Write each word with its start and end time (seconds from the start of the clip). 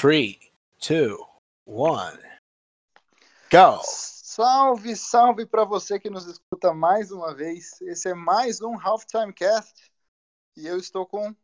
3, 0.00 0.38
2, 0.78 1.18
1. 1.66 1.82
Go! 3.50 3.80
Salve, 3.82 4.94
salve 4.94 5.44
para 5.44 5.64
você 5.64 5.98
que 5.98 6.08
nos 6.08 6.24
escuta 6.24 6.72
mais 6.72 7.10
uma 7.10 7.34
vez. 7.34 7.82
Esse 7.82 8.10
é 8.10 8.14
mais 8.14 8.60
um 8.60 8.78
Halftime 8.78 9.32
Cast 9.32 9.90
e 10.56 10.68
eu 10.68 10.78
estou 10.78 11.04
com 11.04 11.34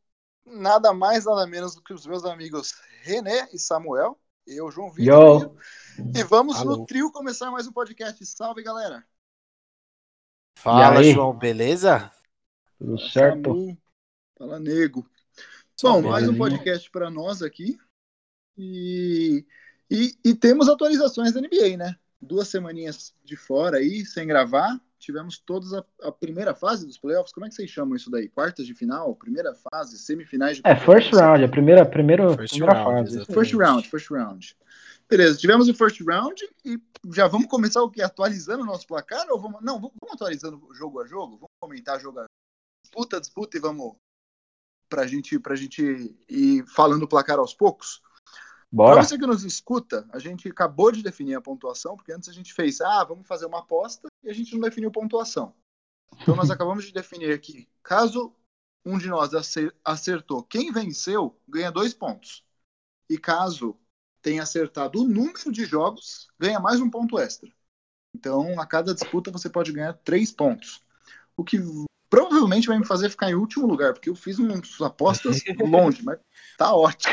nada 0.47 0.95
mais, 0.95 1.25
nada 1.25 1.45
menos 1.49 1.75
do 1.75 1.83
que 1.83 1.93
os 1.93 2.07
meus 2.07 2.25
amigos 2.25 2.75
René 3.03 3.49
e 3.53 3.59
Samuel. 3.59 4.17
Eu, 4.47 4.71
João 4.71 4.93
Vitor. 4.93 5.53
E 6.15 6.23
vamos 6.23 6.59
Alô. 6.59 6.77
no 6.77 6.87
trio 6.87 7.11
começar 7.11 7.51
mais 7.51 7.67
um 7.67 7.73
podcast. 7.73 8.25
Salve, 8.25 8.63
galera! 8.63 9.05
Fala, 10.61 11.03
João, 11.03 11.37
beleza? 11.37 12.09
Tudo 12.79 13.01
certo? 13.01 13.51
Samu, 13.51 13.79
fala, 14.39 14.61
nego. 14.61 15.05
Bom, 15.83 16.03
mais 16.03 16.29
um 16.29 16.39
podcast 16.39 16.89
para 16.89 17.11
nós 17.11 17.43
aqui. 17.43 17.77
E, 18.57 19.45
e, 19.91 20.15
e, 20.25 20.35
temos 20.35 20.69
atualizações 20.69 21.33
da 21.33 21.41
NBA, 21.41 21.77
né? 21.77 21.97
Duas 22.21 22.49
semaninhas 22.49 23.15
de 23.25 23.37
fora 23.37 23.79
aí, 23.79 24.05
sem 24.05 24.27
gravar. 24.27 24.81
Tivemos 24.99 25.39
todas 25.39 25.75
a, 25.75 25.85
a, 26.03 26.13
primeira 26.13 26.55
fase 26.55 26.87
dos 26.87 26.97
playoffs. 26.97 27.33
Como 27.33 27.45
é 27.45 27.49
que 27.49 27.55
vocês 27.55 27.69
chamam 27.69 27.95
isso 27.95 28.11
daí? 28.11 28.29
Quartas 28.29 28.67
de 28.67 28.75
final? 28.75 29.15
Primeira 29.17 29.55
fase? 29.55 29.99
Semifinais 29.99 30.57
de 30.57 30.63
É, 30.65 30.75
first 30.77 31.13
round, 31.13 31.45
a 31.45 31.49
primeira, 31.49 31.85
primeira, 31.85 32.35
first 32.37 32.53
primeira 32.53 32.75
round, 32.75 33.01
fase. 33.01 33.17
Exatamente. 33.17 33.35
First 33.35 33.55
round, 33.55 33.89
first 33.89 34.11
round. 34.11 34.57
Beleza, 35.09 35.39
tivemos 35.39 35.69
o 35.69 35.75
first 35.75 36.01
round 36.01 36.43
e 36.65 36.81
já 37.13 37.27
vamos 37.27 37.47
começar 37.49 37.83
o 37.83 37.91
que? 37.91 38.01
Atualizando 38.01 38.63
o 38.63 38.67
nosso 38.67 38.87
placar? 38.87 39.27
Ou 39.31 39.39
vamos. 39.39 39.61
Não, 39.63 39.79
vamos 39.79 40.13
atualizando 40.13 40.67
jogo 40.75 41.01
a 41.01 41.07
jogo? 41.07 41.37
Vamos 41.37 41.51
comentar 41.61 42.01
jogo 42.01 42.21
a 42.21 42.27
disputa, 42.83 43.21
disputa 43.21 43.57
e 43.59 43.61
vamos 43.61 43.95
pra 44.89 45.07
gente, 45.07 45.39
pra 45.39 45.57
gente 45.57 46.17
ir 46.29 46.65
falando 46.67 47.03
o 47.03 47.09
placar 47.09 47.39
aos 47.39 47.53
poucos? 47.53 48.01
Bora. 48.75 48.95
Pra 48.97 49.05
você 49.05 49.17
que 49.17 49.25
nos 49.25 49.45
escuta, 49.45 50.05
a 50.11 50.19
gente 50.19 50.49
acabou 50.49 50.91
de 50.91 51.01
definir 51.01 51.37
a 51.37 51.41
pontuação, 51.41 51.95
porque 51.97 52.13
antes 52.13 52.29
a 52.29 52.33
gente 52.33 52.53
fez, 52.53 52.81
ah, 52.81 53.05
vamos 53.05 53.25
fazer 53.25 53.47
uma 53.47 53.61
aposta 53.61 54.09
e 54.21 54.29
a 54.29 54.33
gente 54.33 54.53
não 54.53 54.63
definiu 54.63 54.91
pontuação. 54.91 55.55
Então 56.21 56.35
nós 56.35 56.51
acabamos 56.51 56.85
de 56.85 56.93
definir 56.93 57.33
aqui, 57.33 57.69
caso 57.85 58.35
um 58.85 58.99
de 58.99 59.09
nós 59.09 59.31
acertou 59.85 60.43
quem 60.43 60.73
venceu, 60.73 61.41
ganha 61.49 61.71
dois 61.71 61.95
pontos. 61.95 62.45
E 63.09 63.17
caso 63.17 63.79
tenha 64.21 64.43
acertado 64.43 65.01
o 65.01 65.09
número 65.09 65.53
de 65.53 65.65
jogos, 65.65 66.27
ganha 66.37 66.59
mais 66.59 66.81
um 66.81 66.91
ponto 66.91 67.17
extra. 67.17 67.49
Então, 68.13 68.61
a 68.61 68.67
cada 68.67 68.93
disputa 68.93 69.31
você 69.31 69.49
pode 69.49 69.71
ganhar 69.73 69.93
três 69.93 70.33
pontos. 70.33 70.83
O 71.37 71.45
que 71.45 71.59
provavelmente 72.15 72.69
vai 72.69 72.79
me 72.79 72.87
fazer 72.87 73.11
ficar 73.11 73.29
em 73.29 73.35
último 73.35 73.67
lugar, 73.67 73.93
porque 73.93 74.09
eu 74.09 74.15
fiz 74.15 74.39
umas 74.39 74.81
apostas 74.81 75.43
longe, 75.61 76.01
mas 76.05 76.19
tá 76.57 76.73
ótimo. 76.73 77.13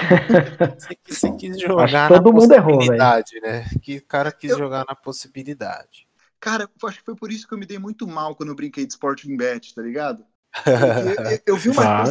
Você, 0.77 0.97
você 1.07 1.31
quis 1.35 1.59
jogar 1.59 1.91
na 1.91 2.07
todo 2.07 2.31
mundo 2.31 2.47
possibilidade, 2.47 3.37
errou, 3.37 3.49
né? 3.49 3.65
Que 3.81 3.97
o 3.97 4.05
cara 4.05 4.31
quis 4.31 4.51
eu... 4.51 4.59
jogar 4.59 4.85
na 4.87 4.93
possibilidade. 4.93 6.07
Cara, 6.39 6.69
acho 6.85 6.99
que 6.99 7.05
foi 7.05 7.15
por 7.15 7.31
isso 7.31 7.47
que 7.47 7.53
eu 7.53 7.57
me 7.57 7.65
dei 7.65 7.79
muito 7.79 8.07
mal 8.07 8.35
quando 8.35 8.49
eu 8.49 8.55
brinquei 8.55 8.85
de 8.85 8.93
Sporting 8.93 9.35
Bet, 9.35 9.73
tá 9.73 9.81
ligado? 9.81 10.23
Eu, 10.65 11.31
eu, 11.31 11.39
eu 11.45 11.57
vi 11.57 11.69
uma, 11.69 12.03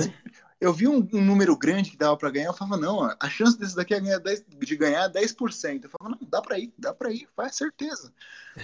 eu 0.58 0.72
vi 0.72 0.88
um, 0.88 1.06
um, 1.12 1.20
número 1.20 1.54
grande 1.54 1.90
que 1.90 1.96
dava 1.96 2.16
para 2.16 2.30
ganhar, 2.30 2.46
eu 2.46 2.54
falava, 2.54 2.78
não, 2.78 3.14
a 3.20 3.28
chance 3.28 3.58
desse 3.58 3.76
daqui 3.76 3.92
é 3.92 4.00
ganhar 4.00 4.18
10, 4.18 4.44
de 4.48 4.76
ganhar 4.76 5.04
é 5.04 5.08
10%. 5.10 5.84
Eu 5.84 5.90
falava, 5.90 6.18
não, 6.18 6.26
dá 6.26 6.40
para 6.40 6.58
ir, 6.58 6.72
dá 6.78 6.94
para 6.94 7.12
ir, 7.12 7.28
faz 7.36 7.54
certeza. 7.54 8.10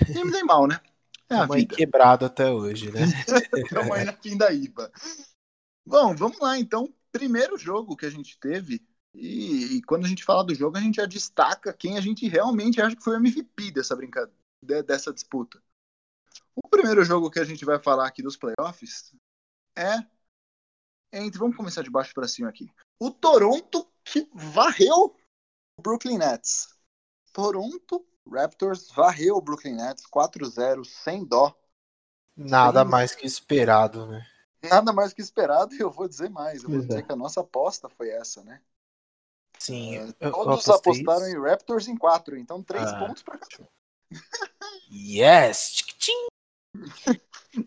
E 0.08 0.24
me 0.24 0.30
dei 0.30 0.42
mal, 0.42 0.66
né? 0.66 0.80
É 1.28 1.34
a 1.34 1.46
vida. 1.46 1.74
quebrado 1.74 2.24
até 2.24 2.50
hoje, 2.50 2.91
né? 2.91 3.00
Aí 3.94 4.05
na 4.05 4.12
pindaíba. 4.14 4.91
Bom, 5.84 6.14
vamos 6.14 6.38
lá 6.38 6.58
então. 6.58 6.92
Primeiro 7.10 7.56
jogo 7.56 7.96
que 7.96 8.06
a 8.06 8.10
gente 8.10 8.38
teve, 8.38 8.86
e, 9.14 9.77
e, 9.77 9.82
quando 9.82 10.04
a 10.04 10.08
gente 10.08 10.22
fala 10.22 10.44
do 10.44 10.54
jogo, 10.54 10.77
a 10.77 10.80
gente 10.80 10.97
já 10.97 11.06
destaca 11.06 11.72
quem 11.72 11.97
a 11.97 12.00
gente 12.00 12.28
realmente 12.28 12.80
acha 12.80 12.94
que 12.94 13.02
foi 13.02 13.14
o 13.14 13.16
MVP 13.16 13.70
dessa 13.70 13.97
brincadeira, 13.97 14.82
dessa 14.84 15.12
disputa. 15.12 15.62
O 16.54 16.69
primeiro 16.69 17.02
jogo 17.04 17.30
que 17.30 17.38
a 17.38 17.44
gente 17.44 17.64
vai 17.64 17.78
falar 17.78 18.06
aqui 18.06 18.22
dos 18.22 18.37
playoffs 18.37 19.14
é 19.76 20.06
entre. 21.12 21.38
Vamos 21.38 21.56
começar 21.56 21.82
de 21.82 21.91
baixo 21.91 22.12
para 22.12 22.28
cima 22.28 22.48
aqui. 22.48 22.70
O 23.00 23.10
Toronto 23.10 23.91
que 24.04 24.28
varreu 24.34 25.16
o 25.78 25.82
Brooklyn 25.82 26.19
Nets. 26.19 26.69
Toronto 27.32 28.06
Raptors 28.31 28.91
varreu 28.91 29.37
o 29.37 29.41
Brooklyn 29.41 29.76
Nets 29.76 30.04
4-0 30.06 30.84
sem 30.84 31.25
dó. 31.25 31.54
Nada 32.37 32.82
sem... 32.82 32.91
mais 32.91 33.14
que 33.14 33.26
esperado, 33.26 34.06
né? 34.06 34.26
Nada 34.62 34.92
mais 34.92 35.12
que 35.12 35.22
esperado, 35.22 35.75
e 35.75 35.78
eu 35.81 35.91
vou 35.91 36.09
dizer 36.09 36.28
mais. 36.28 36.62
Eu 36.62 36.70
vou 36.70 36.81
dizer 36.81 37.03
que 37.04 37.12
a 37.12 37.16
nossa 37.16 37.41
aposta 37.41 37.88
foi 37.88 38.10
essa, 38.10 38.42
né? 38.42 38.60
Sim. 39.59 39.98
Uh, 40.04 40.12
todos 40.31 40.69
apostaram 40.69 41.26
isso. 41.26 41.37
em 41.37 41.41
Raptors 41.41 41.88
em 41.88 41.97
4, 41.97 42.37
então 42.37 42.62
3 42.62 42.84
ah. 42.84 42.98
pontos 42.98 43.22
para 43.22 43.38
cada 43.38 43.62
um. 43.62 43.66
Yes! 44.91 45.82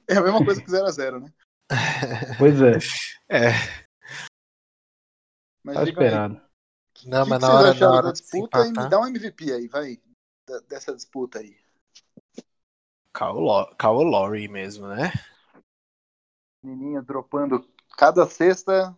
é 0.08 0.18
a 0.18 0.22
mesma 0.22 0.46
coisa 0.46 0.62
que 0.62 0.70
0x0, 0.70 1.22
né? 1.22 1.34
Pois 2.38 2.62
é. 2.62 2.78
É. 3.30 3.52
Mas 5.64 5.76
tá 5.76 5.84
esperado. 5.84 6.36
Aí, 6.36 6.42
não, 7.06 7.24
que 7.24 7.30
mas 7.30 7.40
que 7.40 7.46
na 7.46 7.54
hora, 7.54 7.74
na 7.74 7.92
hora 7.92 8.04
da 8.04 8.12
disputa 8.12 8.66
e 8.66 8.72
me 8.72 8.90
dá 8.90 9.00
um 9.00 9.08
MVP 9.08 9.52
aí, 9.52 9.68
vai 9.68 10.00
dessa 10.68 10.96
disputa 10.96 11.40
aí? 11.40 11.56
Kyle 13.14 14.04
Lowry 14.04 14.48
mesmo, 14.48 14.88
né? 14.88 15.12
Menininha 16.64 17.02
dropando 17.02 17.68
cada 17.98 18.26
sexta 18.26 18.98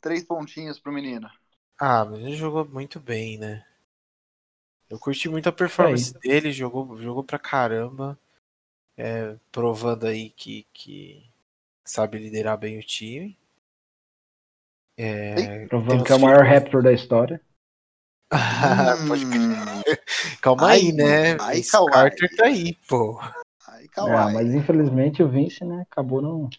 três 0.00 0.24
pontinhos 0.24 0.78
pro 0.78 0.92
menino. 0.92 1.28
Ah, 1.78 2.04
mas 2.04 2.20
ele 2.20 2.34
jogou 2.34 2.64
muito 2.64 2.98
bem, 2.98 3.38
né? 3.38 3.64
Eu 4.90 4.98
curti 4.98 5.28
muito 5.28 5.48
a 5.48 5.52
performance 5.52 6.16
é 6.16 6.18
dele, 6.18 6.50
jogou, 6.50 6.96
jogou 6.96 7.22
pra 7.22 7.38
caramba. 7.38 8.18
É, 8.96 9.36
provando 9.52 10.06
aí 10.06 10.30
que, 10.30 10.66
que 10.72 11.30
sabe 11.84 12.18
liderar 12.18 12.58
bem 12.58 12.78
o 12.78 12.82
time. 12.82 13.38
É, 14.96 15.66
provando 15.66 16.04
que 16.04 16.12
é 16.12 16.16
o 16.16 16.20
maior 16.20 16.44
Raptor 16.44 16.82
da 16.82 16.92
história. 16.92 17.40
Pode 19.08 19.24
Calma 20.40 20.68
aí, 20.68 20.86
aí 20.86 20.92
né? 20.92 21.36
Aí, 21.40 21.56
Vince 21.56 21.86
Carter 21.90 22.36
tá 22.36 22.46
aí, 22.46 22.74
pô. 22.86 23.18
Aí, 23.66 23.88
é, 23.96 24.32
mas 24.32 24.54
infelizmente 24.54 25.22
o 25.22 25.28
Vince, 25.28 25.64
né, 25.64 25.86
acabou 25.90 26.20
não. 26.20 26.50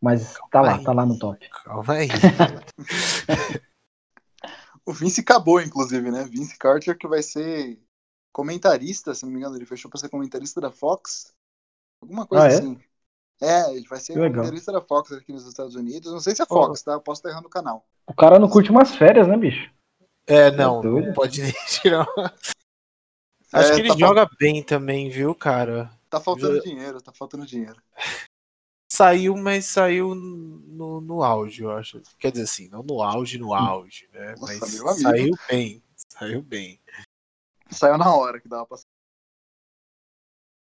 Mas 0.00 0.36
calma 0.36 0.50
tá 0.50 0.60
lá, 0.60 0.74
aí. 0.76 0.84
tá 0.84 0.92
lá 0.92 1.06
no 1.06 1.18
top. 1.18 1.48
Calma 1.64 1.94
aí. 1.94 2.08
o 4.84 4.92
Vince 4.92 5.20
acabou, 5.20 5.60
inclusive, 5.60 6.10
né? 6.10 6.24
Vince 6.24 6.58
Carter 6.58 6.96
que 6.96 7.08
vai 7.08 7.22
ser 7.22 7.78
comentarista, 8.32 9.14
se 9.14 9.24
não 9.24 9.32
me 9.32 9.38
engano, 9.38 9.56
ele 9.56 9.66
fechou 9.66 9.90
pra 9.90 10.00
ser 10.00 10.08
comentarista 10.08 10.60
da 10.60 10.70
Fox. 10.70 11.32
Alguma 12.02 12.26
coisa 12.26 12.44
ah, 12.44 12.48
é? 12.48 12.54
assim. 12.54 12.80
É, 13.42 13.74
ele 13.74 13.88
vai 13.88 13.98
ser 13.98 14.14
comentarista 14.14 14.72
da 14.72 14.82
Fox 14.82 15.12
aqui 15.12 15.32
nos 15.32 15.46
Estados 15.46 15.74
Unidos. 15.74 16.12
Não 16.12 16.20
sei 16.20 16.34
se 16.34 16.42
é 16.42 16.46
Fox, 16.46 16.80
oh. 16.80 16.84
tá? 16.84 16.92
Eu 16.92 17.00
posso 17.00 17.20
estar 17.20 17.30
errando 17.30 17.48
o 17.48 17.50
canal. 17.50 17.86
O 18.06 18.14
cara 18.14 18.38
não 18.38 18.48
curte 18.48 18.70
umas 18.70 18.94
férias, 18.94 19.26
né, 19.26 19.36
bicho? 19.36 19.70
É, 20.30 20.50
não, 20.52 20.80
não 20.80 21.12
pode 21.12 21.42
nem 21.42 21.52
tirar. 21.66 22.06
Acho 23.52 23.72
é, 23.72 23.74
que 23.74 23.80
ele 23.80 23.88
tá 23.88 23.96
joga 23.96 24.26
falt... 24.26 24.38
bem 24.38 24.62
também, 24.62 25.10
viu, 25.10 25.34
cara? 25.34 25.90
Tá 26.08 26.20
faltando 26.20 26.60
dinheiro, 26.60 27.02
tá 27.02 27.12
faltando 27.12 27.44
dinheiro. 27.44 27.82
Saiu, 28.92 29.36
mas 29.36 29.66
saiu 29.66 30.14
no, 30.14 31.00
no 31.00 31.22
auge, 31.22 31.62
eu 31.62 31.70
acho. 31.72 32.00
Quer 32.18 32.30
dizer 32.30 32.44
assim, 32.44 32.68
não 32.68 32.82
no 32.82 33.02
auge, 33.02 33.38
no 33.38 33.54
auge, 33.54 34.08
né? 34.12 34.34
Nossa, 34.38 34.58
mas 34.84 35.00
saiu 35.00 35.34
bem. 35.48 35.82
Saiu 36.08 36.42
bem. 36.42 36.80
Saiu 37.70 37.98
na 37.98 38.14
hora 38.14 38.40
que 38.40 38.48
dava 38.48 38.66
pra 38.66 38.78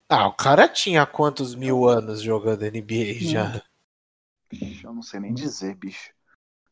Ah, 0.09 0.29
o 0.29 0.33
cara 0.33 0.69
tinha 0.69 1.05
quantos 1.07 1.55
mil 1.55 1.89
anos 1.89 2.23
jogando 2.23 2.65
NBA 2.65 3.15
já? 3.21 3.63
Eu 4.83 4.93
não 4.93 5.03
sei 5.03 5.21
nem 5.21 5.35
dizer, 5.35 5.75
bicho. 5.75 6.13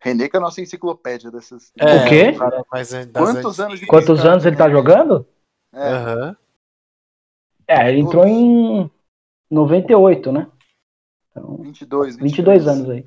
René 0.00 0.28
que 0.28 0.36
é 0.36 0.38
a 0.38 0.42
nossa 0.42 0.60
enciclopédia 0.60 1.30
dessas. 1.30 1.72
É, 1.78 1.96
o 1.96 2.08
quê? 2.08 2.32
Cara, 2.32 2.64
Quantos 2.64 3.60
anos, 3.60 3.80
Quantos 3.86 4.24
anos 4.24 4.46
ele 4.46 4.56
tá 4.56 4.70
jogando? 4.70 5.26
É. 5.72 5.94
Uhum. 5.94 6.36
é, 7.66 7.88
ele 7.88 8.00
entrou 8.00 8.26
em 8.26 8.90
98, 9.50 10.32
né? 10.32 10.46
Então, 11.30 11.56
22, 11.58 12.16
22, 12.16 12.16
22 12.16 12.68
anos 12.68 12.90
aí. 12.90 13.06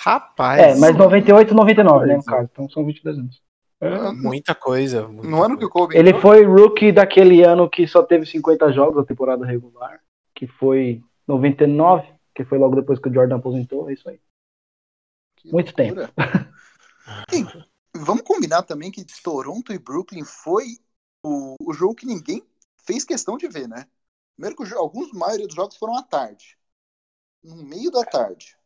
Rapaz. 0.00 0.60
É, 0.60 0.78
mas 0.78 0.96
98 0.96 1.54
99, 1.54 2.06
né, 2.06 2.16
no 2.16 2.24
caso. 2.24 2.48
Então 2.52 2.68
são 2.68 2.84
22 2.84 3.18
anos. 3.18 3.42
É, 3.80 4.12
muita 4.12 4.54
coisa. 4.54 5.06
Muita 5.06 5.28
no 5.28 5.42
ano 5.42 5.58
que 5.58 5.64
o 5.64 5.70
Kobe 5.70 5.96
Ele 5.96 6.10
entrou? 6.10 6.22
foi 6.22 6.44
rookie 6.44 6.92
daquele 6.92 7.42
ano 7.42 7.68
que 7.68 7.86
só 7.86 8.02
teve 8.02 8.24
50 8.24 8.72
jogos 8.72 8.96
da 8.96 9.04
temporada 9.04 9.44
regular, 9.44 10.00
que 10.34 10.46
foi 10.46 11.02
99, 11.28 12.06
que 12.34 12.44
foi 12.44 12.58
logo 12.58 12.76
depois 12.76 12.98
que 12.98 13.08
o 13.08 13.12
Jordan 13.12 13.36
aposentou, 13.36 13.90
é 13.90 13.92
isso 13.92 14.08
aí. 14.08 14.18
Que 15.44 15.52
Muito 15.52 15.72
loucura. 15.72 16.10
tempo. 16.10 16.14
Sim, 17.30 17.46
vamos 17.94 18.22
combinar 18.22 18.62
também 18.62 18.90
que 18.90 19.04
Toronto 19.22 19.72
e 19.72 19.78
Brooklyn 19.78 20.24
foi 20.24 20.78
o, 21.22 21.54
o 21.60 21.72
jogo 21.72 21.94
que 21.94 22.06
ninguém 22.06 22.42
fez 22.86 23.04
questão 23.04 23.36
de 23.36 23.48
ver, 23.48 23.68
né? 23.68 23.86
Primeiro 24.36 24.56
que 24.56 24.74
alguns, 24.74 25.10
a 25.12 25.18
maioria 25.18 25.46
dos 25.46 25.54
jogos 25.56 25.76
foram 25.76 25.96
à 25.96 26.02
tarde. 26.02 26.58
No 27.42 27.56
meio 27.56 27.90
da 27.90 28.04
tarde. 28.04 28.56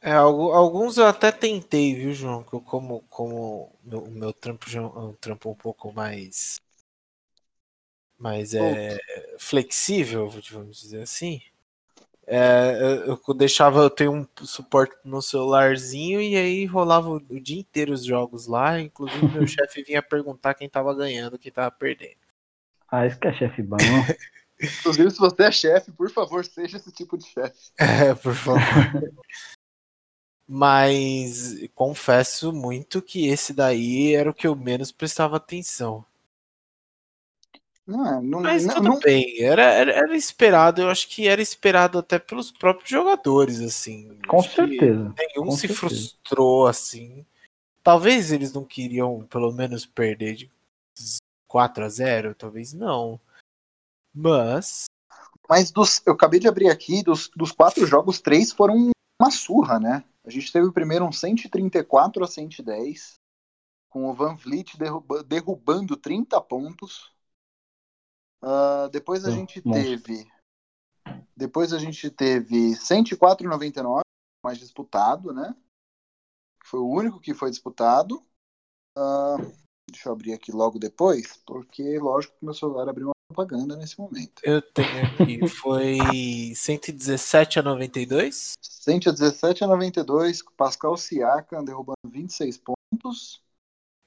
É, 0.00 0.12
alguns 0.14 0.98
eu 0.98 1.06
até 1.06 1.30
tentei, 1.30 1.94
viu, 1.94 2.12
João? 2.12 2.42
Que 2.42 2.54
eu 2.54 2.60
como, 2.60 3.02
como 3.08 3.72
meu, 3.84 4.06
meu 4.10 4.32
trampo 4.32 4.66
é 4.76 4.80
um 4.80 5.14
trampo 5.14 5.50
um 5.50 5.54
pouco 5.54 5.92
mais. 5.92 6.60
mais 8.18 8.54
é, 8.54 8.98
flexível, 9.38 10.28
vamos 10.28 10.80
dizer 10.80 11.02
assim. 11.02 11.40
É, 12.26 13.04
eu 13.06 13.34
deixava, 13.34 13.80
eu 13.80 13.90
tenho 13.90 14.12
um 14.12 14.26
suporte 14.44 14.94
no 15.04 15.20
celularzinho 15.20 16.20
e 16.20 16.36
aí 16.36 16.64
rolava 16.64 17.10
o, 17.10 17.16
o 17.16 17.40
dia 17.40 17.58
inteiro 17.58 17.92
os 17.92 18.04
jogos 18.04 18.46
lá. 18.46 18.80
Inclusive, 18.80 19.28
meu 19.28 19.46
chefe 19.46 19.82
vinha 19.82 20.02
perguntar 20.02 20.54
quem 20.54 20.68
tava 20.68 20.94
ganhando, 20.94 21.38
quem 21.38 21.50
tava 21.50 21.70
perdendo. 21.70 22.16
Ah, 22.88 23.06
isso 23.06 23.18
que 23.18 23.28
é 23.28 23.32
chefe 23.32 23.62
bom. 23.62 23.76
Inclusive, 24.62 25.10
se 25.10 25.18
você 25.18 25.42
é 25.44 25.50
chefe, 25.50 25.90
por 25.90 26.08
favor, 26.10 26.44
seja 26.44 26.76
esse 26.76 26.92
tipo 26.92 27.18
de 27.18 27.24
chefe. 27.24 27.72
É, 27.78 28.14
por 28.14 28.34
favor. 28.34 28.62
Mas 30.46 31.56
confesso 31.74 32.52
muito 32.52 33.02
que 33.02 33.26
esse 33.28 33.52
daí 33.52 34.14
era 34.14 34.30
o 34.30 34.34
que 34.34 34.46
eu 34.46 34.54
menos 34.54 34.92
prestava 34.92 35.36
atenção. 35.36 36.04
Não, 37.86 38.06
é, 38.06 38.22
não, 38.22 38.40
Mas 38.40 38.64
não, 38.64 38.74
tudo 38.74 38.88
não... 38.90 39.00
bem, 39.00 39.40
era, 39.40 39.62
era, 39.62 39.92
era, 39.92 40.16
esperado, 40.16 40.82
eu 40.82 40.88
acho 40.88 41.08
que 41.08 41.26
era 41.26 41.42
esperado 41.42 41.98
até 41.98 42.18
pelos 42.18 42.52
próprios 42.52 42.88
jogadores, 42.88 43.60
assim. 43.60 44.18
Com 44.28 44.38
acho 44.38 44.54
certeza. 44.54 45.14
Nenhum 45.18 45.46
com 45.46 45.50
se 45.52 45.60
certeza. 45.62 45.80
frustrou, 45.80 46.66
assim. 46.68 47.26
Talvez 47.82 48.30
eles 48.30 48.52
não 48.52 48.64
queriam, 48.64 49.26
pelo 49.26 49.50
menos, 49.52 49.84
perder 49.84 50.36
de 50.36 50.50
4 51.48 51.84
a 51.84 51.88
0 51.88 52.34
talvez 52.34 52.72
não. 52.72 53.20
Mas. 54.14 54.84
Mas 55.48 55.70
dos, 55.70 56.00
eu 56.06 56.12
acabei 56.14 56.38
de 56.38 56.48
abrir 56.48 56.70
aqui, 56.70 57.02
dos, 57.02 57.28
dos 57.36 57.52
quatro 57.52 57.86
jogos, 57.86 58.20
três 58.20 58.52
foram 58.52 58.90
uma 59.20 59.30
surra, 59.30 59.78
né? 59.78 60.04
A 60.24 60.30
gente 60.30 60.52
teve 60.52 60.66
o 60.66 60.72
primeiro 60.72 61.04
um 61.04 61.12
134 61.12 62.24
a 62.24 62.26
110, 62.26 63.14
com 63.90 64.08
o 64.08 64.14
Van 64.14 64.34
Vliet 64.34 64.78
derruba, 64.78 65.22
derrubando 65.22 65.96
30 65.96 66.40
pontos. 66.40 67.11
Uh, 68.42 68.88
depois 68.90 69.24
a 69.24 69.28
oh, 69.28 69.32
gente 69.32 69.62
teve. 69.62 70.30
Depois 71.36 71.72
a 71.72 71.78
gente 71.78 72.10
teve 72.10 72.72
104,99, 72.76 74.00
mais 74.44 74.58
disputado, 74.58 75.32
né? 75.32 75.54
Foi 76.64 76.80
o 76.80 76.88
único 76.88 77.20
que 77.20 77.34
foi 77.34 77.50
disputado. 77.50 78.16
Uh, 78.98 79.38
deixa 79.90 80.08
eu 80.08 80.12
abrir 80.12 80.32
aqui 80.32 80.50
logo 80.50 80.78
depois, 80.78 81.36
porque 81.46 81.98
lógico 81.98 82.36
que 82.38 82.44
meu 82.44 82.54
celular 82.54 82.88
abriu 82.88 83.06
uma 83.06 83.12
propaganda 83.32 83.76
nesse 83.76 83.98
momento. 83.98 84.42
Eu 84.44 84.60
tenho 84.60 85.06
aqui, 85.06 85.48
foi 85.48 85.98
117 86.54 87.60
a 87.60 87.62
92? 87.62 88.54
117 88.60 89.64
a 89.64 89.66
92, 89.66 90.42
Pascal 90.56 90.96
Siakam 90.96 91.64
derrubando 91.64 91.96
26 92.06 92.58
pontos. 92.58 93.42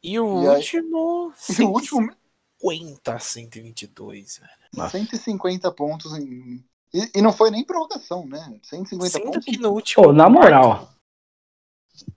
E 0.03 0.19
o 0.19 0.43
e 0.43 0.47
último. 0.47 1.33
Aí, 1.49 1.55
e 1.59 1.63
o 1.63 1.69
último 1.69 2.15
150 2.61 3.13
a 3.13 3.19
122, 3.19 4.39
velho. 4.39 4.51
Nossa. 4.75 4.97
150 4.97 5.71
pontos 5.71 6.13
em. 6.17 6.63
E, 6.93 7.19
e, 7.19 7.21
não 7.21 7.33
foi 7.33 7.51
nem 7.51 7.65
provocação, 7.65 8.25
né? 8.25 8.59
150 8.63 9.09
Sendo 9.09 9.25
pontos. 9.25 9.45
Que 9.45 9.57
no 9.57 9.71
último 9.71 10.03
Pô, 10.03 10.13
na 10.13 10.29
moral. 10.29 10.93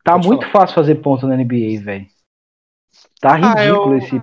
Tá 0.05 0.13
Pode 0.13 0.29
muito 0.29 0.41
falar. 0.43 0.53
fácil 0.53 0.75
fazer 0.75 0.95
ponto 0.97 1.27
na 1.27 1.37
NBA, 1.37 1.83
velho. 1.83 2.07
Tá 3.21 3.35
ridículo 3.35 3.59
ah, 3.59 3.65
eu... 3.65 3.99
esse, 3.99 4.23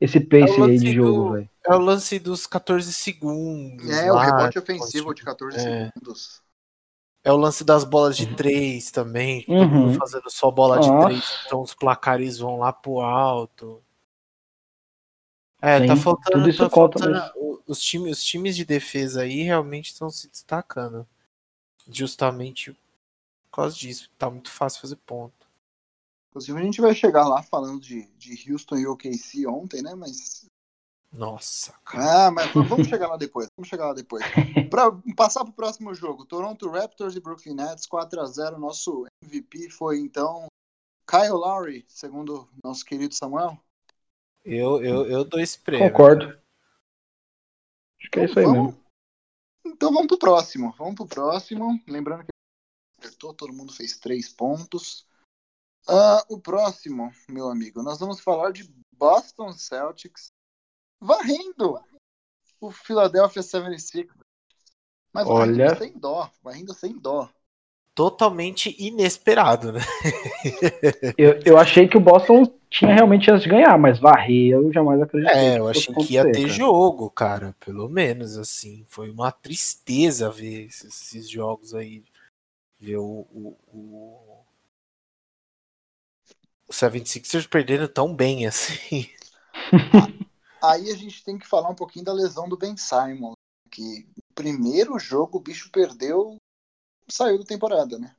esse 0.00 0.20
pace 0.20 0.60
é 0.60 0.64
aí 0.64 0.78
de 0.78 0.92
jogo, 0.92 1.32
velho. 1.32 1.50
É 1.66 1.74
o 1.74 1.78
lance 1.78 2.18
dos 2.18 2.46
14 2.46 2.92
segundos. 2.92 3.90
É, 3.90 4.10
lá, 4.10 4.18
o 4.18 4.24
rebote 4.24 4.58
ofensivo 4.58 5.14
de 5.14 5.22
14 5.22 5.56
é. 5.56 5.60
segundos. 5.60 6.42
É 7.24 7.32
o 7.32 7.36
lance 7.36 7.62
das 7.64 7.84
bolas 7.84 8.16
de 8.16 8.34
três 8.34 8.90
também. 8.90 9.44
Uhum. 9.48 9.58
Todo 9.58 9.70
mundo 9.70 9.98
fazendo 9.98 10.30
só 10.30 10.50
bola 10.50 10.76
Nossa. 10.76 10.90
de 10.90 11.04
três, 11.04 11.44
então 11.46 11.60
os 11.60 11.74
placares 11.74 12.38
vão 12.38 12.58
lá 12.58 12.72
pro 12.72 13.00
alto. 13.00 13.82
É, 15.60 15.80
Sim, 15.80 15.86
tá 15.86 15.96
faltando. 15.96 16.38
Tudo 16.38 16.48
isso 16.48 16.58
tá 16.58 16.70
faltando 16.70 17.62
os, 17.66 17.80
times, 17.80 18.18
os 18.18 18.24
times 18.24 18.56
de 18.56 18.64
defesa 18.64 19.22
aí 19.22 19.42
realmente 19.42 19.92
estão 19.92 20.08
se 20.08 20.28
destacando. 20.28 21.06
Justamente 21.90 22.72
por 23.50 23.56
causa 23.62 23.76
disso. 23.76 24.10
Tá 24.16 24.30
muito 24.30 24.50
fácil 24.50 24.80
fazer 24.80 24.96
ponto. 24.96 25.48
Inclusive, 26.30 26.58
a 26.58 26.62
gente 26.62 26.80
vai 26.80 26.94
chegar 26.94 27.26
lá 27.26 27.42
falando 27.42 27.80
de, 27.80 28.06
de 28.16 28.52
Houston 28.52 28.76
e 28.76 28.86
OKC 28.86 29.46
ontem, 29.46 29.82
né? 29.82 29.94
Mas. 29.94 30.46
Nossa, 31.10 31.72
cara. 31.84 32.26
Ah, 32.26 32.30
mas 32.30 32.52
vamos 32.52 32.86
chegar 32.86 33.08
lá 33.08 33.16
depois. 33.16 33.48
Vamos 33.56 33.68
chegar 33.68 33.86
lá 33.86 33.94
depois. 33.94 34.22
Para 34.70 34.92
passar 35.16 35.42
pro 35.42 35.54
próximo 35.54 35.94
jogo: 35.94 36.26
Toronto 36.26 36.68
Raptors 36.68 37.16
e 37.16 37.20
Brooklyn 37.20 37.54
Nets 37.54 37.86
4 37.86 38.20
a 38.20 38.26
0 38.26 38.58
Nosso 38.58 39.06
MVP 39.24 39.70
foi 39.70 39.98
então 39.98 40.46
Kyle 41.06 41.30
Lowry, 41.30 41.86
segundo 41.88 42.46
nosso 42.62 42.84
querido 42.84 43.14
Samuel. 43.14 43.58
Eu, 44.50 44.82
eu, 44.82 45.06
eu 45.06 45.24
dou 45.24 45.38
esse 45.38 45.58
prêmio. 45.58 45.90
Concordo. 45.90 46.26
Acho 48.00 48.10
que 48.10 48.20
é 48.20 48.24
isso 48.24 48.38
aí 48.38 48.46
vamos, 48.46 48.74
mesmo. 48.74 48.84
Então 49.66 49.92
vamos 49.92 50.06
pro 50.06 50.18
próximo. 50.18 50.72
Vamos 50.78 50.94
pro 50.94 51.06
próximo. 51.06 51.78
Lembrando 51.86 52.24
que 52.24 52.30
acertou, 52.98 53.34
todo 53.34 53.52
mundo 53.52 53.74
fez 53.74 53.98
três 53.98 54.32
pontos. 54.32 55.06
Uh, 55.86 56.34
o 56.34 56.40
próximo, 56.40 57.12
meu 57.28 57.50
amigo, 57.50 57.82
nós 57.82 57.98
vamos 57.98 58.20
falar 58.20 58.50
de 58.50 58.66
Boston 58.96 59.52
Celtics 59.52 60.28
varrendo 60.98 61.78
o 62.58 62.70
Philadelphia 62.70 63.42
76. 63.42 64.08
Mas 65.12 65.26
Olha... 65.26 65.76
sem 65.76 65.92
dó, 65.98 66.30
varrendo 66.42 66.72
sem 66.72 66.98
dó. 66.98 67.30
Totalmente 67.98 68.76
inesperado, 68.78 69.72
né? 69.72 69.80
eu, 71.18 71.40
eu 71.44 71.58
achei 71.58 71.88
que 71.88 71.96
o 71.96 72.00
Boston 72.00 72.44
tinha 72.70 72.94
realmente 72.94 73.24
chance 73.24 73.42
de 73.42 73.50
ganhar, 73.50 73.76
mas 73.76 73.98
varrer 73.98 74.52
eu 74.52 74.72
jamais 74.72 75.02
acreditei. 75.02 75.36
É, 75.36 75.58
eu 75.58 75.66
achei 75.66 75.92
que 75.92 76.12
ia 76.12 76.22
ter 76.22 76.42
cara. 76.42 76.48
jogo, 76.48 77.10
cara, 77.10 77.56
pelo 77.58 77.88
menos, 77.88 78.38
assim. 78.38 78.86
Foi 78.88 79.10
uma 79.10 79.32
tristeza 79.32 80.30
ver 80.30 80.66
esses, 80.66 80.84
esses 80.84 81.28
jogos 81.28 81.74
aí. 81.74 82.04
Ver 82.78 82.98
o, 82.98 83.26
o, 83.32 83.56
o, 83.72 84.44
o 86.68 86.72
76ers 86.72 87.48
perdendo 87.48 87.88
tão 87.88 88.14
bem 88.14 88.46
assim. 88.46 89.10
Aí 90.62 90.88
a 90.88 90.96
gente 90.96 91.24
tem 91.24 91.36
que 91.36 91.48
falar 91.48 91.68
um 91.68 91.74
pouquinho 91.74 92.04
da 92.04 92.12
lesão 92.12 92.48
do 92.48 92.56
Ben 92.56 92.76
Simon. 92.76 93.32
Que 93.72 94.06
o 94.16 94.34
primeiro 94.36 94.96
jogo 95.00 95.38
o 95.38 95.40
bicho 95.40 95.68
perdeu, 95.72 96.36
saiu 97.10 97.38
da 97.38 97.44
temporada, 97.44 97.98
né? 97.98 98.14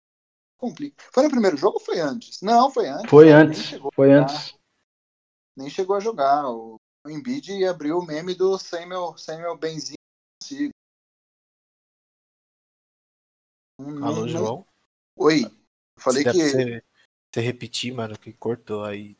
Complica. 0.57 1.03
Foi 1.13 1.24
no 1.24 1.30
primeiro 1.30 1.56
jogo 1.56 1.77
ou 1.80 1.86
foi 1.86 2.00
antes? 2.00 2.41
Não, 2.41 2.69
foi 2.71 2.88
antes. 2.89 3.09
Foi 3.09 3.31
antes. 3.31 3.80
Foi 3.95 4.12
antes. 4.12 4.53
Nem 5.56 5.69
chegou 5.69 5.95
a 5.95 6.00
jogar. 6.00 6.45
O 6.50 6.77
Embiid 7.07 7.65
abriu 7.65 7.98
o 7.98 8.05
meme 8.05 8.36
do 8.36 8.58
sem 8.58 8.88
meu, 8.88 9.17
sem 9.17 9.38
meu 9.38 9.58
benzinho 9.58 9.96
consigo. 10.41 10.72
Alô, 14.03 14.27
João? 14.27 14.65
Oi. 15.17 15.46
Eu 15.46 16.01
falei 16.01 16.24
Se 16.24 16.31
que. 16.31 16.50
Você, 16.50 16.84
você 17.34 17.41
repetir, 17.41 17.93
mano, 17.93 18.17
que 18.17 18.34
cortou 18.34 18.84
aí. 18.84 19.17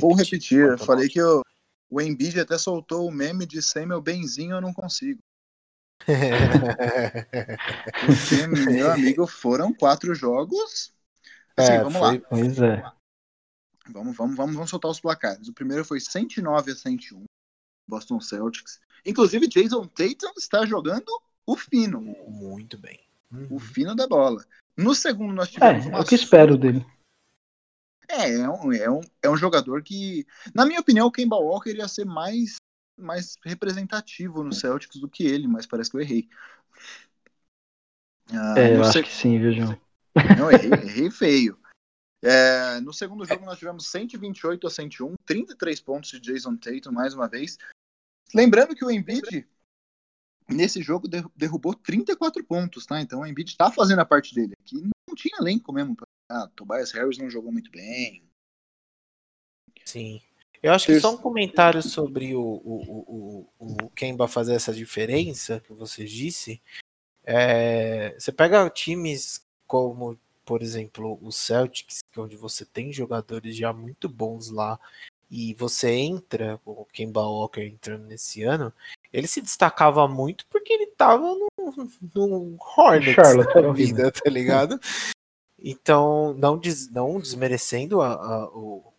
Vou 0.00 0.14
repetir. 0.14 0.60
Eu 0.60 0.78
falei 0.78 1.08
que 1.08 1.20
eu, 1.20 1.42
o 1.90 2.00
Embiid 2.00 2.38
até 2.40 2.58
soltou 2.58 3.06
o 3.06 3.12
meme 3.12 3.46
de 3.46 3.62
sem 3.62 3.86
meu 3.86 4.00
benzinho 4.00 4.56
eu 4.56 4.60
não 4.60 4.72
consigo. 4.72 5.20
Porque, 8.06 8.46
meu 8.70 8.90
amigo, 8.92 9.26
foram 9.26 9.72
quatro 9.72 10.14
jogos. 10.14 10.92
Assim, 11.56 11.72
é, 11.72 11.78
vamos 11.78 11.98
foi, 11.98 12.18
lá. 12.18 12.26
Pois 12.28 12.58
é. 12.58 12.82
Vamos, 13.88 14.16
vamos, 14.16 14.36
vamos, 14.36 14.54
vamos 14.54 14.70
soltar 14.70 14.90
os 14.90 15.00
placares. 15.00 15.48
O 15.48 15.52
primeiro 15.52 15.84
foi 15.84 16.00
109 16.00 16.72
a 16.72 16.74
101, 16.74 17.24
Boston 17.86 18.20
Celtics. 18.20 18.80
Inclusive, 19.04 19.46
Jason 19.46 19.86
Tatum 19.86 20.32
está 20.36 20.64
jogando 20.64 21.10
o 21.46 21.56
fino. 21.56 22.00
Muito 22.00 22.78
bem. 22.78 23.00
Uhum. 23.30 23.48
O 23.50 23.58
fino 23.58 23.94
da 23.94 24.06
bola. 24.06 24.44
No 24.76 24.94
segundo, 24.94 25.34
nós 25.34 25.50
tivemos. 25.50 25.86
É, 25.86 25.90
é 25.90 25.98
o 25.98 26.04
que 26.04 26.14
espero 26.14 26.56
dele. 26.56 26.84
É, 28.08 28.34
é 28.34 28.48
um, 28.48 28.72
é, 28.72 28.90
um, 28.90 29.00
é 29.22 29.30
um 29.30 29.36
jogador 29.36 29.82
que, 29.82 30.26
na 30.54 30.66
minha 30.66 30.80
opinião, 30.80 31.06
o 31.06 31.12
Kemba 31.12 31.36
Walker 31.36 31.74
ia 31.74 31.88
ser 31.88 32.04
mais 32.04 32.56
mais 32.96 33.36
representativo 33.44 34.42
no 34.42 34.52
Celtics 34.52 35.00
do 35.00 35.08
que 35.08 35.24
ele, 35.24 35.46
mas 35.46 35.66
parece 35.66 35.90
que 35.90 35.96
eu 35.96 36.00
errei. 36.00 36.28
Ah, 38.30 38.54
é, 38.56 38.76
eu 38.76 38.82
acho 38.82 39.02
que 39.02 39.12
sim, 39.12 39.38
viu, 39.38 39.52
João? 39.52 39.80
Não, 40.38 40.50
errei, 40.50 40.70
errei 40.72 41.10
feio. 41.10 41.58
É, 42.22 42.80
no 42.80 42.92
segundo 42.92 43.26
jogo 43.26 43.44
nós 43.44 43.58
tivemos 43.58 43.86
128 43.88 44.66
a 44.66 44.70
101, 44.70 45.14
33 45.26 45.80
pontos 45.80 46.10
de 46.10 46.20
Jason 46.20 46.56
Tatum 46.56 46.90
mais 46.90 47.12
uma 47.12 47.28
vez. 47.28 47.58
Lembrando 48.34 48.74
que 48.74 48.84
o 48.84 48.90
Embiid 48.90 49.46
nesse 50.48 50.82
jogo 50.82 51.06
derrubou 51.34 51.74
34 51.74 52.42
pontos, 52.44 52.86
tá? 52.86 53.00
Então 53.00 53.20
o 53.20 53.26
Embiid 53.26 53.50
está 53.50 53.70
fazendo 53.70 53.98
a 53.98 54.06
parte 54.06 54.34
dele. 54.34 54.54
Aqui 54.60 54.76
não 54.76 55.14
tinha 55.14 55.36
elenco 55.38 55.72
mesmo. 55.72 55.96
Ah, 56.30 56.48
Tobias 56.56 56.92
Harris 56.92 57.18
não 57.18 57.28
jogou 57.28 57.52
muito 57.52 57.70
bem. 57.70 58.24
Sim. 59.84 60.22
Eu 60.64 60.72
acho 60.72 60.86
que 60.86 60.98
só 60.98 61.12
um 61.12 61.16
comentário 61.16 61.82
sobre 61.82 62.34
o, 62.34 62.40
o, 62.40 63.46
o, 63.58 63.76
o 63.84 63.90
Kemba 63.90 64.26
fazer 64.26 64.54
essa 64.54 64.72
diferença 64.72 65.60
que 65.60 65.72
você 65.72 66.04
disse. 66.04 66.60
É, 67.24 68.14
você 68.18 68.32
pega 68.32 68.68
times 68.70 69.44
como 69.66 70.18
por 70.44 70.62
exemplo, 70.62 71.18
o 71.22 71.32
Celtics, 71.32 72.00
é 72.14 72.20
onde 72.20 72.36
você 72.36 72.64
tem 72.64 72.92
jogadores 72.92 73.56
já 73.56 73.72
muito 73.72 74.08
bons 74.08 74.50
lá, 74.50 74.78
e 75.30 75.54
você 75.54 75.90
entra, 75.90 76.60
o 76.64 76.84
Kemba 76.84 77.22
Walker 77.22 77.62
entrando 77.62 78.04
nesse 78.06 78.42
ano, 78.42 78.72
ele 79.12 79.26
se 79.26 79.40
destacava 79.40 80.06
muito 80.06 80.46
porque 80.48 80.72
ele 80.72 80.86
tava 80.88 81.22
no, 81.22 81.48
no 82.14 82.56
Hornets 82.76 83.14
Charlotte, 83.14 83.54
da 83.54 83.72
vida, 83.72 84.12
tá 84.12 84.28
ligado? 84.28 84.78
Então, 85.58 86.34
não, 86.34 86.58
des, 86.58 86.90
não 86.90 87.18
desmerecendo 87.18 88.02
a, 88.02 88.12
a, 88.12 88.48
o, 88.48 88.92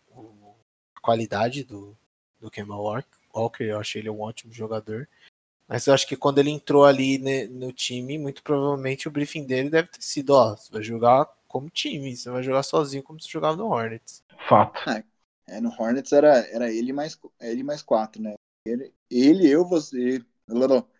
qualidade 1.06 1.62
do, 1.62 1.96
do 2.40 2.50
Kemba 2.50 2.74
Walker, 2.74 3.62
eu 3.62 3.78
achei 3.78 4.02
ele 4.02 4.10
um 4.10 4.20
ótimo 4.20 4.52
jogador. 4.52 5.08
Mas 5.68 5.86
eu 5.86 5.94
acho 5.94 6.06
que 6.06 6.16
quando 6.16 6.38
ele 6.38 6.50
entrou 6.50 6.84
ali 6.84 7.18
né, 7.18 7.46
no 7.46 7.72
time, 7.72 8.18
muito 8.18 8.42
provavelmente 8.42 9.06
o 9.06 9.10
briefing 9.10 9.44
dele 9.44 9.70
deve 9.70 9.88
ter 9.88 10.02
sido, 10.02 10.30
ó, 10.30 10.56
você 10.56 10.72
vai 10.72 10.82
jogar 10.82 11.28
como 11.46 11.70
time, 11.70 12.16
você 12.16 12.28
vai 12.28 12.42
jogar 12.42 12.64
sozinho 12.64 13.04
como 13.04 13.20
você 13.20 13.28
jogava 13.28 13.56
no 13.56 13.68
Hornets. 13.68 14.22
Fato. 14.48 14.88
É, 14.90 15.04
é, 15.48 15.60
no 15.60 15.70
Hornets 15.70 16.12
era, 16.12 16.38
era 16.50 16.72
ele 16.72 16.92
mais 16.92 17.18
ele 17.40 17.62
mais 17.62 17.82
quatro, 17.82 18.20
né? 18.20 18.34
Ele, 18.66 18.92
ele 19.08 19.48
eu, 19.48 19.64
você. 19.64 20.22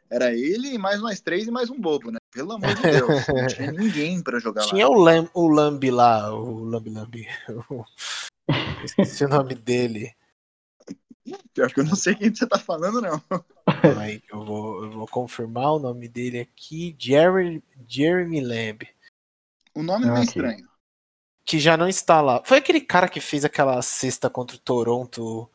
Era 0.09 0.33
ele 0.33 0.69
e 0.69 0.79
mais 0.79 1.01
nós 1.01 1.21
três 1.21 1.49
e 1.49 1.51
mais 1.51 1.69
um 1.69 1.81
bobo, 1.81 2.13
né? 2.13 2.19
Pelo 2.33 2.53
amor 2.53 2.75
de 2.75 2.83
Deus. 2.83 3.27
Não 3.29 3.47
tinha 3.47 3.71
ninguém 3.73 4.23
pra 4.23 4.39
jogar 4.39 4.63
Tinha 4.67 4.89
lá. 4.89 4.97
o, 4.97 5.01
Lam, 5.01 5.29
o 5.35 5.49
Lambi 5.49 5.91
lá, 5.91 6.33
o 6.33 6.65
Lambi 6.65 6.91
Lambi. 6.91 7.27
Esqueci 8.85 9.25
o 9.25 9.29
nome 9.29 9.55
dele. 9.55 10.15
Pior 11.53 11.73
que 11.73 11.81
eu 11.81 11.85
não 11.85 11.97
sei 11.97 12.15
quem 12.15 12.33
você 12.35 12.47
tá 12.47 12.59
falando, 12.59 13.01
não. 13.01 13.21
Aí 14.01 14.23
eu 14.31 14.45
vou, 14.45 14.85
eu 14.85 14.91
vou 14.93 15.07
confirmar 15.09 15.73
o 15.75 15.79
nome 15.79 16.09
dele 16.09 16.39
aqui. 16.41 16.95
Jerry, 16.99 17.63
Jeremy 17.89 18.41
Lamb. 18.41 18.89
O 19.75 19.83
nome 19.83 20.07
não 20.07 20.15
é 20.17 20.21
Ok. 20.21 20.25
estranho. 20.29 20.69
Que 21.45 21.59
já 21.59 21.77
não 21.77 21.89
está 21.89 22.21
lá. 22.21 22.43
Foi 22.45 22.59
aquele 22.59 22.81
cara 22.81 23.09
que 23.09 23.21
fez 23.21 23.45
aquela 23.45 23.81
cesta 23.83 24.31
contra 24.31 24.57
o 24.57 24.61
Toronto. 24.61 25.51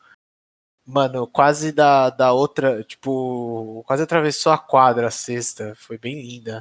Mano, 0.86 1.26
quase 1.26 1.70
da, 1.72 2.10
da 2.10 2.32
outra. 2.32 2.82
Tipo, 2.84 3.82
quase 3.86 4.02
atravessou 4.02 4.52
a 4.52 4.58
quadra 4.58 5.08
a 5.08 5.10
cesta. 5.10 5.74
Foi 5.76 5.96
bem 5.96 6.20
linda. 6.20 6.60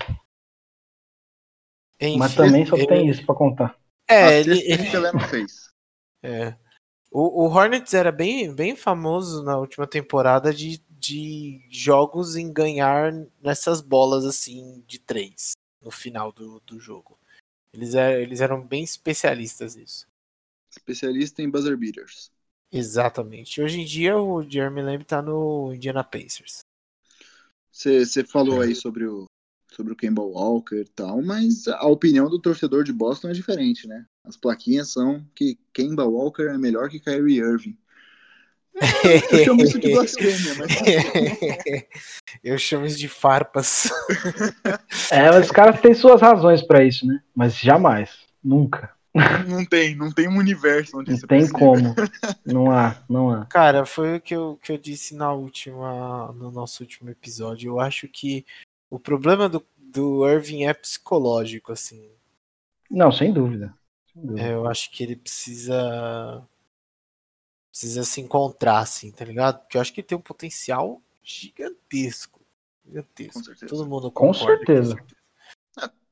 Enfim, 1.99 2.17
Mas 2.17 2.33
também 2.35 2.65
só 2.65 2.75
ele- 2.75 2.87
tem 2.87 3.09
isso 3.09 3.25
pra 3.25 3.35
contar. 3.35 3.77
É, 4.09 4.23
a 4.25 4.31
ele, 4.33 4.59
ele- 4.71 5.11
não 5.11 5.19
fez. 5.19 5.70
É. 6.23 6.55
O, 7.09 7.43
o 7.43 7.47
Hornets 7.47 7.93
era 7.93 8.11
bem, 8.11 8.53
bem 8.53 8.75
famoso 8.75 9.43
na 9.43 9.57
última 9.57 9.85
temporada 9.85 10.53
de, 10.53 10.81
de 10.89 11.65
jogos 11.69 12.35
em 12.35 12.51
ganhar 12.51 13.11
nessas 13.41 13.81
bolas 13.81 14.23
assim 14.25 14.83
de 14.87 14.97
três 14.99 15.51
no 15.81 15.91
final 15.91 16.31
do, 16.31 16.59
do 16.61 16.79
jogo. 16.79 17.19
Eles, 17.73 17.95
é, 17.95 18.21
eles 18.21 18.39
eram 18.39 18.65
bem 18.65 18.83
especialistas 18.83 19.75
nisso. 19.75 20.07
Especialista 20.69 21.41
em 21.41 21.49
buzzer 21.49 21.75
beaters. 21.75 22.31
Exatamente. 22.71 23.61
Hoje 23.61 23.81
em 23.81 23.85
dia 23.85 24.17
o 24.17 24.41
Jeremy 24.41 24.81
Lamb 24.81 25.03
tá 25.03 25.21
no 25.21 25.73
Indiana 25.73 26.03
Pacers. 26.03 26.59
Você 27.69 28.05
você 28.05 28.23
falou 28.23 28.61
aí 28.61 28.75
sobre 28.75 29.05
o, 29.05 29.25
sobre 29.71 29.93
o 29.93 29.95
Kemba 29.95 30.21
Walker 30.21 30.75
e 30.75 30.85
tal, 30.85 31.21
mas 31.21 31.67
a 31.67 31.87
opinião 31.87 32.29
do 32.29 32.39
torcedor 32.39 32.83
de 32.83 32.91
Boston 32.91 33.29
é 33.29 33.33
diferente, 33.33 33.87
né? 33.87 34.05
As 34.23 34.35
plaquinhas 34.37 34.91
são 34.91 35.25
que 35.33 35.57
Kemba 35.73 36.05
Walker 36.05 36.43
é 36.43 36.57
melhor 36.57 36.89
que 36.89 36.99
Kyrie 36.99 37.39
Irving. 37.39 37.77
Eu 39.31 39.45
chamo 39.45 39.63
isso 39.63 39.79
de 39.79 39.91
blasfêmia, 39.91 40.55
mas 40.57 40.71
Eu 42.43 42.57
chamo 42.57 42.85
isso 42.85 42.97
de 42.97 43.07
farpas. 43.07 43.89
É, 45.11 45.29
mas 45.29 45.45
os 45.45 45.51
caras 45.51 45.81
têm 45.81 45.93
suas 45.93 46.21
razões 46.21 46.61
pra 46.61 46.83
isso, 46.83 47.05
né? 47.05 47.21
Mas 47.35 47.57
jamais. 47.57 48.11
Nunca. 48.41 48.93
não 49.47 49.65
tem, 49.65 49.93
não 49.93 50.09
tem 50.09 50.27
um 50.27 50.37
universo 50.37 50.97
onde 50.97 51.09
Não 51.09 51.17
isso 51.17 51.25
é 51.25 51.27
tem 51.27 51.39
possível. 51.41 51.59
como. 51.59 51.95
Não 52.45 52.71
há, 52.71 53.03
não 53.09 53.29
há. 53.29 53.45
Cara, 53.45 53.85
foi 53.85 54.15
o 54.15 54.21
que 54.21 54.33
eu, 54.33 54.57
que 54.63 54.71
eu 54.71 54.77
disse 54.77 55.13
na 55.15 55.33
última, 55.33 56.31
no 56.31 56.49
nosso 56.49 56.81
último 56.81 57.09
episódio. 57.09 57.71
Eu 57.71 57.79
acho 57.79 58.07
que 58.07 58.45
o 58.91 58.99
problema 58.99 59.47
do, 59.47 59.65
do 59.77 60.27
Irving 60.29 60.65
é 60.65 60.73
psicológico, 60.73 61.71
assim. 61.71 62.11
Não, 62.89 63.11
sem 63.11 63.31
dúvida. 63.31 63.73
Sem 64.13 64.21
dúvida. 64.21 64.47
É, 64.47 64.53
eu 64.53 64.67
acho 64.67 64.91
que 64.91 65.01
ele 65.01 65.15
precisa 65.15 66.45
precisa 67.71 68.03
se 68.03 68.19
encontrar, 68.19 68.79
assim, 68.79 69.11
tá 69.11 69.23
ligado? 69.23 69.59
Porque 69.61 69.77
eu 69.77 69.81
acho 69.81 69.93
que 69.93 70.01
ele 70.01 70.07
tem 70.07 70.17
um 70.17 70.21
potencial 70.21 71.01
gigantesco. 71.23 72.41
Gigantesco. 72.85 73.39
Com 73.39 73.43
certeza. 73.45 73.67
Todo 73.67 73.89
mundo 73.89 74.11
Com 74.11 74.27
concorda 74.27 74.57
certeza. 74.57 74.97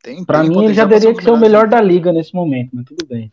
Tem, 0.02 0.24
Pra 0.24 0.40
tem 0.40 0.50
mim, 0.50 0.64
ele 0.64 0.74
já 0.74 0.88
teria 0.88 1.14
que 1.14 1.22
ser 1.22 1.32
o 1.32 1.38
melhor 1.38 1.68
da 1.68 1.82
liga 1.82 2.14
nesse 2.14 2.34
momento, 2.34 2.74
mas 2.74 2.86
tudo 2.86 3.06
bem. 3.06 3.30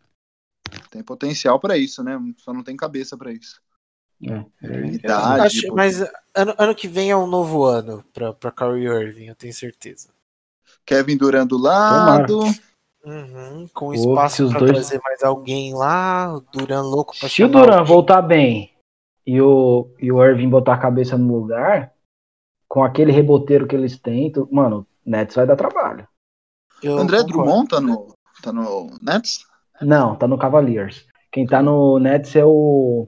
Tem 0.91 1.01
potencial 1.01 1.61
pra 1.61 1.79
isso, 1.79 2.03
né? 2.03 2.19
Só 2.39 2.53
não 2.53 2.65
tem 2.65 2.77
cabeça 2.77 3.17
pra 3.17 3.33
isso. 3.33 3.63
É. 4.23 4.45
Eu 4.63 4.85
Idade, 4.87 5.41
acho- 5.47 5.67
pô. 5.69 5.75
mas 5.75 6.01
ano, 6.35 6.55
ano 6.57 6.75
que 6.75 6.89
vem 6.89 7.11
é 7.11 7.17
um 7.17 7.27
novo 7.27 7.65
ano 7.65 8.03
pra, 8.15 8.33
pra 8.33 8.51
Kyrie 8.51 8.87
Irving, 8.87 9.27
eu 9.27 9.35
tenho 9.35 9.53
certeza. 9.53 10.09
Kevin 10.87 11.17
Durant 11.17 11.49
do 11.49 11.59
lado. 11.59 12.41
Uhum, 13.05 13.69
com 13.73 13.87
Pô, 13.87 13.95
espaço 13.95 14.49
pra 14.51 14.59
dois- 14.59 14.73
trazer 14.73 15.01
mais 15.05 15.23
alguém 15.23 15.73
lá, 15.75 16.35
o 16.35 16.41
Duran 16.41 16.83
louco 16.83 17.15
pra 17.19 17.29
Se 17.29 17.45
o 17.45 17.49
Duran 17.49 17.85
voltar 17.85 18.21
bem 18.23 18.73
e 19.25 19.41
o, 19.41 19.89
e 20.01 20.11
o 20.11 20.25
Irving 20.25 20.49
botar 20.49 20.75
a 20.75 20.79
cabeça 20.79 21.17
no 21.17 21.33
lugar, 21.39 21.93
com 22.69 22.83
aquele 22.83 23.13
reboteiro 23.13 23.67
que 23.67 23.77
eles 23.77 23.97
têm, 23.99 24.33
tu- 24.33 24.49
mano, 24.51 24.87
o 25.07 25.11
Nets 25.11 25.37
vai 25.37 25.47
dar 25.47 25.55
trabalho. 25.57 26.07
Eu 26.83 26.99
André 26.99 27.19
concordo. 27.23 27.45
Drummond 27.45 27.69
tá 27.69 27.81
no, 27.81 28.15
tá 28.43 28.53
no 28.53 28.91
Nets? 29.01 29.47
Não, 29.81 30.17
tá 30.17 30.27
no 30.27 30.37
Cavaliers. 30.39 31.07
Quem 31.31 31.47
tá 31.47 31.63
no 31.63 31.99
Nets 32.01 32.35
é 32.35 32.45
o. 32.45 33.07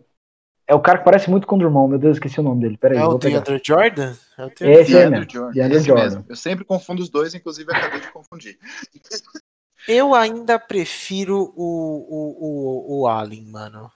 É 0.71 0.75
o 0.75 0.81
cara 0.81 0.99
que 0.99 1.05
parece 1.05 1.31
muito 1.31 1.47
com 1.47 1.57
o 1.57 1.59
Drummond. 1.59 1.89
Meu 1.89 1.99
Deus, 1.99 2.17
esqueci 2.17 2.39
o 2.39 2.43
nome 2.43 2.61
dele. 2.61 2.77
Peraí, 2.77 2.99
É 2.99 3.05
o. 3.05 3.17
DeAndre 3.17 3.59
Jordan? 3.65 4.15
É 4.37 4.45
o 4.45 4.51
DeAndre 4.51 5.11
mesmo, 5.11 5.31
Jordan. 5.31 5.69
Esse 5.71 5.87
Jordan. 5.87 6.05
mesmo. 6.05 6.25
Eu 6.29 6.37
sempre 6.37 6.65
confundo 6.65 7.03
os 7.03 7.09
dois, 7.09 7.35
inclusive 7.35 7.73
acabei 7.73 8.01
de 8.01 8.13
confundir. 8.13 8.59
Eu 9.89 10.15
ainda 10.15 10.59
prefiro 10.59 11.55
o, 11.57 11.65
o, 11.65 12.99
o, 12.99 13.01
o 13.01 13.07
Allen, 13.07 13.47
mano. 13.47 13.91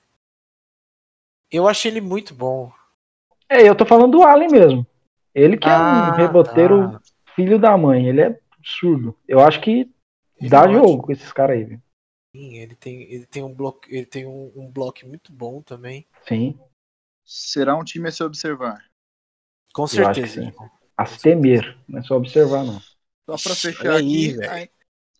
Eu 1.50 1.68
achei 1.68 1.90
ele 1.90 2.00
muito 2.00 2.34
bom. 2.34 2.72
É, 3.50 3.68
eu 3.68 3.74
tô 3.74 3.84
falando 3.84 4.12
do 4.12 4.22
Allen 4.22 4.48
mesmo. 4.48 4.86
Ele 5.34 5.58
que 5.58 5.68
é 5.68 5.72
Ah, 5.72 6.10
um 6.12 6.16
reboteiro 6.16 6.92
tá. 6.92 7.00
filho 7.36 7.58
da 7.58 7.76
mãe. 7.76 8.06
Ele 8.08 8.22
é 8.22 8.40
absurdo. 8.58 9.14
Eu 9.28 9.40
acho 9.40 9.60
que 9.60 9.90
Ele 10.40 10.48
dá 10.48 10.64
é 10.64 10.72
jogo 10.72 11.02
com 11.02 11.12
esses 11.12 11.30
caras 11.32 11.56
aí, 11.58 11.64
viu? 11.64 11.80
Sim, 12.34 12.56
Ele 12.56 12.74
tem, 12.74 13.02
ele 13.12 13.26
tem 13.26 13.42
um 13.42 13.52
bloco, 13.52 13.80
ele 13.88 14.06
tem 14.06 14.24
um, 14.26 14.50
um 14.56 14.70
bloco 14.70 15.06
muito 15.06 15.30
bom 15.30 15.60
também. 15.60 16.06
Sim, 16.26 16.58
Será 17.24 17.76
um 17.76 17.84
time 17.84 18.08
a 18.08 18.12
se 18.12 18.22
observar. 18.22 18.84
Com 19.72 19.82
Eu 19.82 20.06
acho 20.06 20.20
que 20.20 20.28
certeza. 20.28 20.54
a 20.96 21.06
se 21.06 21.20
temer. 21.20 21.78
Não 21.88 22.00
é 22.00 22.02
só 22.02 22.16
observar, 22.16 22.64
não. 22.64 22.80
Só 22.80 23.36
pra 23.42 23.52
Ixi, 23.52 23.72
fechar 23.72 23.94
aí, 23.94 24.30
aqui, 24.30 24.48
aí, 24.48 24.70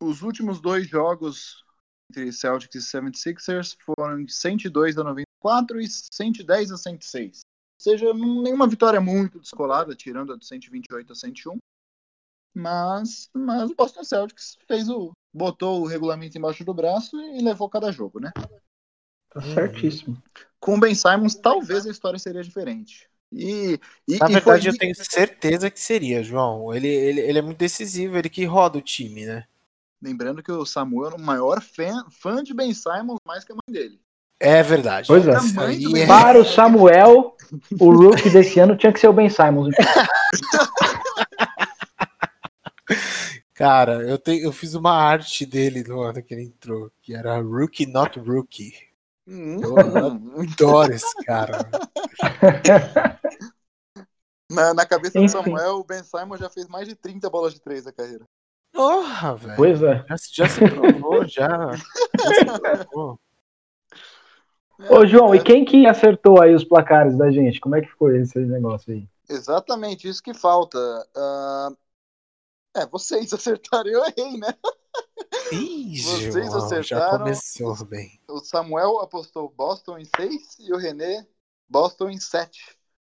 os 0.00 0.22
últimos 0.22 0.60
dois 0.60 0.86
jogos 0.86 1.64
entre 2.10 2.30
Celtics 2.32 2.74
e 2.74 2.98
76ers 2.98 3.76
foram 3.80 4.26
102 4.28 4.98
a 4.98 5.04
94 5.04 5.80
e 5.80 5.88
110 5.88 6.72
a 6.72 6.76
106. 6.76 7.38
Ou 7.38 7.42
seja, 7.78 8.12
nenhuma 8.12 8.68
vitória 8.68 9.00
muito 9.00 9.40
descolada, 9.40 9.94
tirando 9.94 10.32
a 10.32 10.36
de 10.36 10.46
128 10.46 11.12
a 11.12 11.16
101. 11.16 11.56
Mas, 12.54 13.30
mas 13.32 13.70
o 13.70 13.74
Boston 13.74 14.04
Celtics 14.04 14.58
fez 14.68 14.90
o 14.90 15.12
botou 15.32 15.80
o 15.80 15.86
regulamento 15.86 16.36
embaixo 16.36 16.62
do 16.62 16.74
braço 16.74 17.18
e 17.18 17.40
levou 17.40 17.70
cada 17.70 17.90
jogo, 17.90 18.20
né? 18.20 18.30
Tá 19.30 19.40
certíssimo. 19.40 20.22
Com 20.62 20.76
o 20.76 20.80
Ben 20.80 20.94
Simons, 20.94 21.34
talvez 21.34 21.84
a 21.84 21.90
história 21.90 22.16
seria 22.20 22.40
diferente. 22.40 23.08
E, 23.32 23.80
e, 24.06 24.16
Na 24.18 24.30
e 24.30 24.34
verdade, 24.34 24.42
foi- 24.42 24.68
eu 24.68 24.78
tenho 24.78 24.94
certeza 24.94 25.68
que 25.68 25.80
seria, 25.80 26.22
João. 26.22 26.72
Ele, 26.72 26.86
ele, 26.86 27.20
ele 27.20 27.38
é 27.40 27.42
muito 27.42 27.58
decisivo, 27.58 28.16
ele 28.16 28.28
que 28.28 28.44
roda 28.44 28.78
o 28.78 28.82
time, 28.82 29.26
né? 29.26 29.44
Lembrando 30.00 30.40
que 30.40 30.52
o 30.52 30.64
Samuel 30.64 31.10
é 31.10 31.14
o 31.16 31.20
maior 31.20 31.60
fã, 31.60 32.04
fã 32.10 32.44
de 32.44 32.54
Ben 32.54 32.72
Simons, 32.72 33.18
mais 33.26 33.42
que 33.44 33.50
a 33.50 33.56
mãe 33.56 33.74
dele. 33.82 34.00
É 34.38 34.62
verdade. 34.62 35.08
Pois 35.08 35.26
é. 35.26 35.32
É- 35.32 36.06
Para 36.06 36.40
o 36.40 36.44
Samuel, 36.44 37.36
o 37.80 37.90
rookie 38.24 38.30
desse 38.30 38.60
ano 38.60 38.76
tinha 38.76 38.92
que 38.92 39.00
ser 39.00 39.08
o 39.08 39.12
Ben 39.12 39.28
Simons. 39.28 39.68
então. 39.68 39.84
Cara, 43.54 44.02
eu, 44.08 44.16
tenho, 44.18 44.44
eu 44.44 44.52
fiz 44.52 44.74
uma 44.74 44.92
arte 44.92 45.44
dele 45.44 45.82
no 45.82 46.00
ano 46.02 46.22
que 46.22 46.32
ele 46.34 46.44
entrou, 46.44 46.90
que 47.02 47.14
era 47.14 47.40
Rookie 47.40 47.86
Not 47.86 48.18
Rookie. 48.20 48.72
Eu 49.26 49.76
adoro 49.78 50.92
esse 50.92 51.14
cara. 51.24 51.58
Na, 54.50 54.74
na 54.74 54.84
cabeça 54.84 55.18
do 55.18 55.24
Enfim. 55.24 55.28
Samuel, 55.28 55.76
o 55.76 55.84
Ben 55.84 56.02
Simon 56.02 56.36
já 56.36 56.50
fez 56.50 56.68
mais 56.68 56.86
de 56.86 56.94
30 56.94 57.30
bolas 57.30 57.54
de 57.54 57.60
três 57.60 57.86
na 57.86 57.92
carreira. 57.92 58.26
Porra, 58.70 59.34
velho. 59.34 59.56
Pois 59.56 59.82
é. 59.82 60.04
Já, 60.06 60.16
já 60.30 60.48
se 60.48 60.60
provou, 60.68 61.26
já. 61.26 61.70
já 61.70 62.34
se 62.34 62.88
provou. 62.88 63.18
Ô, 64.90 65.06
João, 65.06 65.34
e 65.34 65.42
quem 65.42 65.64
que 65.64 65.86
acertou 65.86 66.40
aí 66.40 66.54
os 66.54 66.64
placares 66.64 67.16
da 67.16 67.30
gente? 67.30 67.60
Como 67.60 67.76
é 67.76 67.80
que 67.80 67.88
ficou 67.88 68.14
esse 68.14 68.38
negócio 68.40 68.92
aí? 68.92 69.08
Exatamente, 69.28 70.08
isso 70.08 70.22
que 70.22 70.34
falta. 70.34 70.78
Ah, 71.16 71.70
é, 72.76 72.86
vocês 72.86 73.32
acertaram, 73.32 73.90
eu 73.90 74.04
errei, 74.04 74.38
né? 74.38 74.54
Ih, 75.52 76.02
Vocês 76.02 76.32
João, 76.34 76.50
já 76.50 76.58
acertaram. 76.66 77.18
começou 77.18 77.84
bem. 77.84 78.20
O 78.28 78.40
Samuel 78.40 79.00
apostou 79.00 79.48
Boston 79.50 79.98
em 79.98 80.04
6 80.04 80.58
e 80.60 80.72
o 80.72 80.76
René 80.78 81.26
Boston 81.68 82.08
em 82.10 82.18
7. 82.18 82.76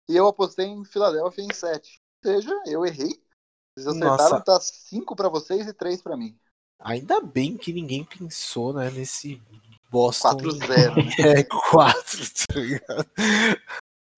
E 0.10 0.16
eu 0.16 0.28
apostei 0.28 0.66
em 0.66 0.84
Filadélfia 0.86 1.44
em 1.44 1.54
7. 1.54 2.02
Ou 2.26 2.32
seja, 2.32 2.64
eu 2.68 2.86
errei. 2.86 3.24
Vocês 3.78 3.88
acertaram, 3.88 4.30
Nossa. 4.30 4.42
tá 4.42 4.60
5 4.60 5.16
pra 5.16 5.30
vocês 5.30 5.68
e 5.68 5.74
3 5.74 6.02
pra 6.02 6.16
mim. 6.18 6.38
Ainda 6.80 7.22
bem 7.22 7.58
que 7.58 7.72
ninguém 7.74 8.04
pensou, 8.04 8.74
né, 8.74 8.92
nesse 8.92 9.42
Boston. 9.90 10.30
4-0, 10.38 10.96
né? 10.96 11.12
É, 11.40 11.44
4, 11.44 12.20
tá 12.48 12.60
ligado? 12.60 13.06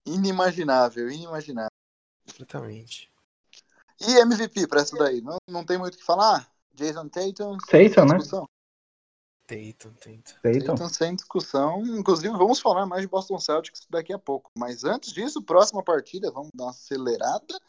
Inimaginável, 0.06 1.10
inimaginável. 1.10 1.70
Exatamente. 2.26 3.10
E 4.00 4.12
MVP 4.18 4.66
pra 4.66 4.80
essa 4.80 4.96
daí? 4.96 5.20
Não, 5.20 5.36
não 5.48 5.64
tem 5.64 5.78
muito 5.78 5.94
o 5.94 5.98
que 5.98 6.04
falar? 6.04 6.48
Jason 6.78 7.08
Tatum? 7.08 7.58
Tatum, 7.58 7.68
sem 7.68 7.80
né? 8.06 8.16
discussão. 8.16 8.48
Tatum, 9.46 9.92
Tatum. 9.94 10.66
Tatum. 10.76 10.88
Sem 10.88 11.14
discussão. 11.16 11.86
Inclusive, 11.86 12.36
vamos 12.36 12.60
falar 12.60 12.86
mais 12.86 13.02
de 13.02 13.08
Boston 13.08 13.38
Celtics 13.38 13.86
daqui 13.90 14.12
a 14.12 14.18
pouco. 14.18 14.50
Mas 14.56 14.84
antes 14.84 15.12
disso, 15.12 15.42
próxima 15.42 15.82
partida, 15.82 16.30
vamos 16.30 16.50
dar 16.54 16.64
uma 16.64 16.70
acelerada. 16.70 17.60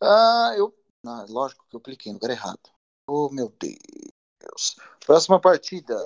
Ah, 0.00 0.52
eu. 0.56 0.74
Ah, 1.06 1.24
lógico 1.28 1.64
que 1.68 1.76
eu 1.76 1.80
cliquei 1.80 2.12
no 2.12 2.18
lugar 2.18 2.30
errado. 2.30 2.60
Oh, 3.08 3.28
meu 3.30 3.52
Deus. 3.58 4.76
Próxima 5.04 5.40
partida. 5.40 5.96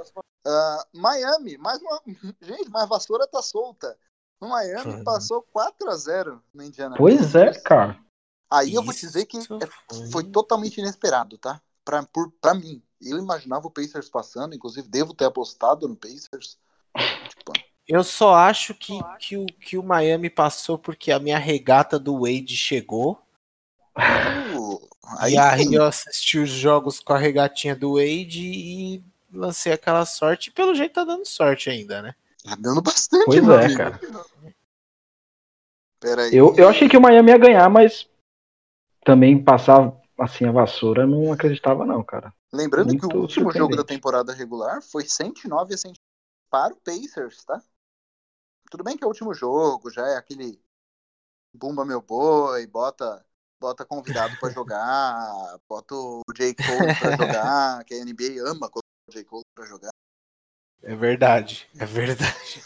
Ah, 0.46 0.86
Miami, 0.92 1.58
mais 1.58 1.80
uma. 1.82 2.00
Gente, 2.40 2.70
mas 2.70 2.82
a 2.82 2.86
vassoura 2.86 3.26
tá 3.26 3.42
solta. 3.42 3.98
O 4.40 4.48
Miami 4.48 4.84
Caramba. 4.84 5.04
passou 5.04 5.42
4x0 5.42 6.42
no 6.52 6.62
Indiana. 6.62 6.94
Pois 6.96 7.34
é, 7.34 7.58
cara. 7.60 7.98
Aí 8.50 8.74
eu 8.74 8.82
vou 8.82 8.92
te 8.92 8.98
Isso 8.98 9.06
dizer 9.06 9.26
que 9.26 9.38
é- 9.38 9.40
foi- 9.40 10.10
foi 10.12 10.24
totalmente 10.24 10.78
inesperado, 10.78 11.36
tá? 11.38 11.60
Pra 11.86 12.54
mim. 12.54 12.82
Eu 13.00 13.18
imaginava 13.18 13.66
o 13.66 13.70
Pacers 13.70 14.08
passando, 14.08 14.54
inclusive 14.54 14.88
devo 14.88 15.14
ter 15.14 15.26
apostado 15.26 15.86
no 15.86 15.94
Pacers. 15.94 16.58
Tipo, 17.28 17.52
Eu 17.86 18.02
só 18.02 18.34
acho 18.34 18.74
que, 18.74 18.98
que, 19.20 19.36
o, 19.36 19.46
que 19.46 19.78
o 19.78 19.82
Miami 19.82 20.28
passou 20.28 20.76
porque 20.76 21.12
a 21.12 21.18
minha 21.20 21.38
regata 21.38 21.98
do 21.98 22.20
Wade 22.20 22.56
chegou. 22.56 23.20
uh, 23.96 24.88
aí 25.18 25.34
e 25.34 25.38
aí 25.38 25.74
eu 25.74 25.84
assisti 25.84 26.38
os 26.38 26.50
jogos 26.50 26.98
com 27.00 27.12
a 27.12 27.18
regatinha 27.18 27.76
do 27.76 27.94
Wade 27.94 28.42
e 28.44 29.04
lancei 29.32 29.72
aquela 29.72 30.04
sorte. 30.04 30.48
E 30.48 30.52
pelo 30.52 30.74
jeito 30.74 30.94
tá 30.94 31.04
dando 31.04 31.24
sorte 31.26 31.70
ainda, 31.70 32.02
né? 32.02 32.14
Tá 32.42 32.56
dando 32.58 32.82
bastante, 32.82 33.26
Pois 33.26 33.48
é, 33.48 33.64
amigo. 33.64 33.78
cara. 33.78 34.00
Pera 36.00 36.22
aí. 36.22 36.34
Eu, 36.34 36.54
eu 36.56 36.68
achei 36.68 36.88
que 36.88 36.96
o 36.96 37.00
Miami 37.00 37.30
ia 37.30 37.38
ganhar, 37.38 37.68
mas 37.68 38.08
também 39.04 39.42
passar 39.42 39.92
assim 40.18 40.44
a 40.46 40.52
vassoura, 40.52 41.06
não 41.06 41.32
acreditava, 41.32 41.84
não, 41.84 42.02
cara. 42.02 42.32
Lembrando 42.52 42.88
que 42.88 43.02
muito 43.02 43.16
o 43.16 43.20
último 43.20 43.52
jogo 43.52 43.76
da 43.76 43.84
temporada 43.84 44.32
regular 44.32 44.82
foi 44.82 45.04
109 45.04 45.74
a 45.74 45.78
100 45.78 45.92
para 46.50 46.72
o 46.72 46.80
Pacers, 46.80 47.44
tá? 47.44 47.62
Tudo 48.70 48.84
bem 48.84 48.96
que 48.96 49.04
é 49.04 49.06
o 49.06 49.10
último 49.10 49.34
jogo, 49.34 49.90
já 49.90 50.06
é 50.06 50.16
aquele 50.16 50.60
bumba 51.54 51.84
meu 51.84 52.00
boi, 52.00 52.66
bota 52.66 53.24
bota 53.58 53.84
convidado 53.84 54.36
pra 54.38 54.50
jogar, 54.52 55.58
bota 55.68 55.94
o 55.94 56.22
J. 56.34 56.54
Cole 56.54 56.94
pra 56.98 57.16
jogar, 57.16 57.84
que 57.84 57.94
a 57.94 58.04
NBA 58.04 58.42
ama 58.42 58.68
colocar 58.68 58.80
o 59.08 59.12
J. 59.12 59.24
Cole 59.24 59.44
pra 59.54 59.66
jogar. 59.66 59.90
É 60.82 60.94
verdade, 60.94 61.68
é 61.78 61.84
verdade. 61.84 62.62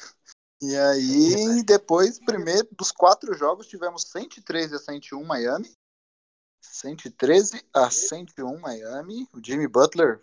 E 0.62 0.76
aí, 0.76 1.62
depois, 1.62 2.19
primeiro 2.19 2.69
dos 2.73 2.92
quatro 2.92 3.33
jogos, 3.35 3.66
tivemos 3.66 4.02
113 4.11 4.75
a 4.75 4.78
101 4.78 5.25
Miami. 5.25 5.73
113 6.61 7.64
a 7.75 7.90
101 7.90 8.59
Miami. 8.59 9.29
O 9.33 9.40
Jimmy 9.45 9.67
Butler. 9.67 10.23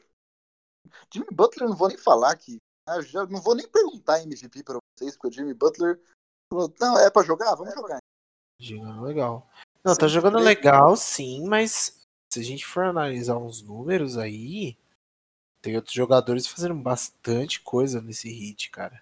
Jimmy 1.13 1.27
Butler, 1.31 1.65
eu 1.65 1.69
não 1.69 1.77
vou 1.77 1.87
nem 1.87 1.97
falar 1.97 2.31
aqui. 2.31 2.57
Ah, 2.87 3.01
já 3.01 3.25
não 3.25 3.41
vou 3.41 3.55
nem 3.55 3.67
perguntar 3.67 4.21
MVP 4.21 4.63
pra 4.63 4.79
vocês, 4.97 5.15
porque 5.15 5.27
o 5.27 5.31
Jimmy 5.31 5.53
Butler 5.53 5.99
falou: 6.51 6.73
não, 6.79 6.97
é 6.97 7.09
pra 7.09 7.23
jogar? 7.23 7.53
Vamos 7.55 7.73
jogar. 7.73 7.99
Jogando 8.59 9.03
legal. 9.03 9.49
Não, 9.83 9.95
tá 9.95 10.07
113. 10.07 10.13
jogando 10.13 10.39
legal, 10.39 10.95
sim, 10.95 11.45
mas 11.47 12.05
se 12.33 12.39
a 12.39 12.43
gente 12.43 12.65
for 12.65 12.83
analisar 12.85 13.37
uns 13.37 13.61
números 13.61 14.17
aí, 14.17 14.77
tem 15.61 15.75
outros 15.75 15.93
jogadores 15.93 16.47
fazendo 16.47 16.75
bastante 16.75 17.61
coisa 17.61 18.01
nesse 18.01 18.29
hit, 18.29 18.69
cara. 18.69 19.01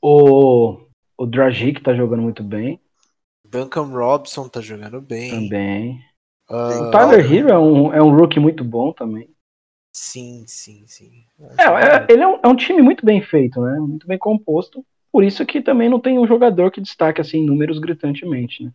O, 0.00 0.86
o 1.16 1.26
Dragic 1.26 1.82
tá 1.82 1.94
jogando 1.94 2.22
muito 2.22 2.42
bem 2.42 2.80
Duncan 3.52 3.92
Robson 3.92 4.48
tá 4.48 4.62
jogando 4.62 4.98
bem. 4.98 5.30
também. 5.30 6.11
Ah, 6.48 6.80
O 6.80 6.90
Tyler 6.90 7.32
Hero 7.32 7.48
é 7.48 7.58
um, 7.58 7.92
é 7.94 8.02
um 8.02 8.14
rookie 8.14 8.40
muito 8.40 8.62
bom 8.64 8.92
também. 8.92 9.28
Sim, 9.92 10.44
sim, 10.46 10.84
sim. 10.86 11.24
É, 11.58 11.64
é- 11.64 12.06
ele 12.12 12.22
é 12.22 12.26
um, 12.26 12.40
é 12.42 12.48
um 12.48 12.56
time 12.56 12.80
muito 12.80 13.04
bem 13.04 13.20
feito, 13.22 13.60
né? 13.60 13.78
Muito 13.78 14.06
bem 14.06 14.18
composto. 14.18 14.84
Por 15.10 15.22
isso 15.22 15.44
que 15.44 15.60
também 15.60 15.88
não 15.90 16.00
tem 16.00 16.18
um 16.18 16.26
jogador 16.26 16.70
que 16.70 16.80
destaque 16.80 17.20
assim 17.20 17.44
números 17.44 17.78
gritantemente, 17.78 18.64
né? 18.64 18.72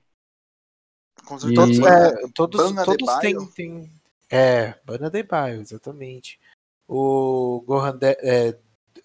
Com 1.25 1.35
E- 1.49 1.85
é, 1.85 2.27
todos, 2.33 2.71
Bana 2.71 2.85
todos 2.85 3.15
têm, 3.17 3.45
têm. 3.47 3.89
É, 4.29 4.75
Bana 4.85 5.09
de 5.09 5.23
Baio, 5.23 5.59
exatamente. 5.61 6.39
O 6.87 7.61
Gohan 7.65 7.97
de, 7.97 8.11
é, 8.21 8.57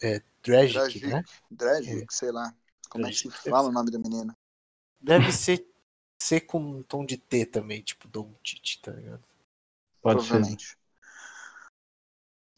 é, 0.03 0.23
Dragic, 0.45 0.75
Dragic, 0.75 1.07
né? 1.07 1.25
Dragic, 1.51 2.15
sei 2.15 2.31
lá. 2.31 2.55
Como 2.91 3.07
é 3.07 3.11
que 3.11 3.17
se 3.17 3.31
fala 3.31 3.69
o 3.69 3.73
nome 3.73 3.91
da 3.91 3.99
menina? 3.99 4.37
Deve 5.01 5.33
ser, 5.33 5.67
ser 6.23 6.43
com 6.43 6.59
um 6.59 6.83
tom 6.83 7.05
de 7.05 7.17
T 7.17 7.45
também, 7.45 7.83
tipo 7.83 8.09
Doncic, 8.09 8.81
tá 8.81 8.93
ligado? 8.93 9.23
Pode 10.01 10.25
ser. 10.25 10.43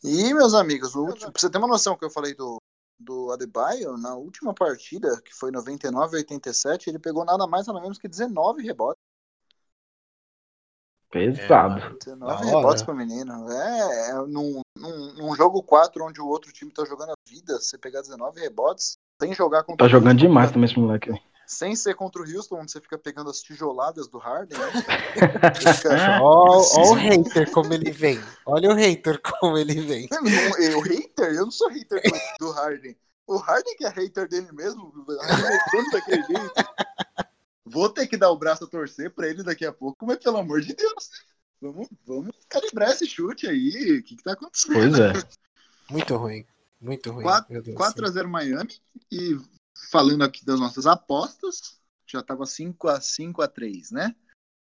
E, 0.02 0.34
meus 0.34 0.52
amigos, 0.52 0.94
o 0.94 1.04
último, 1.06 1.32
pra 1.32 1.40
você 1.40 1.50
ter 1.50 1.56
uma 1.56 1.66
noção 1.66 1.96
que 1.96 2.04
eu 2.04 2.10
falei 2.10 2.34
do, 2.34 2.58
do 3.00 3.32
Adebayo, 3.32 3.96
na 3.96 4.14
última 4.14 4.52
partida, 4.52 5.20
que 5.22 5.34
foi 5.34 5.50
99 5.50 6.16
a 6.16 6.18
87, 6.18 6.90
ele 6.90 6.98
pegou 6.98 7.24
nada 7.24 7.46
mais 7.46 7.66
nada 7.66 7.80
menos 7.80 7.98
que 7.98 8.06
19 8.06 8.62
rebotes. 8.62 9.02
Pesado. 11.10 11.96
19 11.98 12.18
Da 12.18 12.26
hora. 12.26 12.44
rebotes 12.44 12.82
pro 12.82 12.94
menino. 12.94 13.50
É, 13.50 14.10
é 14.10 14.14
num, 14.26 14.60
num, 14.76 15.14
num 15.14 15.34
jogo 15.34 15.62
4 15.62 16.04
onde 16.04 16.20
o 16.20 16.26
outro 16.26 16.52
time 16.52 16.70
tá 16.70 16.84
jogando 16.84 17.12
a 17.12 17.30
vida, 17.30 17.58
você 17.58 17.78
pegar 17.78 18.02
19 18.02 18.40
rebotes, 18.40 18.98
sem 19.22 19.32
jogar 19.32 19.62
contra 19.62 19.86
Tá 19.86 19.90
jogando 19.90 20.16
Houston, 20.16 20.26
demais 20.26 20.50
também 20.50 20.68
esse 20.68 20.78
moleque. 20.78 21.10
Sem 21.46 21.76
ser 21.76 21.94
contra 21.94 22.22
o 22.22 22.24
Houston, 22.24 22.60
onde 22.60 22.72
você 22.72 22.80
fica 22.80 22.98
pegando 22.98 23.28
as 23.30 23.40
tijoladas 23.42 24.08
do 24.08 24.18
Harden, 24.18 24.58
né? 24.58 24.66
Ó 26.22 26.90
o 26.90 26.94
hater 26.94 27.50
como 27.50 27.72
ele 27.74 27.90
vem. 27.90 28.18
Olha 28.46 28.70
o 28.70 28.74
hater 28.74 29.20
como 29.20 29.58
ele 29.58 29.80
vem. 29.82 30.08
Não, 30.10 30.58
eu 30.58 30.80
hater? 30.80 31.34
Eu 31.34 31.44
não 31.44 31.50
sou 31.50 31.68
hater 31.68 32.00
do, 32.02 32.46
do 32.46 32.52
Harden. 32.52 32.96
O 33.26 33.36
Harden 33.36 33.76
que 33.76 33.84
é 33.84 33.88
hater 33.88 34.28
dele 34.28 34.52
mesmo, 34.52 34.92
jeito. 35.08 36.52
Vou 37.64 37.88
ter 37.88 38.06
que 38.06 38.16
dar 38.16 38.30
o 38.30 38.36
braço 38.38 38.64
a 38.64 38.66
torcer 38.66 39.10
pra 39.10 39.26
ele 39.28 39.42
daqui 39.42 39.64
a 39.64 39.72
pouco, 39.72 40.04
mas 40.06 40.18
pelo 40.18 40.36
amor 40.38 40.60
de 40.60 40.74
Deus. 40.74 41.10
Vamos, 41.60 41.88
vamos 42.06 42.32
calibrar 42.48 42.90
esse 42.90 43.06
chute 43.06 43.46
aí. 43.46 43.98
O 43.98 44.02
que, 44.02 44.16
que 44.16 44.22
tá 44.22 44.32
acontecendo? 44.32 44.74
Pois 44.74 44.98
é. 44.98 45.12
Muito 45.90 46.16
ruim. 46.16 46.44
Muito 46.80 47.10
ruim. 47.10 47.22
Quatro- 47.22 47.52
meu 47.52 47.62
Deus. 47.62 47.76
4x0 47.78 48.26
Miami. 48.26 48.74
E 49.10 49.38
falando 49.90 50.22
aqui 50.22 50.44
das 50.44 50.60
nossas 50.60 50.86
apostas, 50.86 51.78
já 52.06 52.22
tava 52.22 52.44
5x5x3, 52.44 53.92
né? 53.92 54.14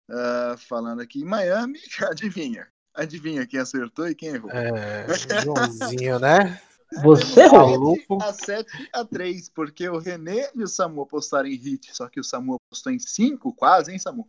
Ah, 0.09 0.55
falando 0.57 1.01
aqui 1.01 1.21
em 1.21 1.25
Miami, 1.25 1.79
adivinha? 2.09 2.67
Adivinha 2.93 3.47
quem 3.47 3.59
acertou 3.59 4.07
e 4.07 4.15
quem 4.15 4.29
errou? 4.29 4.51
É, 4.51 5.07
Joãozinho, 5.43 6.19
né? 6.19 6.61
Você 7.01 7.39
errou. 7.39 7.97
A 8.21 8.33
7 8.33 8.89
a 8.93 9.05
3, 9.05 9.49
porque 9.49 9.87
o 9.87 9.97
René 9.97 10.51
e 10.53 10.61
o 10.61 10.67
Samu 10.67 11.03
apostaram 11.03 11.47
em 11.47 11.55
hit, 11.55 11.95
só 11.95 12.09
que 12.09 12.19
o 12.19 12.23
Samu 12.23 12.55
apostou 12.55 12.91
em 12.91 12.99
5, 12.99 13.53
quase, 13.53 13.93
hein, 13.93 13.99
Samu? 13.99 14.25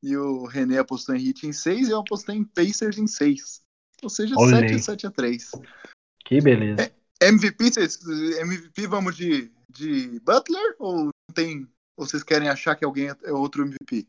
E 0.00 0.16
o 0.16 0.46
René 0.46 0.78
apostou 0.78 1.16
em 1.16 1.18
hit 1.18 1.44
em 1.44 1.52
6 1.52 1.88
e 1.88 1.90
eu 1.90 1.98
apostei 1.98 2.36
em 2.36 2.44
Pacers 2.44 2.98
em 2.98 3.08
6. 3.08 3.62
Ou 4.00 4.08
seja, 4.08 4.36
Olha 4.38 4.60
7 4.60 4.70
aí. 4.70 4.78
a 4.78 4.82
7 4.82 5.06
a 5.08 5.10
3. 5.10 5.50
Que 6.24 6.40
beleza. 6.40 6.92
MVP, 7.20 7.70
MVP 8.40 8.86
vamos 8.86 9.16
de, 9.16 9.50
de 9.68 10.20
Butler 10.20 10.76
ou 10.78 11.04
não 11.04 11.10
tem. 11.34 11.68
Ou 11.96 12.06
vocês 12.06 12.22
querem 12.22 12.48
achar 12.48 12.74
que 12.74 12.84
alguém 12.84 13.08
é 13.08 13.32
outro 13.32 13.62
MVP? 13.62 14.06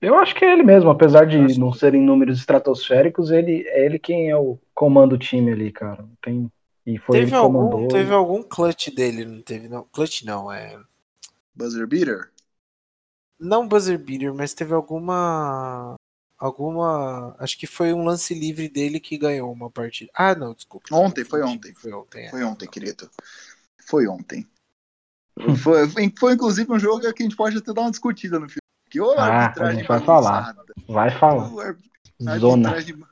Eu 0.00 0.14
acho 0.18 0.34
que 0.34 0.44
é 0.44 0.52
ele 0.52 0.62
mesmo, 0.62 0.90
apesar 0.90 1.26
de 1.26 1.38
Acho 1.38 1.58
não 1.58 1.72
serem 1.72 2.02
números 2.02 2.38
estratosféricos, 2.38 3.30
ele 3.30 3.66
é 3.66 3.86
ele 3.86 3.98
quem 3.98 4.30
é 4.30 4.36
o 4.36 4.58
comando 4.74 5.16
do 5.16 5.18
time 5.18 5.52
ali, 5.52 5.72
cara. 5.72 6.06
Tem 6.22 6.50
e 6.86 6.98
foi 6.98 7.18
Teve 7.18 7.34
algum, 7.34 7.68
comandou. 7.68 7.88
teve 7.88 8.14
algum 8.14 8.42
clutch 8.44 8.90
dele, 8.94 9.24
não 9.24 9.42
teve? 9.42 9.68
Não, 9.68 9.82
clutch 9.90 10.22
não, 10.22 10.52
é. 10.52 10.80
Buzzer 11.52 11.84
beater? 11.84 12.30
Não 13.40 13.66
buzzer 13.66 13.98
beater, 13.98 14.32
mas 14.32 14.54
teve 14.54 14.72
alguma. 14.72 15.96
Alguma. 16.38 17.34
Acho 17.38 17.58
que 17.58 17.66
foi 17.66 17.92
um 17.92 18.04
lance 18.04 18.34
livre 18.34 18.68
dele 18.68 19.00
que 19.00 19.16
ganhou 19.16 19.50
uma 19.52 19.70
partida. 19.70 20.10
Ah, 20.14 20.34
não, 20.34 20.54
desculpa. 20.54 20.88
Ontem, 20.94 21.24
foi 21.24 21.42
ontem. 21.42 21.74
Foi 21.74 21.92
ontem. 21.92 22.26
é. 22.26 22.30
Foi 22.30 22.44
ontem, 22.44 22.68
querido. 22.68 23.10
Foi 23.86 24.06
ontem. 24.06 24.46
Foi, 25.62 25.88
foi, 25.88 26.12
foi, 26.18 26.32
inclusive 26.34 26.70
um 26.72 26.78
jogo 26.78 27.00
que 27.12 27.22
a 27.22 27.26
gente 27.26 27.36
pode 27.36 27.56
até 27.58 27.72
dar 27.72 27.82
uma 27.82 27.90
discutida 27.90 28.38
no 28.38 28.46
filme. 28.48 28.60
Que 28.90 29.00
ô, 29.00 29.12
Ah, 29.12 29.44
arbitragem 29.44 29.76
a 29.76 29.78
gente 29.80 29.88
vai 29.88 30.00
falar. 30.00 30.56
Vai 30.86 31.10
falar. 31.18 31.48
Zona. 32.38 32.70
arbitragem- 32.70 33.04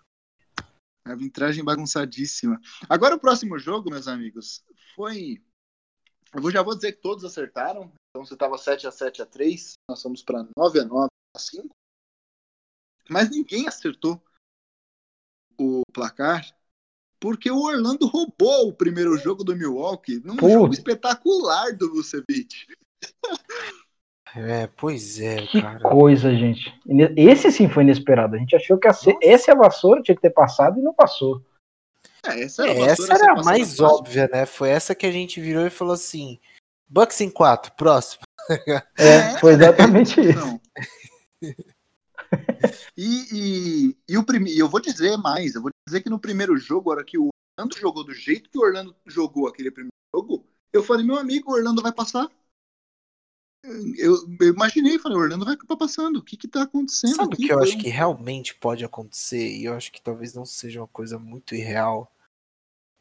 Arbitragem 1.07 1.65
bagunçadíssima. 1.65 2.59
Agora 2.89 3.15
o 3.17 3.21
próximo 3.21 3.59
jogo, 3.59 3.91
meus 3.91 4.09
amigos, 4.09 4.65
foi. 4.95 5.43
Eu 6.33 6.51
já 6.51 6.63
vou 6.63 6.75
dizer 6.75 6.93
que 6.93 7.01
todos 7.03 7.25
acertaram. 7.25 7.93
Então 8.11 8.25
você 8.25 8.35
estava 8.35 8.57
7 8.57 8.87
a 8.87 8.91
7 8.91 9.21
a 9.23 9.27
3 9.27 9.75
nós 9.89 10.01
fomos 10.01 10.23
para 10.23 10.47
9 10.57 10.81
a 10.81 10.85
9 10.85 11.09
a 11.37 11.39
5 11.39 11.69
Mas 13.09 13.31
ninguém 13.31 13.67
acertou 13.69 14.23
o 15.59 15.83
placar 15.93 16.45
porque 17.25 17.51
o 17.51 17.63
Orlando 17.63 18.07
roubou 18.07 18.69
o 18.69 18.73
primeiro 18.73 19.17
jogo 19.17 19.43
do 19.43 19.57
Milwaukee 19.57 20.21
num 20.23 20.37
Pô. 20.37 20.51
jogo 20.51 20.75
espetacular 20.75 21.73
do 21.73 21.91
Vucevic. 21.91 22.67
É, 24.37 24.67
pois 24.67 25.21
é, 25.21 25.47
que 25.47 25.63
cara. 25.63 25.79
coisa, 25.79 26.35
gente. 26.35 26.75
Esse 27.17 27.53
sim 27.53 27.69
foi 27.69 27.85
inesperado. 27.85 28.35
A 28.35 28.39
gente 28.39 28.57
achou 28.57 28.77
que 28.77 28.93
ser, 28.93 29.17
esse 29.23 29.49
a 29.49 29.55
vassoura 29.55 30.03
tinha 30.03 30.17
que 30.17 30.23
ter 30.23 30.31
passado 30.31 30.81
e 30.81 30.83
não 30.83 30.93
passou. 30.93 31.41
É, 32.27 32.43
essa 32.43 32.69
era, 32.69 32.73
a, 32.73 32.87
essa 32.89 33.15
era 33.15 33.33
a 33.33 33.45
mais 33.45 33.79
óbvia, 33.79 34.27
né? 34.27 34.45
Foi 34.45 34.71
essa 34.71 34.93
que 34.93 35.07
a 35.07 35.13
gente 35.13 35.41
virou 35.41 35.65
e 35.65 35.71
falou 35.71 35.95
assim: 35.95 36.41
Bucks 36.89 37.21
em 37.21 37.31
4, 37.31 37.75
próximo. 37.77 38.25
É, 38.99 39.39
foi 39.39 39.53
exatamente 39.53 40.21
isso. 40.21 40.61
e, 42.97 43.27
e, 43.33 43.97
e, 44.09 44.19
o 44.19 44.25
primeiro, 44.25 44.59
eu 44.59 44.69
vou 44.69 44.81
dizer 44.81 45.17
mais, 45.17 45.55
eu 45.55 45.63
vou 45.63 45.71
dizer 45.87 46.03
que 46.03 46.11
no 46.11 46.19
primeiro 46.19 46.57
jogo, 46.57 46.91
a 46.91 46.95
hora 46.95 47.05
que 47.05 47.19
o 47.19 47.29
Orlando 47.59 47.79
jogou 47.79 48.05
do 48.05 48.15
jeito 48.15 48.51
que 48.51 48.59
o 48.59 48.63
Orlando 48.63 48.95
jogou 49.07 49.47
aquele 49.47 49.71
primeiro 49.71 49.95
jogo, 50.15 50.47
eu 50.73 50.83
falei, 50.83 51.05
meu 51.05 51.17
amigo, 51.17 51.51
o 51.51 51.55
Orlando 51.55 51.83
vai 51.83 51.93
passar. 51.93 52.29
Eu, 53.97 54.15
eu 54.41 54.53
imaginei, 54.53 54.99
falei, 54.99 55.17
o 55.17 55.21
Orlando 55.21 55.45
vai 55.45 55.55
acabar 55.55 55.77
passando. 55.77 56.19
O 56.19 56.23
que 56.23 56.37
que 56.37 56.47
tá 56.47 56.65
acontecendo? 56.65 57.17
Sabe 57.17 57.35
o 57.35 57.37
que 57.37 57.49
eu 57.49 57.63
acho 57.63 57.79
que 57.79 57.89
realmente 57.89 58.55
pode 58.55 58.85
acontecer, 58.85 59.57
e 59.57 59.65
eu 59.65 59.75
acho 59.75 59.91
que 59.91 60.03
talvez 60.03 60.35
não 60.35 60.45
seja 60.45 60.81
uma 60.81 60.89
coisa 60.89 61.19
muito 61.19 61.55
irreal. 61.55 62.13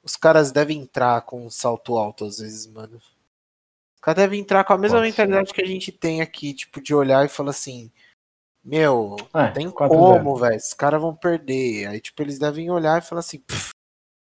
Os 0.04 0.16
caras 0.16 0.52
devem 0.52 0.80
entrar 0.80 1.22
com 1.22 1.46
um 1.46 1.50
salto 1.50 1.98
alto 1.98 2.26
às 2.26 2.38
vezes, 2.38 2.68
mano. 2.68 2.98
Os 2.98 4.02
caras 4.02 4.24
devem 4.24 4.40
entrar 4.40 4.64
com 4.64 4.74
a 4.74 4.78
mesma 4.78 5.00
Pode 5.00 5.10
mentalidade 5.10 5.54
que 5.54 5.62
a 5.62 5.68
gente 5.68 5.92
tem 5.92 6.22
aqui, 6.22 6.54
tipo, 6.54 6.82
de 6.82 6.94
olhar 6.94 7.26
e 7.26 7.30
falar 7.30 7.52
assim: 7.52 7.92
Meu, 8.64 9.18
é, 9.34 9.52
tem 9.52 9.70
como, 9.70 10.38
velho, 10.38 10.56
os 10.56 10.74
caras 10.74 11.02
vão 11.02 11.14
perder. 11.14 11.88
Aí, 11.88 12.00
tipo, 12.00 12.22
eles 12.22 12.40
devem 12.40 12.72
olhar 12.72 12.98
e 13.02 13.06
falar 13.06 13.20
assim: 13.20 13.44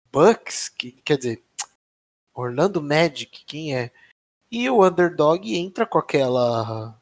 Bucks? 0.10 0.70
Que, 0.70 0.92
quer 0.92 1.18
dizer, 1.18 1.44
Orlando 2.34 2.82
Magic, 2.82 3.44
quem 3.46 3.76
é? 3.76 3.92
E 4.50 4.70
o 4.70 4.86
underdog 4.86 5.54
entra 5.54 5.86
com 5.86 5.98
aquela. 5.98 6.98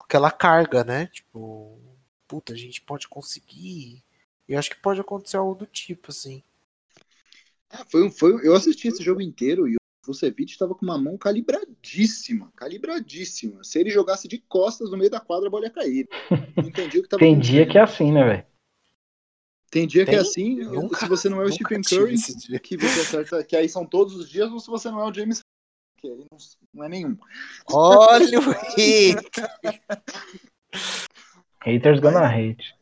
aquela 0.00 0.30
carga, 0.32 0.82
né? 0.82 1.06
Tipo, 1.06 1.78
puta, 2.26 2.54
a 2.54 2.56
gente 2.56 2.80
pode 2.80 3.06
conseguir. 3.06 4.02
E 4.48 4.56
acho 4.56 4.70
que 4.70 4.80
pode 4.80 5.00
acontecer 5.00 5.36
algo 5.36 5.54
do 5.54 5.66
tipo, 5.66 6.10
assim. 6.10 6.42
É, 7.70 7.84
foi, 7.84 8.10
foi, 8.10 8.46
eu 8.46 8.54
assisti 8.56 8.88
esse 8.88 9.02
jogo 9.02 9.20
inteiro 9.20 9.68
e 9.68 9.76
o 9.76 9.79
Vucevic 10.06 10.50
estava 10.50 10.74
com 10.74 10.84
uma 10.84 10.98
mão 10.98 11.16
calibradíssima, 11.16 12.52
calibradíssima. 12.56 13.62
Se 13.62 13.78
ele 13.78 13.90
jogasse 13.90 14.26
de 14.26 14.38
costas 14.38 14.90
no 14.90 14.96
meio 14.96 15.10
da 15.10 15.20
quadra, 15.20 15.48
a 15.48 15.50
bola 15.50 15.66
ia 15.66 15.70
cair. 15.70 16.08
Não 16.56 16.68
entendi 16.68 16.98
o 16.98 17.02
que 17.02 17.08
tava 17.08 17.20
Tem 17.20 17.38
dia 17.38 17.66
que 17.66 17.78
é 17.78 17.82
assim, 17.82 18.12
né, 18.12 18.24
velho? 18.24 18.46
Tem 19.70 19.86
dia 19.86 20.04
Tem? 20.04 20.14
que 20.14 20.18
é 20.18 20.20
assim, 20.20 20.56
nunca, 20.56 20.98
se 20.98 21.06
você 21.06 21.28
não 21.28 21.40
é 21.40 21.44
o 21.44 21.52
Stephen 21.52 21.80
Curry, 21.82 22.16
que 22.60 22.76
você 22.76 23.00
acerta, 23.00 23.44
que 23.44 23.54
aí 23.54 23.68
são 23.68 23.86
todos 23.86 24.16
os 24.16 24.28
dias, 24.28 24.50
ou 24.50 24.58
se 24.58 24.66
você 24.66 24.90
não 24.90 25.00
é 25.00 25.04
o 25.04 25.14
James 25.14 25.40
que 26.00 26.08
aí 26.08 26.16
não, 26.30 26.38
não 26.72 26.84
é 26.84 26.88
nenhum. 26.88 27.16
Olha 27.72 28.40
o 28.40 28.50
hate! 28.50 29.16
Haters 31.62 32.00
gonna 32.00 32.26
hate. 32.26 32.74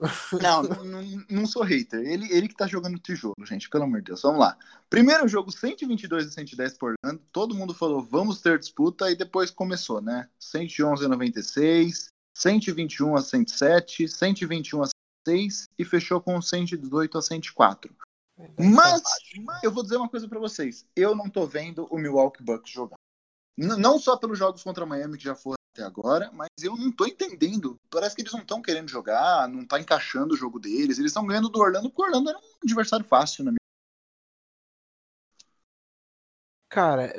Não, 0.40 0.62
não, 0.62 1.02
não, 1.28 1.46
sou 1.46 1.62
hater. 1.62 2.00
Ele, 2.00 2.26
ele 2.32 2.48
que 2.48 2.54
tá 2.54 2.66
jogando 2.66 2.98
tijolo, 2.98 3.34
gente. 3.44 3.68
Pelo 3.68 3.84
amor 3.84 4.00
de 4.00 4.06
Deus. 4.06 4.22
Vamos 4.22 4.40
lá. 4.40 4.56
Primeiro 4.88 5.28
jogo, 5.28 5.52
122 5.52 6.26
e 6.26 6.30
110 6.30 6.78
por 6.78 6.94
ano. 7.04 7.20
Todo 7.30 7.54
mundo 7.54 7.74
falou, 7.74 8.02
vamos 8.02 8.40
ter 8.40 8.58
disputa. 8.58 9.10
E 9.10 9.14
depois 9.14 9.50
começou, 9.50 10.00
né? 10.00 10.28
111 10.38 11.04
a 11.04 11.08
96, 11.08 12.08
121 12.34 13.14
a 13.14 13.22
107, 13.22 14.08
121 14.08 14.82
a 14.82 14.86
106 15.26 15.68
e 15.78 15.84
fechou 15.84 16.20
com 16.20 16.40
118 16.40 17.18
a 17.18 17.22
104. 17.22 17.94
Mas 18.58 19.02
eu 19.62 19.70
vou 19.70 19.82
dizer 19.82 19.96
uma 19.96 20.08
coisa 20.08 20.26
para 20.26 20.38
vocês. 20.38 20.86
Eu 20.96 21.14
não 21.14 21.28
tô 21.28 21.46
vendo 21.46 21.86
o 21.90 21.98
Milwaukee 21.98 22.42
Bucks 22.42 22.72
jogar. 22.72 22.96
N 23.58 23.76
não 23.76 23.98
só 23.98 24.16
pelos 24.16 24.38
jogos 24.38 24.62
contra 24.62 24.86
Miami 24.86 25.18
que 25.18 25.24
já 25.24 25.34
foram 25.34 25.59
até 25.72 25.82
agora, 25.82 26.30
mas 26.32 26.48
eu 26.62 26.76
não 26.76 26.90
tô 26.90 27.06
entendendo. 27.06 27.78
Parece 27.90 28.14
que 28.14 28.22
eles 28.22 28.32
não 28.32 28.40
estão 28.40 28.60
querendo 28.60 28.88
jogar, 28.88 29.48
não 29.48 29.64
tá 29.66 29.80
encaixando 29.80 30.34
o 30.34 30.36
jogo 30.36 30.58
deles. 30.58 30.98
Eles 30.98 31.10
estão 31.10 31.26
ganhando 31.26 31.48
do 31.48 31.60
Orlando, 31.60 31.88
porque 31.88 32.02
o 32.02 32.04
Orlando 32.06 32.30
era 32.30 32.38
um 32.38 32.42
adversário 32.64 33.06
fácil 33.06 33.44
na 33.44 33.52
minha. 33.52 33.60
Cara, 36.68 37.12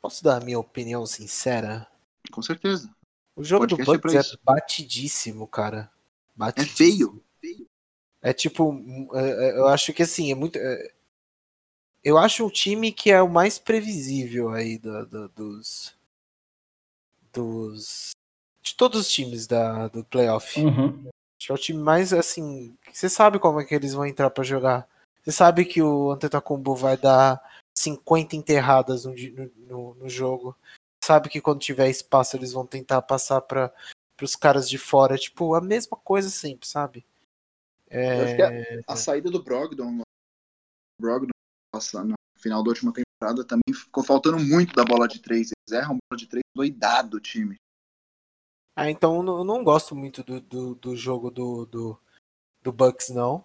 posso 0.00 0.22
dar 0.22 0.40
a 0.40 0.44
minha 0.44 0.58
opinião 0.58 1.06
sincera? 1.06 1.86
Com 2.30 2.42
certeza. 2.42 2.94
O 3.36 3.42
jogo 3.42 3.66
do 3.66 3.76
Bucks 3.76 4.14
é, 4.14 4.18
é 4.18 4.38
batidíssimo, 4.42 5.46
cara. 5.46 5.90
Batidíssimo. 6.34 7.22
É 7.42 7.46
feio. 7.46 7.70
É 8.22 8.32
tipo, 8.32 8.72
é, 9.14 9.48
é, 9.48 9.58
eu 9.58 9.68
acho 9.68 9.92
que 9.92 10.02
assim, 10.02 10.30
é 10.30 10.34
muito. 10.34 10.58
Eu 12.02 12.16
acho 12.16 12.46
o 12.46 12.50
time 12.50 12.92
que 12.92 13.10
é 13.10 13.20
o 13.20 13.28
mais 13.28 13.58
previsível 13.58 14.50
aí 14.50 14.78
do, 14.78 15.06
do, 15.06 15.28
dos. 15.28 15.94
Dos. 17.34 18.10
de 18.62 18.74
todos 18.74 19.00
os 19.00 19.10
times 19.10 19.46
da, 19.46 19.88
do 19.88 20.04
playoff. 20.04 20.60
Uhum. 20.60 21.08
Acho 21.36 21.46
que 21.46 21.52
é 21.52 21.54
o 21.54 21.58
time 21.58 21.82
mais 21.82 22.12
assim. 22.12 22.76
Você 22.92 23.08
sabe 23.08 23.38
como 23.38 23.60
é 23.60 23.64
que 23.64 23.74
eles 23.74 23.92
vão 23.92 24.06
entrar 24.06 24.30
para 24.30 24.44
jogar. 24.44 24.88
Você 25.22 25.32
sabe 25.32 25.64
que 25.64 25.82
o 25.82 26.12
Antetokounmpo 26.12 26.74
vai 26.74 26.96
dar 26.96 27.42
50 27.76 28.36
enterradas 28.36 29.04
no, 29.04 29.14
no, 29.56 29.94
no 29.94 30.08
jogo. 30.08 30.56
Sabe 31.04 31.28
que 31.28 31.40
quando 31.40 31.60
tiver 31.60 31.88
espaço 31.88 32.36
eles 32.36 32.52
vão 32.52 32.66
tentar 32.66 33.02
passar 33.02 33.40
para 33.42 33.72
os 34.22 34.36
caras 34.36 34.68
de 34.68 34.78
fora. 34.78 35.18
Tipo, 35.18 35.54
a 35.54 35.60
mesma 35.60 35.96
coisa 35.96 36.30
sempre, 36.30 36.66
sabe? 36.66 37.04
É... 37.90 38.20
Eu 38.20 38.24
acho 38.24 38.36
que 38.36 38.42
a, 38.42 38.52
é, 38.52 38.80
a, 38.86 38.96
saída 38.96 39.30
do 39.30 39.42
Brogdon, 39.42 40.00
Brogdon 41.00 41.30
no 41.72 42.14
final 42.38 42.62
da 42.62 42.70
última 42.70 42.92
temporada 42.92 43.03
também 43.44 43.72
ficou 43.72 44.02
faltando 44.04 44.38
muito 44.38 44.74
da 44.74 44.84
bola 44.84 45.06
de 45.06 45.20
três. 45.20 45.50
Eles 45.50 45.80
erram 45.80 45.98
bola 46.10 46.18
de 46.18 46.26
três 46.26 46.42
doidado 46.54 47.16
o 47.16 47.20
time. 47.20 47.56
Ah, 48.76 48.90
então 48.90 49.24
eu 49.24 49.44
não 49.44 49.62
gosto 49.62 49.94
muito 49.94 50.22
do, 50.24 50.40
do, 50.40 50.74
do 50.74 50.96
jogo 50.96 51.30
do, 51.30 51.64
do, 51.64 52.00
do 52.60 52.72
Bucks, 52.72 53.08
não. 53.10 53.44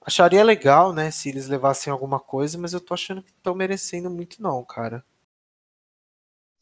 Acharia 0.00 0.44
legal, 0.44 0.92
né, 0.92 1.10
se 1.10 1.28
eles 1.28 1.48
levassem 1.48 1.90
alguma 1.92 2.20
coisa, 2.20 2.58
mas 2.58 2.72
eu 2.74 2.80
tô 2.80 2.92
achando 2.92 3.22
que 3.22 3.30
estão 3.30 3.54
merecendo 3.54 4.10
muito, 4.10 4.42
não, 4.42 4.62
cara. 4.64 5.04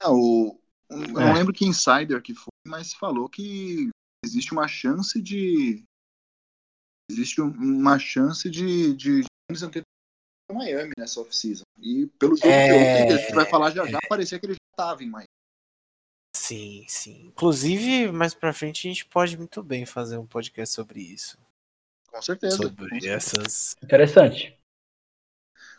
Não, 0.02 0.14
o, 0.14 0.60
eu 0.90 0.98
não 1.08 1.22
é. 1.22 1.32
lembro 1.32 1.52
que 1.52 1.64
insider 1.64 2.20
que 2.22 2.34
foi, 2.34 2.52
mas 2.66 2.92
falou 2.92 3.28
que 3.28 3.88
existe 4.24 4.52
uma 4.52 4.68
chance 4.68 5.20
de 5.20 5.82
existe 7.10 7.40
uma 7.40 7.98
chance 7.98 8.48
de, 8.48 8.94
de, 8.94 9.20
de 9.22 9.28
Miami 10.52 10.92
nessa 10.98 11.20
off-season. 11.20 11.64
E 11.78 12.06
pelo 12.18 12.36
jogo 12.36 12.48
é... 12.48 12.66
de 12.66 12.74
ontem, 12.74 13.06
que 13.06 13.12
a 13.12 13.16
gente 13.16 13.34
vai 13.34 13.46
falar 13.46 13.70
já 13.70 13.86
já, 13.86 13.98
parecia 14.08 14.38
que 14.38 14.46
ele 14.46 14.54
já 14.54 14.72
estava 14.72 15.02
em 15.02 15.10
Miami. 15.10 15.28
Sim, 16.34 16.84
sim. 16.88 17.26
Inclusive, 17.26 18.10
mais 18.10 18.34
pra 18.34 18.52
frente 18.52 18.86
a 18.86 18.90
gente 18.90 19.06
pode 19.06 19.36
muito 19.36 19.62
bem 19.62 19.84
fazer 19.84 20.16
um 20.16 20.26
podcast 20.26 20.74
sobre 20.74 21.00
isso. 21.00 21.38
Com 22.08 22.20
certeza. 22.20 22.56
Sobre 22.56 22.88
com 22.88 23.06
essas. 23.06 23.76
Interessante. 23.82 24.58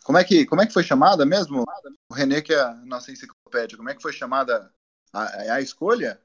Como 0.03 0.17
é, 0.17 0.23
que, 0.23 0.45
como 0.45 0.61
é 0.61 0.67
que 0.67 0.73
foi 0.73 0.83
chamada 0.83 1.25
mesmo? 1.25 1.63
O 2.09 2.13
René, 2.13 2.41
que 2.41 2.53
é 2.53 2.59
a 2.59 2.73
nossa 2.73 3.11
enciclopédia, 3.11 3.77
como 3.77 3.89
é 3.89 3.95
que 3.95 4.01
foi 4.01 4.11
chamada 4.11 4.71
a, 5.13 5.53
a 5.53 5.61
escolha? 5.61 6.19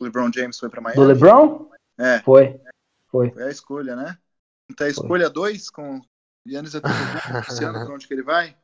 O 0.00 0.04
LeBron 0.04 0.30
James 0.32 0.58
foi 0.58 0.68
para 0.68 0.80
Miami? 0.80 1.00
Do 1.00 1.06
LeBron? 1.06 1.70
É. 1.98 2.20
Foi. 2.20 2.60
Foi. 3.06 3.30
Foi 3.30 3.42
a 3.44 3.50
escolha, 3.50 3.96
né? 3.96 4.18
Então 4.70 4.86
a 4.86 4.90
escolha 4.90 5.30
2 5.30 5.70
com 5.70 6.00
Yannis 6.48 6.74
Antetokounmpo, 6.76 7.84
pra 7.86 7.94
onde 7.94 8.08
que 8.08 8.14
ele 8.14 8.22
vai? 8.22 8.56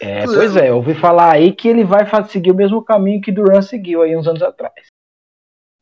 É, 0.00 0.24
pois 0.24 0.56
é, 0.56 0.70
eu 0.70 0.76
ouvi 0.76 0.94
falar 0.94 1.32
aí 1.32 1.54
que 1.54 1.68
ele 1.68 1.84
vai 1.84 2.04
seguir 2.28 2.50
o 2.50 2.56
mesmo 2.56 2.82
caminho 2.82 3.20
que 3.20 3.30
Duran 3.30 3.62
seguiu 3.62 4.02
aí 4.02 4.16
uns 4.16 4.26
anos 4.26 4.42
atrás. 4.42 4.86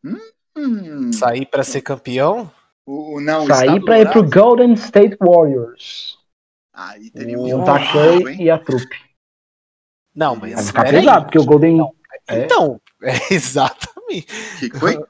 Hum, 0.05 1.12
Sair 1.12 1.46
para 1.46 1.64
ser 1.64 1.81
campeão? 1.81 2.51
O, 2.87 3.20
não, 3.20 3.46
Sair 3.46 3.83
para 3.83 4.01
ir 4.01 4.11
pro 4.11 4.29
Golden 4.29 4.75
State 4.75 5.16
Warriors. 5.20 6.18
Aí 6.72 7.11
teria 7.11 7.38
um 7.38 7.48
Juntar 7.48 7.92
Curry 7.92 8.42
e 8.42 8.51
a 8.51 8.59
trupe. 8.59 8.96
Não, 10.14 10.37
mas. 10.37 10.55
Vai 10.55 10.64
ficar 10.64 10.85
pesado, 10.85 11.25
porque 11.27 11.38
o 11.38 11.44
Golden. 11.44 11.77
Não. 11.77 11.94
É. 12.29 12.44
Então, 12.44 12.81
é 13.03 13.35
exatamente. 13.35 14.27
O 14.57 14.70
que 14.70 14.79
foi? 14.79 15.05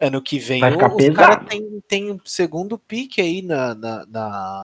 Ano 0.00 0.22
que 0.22 0.38
vem 0.38 0.60
Vai 0.60 0.72
ficar 0.72 0.94
os 0.94 1.08
caras 1.10 1.48
tem, 1.48 1.80
tem 1.88 2.12
um 2.12 2.20
segundo 2.24 2.78
pique 2.78 3.20
aí 3.20 3.42
na. 3.42 3.74
na, 3.74 4.06
na... 4.06 4.62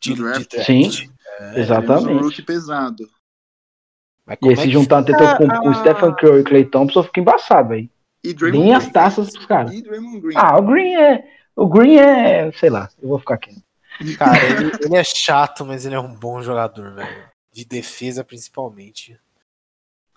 De, 0.00 0.14
draft. 0.14 0.54
Sim, 0.64 0.90
é, 1.38 1.60
exatamente. 1.60 2.40
Um 2.40 2.44
pesado. 2.44 3.08
e 4.42 4.48
aí, 4.48 4.56
se 4.56 4.68
é 4.68 4.70
juntar 4.70 5.04
fica... 5.04 5.36
com, 5.36 5.48
com 5.48 5.68
o 5.68 5.74
Stephen 5.74 6.14
Curry 6.14 6.38
e 6.38 6.40
o 6.40 6.44
Clay 6.44 6.64
Thompson, 6.64 7.02
fica 7.02 7.20
embaçado 7.20 7.74
aí. 7.74 7.90
E 8.22 8.34
Nem 8.50 8.74
as 8.74 8.88
taças 8.88 9.30
pros 9.30 9.46
caras. 9.46 9.72
Ah, 10.36 10.58
o 10.58 10.62
Green 10.62 10.94
é. 10.94 11.24
O 11.56 11.66
Green 11.66 11.96
é, 11.96 12.52
sei 12.52 12.70
lá, 12.70 12.88
eu 13.02 13.08
vou 13.08 13.18
ficar 13.18 13.34
aqui. 13.34 13.54
Cara, 14.16 14.38
ele, 14.44 14.72
ele 14.80 14.96
é 14.96 15.04
chato, 15.04 15.64
mas 15.64 15.84
ele 15.84 15.94
é 15.94 16.00
um 16.00 16.14
bom 16.14 16.40
jogador, 16.42 16.94
velho. 16.94 17.28
De 17.52 17.64
defesa, 17.64 18.24
principalmente. 18.24 19.18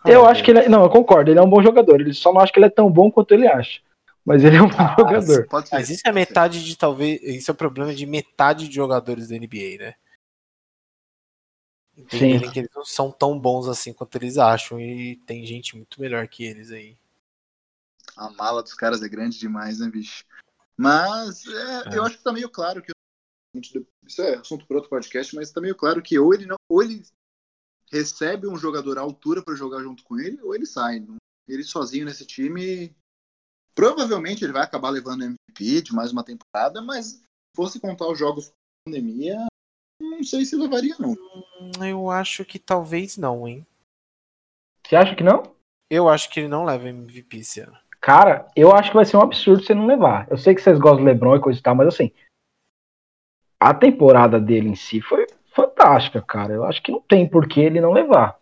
eu 0.06 0.26
acho 0.26 0.43
que 0.43 0.52
ele 0.52 0.60
é, 0.60 0.69
Não, 0.69 0.84
eu 0.84 0.89
concordo, 0.89 1.32
ele 1.32 1.39
é 1.39 1.43
um 1.43 1.50
bom 1.50 1.62
jogador. 1.62 2.00
Ele 2.00 2.13
só 2.13 2.32
não 2.32 2.41
acho 2.41 2.52
que 2.54 2.60
ele 2.60 2.67
é 2.67 2.69
tão 2.69 2.89
bom 2.89 3.12
quanto 3.12 3.34
ele 3.34 3.48
acha. 3.48 3.82
Mas 4.26 4.44
ele 4.44 4.56
é 4.56 4.62
um 4.62 4.70
bom 4.70 4.76
ah, 4.78 4.96
jogador. 4.98 5.48
Mas 5.72 5.90
isso 5.90 6.02
é 6.06 6.12
metade 6.12 6.64
de 6.64 6.78
talvez. 6.78 7.22
Isso 7.22 7.52
é 7.52 7.54
o 7.54 7.58
problema 7.58 7.94
de 7.94 8.06
metade 8.06 8.70
de 8.70 8.76
jogadores 8.76 9.28
da 9.28 9.36
NBA, 9.36 9.78
né? 9.80 9.96
Entenderem 11.96 12.50
que 12.50 12.60
eles 12.60 12.72
não 12.74 12.86
são 12.86 13.12
tão 13.12 13.38
bons 13.38 13.68
assim 13.68 13.94
quanto 13.94 14.16
eles 14.16 14.38
acham. 14.38 14.80
E 14.80 15.18
tem 15.18 15.46
gente 15.46 15.76
muito 15.76 16.00
melhor 16.00 16.28
que 16.28 16.44
eles 16.44 16.72
aí. 16.72 16.98
A 18.16 18.30
mala 18.30 18.64
dos 18.64 18.74
caras 18.74 19.04
é 19.04 19.10
grande 19.10 19.38
demais, 19.38 19.80
né, 19.80 19.90
bicho? 19.90 20.26
Mas 20.78 21.46
é, 21.46 21.94
é. 21.94 21.98
eu 21.98 22.04
acho 22.04 22.18
que 22.18 22.24
tá 22.24 22.32
meio 22.32 22.50
claro 22.50 22.82
que. 22.82 22.92
Isso 24.08 24.22
é 24.22 24.36
assunto 24.36 24.66
para 24.66 24.78
outro 24.78 24.90
podcast, 24.90 25.36
mas 25.36 25.52
tá 25.52 25.62
meio 25.62 25.76
claro 25.76 26.02
que 26.02 26.18
ou 26.18 26.34
ele 26.34 26.46
não. 26.46 26.56
Ou 26.70 26.82
ele 26.82 27.04
recebe 27.92 28.48
um 28.48 28.58
jogador 28.58 28.98
à 28.98 29.02
altura 29.02 29.44
para 29.44 29.56
jogar 29.56 29.82
junto 29.84 30.04
com 30.04 30.18
ele, 30.18 30.42
ou 30.42 30.56
ele 30.56 30.66
sai. 30.66 31.06
Ele 31.48 31.64
sozinho 31.64 32.06
nesse 32.06 32.26
time 32.26 32.96
Provavelmente 33.76 34.44
ele 34.44 34.54
vai 34.54 34.64
acabar 34.64 34.90
levando 34.90 35.24
MVP 35.24 35.82
de 35.82 35.94
mais 35.94 36.12
uma 36.12 36.24
temporada, 36.24 36.82
mas 36.82 37.06
se 37.06 37.24
fosse 37.56 37.80
contar 37.80 38.08
os 38.08 38.18
jogos 38.18 38.50
com 38.50 38.92
pandemia, 38.92 39.38
não 40.00 40.24
sei 40.24 40.46
se 40.46 40.56
levaria, 40.56 40.96
não. 41.00 41.12
Hum, 41.12 41.86
eu 41.86 42.10
acho 42.10 42.46
que 42.46 42.60
talvez 42.60 43.18
não, 43.18 43.48
hein? 43.48 43.66
Você 44.86 44.96
acha 44.96 45.16
que 45.16 45.24
não? 45.24 45.44
Eu 45.90 46.10
acho 46.10 46.30
que 46.30 46.40
ele 46.40 46.48
não 46.48 46.66
leva 46.66 46.90
MVP 46.90 47.38
esse 47.38 47.62
ano. 47.62 47.78
Cara, 48.00 48.48
eu 48.56 48.76
acho 48.76 48.90
que 48.90 48.96
vai 48.96 49.06
ser 49.06 49.16
um 49.16 49.22
absurdo 49.22 49.64
você 49.64 49.74
não 49.74 49.88
levar. 49.88 50.28
Eu 50.30 50.38
sei 50.38 50.54
que 50.54 50.62
vocês 50.62 50.78
gostam 50.78 51.00
do 51.00 51.06
LeBron 51.06 51.38
e 51.38 51.42
coisa 51.42 51.60
e 51.60 51.64
tal, 51.64 51.74
mas 51.74 51.88
assim, 51.88 52.12
a 53.60 53.74
temporada 53.74 54.42
dele 54.42 54.70
em 54.70 54.76
si 54.76 55.00
foi 55.00 55.26
fantástica, 55.54 56.22
cara. 56.22 56.54
Eu 56.54 56.66
acho 56.66 56.84
que 56.84 56.92
não 56.92 57.00
tem 57.00 57.28
por 57.28 57.48
que 57.48 57.62
ele 57.62 57.80
não 57.80 57.94
levar. 57.94 58.38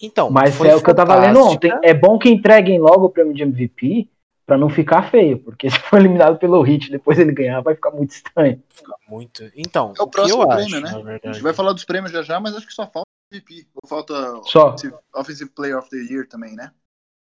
Então, 0.00 0.30
mas 0.30 0.60
é 0.60 0.76
o 0.76 0.82
que 0.82 0.90
eu 0.90 0.94
tava 0.94 1.16
lendo 1.16 1.42
ontem. 1.42 1.72
É 1.82 1.94
bom 1.94 2.18
que 2.18 2.28
entreguem 2.28 2.78
logo 2.78 3.06
o 3.06 3.10
prêmio 3.10 3.34
de 3.34 3.42
MVP, 3.42 4.08
para 4.48 4.56
não 4.56 4.70
ficar 4.70 5.10
feio, 5.10 5.38
porque 5.38 5.68
se 5.70 5.78
for 5.78 6.00
eliminado 6.00 6.38
pelo 6.38 6.62
Hit 6.62 6.90
depois 6.90 7.18
ele 7.18 7.32
ganhar, 7.32 7.60
vai 7.60 7.74
ficar 7.74 7.90
muito 7.90 8.12
estranho. 8.12 8.62
Fica 8.70 8.94
muito. 9.06 9.52
Então, 9.54 9.92
é 9.98 10.02
o 10.02 10.08
próximo 10.08 10.48
prêmio, 10.48 10.84
acho, 10.86 11.04
né? 11.04 11.20
A 11.22 11.32
gente 11.32 11.42
vai 11.42 11.52
falar 11.52 11.74
dos 11.74 11.84
prêmios 11.84 12.10
já 12.10 12.22
já, 12.22 12.40
mas 12.40 12.56
acho 12.56 12.66
que 12.66 12.72
só 12.72 12.86
falta 12.86 13.06
MVP. 13.30 13.68
Ou 13.74 13.86
falta 13.86 14.14
só. 14.44 14.68
Offensive, 14.68 14.94
offensive 15.14 15.50
Player 15.50 15.76
of 15.76 15.90
the 15.90 15.98
Year 15.98 16.26
também, 16.26 16.56
né? 16.56 16.72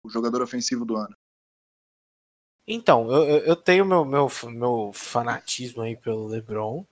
O 0.04 0.10
jogador 0.10 0.44
ofensivo 0.44 0.86
do 0.86 0.96
ano. 0.96 1.16
Então, 2.68 3.12
eu, 3.12 3.40
eu 3.40 3.56
tenho 3.56 3.86
meu, 3.86 4.06
meu, 4.06 4.30
meu 4.44 4.92
fanatismo 4.94 5.82
aí 5.82 5.96
pelo 5.96 6.28
LeBron. 6.28 6.86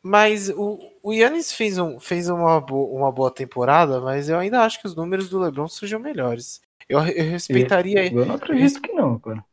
Mas 0.00 0.50
o, 0.50 0.78
o 1.02 1.12
Yannis 1.12 1.52
fez, 1.52 1.78
um, 1.78 1.98
fez 1.98 2.28
uma, 2.28 2.60
bo 2.60 2.94
uma 2.94 3.10
boa 3.10 3.30
temporada, 3.30 4.00
mas 4.00 4.28
eu 4.28 4.38
ainda 4.38 4.60
acho 4.60 4.80
que 4.80 4.86
os 4.86 4.94
números 4.94 5.28
do 5.28 5.40
LeBron 5.40 5.66
sejam 5.66 5.98
melhores. 5.98 6.60
Eu, 6.88 6.98
eu 7.00 7.30
respeitaria. 7.30 8.12
Eu 8.12 8.26
não 8.26 8.34
acredito 8.34 8.80
que 8.80 8.92
não, 8.92 9.18
cara. 9.18 9.44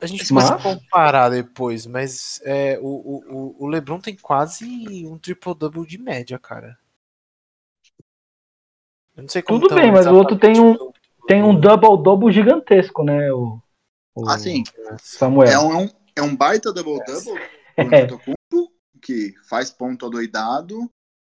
A 0.00 0.06
gente 0.06 0.32
mas... 0.32 0.50
pode 0.50 0.62
comparar 0.64 1.28
depois, 1.28 1.86
mas 1.86 2.40
é, 2.42 2.76
o, 2.80 2.86
o, 2.86 3.64
o 3.64 3.66
LeBron 3.68 4.00
tem 4.00 4.16
quase 4.16 5.06
um 5.06 5.16
triple-double 5.16 5.86
de 5.86 5.96
média, 5.96 6.38
cara. 6.40 6.76
Eu 9.16 9.22
não 9.22 9.28
sei 9.28 9.42
como 9.42 9.60
Tudo 9.60 9.76
bem, 9.76 9.92
mas 9.92 10.06
o 10.06 10.14
outro 10.14 10.36
tem 10.36 10.58
um, 10.58 10.90
tem 11.28 11.42
um 11.42 11.58
double-double 11.58 12.32
gigantesco, 12.32 13.04
né? 13.04 13.32
O, 13.32 13.60
o 14.16 14.28
assim, 14.28 14.64
Samuel. 15.00 15.48
É 15.48 15.58
um, 15.58 15.88
é 16.16 16.22
um 16.22 16.34
baita 16.34 16.72
double-double 16.72 17.40
é. 17.76 18.06
que 19.00 19.34
faz 19.48 19.70
ponto 19.70 20.06
adoidado, 20.06 20.90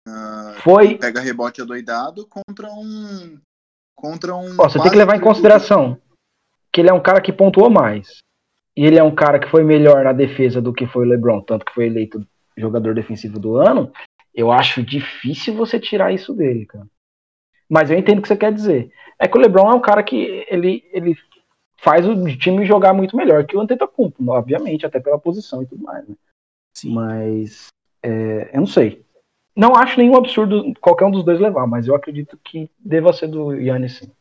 uh, 0.08 0.62
Foi... 0.62 0.98
pega 0.98 1.22
rebote 1.22 1.62
adoidado 1.62 2.28
contra 2.28 2.70
um 2.72 3.40
contra 3.98 4.36
um. 4.36 4.56
Ó, 4.58 4.70
você 4.70 4.80
tem 4.80 4.92
que 4.92 4.98
levar 4.98 5.18
em 5.18 5.22
consideração 5.22 6.00
que 6.72 6.80
ele 6.80 6.90
é 6.90 6.94
um 6.94 7.02
cara 7.02 7.20
que 7.20 7.34
pontuou 7.34 7.70
mais. 7.70 8.20
E 8.78 8.86
ele 8.86 9.00
é 9.00 9.04
um 9.04 9.14
cara 9.14 9.40
que 9.40 9.50
foi 9.50 9.64
melhor 9.64 10.04
na 10.04 10.14
defesa 10.14 10.62
do 10.62 10.72
que 10.72 10.86
foi 10.86 11.06
o 11.06 11.10
LeBron, 11.10 11.42
tanto 11.42 11.66
que 11.66 11.74
foi 11.74 11.88
eleito 11.88 12.26
jogador 12.56 12.94
defensivo 12.94 13.40
do 13.40 13.58
ano. 13.58 13.92
Eu 14.34 14.52
acho 14.52 14.84
difícil 14.84 15.56
você 15.56 15.80
tirar 15.80 16.14
isso 16.14 16.32
dele, 16.34 16.68
cara. 16.68 16.86
Mas 17.68 17.90
eu 17.90 17.98
entendo 17.98 18.20
o 18.20 18.22
que 18.22 18.28
você 18.28 18.38
quer 18.38 18.54
dizer. 18.54 18.92
É 19.20 19.28
que 19.28 19.36
o 19.36 19.42
LeBron 19.42 19.72
é 19.72 19.76
um 19.76 19.82
cara 19.82 20.04
que 20.04 20.46
ele, 20.48 20.88
ele 20.94 21.18
faz 21.78 22.08
o 22.08 22.24
time 22.38 22.66
jogar 22.66 22.94
muito 22.94 23.18
melhor 23.18 23.46
que 23.46 23.58
o 23.58 23.60
Antetokounmpo, 23.60 24.24
obviamente, 24.30 24.86
até 24.86 25.00
pela 25.00 25.18
posição 25.18 25.64
e 25.64 25.66
tudo 25.66 25.84
mais, 25.84 26.08
né? 26.08 26.16
Sim. 26.78 26.94
Mas 26.94 27.68
é, 28.04 28.52
eu 28.54 28.60
não 28.60 28.68
sei. 28.68 29.04
Não 29.58 29.76
acho 29.76 29.98
nenhum 29.98 30.16
absurdo 30.16 30.72
qualquer 30.80 31.06
um 31.06 31.12
dos 31.12 31.26
dois 31.26 31.40
levar, 31.40 31.66
mas 31.66 31.88
eu 31.88 31.96
acredito 31.96 32.38
que 32.38 32.70
deva 32.78 33.12
ser 33.12 33.28
do 33.28 33.54
Yannis 33.56 33.98
sim. 33.98 34.12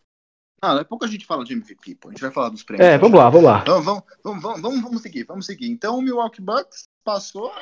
Ah, 0.62 0.72
daqui 0.72 0.86
a 0.86 0.88
pouco 0.88 1.04
a 1.04 1.08
gente 1.08 1.26
fala 1.26 1.44
de 1.44 1.52
MVP, 1.52 1.96
pô. 1.96 2.08
A 2.08 2.12
gente 2.12 2.22
vai 2.22 2.32
falar 2.32 2.48
dos 2.48 2.62
prêmios. 2.62 2.88
É, 2.88 2.96
vamos 2.96 3.18
lá, 3.18 3.28
vamos 3.28 3.44
lá. 3.44 3.62
Vamos, 3.64 3.84
vamos, 3.84 4.42
vamos, 4.42 4.62
vamos, 4.62 4.82
vamos 4.82 5.02
seguir, 5.02 5.24
vamos 5.24 5.44
seguir. 5.44 5.68
Então 5.68 5.98
o 5.98 6.02
Milwaukee 6.02 6.40
Bucks 6.40 6.84
passou 7.04 7.52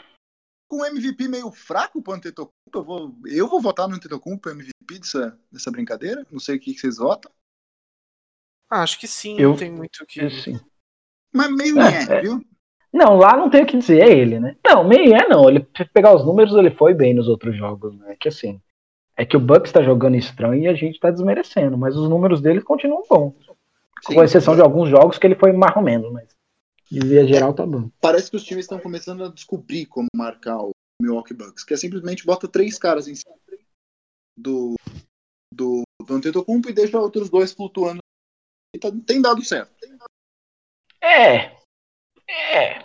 com 0.69 0.83
um 0.83 0.85
MVP 0.85 1.27
meio 1.27 1.51
fraco 1.51 2.01
pro 2.01 2.13
Antetokounmpo. 2.13 2.55
Eu 2.73 2.85
vou, 2.85 3.17
eu 3.27 3.49
vou 3.49 3.61
votar 3.61 3.89
no 3.89 3.97
Antetokounmpo 3.97 4.49
MVP 4.49 5.01
dessa, 5.01 5.37
dessa 5.51 5.71
brincadeira. 5.73 6.25
Não 6.31 6.39
sei 6.39 6.57
o 6.57 6.61
que, 6.61 6.73
que 6.73 6.81
vocês 6.81 6.99
votam. 6.99 7.33
Ah, 8.71 8.83
acho 8.83 9.01
que 9.01 9.09
sim, 9.09 9.37
eu, 9.39 9.51
não 9.51 9.57
tem 9.57 9.71
muito 9.71 10.05
o 10.05 10.07
que... 10.07 10.31
Sim. 10.31 10.61
Mas 11.33 11.53
meio 11.53 11.81
é, 11.81 12.05
é, 12.05 12.21
viu? 12.23 12.41
Não, 12.95 13.17
lá 13.17 13.37
não 13.37 13.51
tem 13.51 13.65
o 13.65 13.67
que 13.67 13.77
dizer, 13.77 14.03
é 14.03 14.17
ele, 14.17 14.39
né? 14.39 14.57
Não, 14.65 14.87
meio 14.87 15.13
é 15.17 15.27
não. 15.27 15.49
Ele 15.49 15.67
pegar 15.93 16.15
os 16.15 16.25
números, 16.25 16.55
ele 16.55 16.71
foi 16.71 16.95
bem 16.95 17.13
nos 17.13 17.27
outros 17.27 17.57
jogos, 17.57 17.93
né? 17.99 18.13
É 18.13 18.17
que 18.17 18.29
assim, 18.29 18.61
é 19.17 19.27
que 19.27 19.37
o 19.37 19.41
Bucks 19.41 19.73
tá 19.73 19.83
jogando 19.83 20.15
estranho 20.15 20.63
e 20.63 20.69
a 20.69 20.75
gente 20.75 21.01
tá 21.01 21.11
desmerecendo, 21.11 21.77
mas 21.77 21.97
os 21.97 22.09
números 22.09 22.41
dele 22.41 22.61
continuam 22.61 23.03
bons. 23.11 23.35
Sim, 24.07 24.15
com 24.15 24.23
exceção 24.23 24.55
de 24.55 24.63
alguns 24.63 24.89
jogos 24.89 25.19
que 25.19 25.27
ele 25.27 25.35
foi 25.35 25.53
mais 25.53 25.75
ou 25.75 25.83
menos, 25.83 26.13
mas 26.13 26.29
de 26.89 27.01
via 27.01 27.27
geral 27.27 27.53
tá 27.53 27.67
bom. 27.67 27.91
Parece 28.01 28.31
que 28.31 28.37
os 28.37 28.45
times 28.45 28.65
estão 28.65 28.79
começando 28.79 29.25
a 29.25 29.29
descobrir 29.29 29.87
como 29.87 30.07
marcar 30.15 30.59
o 30.59 30.71
Milwaukee 31.03 31.35
Bucks, 31.35 31.65
que 31.65 31.75
é 31.75 31.77
simplesmente 31.77 32.25
bota 32.25 32.47
três 32.47 32.79
caras 32.79 33.09
em 33.09 33.17
cima 33.17 33.35
do 34.39 34.77
do, 35.53 35.83
do 36.01 36.15
Antetokounmpo 36.15 36.69
e 36.71 36.73
deixa 36.73 37.01
outros 37.01 37.29
dois 37.29 37.53
flutuando. 37.53 37.99
E 38.73 38.79
tá, 38.79 38.93
tem 39.05 39.21
dado 39.21 39.45
certo. 39.45 39.73
É, 41.01 41.57
é. 42.29 42.83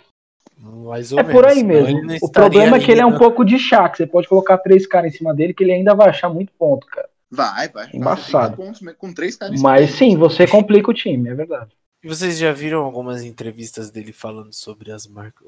Mais 0.56 1.10
ou 1.10 1.18
é 1.18 1.22
menos. 1.22 1.40
por 1.40 1.46
aí 1.46 1.64
mesmo. 1.64 2.00
O 2.22 2.30
problema 2.30 2.76
é 2.76 2.80
que 2.80 2.90
ele 2.90 3.00
é 3.00 3.06
um 3.06 3.16
pouco 3.16 3.44
de 3.44 3.58
chá, 3.58 3.88
que 3.88 3.96
você 3.96 4.06
pode 4.06 4.28
colocar 4.28 4.58
três 4.58 4.86
caras 4.86 5.14
em 5.14 5.16
cima 5.16 5.34
dele 5.34 5.54
que 5.54 5.64
ele 5.64 5.72
ainda 5.72 5.94
vai 5.94 6.10
achar 6.10 6.28
muito 6.28 6.52
ponto, 6.58 6.86
cara. 6.86 7.08
Vai, 7.30 7.68
vai. 7.68 7.88
Embaçado. 7.94 8.56
Pontos 8.56 8.80
com 8.98 9.14
três 9.14 9.36
caras 9.36 9.60
Mas 9.60 9.92
sim, 9.92 10.16
você 10.16 10.46
complica 10.46 10.90
o 10.90 10.94
time, 10.94 11.30
é 11.30 11.34
verdade. 11.34 11.70
E 12.02 12.08
vocês 12.08 12.38
já 12.38 12.52
viram 12.52 12.82
algumas 12.82 13.22
entrevistas 13.22 13.90
dele 13.90 14.12
falando 14.12 14.52
sobre 14.52 14.90
as 14.90 15.06
marcas. 15.06 15.46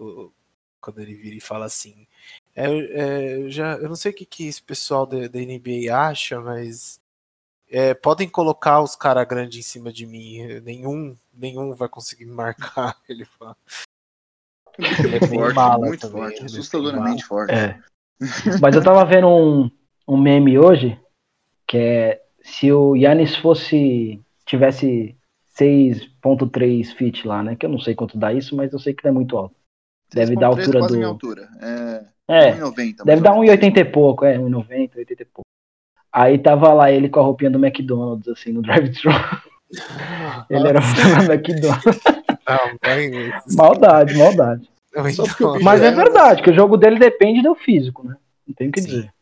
Quando 0.80 1.00
ele 1.00 1.14
vira 1.14 1.36
e 1.36 1.40
fala 1.40 1.66
assim. 1.66 2.06
É, 2.54 2.66
é, 2.66 3.48
já, 3.48 3.74
eu 3.76 3.88
não 3.88 3.96
sei 3.96 4.12
o 4.12 4.14
que, 4.14 4.24
que 4.24 4.46
esse 4.46 4.62
pessoal 4.62 5.06
da, 5.06 5.28
da 5.28 5.38
NBA 5.38 5.94
acha, 5.94 6.40
mas 6.40 7.00
é, 7.72 7.94
podem 7.94 8.28
colocar 8.28 8.82
os 8.82 8.94
caras 8.94 9.26
grandes 9.26 9.58
em 9.58 9.62
cima 9.62 9.90
de 9.90 10.06
mim. 10.06 10.60
Nenhum, 10.62 11.16
nenhum 11.32 11.74
vai 11.74 11.88
conseguir 11.88 12.26
me 12.26 12.32
marcar. 12.32 12.96
Ele 13.08 13.24
fala. 13.24 13.56
Ele 14.78 15.16
é 15.16 15.26
forte, 15.26 15.54
bala 15.54 15.86
muito 15.86 16.00
também, 16.00 16.22
forte, 16.22 16.44
assustadoramente 16.44 17.24
forte. 17.24 17.52
É. 17.52 17.78
Mas 18.60 18.74
eu 18.74 18.82
tava 18.82 19.04
vendo 19.04 19.28
um, 19.28 19.70
um 20.06 20.16
meme 20.16 20.58
hoje 20.58 20.98
que 21.66 21.78
é 21.78 22.22
se 22.42 22.70
o 22.72 22.94
Yannis 22.94 23.36
fosse 23.36 24.20
tivesse 24.44 25.16
6.3 25.58 26.94
feet 26.94 27.26
lá, 27.26 27.42
né? 27.42 27.56
Que 27.56 27.66
eu 27.66 27.70
não 27.70 27.78
sei 27.78 27.94
quanto 27.94 28.18
dá 28.18 28.32
isso, 28.32 28.54
mas 28.54 28.72
eu 28.72 28.78
sei 28.78 28.94
que 28.94 29.04
não 29.04 29.10
é 29.10 29.14
muito 29.14 29.36
alto. 29.36 29.54
Deve 30.12 30.34
dar 30.36 30.46
a 30.46 30.48
altura 30.50 30.80
do. 30.80 30.94
Minha 30.94 31.06
altura. 31.06 31.48
É, 32.28 32.48
é 32.48 32.52
1,90, 32.52 33.04
deve 33.04 33.22
dar 33.22 33.32
1,80 33.32 33.76
e 33.78 33.84
pouco, 33.84 34.24
é, 34.24 34.36
1,90, 34.38 34.96
80 34.96 35.22
e 35.22 35.26
pouco. 35.26 35.51
Aí 36.12 36.38
tava 36.38 36.72
lá 36.72 36.90
ele 36.90 37.08
com 37.08 37.20
a 37.20 37.22
roupinha 37.22 37.50
do 37.50 37.64
McDonald's, 37.64 38.28
assim, 38.28 38.52
no 38.52 38.62
drive-thru. 38.62 39.10
ele 40.50 40.68
era 40.68 40.80
o 40.80 41.32
McDonald's. 41.32 42.00
Não, 42.46 43.56
maldade, 43.56 44.16
maldade. 44.16 44.68
Mas 45.62 45.82
é 45.82 45.90
verdade, 45.90 46.42
que 46.42 46.50
o 46.50 46.54
jogo 46.54 46.76
dele 46.76 46.98
depende 46.98 47.42
do 47.42 47.54
físico, 47.54 48.06
né? 48.06 48.16
Não 48.46 48.54
tem 48.54 48.68
o 48.68 48.72
que 48.72 48.82
Sim. 48.82 48.88
dizer. 48.88 49.14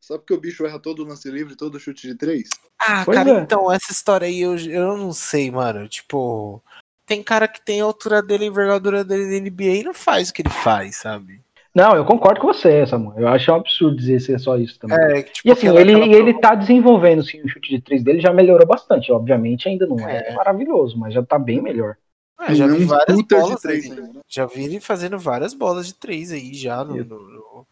Só 0.00 0.18
porque 0.18 0.34
o 0.34 0.40
bicho 0.40 0.66
erra 0.66 0.80
todo 0.80 1.04
o 1.04 1.06
lance 1.06 1.30
livre, 1.30 1.54
todo 1.54 1.76
o 1.76 1.80
chute 1.80 2.08
de 2.08 2.16
três? 2.16 2.48
Ah, 2.80 3.02
pois 3.04 3.16
cara, 3.16 3.30
é. 3.30 3.40
então, 3.40 3.70
essa 3.70 3.92
história 3.92 4.26
aí 4.26 4.40
eu, 4.40 4.56
eu 4.56 4.96
não 4.96 5.12
sei, 5.12 5.48
mano. 5.48 5.88
Tipo, 5.88 6.60
tem 7.06 7.22
cara 7.22 7.46
que 7.46 7.64
tem 7.64 7.80
a 7.80 7.84
altura 7.84 8.20
dele, 8.20 8.44
a 8.44 8.46
envergadura 8.48 9.04
dele 9.04 9.26
na 9.26 9.48
NBA 9.48 9.62
e 9.62 9.84
não 9.84 9.94
faz 9.94 10.30
o 10.30 10.34
que 10.34 10.42
ele 10.42 10.50
faz, 10.50 10.96
sabe? 10.96 11.40
Não, 11.74 11.96
eu 11.96 12.04
concordo 12.04 12.40
com 12.40 12.48
você, 12.48 12.86
Samuel. 12.86 13.18
Eu 13.18 13.28
acho 13.28 13.50
um 13.50 13.54
absurdo 13.54 13.96
dizer 13.96 14.20
ser 14.20 14.38
só 14.38 14.58
isso 14.58 14.78
também. 14.78 14.98
É, 14.98 15.22
tipo, 15.22 15.48
e 15.48 15.52
assim, 15.52 15.68
ele, 15.68 16.14
ele 16.14 16.38
tá 16.38 16.54
desenvolvendo 16.54 17.20
assim, 17.20 17.40
o 17.40 17.48
chute 17.48 17.70
de 17.70 17.80
três 17.80 18.04
dele 18.04 18.20
já 18.20 18.32
melhorou 18.32 18.66
bastante. 18.66 19.10
Obviamente 19.10 19.68
ainda 19.68 19.86
não 19.86 19.98
é, 20.06 20.28
é 20.28 20.34
maravilhoso, 20.34 20.98
mas 20.98 21.14
já 21.14 21.22
tá 21.22 21.38
bem 21.38 21.62
melhor. 21.62 21.96
É, 22.40 22.54
já 22.54 22.66
vi 22.66 22.84
várias 22.84 23.22
bolas 23.22 23.50
de 23.50 23.62
três 23.62 23.90
aí, 23.90 24.00
né? 24.00 24.20
Já 24.28 24.46
vi 24.46 24.64
ele 24.64 24.80
fazendo 24.80 25.18
várias 25.18 25.54
bolas 25.54 25.86
de 25.86 25.94
três 25.94 26.30
aí 26.30 26.52
já 26.52 26.84
no, 26.84 26.96
no, 26.96 27.18
no, 27.20 27.66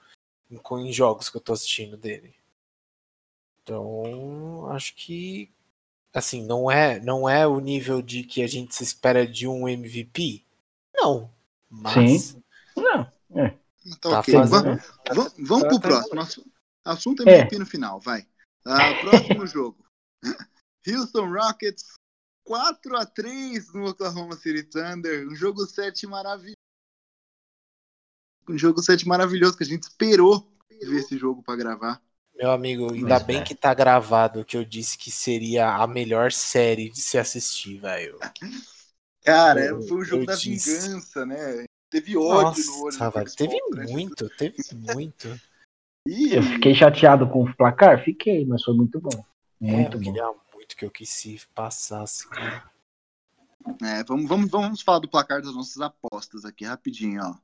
no, 0.50 0.78
em 0.78 0.92
jogos 0.92 1.28
que 1.28 1.36
eu 1.36 1.40
tô 1.40 1.52
assistindo 1.52 1.96
dele. 1.96 2.32
Então, 3.62 4.66
acho 4.70 4.94
que 4.96 5.50
assim, 6.12 6.44
não 6.44 6.70
é, 6.70 6.98
não 7.00 7.28
é 7.28 7.46
o 7.46 7.60
nível 7.60 8.00
de 8.00 8.22
que 8.22 8.42
a 8.42 8.46
gente 8.46 8.74
se 8.74 8.82
espera 8.82 9.26
de 9.26 9.46
um 9.46 9.68
MVP? 9.68 10.42
Não. 10.94 11.30
Mas 11.68 12.22
Sim. 12.22 12.42
É. 13.86 13.90
Tá, 14.00 14.10
tá 14.10 14.22
Fazendo, 14.22 14.48
vamos, 14.48 15.34
vamos, 15.38 15.68
pro 15.68 15.80
próximo. 15.80 16.44
Assunto 16.84 17.22
MVP 17.22 17.56
é. 17.56 17.58
no 17.58 17.66
final, 17.66 18.00
vai. 18.00 18.26
Uh, 18.66 19.00
próximo 19.02 19.46
jogo. 19.46 19.84
Houston 20.86 21.30
Rockets 21.30 21.84
4 22.44 22.96
a 22.96 23.06
3 23.06 23.72
no 23.74 23.90
Oklahoma 23.90 24.36
City 24.36 24.62
Thunder. 24.62 25.28
Um 25.28 25.34
jogo 25.34 25.66
7 25.66 26.06
maravilhoso. 26.06 26.56
Um 28.48 28.58
jogo 28.58 28.82
7 28.82 29.06
maravilhoso 29.06 29.56
que 29.56 29.62
a 29.62 29.66
gente 29.66 29.84
esperou 29.84 30.50
ver 30.68 30.96
esse 30.96 31.16
jogo 31.18 31.42
para 31.42 31.56
gravar. 31.56 32.02
Meu 32.34 32.50
amigo, 32.50 32.92
ainda 32.92 33.16
Mas, 33.16 33.22
bem 33.22 33.40
é. 33.40 33.44
que 33.44 33.54
tá 33.54 33.72
gravado 33.74 34.44
que 34.44 34.56
eu 34.56 34.64
disse 34.64 34.96
que 34.96 35.10
seria 35.10 35.74
a 35.74 35.86
melhor 35.86 36.32
série 36.32 36.88
de 36.88 37.00
se 37.00 37.18
assistir, 37.18 37.78
velho. 37.78 38.18
Cara, 39.22 39.66
eu, 39.66 39.82
foi 39.82 39.98
o 39.98 40.04
jogo 40.04 40.24
da 40.24 40.34
disse. 40.34 40.88
vingança, 40.88 41.26
né? 41.26 41.66
Teve 41.90 42.16
ódio 42.16 42.42
Nossa, 42.42 42.70
no 42.70 42.82
olho. 42.84 43.12
Velho, 43.12 43.36
teve 43.36 43.58
né? 43.74 43.86
muito, 43.90 44.28
teve 44.36 44.56
muito. 44.94 45.40
Eu 46.06 46.42
fiquei 46.42 46.74
chateado 46.74 47.28
com 47.28 47.42
o 47.42 47.56
placar? 47.56 48.02
Fiquei, 48.02 48.46
mas 48.46 48.62
foi 48.62 48.74
muito 48.74 49.00
bom. 49.00 49.24
É, 49.60 49.72
muito 49.72 49.96
é, 49.98 50.00
bom 50.00 50.40
muito 50.70 50.76
que 50.76 50.84
eu 50.84 50.90
quis 50.90 51.46
passasse. 51.54 52.26
É, 53.82 54.04
vamos, 54.04 54.28
vamos, 54.28 54.50
vamos 54.50 54.82
falar 54.82 55.00
do 55.00 55.08
placar 55.08 55.42
das 55.42 55.54
nossas 55.54 55.80
apostas 55.80 56.44
aqui 56.44 56.64
rapidinho, 56.64 57.22
ó. 57.22 57.34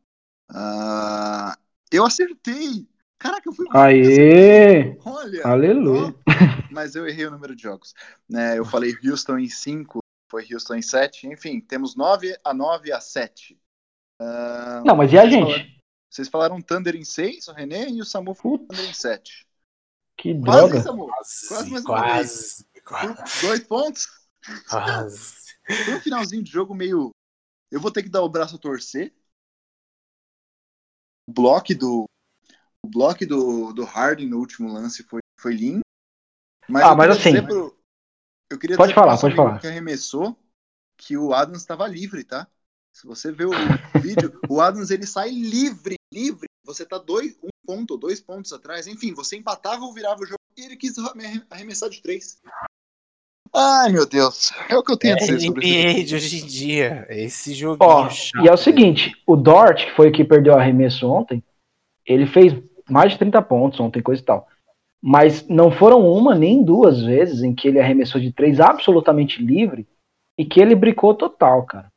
Uh, 0.48 1.56
eu 1.90 2.04
acertei! 2.04 2.88
Caraca, 3.18 3.48
eu 3.48 3.52
fui. 3.52 3.66
Aê! 3.70 4.96
Olha! 5.04 5.42
Aleluia! 5.44 6.14
Ó, 6.14 6.14
mas 6.70 6.94
eu 6.94 7.06
errei 7.06 7.26
o 7.26 7.30
número 7.30 7.56
de 7.56 7.62
jogos. 7.62 7.94
Né, 8.28 8.58
eu 8.58 8.64
falei 8.64 8.94
Houston 9.04 9.38
em 9.38 9.48
5, 9.48 9.98
foi 10.30 10.46
Houston 10.52 10.76
em 10.76 10.82
7. 10.82 11.26
Enfim, 11.26 11.60
temos 11.60 11.96
9 11.96 12.38
a 12.44 12.54
9 12.54 12.92
a 12.92 13.00
7. 13.00 13.58
Uh, 14.20 14.84
Não, 14.84 14.96
mas 14.96 15.12
e 15.12 15.18
a 15.18 15.26
gente? 15.26 15.44
Falaram, 15.44 15.76
vocês 16.10 16.28
falaram 16.28 16.62
Thunder 16.62 16.96
em 16.96 17.04
6, 17.04 17.48
o 17.48 17.52
René, 17.52 17.88
e 17.88 18.00
o 18.00 18.04
Samu 18.04 18.34
falou 18.34 18.58
Thunder 18.58 18.88
em 18.88 18.94
7. 18.94 19.46
Que 20.16 20.34
quase, 20.40 20.68
droga! 20.68 20.82
Samu. 20.82 21.06
Quase, 21.06 21.82
quase, 21.84 22.66
quase. 22.84 23.40
Dois 23.42 23.60
pontos. 23.64 24.08
Foi 25.84 25.94
um 25.94 26.00
finalzinho 26.00 26.42
de 26.42 26.50
jogo 26.50 26.74
meio. 26.74 27.10
Eu 27.70 27.80
vou 27.80 27.90
ter 27.90 28.02
que 28.02 28.08
dar 28.08 28.22
o 28.22 28.28
braço 28.28 28.56
a 28.56 28.58
torcer. 28.58 29.12
O 31.28 31.32
bloco 31.32 31.74
do. 31.74 32.04
O 32.82 32.88
bloco 32.88 33.26
do, 33.26 33.72
do 33.72 33.84
Harden 33.84 34.28
no 34.28 34.38
último 34.38 34.72
lance 34.72 35.02
foi, 35.02 35.20
foi 35.38 35.54
lindo. 35.54 35.80
Mas 36.68 36.84
ah, 36.84 36.94
mas 36.94 37.10
assim. 37.10 37.42
Pro... 37.44 37.76
Eu 38.48 38.58
queria 38.58 38.76
pode 38.76 38.94
falar, 38.94 39.18
pode 39.18 39.34
falar. 39.34 39.58
Que 39.58 39.66
arremessou 39.66 40.38
que 40.96 41.16
o 41.16 41.34
Adams 41.34 41.60
estava 41.60 41.86
livre, 41.86 42.24
tá? 42.24 42.48
Se 42.96 43.06
você 43.06 43.30
ver 43.30 43.44
o 43.44 43.50
vídeo, 44.00 44.40
o 44.48 44.58
Adams 44.58 44.90
ele 44.90 45.06
sai 45.06 45.28
livre, 45.28 45.96
livre. 46.10 46.48
Você 46.64 46.82
tá 46.82 46.96
dois, 46.96 47.38
um 47.42 47.50
ponto, 47.66 47.94
dois 47.98 48.22
pontos 48.22 48.54
atrás. 48.54 48.86
Enfim, 48.86 49.12
você 49.12 49.36
empatava 49.36 49.84
ou 49.84 49.92
virava 49.92 50.22
o 50.22 50.24
jogo 50.24 50.40
e 50.56 50.64
ele 50.64 50.78
quis 50.78 50.94
arremessar 51.50 51.90
de 51.90 52.00
três. 52.00 52.40
Ai, 53.54 53.92
meu 53.92 54.06
Deus. 54.06 54.50
É 54.70 54.78
o 54.78 54.82
que 54.82 54.92
eu 54.92 54.96
tenho 54.96 55.12
a 55.12 55.18
dizer 55.18 55.38
sobre 55.40 55.66
isso. 55.66 56.06
de 56.06 56.14
hoje 56.14 56.42
em 56.42 56.46
dia. 56.46 57.06
Esse 57.10 57.52
jogo. 57.52 57.84
Ó, 57.84 58.08
e 58.42 58.48
é 58.48 58.52
o 58.52 58.56
seguinte: 58.56 59.12
o 59.26 59.36
Dort, 59.36 59.84
que 59.84 59.94
foi 59.94 60.08
o 60.08 60.12
que 60.12 60.24
perdeu 60.24 60.54
o 60.54 60.58
arremesso 60.58 61.06
ontem, 61.06 61.44
ele 62.06 62.26
fez 62.26 62.54
mais 62.88 63.12
de 63.12 63.18
30 63.18 63.42
pontos 63.42 63.78
ontem, 63.78 64.02
coisa 64.02 64.22
e 64.22 64.24
tal. 64.24 64.48
Mas 65.02 65.46
não 65.48 65.70
foram 65.70 66.00
uma 66.10 66.34
nem 66.34 66.64
duas 66.64 67.02
vezes 67.02 67.42
em 67.42 67.54
que 67.54 67.68
ele 67.68 67.78
arremessou 67.78 68.18
de 68.18 68.32
três 68.32 68.58
absolutamente 68.58 69.42
livre 69.44 69.86
e 70.38 70.46
que 70.46 70.58
ele 70.58 70.74
bricou 70.74 71.14
total, 71.14 71.66
cara. 71.66 71.94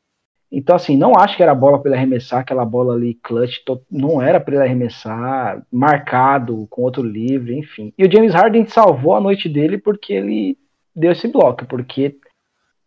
Então, 0.52 0.76
assim, 0.76 0.98
não 0.98 1.14
acho 1.16 1.38
que 1.38 1.44
era 1.44 1.54
bola 1.54 1.80
para 1.80 1.92
ele 1.92 1.98
arremessar, 1.98 2.40
aquela 2.40 2.66
bola 2.66 2.96
ali 2.96 3.14
clutch, 3.14 3.60
não 3.90 4.20
era 4.20 4.40
para 4.40 4.56
ele 4.56 4.64
arremessar, 4.64 5.64
marcado, 5.72 6.66
com 6.72 6.82
outro 6.82 7.04
livre, 7.04 7.56
enfim. 7.56 7.94
E 7.96 8.04
o 8.04 8.12
James 8.12 8.34
Harden 8.34 8.66
salvou 8.66 9.16
a 9.16 9.22
noite 9.22 9.48
dele 9.48 9.78
porque 9.78 10.14
ele 10.14 10.58
deu 10.96 11.12
esse 11.12 11.28
bloco, 11.28 11.68
porque 11.68 12.20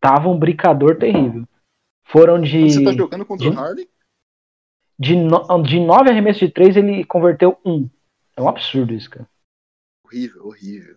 tava 0.01 0.29
um 0.29 0.39
brincador 0.39 0.99
terrível. 0.99 1.47
Foram 2.05 2.41
de. 2.41 2.71
Você 2.71 2.85
tá 2.85 2.93
jogando 2.93 3.25
contra 3.25 3.49
de, 3.49 3.57
o 3.57 3.59
Harden? 3.59 3.89
De, 4.99 5.17
no, 5.17 5.63
de 5.63 5.79
nove 5.79 6.11
arremessos 6.11 6.41
de 6.41 6.51
três, 6.51 6.77
ele 6.77 7.05
converteu 7.05 7.59
um. 7.65 7.89
É 8.37 8.43
um 8.43 8.49
absurdo 8.49 8.93
isso, 8.93 9.09
cara. 9.09 9.29
Horrível, 10.05 10.47
horrível. 10.47 10.97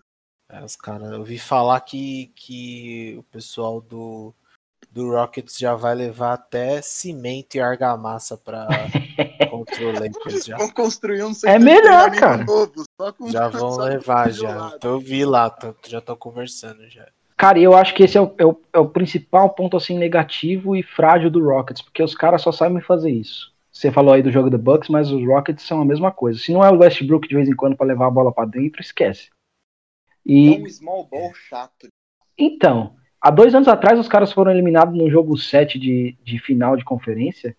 É, 0.49 0.63
os 0.63 0.75
caras, 0.75 1.11
eu 1.11 1.23
vi 1.23 1.37
falar 1.37 1.79
que, 1.81 2.31
que 2.35 3.15
o 3.17 3.23
pessoal 3.23 3.79
do, 3.81 4.33
do 4.95 5.11
Rockets 5.11 5.57
já 5.57 5.75
vai 5.75 5.93
levar 5.93 6.31
até 6.31 6.81
cimento 6.81 7.55
e 7.55 7.59
argamassa 7.59 8.37
para 8.37 8.65
controlar 9.51 10.07
já. 10.41 10.55
Vão 10.55 10.69
construir 10.69 11.21
um 11.21 11.33
É 11.45 11.59
melhor, 11.59 12.11
cara. 12.11 12.45
Novo, 12.45 12.85
já 13.27 13.49
vão 13.51 13.75
levar 13.75 14.31
já. 14.31 14.71
Então, 14.73 14.91
eu 14.91 14.99
vi 15.01 15.25
lá, 15.25 15.49
tô, 15.49 15.75
já 15.85 15.99
tô 15.99 16.15
conversando 16.15 16.89
já. 16.89 17.05
Cara, 17.35 17.59
eu 17.59 17.75
acho 17.75 17.93
que 17.93 18.03
esse 18.03 18.17
é 18.17 18.21
o, 18.21 18.33
é, 18.37 18.45
o, 18.45 18.61
é 18.71 18.79
o, 18.79 18.87
principal 18.87 19.49
ponto 19.49 19.75
assim 19.75 19.97
negativo 19.97 20.77
e 20.77 20.81
frágil 20.81 21.29
do 21.29 21.43
Rockets, 21.43 21.81
porque 21.81 22.01
os 22.01 22.15
caras 22.15 22.41
só 22.41 22.53
sabem 22.53 22.79
fazer 22.79 23.11
isso. 23.11 23.53
Você 23.69 23.91
falou 23.91 24.13
aí 24.13 24.23
do 24.23 24.31
jogo 24.31 24.49
do 24.49 24.57
Bucks, 24.57 24.87
mas 24.87 25.11
os 25.11 25.21
Rockets 25.27 25.65
são 25.65 25.81
a 25.81 25.85
mesma 25.85 26.09
coisa. 26.09 26.39
Se 26.39 26.53
não 26.53 26.63
é 26.63 26.71
o 26.71 26.77
Westbrook 26.77 27.27
de 27.27 27.35
vez 27.35 27.49
em 27.49 27.55
quando 27.55 27.75
para 27.75 27.85
levar 27.85 28.07
a 28.07 28.11
bola 28.11 28.31
para 28.31 28.47
dentro, 28.47 28.79
esquece. 28.79 29.29
E... 30.25 30.55
É 30.55 30.57
um 30.57 30.69
small 30.69 31.05
ball 31.05 31.33
chato. 31.33 31.89
Então, 32.37 32.95
há 33.25 33.31
dois 33.31 33.55
anos 33.55 33.67
atrás 33.67 33.99
os 33.99 34.07
caras 34.07 34.31
foram 34.31 34.51
eliminados 34.51 34.95
no 34.95 35.09
jogo 35.09 35.35
7 35.35 35.79
de, 35.79 36.15
de 36.23 36.37
final 36.37 36.77
de 36.77 36.85
conferência, 36.85 37.57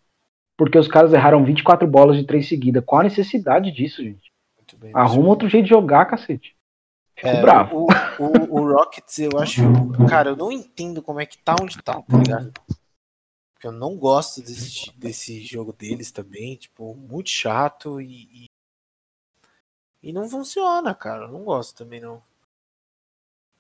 porque 0.57 0.79
os 0.79 0.87
caras 0.87 1.13
erraram 1.13 1.45
24 1.45 1.89
bolas 1.89 2.17
de 2.17 2.25
três 2.25 2.49
seguidas. 2.49 2.85
Qual 2.87 3.01
a 3.01 3.05
necessidade 3.05 3.73
disso, 3.73 4.01
gente? 4.01 4.33
Bem, 4.79 4.93
Arruma 4.95 5.29
outro 5.29 5.49
jeito 5.49 5.65
de 5.65 5.71
jogar, 5.71 6.07
cacete. 6.07 6.57
Fico 7.17 7.29
é, 7.29 7.41
bravo. 7.41 7.87
O, 7.87 8.23
o, 8.23 8.61
o, 8.61 8.73
Rockets, 8.75 9.19
eu 9.19 9.31
acho. 9.39 9.63
Cara, 10.09 10.31
eu 10.31 10.37
não 10.37 10.53
entendo 10.53 11.03
como 11.03 11.19
é 11.19 11.27
que 11.27 11.39
tá 11.39 11.57
onde 11.61 11.77
tá, 11.83 12.01
tá 12.01 12.19
ligado? 12.19 12.53
Porque 13.55 13.67
eu 13.67 13.73
não 13.73 13.97
gosto 13.97 14.41
desse, 14.41 14.93
desse 14.97 15.41
jogo 15.41 15.73
deles 15.73 16.13
também. 16.13 16.57
Tipo, 16.57 16.95
muito 16.95 17.31
chato 17.31 18.01
e, 18.01 18.45
e. 18.45 18.47
E, 20.03 20.13
não 20.13 20.29
funciona, 20.29 20.95
cara. 20.95 21.25
Eu 21.25 21.33
não 21.33 21.43
gosto 21.45 21.77
também, 21.77 22.01
não. 22.01 22.23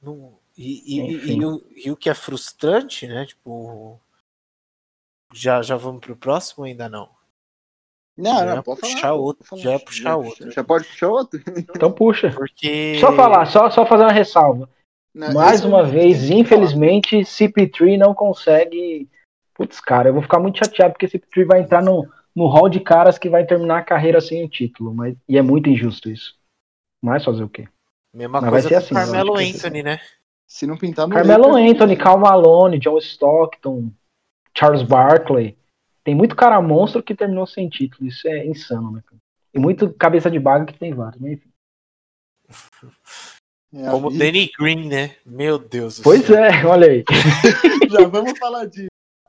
não 0.03 0.38
e, 0.57 0.99
e, 0.99 1.33
e, 1.35 1.45
o, 1.45 1.62
e 1.85 1.90
o 1.90 1.97
que 1.97 2.09
é 2.09 2.14
frustrante, 2.14 3.07
né? 3.07 3.27
Tipo. 3.27 4.01
Já, 5.35 5.61
já 5.61 5.77
vamos 5.77 6.01
pro 6.01 6.16
próximo 6.16 6.64
ou 6.64 6.64
ainda 6.64 6.88
não? 6.88 7.11
Não, 8.16 8.38
já 8.38 8.57
não, 8.57 8.62
pode 8.62 8.81
puxar 8.81 9.01
falar, 9.01 9.14
outro, 9.14 9.59
já 9.59 9.73
é 9.73 9.79
puxar 9.79 10.03
já, 10.03 10.16
outro. 10.16 10.51
Já 10.51 10.64
pode 10.64 10.85
puxar 10.85 11.09
outro? 11.09 11.40
Então 11.77 11.92
puxa. 11.92 12.31
Porque... 12.31 12.97
Só 12.99 13.12
falar, 13.12 13.45
só, 13.47 13.69
só 13.69 13.85
fazer 13.85 14.05
uma 14.05 14.12
ressalva. 14.12 14.71
Não, 15.14 15.35
Mais 15.35 15.64
uma 15.64 15.83
vez, 15.83 16.31
infelizmente, 16.31 17.19
CP3 17.19 17.99
não 17.99 18.14
consegue. 18.14 19.11
Putz, 19.55 19.81
cara, 19.81 20.09
eu 20.09 20.12
vou 20.14 20.23
ficar 20.23 20.38
muito 20.38 20.59
chateado 20.59 20.95
porque 20.95 21.07
CP3 21.07 21.47
vai 21.47 21.61
entrar 21.61 21.83
no, 21.83 22.09
no 22.35 22.47
hall 22.47 22.69
de 22.69 22.81
caras 22.81 23.19
que 23.19 23.29
vai 23.29 23.45
terminar 23.45 23.79
a 23.79 23.85
carreira 23.85 24.21
sem 24.21 24.45
o 24.45 24.49
título. 24.49 24.95
Mas... 24.95 25.16
E 25.29 25.37
é 25.37 25.42
muito 25.42 25.69
injusto 25.69 26.11
isso. 26.11 26.35
Mas 27.03 27.25
fazer 27.25 27.45
o 27.45 27.49
quê? 27.49 27.69
Mesma 28.14 28.40
mas 28.40 28.51
coisa 28.51 28.69
vai 28.69 28.79
ser 28.81 28.85
assim, 28.85 28.95
Carmelo 28.95 29.37
Anthony, 29.37 29.83
né? 29.83 30.01
Se 30.46 30.66
não 30.66 30.76
pintar 30.76 31.09
no 31.09 31.14
Carmelo 31.14 31.56
Anthony, 31.56 31.96
Cal 31.96 32.18
Malone, 32.18 32.78
John 32.78 32.98
Stockton, 32.98 33.90
Charles 34.56 34.82
Barkley. 34.82 35.59
Tem 36.04 36.14
muito 36.14 36.37
cara 36.37 36.62
monstro 36.62 37.02
que 37.02 37.14
terminou 37.14 37.46
sem 37.46 37.68
título. 37.68 38.09
Isso 38.09 38.28
é 38.28 38.46
insano, 38.46 38.92
né? 38.92 39.02
E 39.52 39.59
muito 39.59 39.92
cabeça 39.94 40.30
de 40.30 40.38
baga 40.38 40.66
que 40.66 40.78
tem 40.78 40.94
vários, 40.94 41.20
mas 41.20 41.32
enfim. 41.32 41.51
É 43.74 43.90
Como 43.90 44.09
o 44.09 44.11
Danny 44.16 44.51
Green, 44.59 44.88
né? 44.88 45.16
Meu 45.26 45.59
Deus. 45.59 46.01
Pois 46.01 46.24
céu. 46.24 46.36
é, 46.36 46.64
olha 46.64 46.90
aí. 46.90 47.05
Já 47.90 48.07
vamos 48.07 48.38
falar 48.38 48.66
disso. 48.66 48.86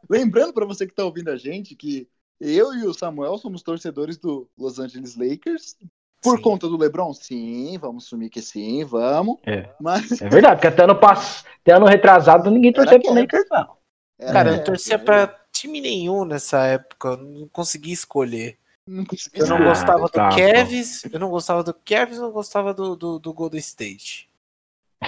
Lembrando 0.10 0.54
para 0.54 0.66
você 0.66 0.86
que 0.86 0.94
está 0.94 1.04
ouvindo 1.04 1.30
a 1.30 1.36
gente 1.36 1.76
que 1.76 2.08
eu 2.40 2.74
e 2.74 2.86
o 2.86 2.94
Samuel 2.94 3.38
somos 3.38 3.64
torcedores 3.64 4.18
do 4.18 4.48
Los 4.58 4.80
Angeles 4.80 5.16
Lakers. 5.16 5.76
Por 6.22 6.38
sim. 6.38 6.44
conta 6.44 6.68
do 6.68 6.78
LeBron? 6.78 7.14
Sim, 7.14 7.78
vamos 7.78 8.06
assumir 8.06 8.30
que 8.30 8.42
sim, 8.42 8.84
vamos. 8.84 9.38
É, 9.46 9.70
mas... 9.80 10.22
é 10.22 10.30
verdade, 10.30 10.56
porque 10.56 10.68
até 10.68 10.84
ano, 10.84 10.96
pass... 10.96 11.46
até 11.62 11.74
ano 11.74 11.86
retrasado 11.86 12.50
ninguém 12.50 12.74
torcia 12.74 13.00
pro 13.00 13.14
Lakers, 13.14 13.46
não. 13.52 13.78
Era 14.20 14.34
Cara, 14.34 14.50
eu 14.56 14.64
torcia 14.64 14.98
pra 14.98 15.28
time 15.52 15.80
nenhum 15.80 16.26
nessa 16.26 16.66
época, 16.66 17.10
eu 17.10 17.18
não 17.18 17.48
consegui 17.48 17.92
escolher. 17.92 18.58
Não 18.88 19.06
eu 19.34 19.48
não 19.48 19.64
gostava 19.64 20.04
do 20.04 20.10
tá, 20.10 20.30
Kevs, 20.30 21.04
eu 21.12 21.20
não 21.20 21.30
gostava 21.30 21.62
do 21.62 21.74
Kevs, 21.74 22.20
não 22.20 22.32
gostava 22.32 22.74
do, 22.74 22.96
do, 22.96 23.20
do 23.20 23.34
Golden 23.34 23.60
State. 23.60 24.30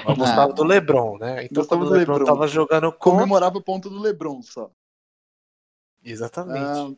Eu 0.06 0.16
gostava 0.16 0.52
ah, 0.52 0.54
do 0.54 0.64
LeBron, 0.64 1.18
né? 1.18 1.46
Então 1.46 1.66
quando 1.66 1.84
o 1.84 1.90
LeBron, 1.90 2.18
LeBron 2.18 2.26
tava 2.26 2.48
jogando 2.48 2.92
contra... 2.92 3.20
comemorava 3.22 3.58
o 3.58 3.64
ponto 3.64 3.90
do 3.90 4.00
LeBron 4.00 4.42
só. 4.42 4.70
Exatamente. 6.04 6.60
Ah, 6.60 6.92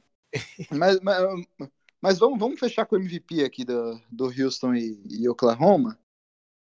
mas, 0.72 0.99
mas, 0.99 1.18
mas 2.02 2.18
vamos, 2.18 2.39
vamos 2.39 2.60
fechar 2.60 2.86
com 2.86 2.95
o 2.95 2.99
MVP 2.99 3.43
aqui 3.43 3.64
do, 3.64 4.02
do 4.12 4.26
Houston 4.26 4.74
e, 4.74 5.02
e 5.10 5.30
Oklahoma. 5.30 5.97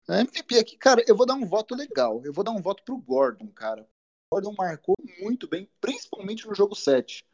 A 0.08 0.20
MVP 0.20 0.58
aqui, 0.58 0.76
cara, 0.76 1.04
eu 1.06 1.16
vou 1.16 1.26
dar 1.26 1.34
um 1.34 1.44
voto 1.44 1.74
legal. 1.74 2.22
Eu 2.24 2.32
vou 2.32 2.44
dar 2.44 2.52
um 2.52 2.62
voto 2.62 2.82
pro 2.84 2.96
Gordon, 2.96 3.48
cara. 3.48 3.82
O 3.82 4.36
Gordon 4.36 4.54
marcou 4.56 4.94
muito 5.20 5.48
bem, 5.48 5.68
principalmente 5.80 6.46
no 6.46 6.54
jogo 6.54 6.74
7. 6.74 7.24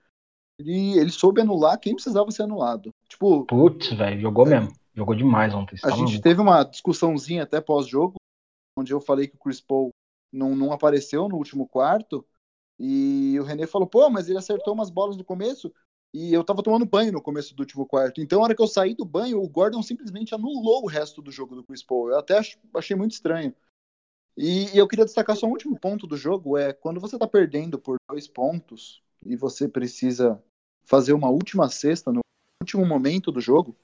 Ele, 0.59 0.99
ele 0.99 1.11
soube 1.11 1.41
anular 1.41 1.79
quem 1.79 1.95
precisava 1.95 2.31
ser 2.31 2.43
anulado. 2.43 2.91
Tipo. 3.09 3.45
Putz, 3.47 3.93
velho, 3.93 4.21
jogou 4.21 4.47
é, 4.47 4.51
mesmo. 4.51 4.75
Jogou 4.95 5.15
demais 5.15 5.55
ontem. 5.55 5.77
A 5.85 5.91
gente 5.91 6.21
teve 6.21 6.41
uma 6.41 6.65
discussãozinha 6.65 7.45
até 7.45 7.61
pós-jogo, 7.61 8.17
onde 8.79 8.93
eu 8.93 9.01
falei 9.01 9.29
que 9.29 9.37
o 9.37 9.39
Chris 9.39 9.61
Paul 9.61 9.91
não, 10.33 10.57
não 10.57 10.73
apareceu 10.73 11.29
no 11.29 11.37
último 11.37 11.69
quarto. 11.69 12.27
E 12.79 13.39
o 13.39 13.45
René 13.45 13.67
falou, 13.67 13.87
pô, 13.87 14.09
mas 14.11 14.29
ele 14.29 14.39
acertou 14.39 14.75
umas 14.75 14.91
bolas 14.91 15.17
no 15.17 15.25
começo. 15.25 15.73
E 16.15 16.33
eu 16.33 16.45
tava 16.45 16.63
tomando 16.63 16.85
banho 16.85 17.11
no 17.11 17.23
começo 17.23 17.55
do 17.55 17.61
último 17.61 17.87
quarto. 17.87 18.21
Então, 18.21 18.39
na 18.39 18.45
hora 18.45 18.55
que 18.55 18.63
eu 18.63 18.67
saí 18.67 18.95
do 18.95 19.05
banho, 19.05 19.43
o 19.43 19.49
Gordon 19.49 19.83
simplesmente 19.83 20.35
anulou 20.35 20.83
o 20.83 20.89
resto 20.89 21.23
do 21.23 21.33
jogo 21.33 21.55
do 21.55 21.65
Chris 21.65 21.83
Paul. 21.83 22.11
Eu 22.11 22.19
até 22.19 22.39
achei 22.75 22.95
muito 22.95 23.13
estranho. 23.13 23.55
E, 24.37 24.75
e 24.75 24.79
eu 24.79 24.87
queria 24.87 25.07
destacar 25.07 25.37
só 25.37 25.47
um 25.47 25.51
último 25.51 25.79
ponto 25.79 26.07
do 26.07 26.17
jogo: 26.17 26.59
é 26.59 26.73
quando 26.73 27.01
você 27.01 27.19
tá 27.19 27.27
perdendo 27.27 27.79
por 27.79 27.97
dois 28.11 28.29
pontos 28.29 29.03
e 29.25 29.37
você 29.37 29.67
precisa 29.67 30.43
fazer 30.85 31.15
uma 31.15 31.31
última 31.31 31.69
cesta 31.71 32.13
no 32.13 32.21
último 32.63 32.85
momento 32.85 33.33
do 33.33 33.41
jogo, 33.41 33.77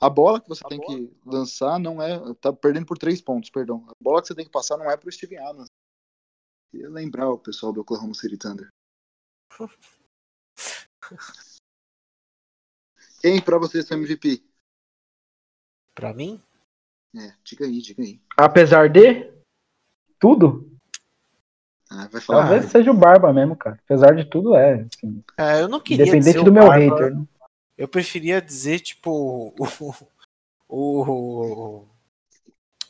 a 0.00 0.08
bola 0.08 0.40
que 0.40 0.48
você 0.48 0.64
a 0.64 0.68
tem 0.68 0.78
bola? 0.78 0.96
que 0.96 1.16
lançar 1.24 1.78
não 1.80 2.00
é. 2.00 2.34
Tá 2.34 2.52
perdendo 2.52 2.86
por 2.86 2.98
três 2.98 3.20
pontos, 3.20 3.50
perdão. 3.50 3.84
A 3.88 3.92
bola 4.00 4.20
que 4.20 4.28
você 4.28 4.34
tem 4.34 4.44
que 4.44 4.50
passar 4.50 4.76
não 4.76 4.88
é 4.88 4.96
pro 4.96 5.10
Steven 5.10 5.38
Adams. 5.38 5.68
Queria 6.70 6.88
lembrar 6.88 7.30
o 7.30 7.38
pessoal 7.38 7.72
do 7.72 7.80
Oklahoma 7.80 8.14
City 8.14 8.36
Thunder. 8.36 8.68
Quem 13.20 13.40
pra 13.40 13.58
vocês 13.58 13.90
é 13.90 13.94
o 13.94 13.98
MVP? 13.98 14.42
Pra 15.94 16.12
mim? 16.12 16.40
É, 17.16 17.32
diga 17.42 17.64
aí, 17.64 17.80
diga 17.80 18.02
aí. 18.02 18.20
Apesar 18.36 18.88
de 18.88 19.32
tudo? 20.18 20.70
Ah, 21.90 22.06
vai 22.08 22.20
falar. 22.20 22.48
Talvez 22.48 22.70
seja 22.70 22.90
o 22.90 22.94
Barba 22.94 23.32
mesmo, 23.32 23.56
cara. 23.56 23.80
Apesar 23.84 24.14
de 24.14 24.24
tudo, 24.24 24.54
é. 24.54 24.86
Assim, 24.94 25.24
é 25.36 25.62
eu 25.62 25.68
não 25.68 25.80
queria 25.80 26.06
Independente 26.06 26.44
do 26.44 26.52
meu 26.52 26.66
Barba, 26.66 26.96
hater. 26.96 27.16
Né? 27.16 27.26
Eu 27.76 27.88
preferia 27.88 28.42
dizer, 28.42 28.80
tipo, 28.80 29.54
o, 29.58 29.94
o, 30.68 31.86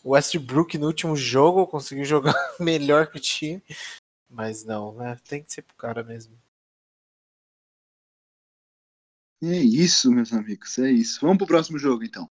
o 0.02 0.10
Westbrook 0.10 0.76
no 0.78 0.86
último 0.86 1.14
jogo 1.14 1.66
conseguiu 1.66 2.04
jogar 2.04 2.34
melhor 2.58 3.06
que 3.06 3.18
o 3.18 3.20
time. 3.20 3.62
Mas 4.28 4.64
não, 4.64 4.94
né? 4.94 5.16
Tem 5.28 5.42
que 5.42 5.52
ser 5.52 5.62
pro 5.62 5.76
cara 5.76 6.02
mesmo. 6.02 6.36
É 9.42 9.56
isso, 9.56 10.10
meus 10.10 10.32
amigos, 10.32 10.78
é 10.78 10.90
isso. 10.90 11.20
Vamos 11.20 11.38
pro 11.38 11.46
próximo 11.46 11.78
jogo, 11.78 12.04
então. 12.04 12.26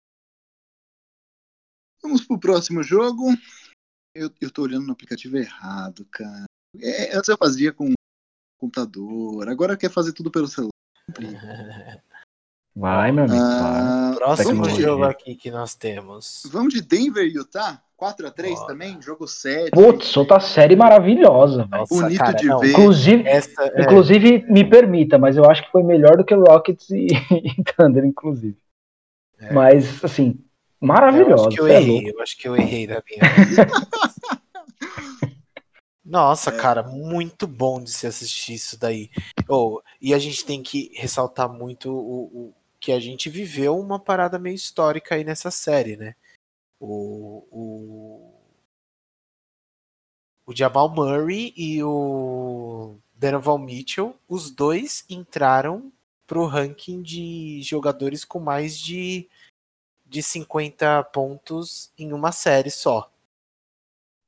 Vamos 2.02 2.26
pro 2.26 2.40
próximo 2.40 2.82
jogo. 2.82 3.30
Eu, 4.16 4.30
eu 4.40 4.52
tô 4.52 4.64
olhando 4.64 4.86
no 4.86 4.94
aplicativo 4.94 5.38
errado, 5.38 6.06
cara. 6.12 6.46
É, 6.80 7.16
antes 7.16 7.28
eu 7.28 7.38
fazia 7.38 7.74
com 7.74 7.94
computador, 8.60 9.50
agora 9.50 9.78
quer 9.78 9.92
fazer 9.92 10.14
tudo 10.14 10.32
pelo 10.32 10.48
celular. 10.48 10.72
Vai, 12.76 13.12
meu 13.12 13.26
amigo. 13.26 13.40
Ah, 13.40 14.14
próximo 14.16 14.68
jogo 14.70 15.04
aqui 15.04 15.36
que 15.36 15.52
nós 15.52 15.76
temos. 15.76 16.44
Vamos 16.52 16.74
de 16.74 16.82
Denver 16.82 17.24
e 17.24 17.36
Utah? 17.36 17.84
4x3 18.04 18.68
também, 18.68 19.02
jogo 19.02 19.28
7. 19.28 19.72
Putz, 19.72 20.18
outra 20.18 20.40
série 20.40 20.76
maravilhosa. 20.76 21.68
Nossa, 21.72 21.96
Bonito 21.96 22.20
cara, 22.20 22.34
de 22.34 22.46
não. 22.48 22.60
ver. 22.60 22.72
Inclusive, 22.72 23.28
Essa, 23.28 23.64
é... 23.64 23.82
inclusive, 23.82 24.46
me 24.50 24.68
permita, 24.68 25.18
mas 25.18 25.38
eu 25.38 25.50
acho 25.50 25.64
que 25.64 25.72
foi 25.72 25.84
melhor 25.84 26.18
do 26.18 26.26
que 26.26 26.34
Rockets 26.36 26.90
e, 26.90 27.08
e 27.32 27.64
Thunder, 27.64 28.04
inclusive. 28.04 28.58
É. 29.40 29.54
Mas, 29.54 30.04
assim, 30.04 30.38
maravilhosa. 30.82 31.44
Eu 31.44 31.48
acho 31.48 31.56
que 31.56 31.62
eu 31.62 31.68
é 31.68 31.78
errei, 31.78 32.12
eu 32.12 32.22
acho 32.22 32.38
que 32.38 32.48
eu 32.48 32.56
errei 32.56 32.88
da 32.88 33.02
minha. 33.10 33.22
Nossa, 36.04 36.50
é. 36.50 36.58
cara, 36.58 36.84
muito 36.84 37.48
bom 37.48 37.82
de 37.82 37.90
se 37.90 38.06
assistir 38.06 38.56
isso 38.56 38.78
daí. 38.78 39.10
Oh, 39.48 39.82
e 40.02 40.14
a 40.14 40.20
gente 40.20 40.44
tem 40.46 40.62
que 40.62 40.92
ressaltar 40.96 41.48
muito 41.48 41.90
o, 41.90 42.24
o, 42.24 42.54
que 42.80 42.92
a 42.92 43.00
gente 43.00 43.30
viveu 43.30 43.80
uma 43.80 43.98
parada 43.98 44.38
meio 44.38 44.56
histórica 44.56 45.16
aí 45.16 45.24
nessa 45.24 45.50
série, 45.50 45.96
né? 45.96 46.16
O, 46.86 47.48
o, 47.50 48.34
o 50.46 50.54
Jamal 50.54 50.90
Murray 50.90 51.54
e 51.56 51.82
o 51.82 52.98
Donovan 53.14 53.60
Mitchell, 53.60 54.14
os 54.28 54.52
dois 54.52 55.06
entraram 55.10 55.94
pro 56.28 56.46
ranking 56.46 57.02
de 57.02 57.62
jogadores 57.62 58.26
com 58.26 58.38
mais 58.38 58.78
de, 58.78 59.30
de 60.06 60.22
50 60.22 61.06
pontos 61.06 61.90
em 61.98 62.12
uma 62.12 62.34
série 62.34 62.70
só. 62.70 63.10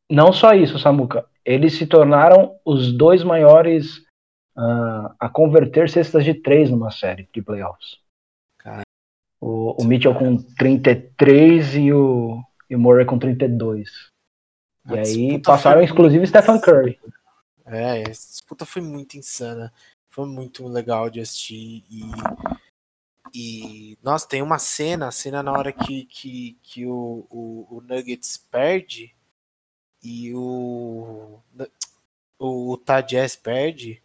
Não 0.09 0.31
só 0.31 0.53
isso, 0.53 0.79
Samuca. 0.79 1.27
Eles 1.43 1.77
se 1.77 1.85
tornaram 1.85 2.57
os 2.63 2.95
dois 2.95 3.21
maiores 3.21 3.97
uh, 4.55 5.13
a 5.19 5.27
converter 5.27 5.89
cestas 5.89 6.23
de 6.23 6.33
três 6.33 6.69
numa 6.69 6.89
série 6.89 7.27
de 7.33 7.41
playoffs. 7.41 8.04
O, 9.39 9.81
o 9.81 9.85
Mitchell 9.85 10.15
com 10.15 10.37
33 10.37 11.75
e 11.75 11.93
o, 11.93 12.41
e 12.69 12.75
o 12.75 12.79
Murray 12.79 13.05
com 13.05 13.19
32. 13.19 13.89
A 14.85 14.95
e 14.95 14.99
aí 14.99 15.41
passaram 15.41 15.81
inclusive 15.81 16.25
Stephen 16.27 16.59
Curry. 16.59 16.99
É, 17.65 18.01
essa 18.01 18.29
disputa 18.29 18.65
foi 18.65 18.81
muito 18.81 19.17
insana. 19.17 19.73
Foi 20.09 20.25
muito 20.25 20.67
legal 20.67 21.09
de 21.09 21.19
assistir. 21.19 21.83
E, 21.89 22.03
e 23.33 23.97
nossa, 24.01 24.27
tem 24.27 24.41
uma 24.41 24.59
cena, 24.59 25.07
a 25.07 25.11
cena 25.11 25.43
na 25.43 25.51
hora 25.51 25.73
que, 25.73 26.05
que, 26.05 26.57
que 26.61 26.85
o, 26.85 27.25
o, 27.29 27.67
o 27.69 27.81
Nuggets 27.81 28.37
perde 28.37 29.13
e 30.01 30.33
o, 30.33 31.39
o, 32.39 32.73
o 32.73 33.01
Jazz 33.07 33.35
perde. 33.35 34.01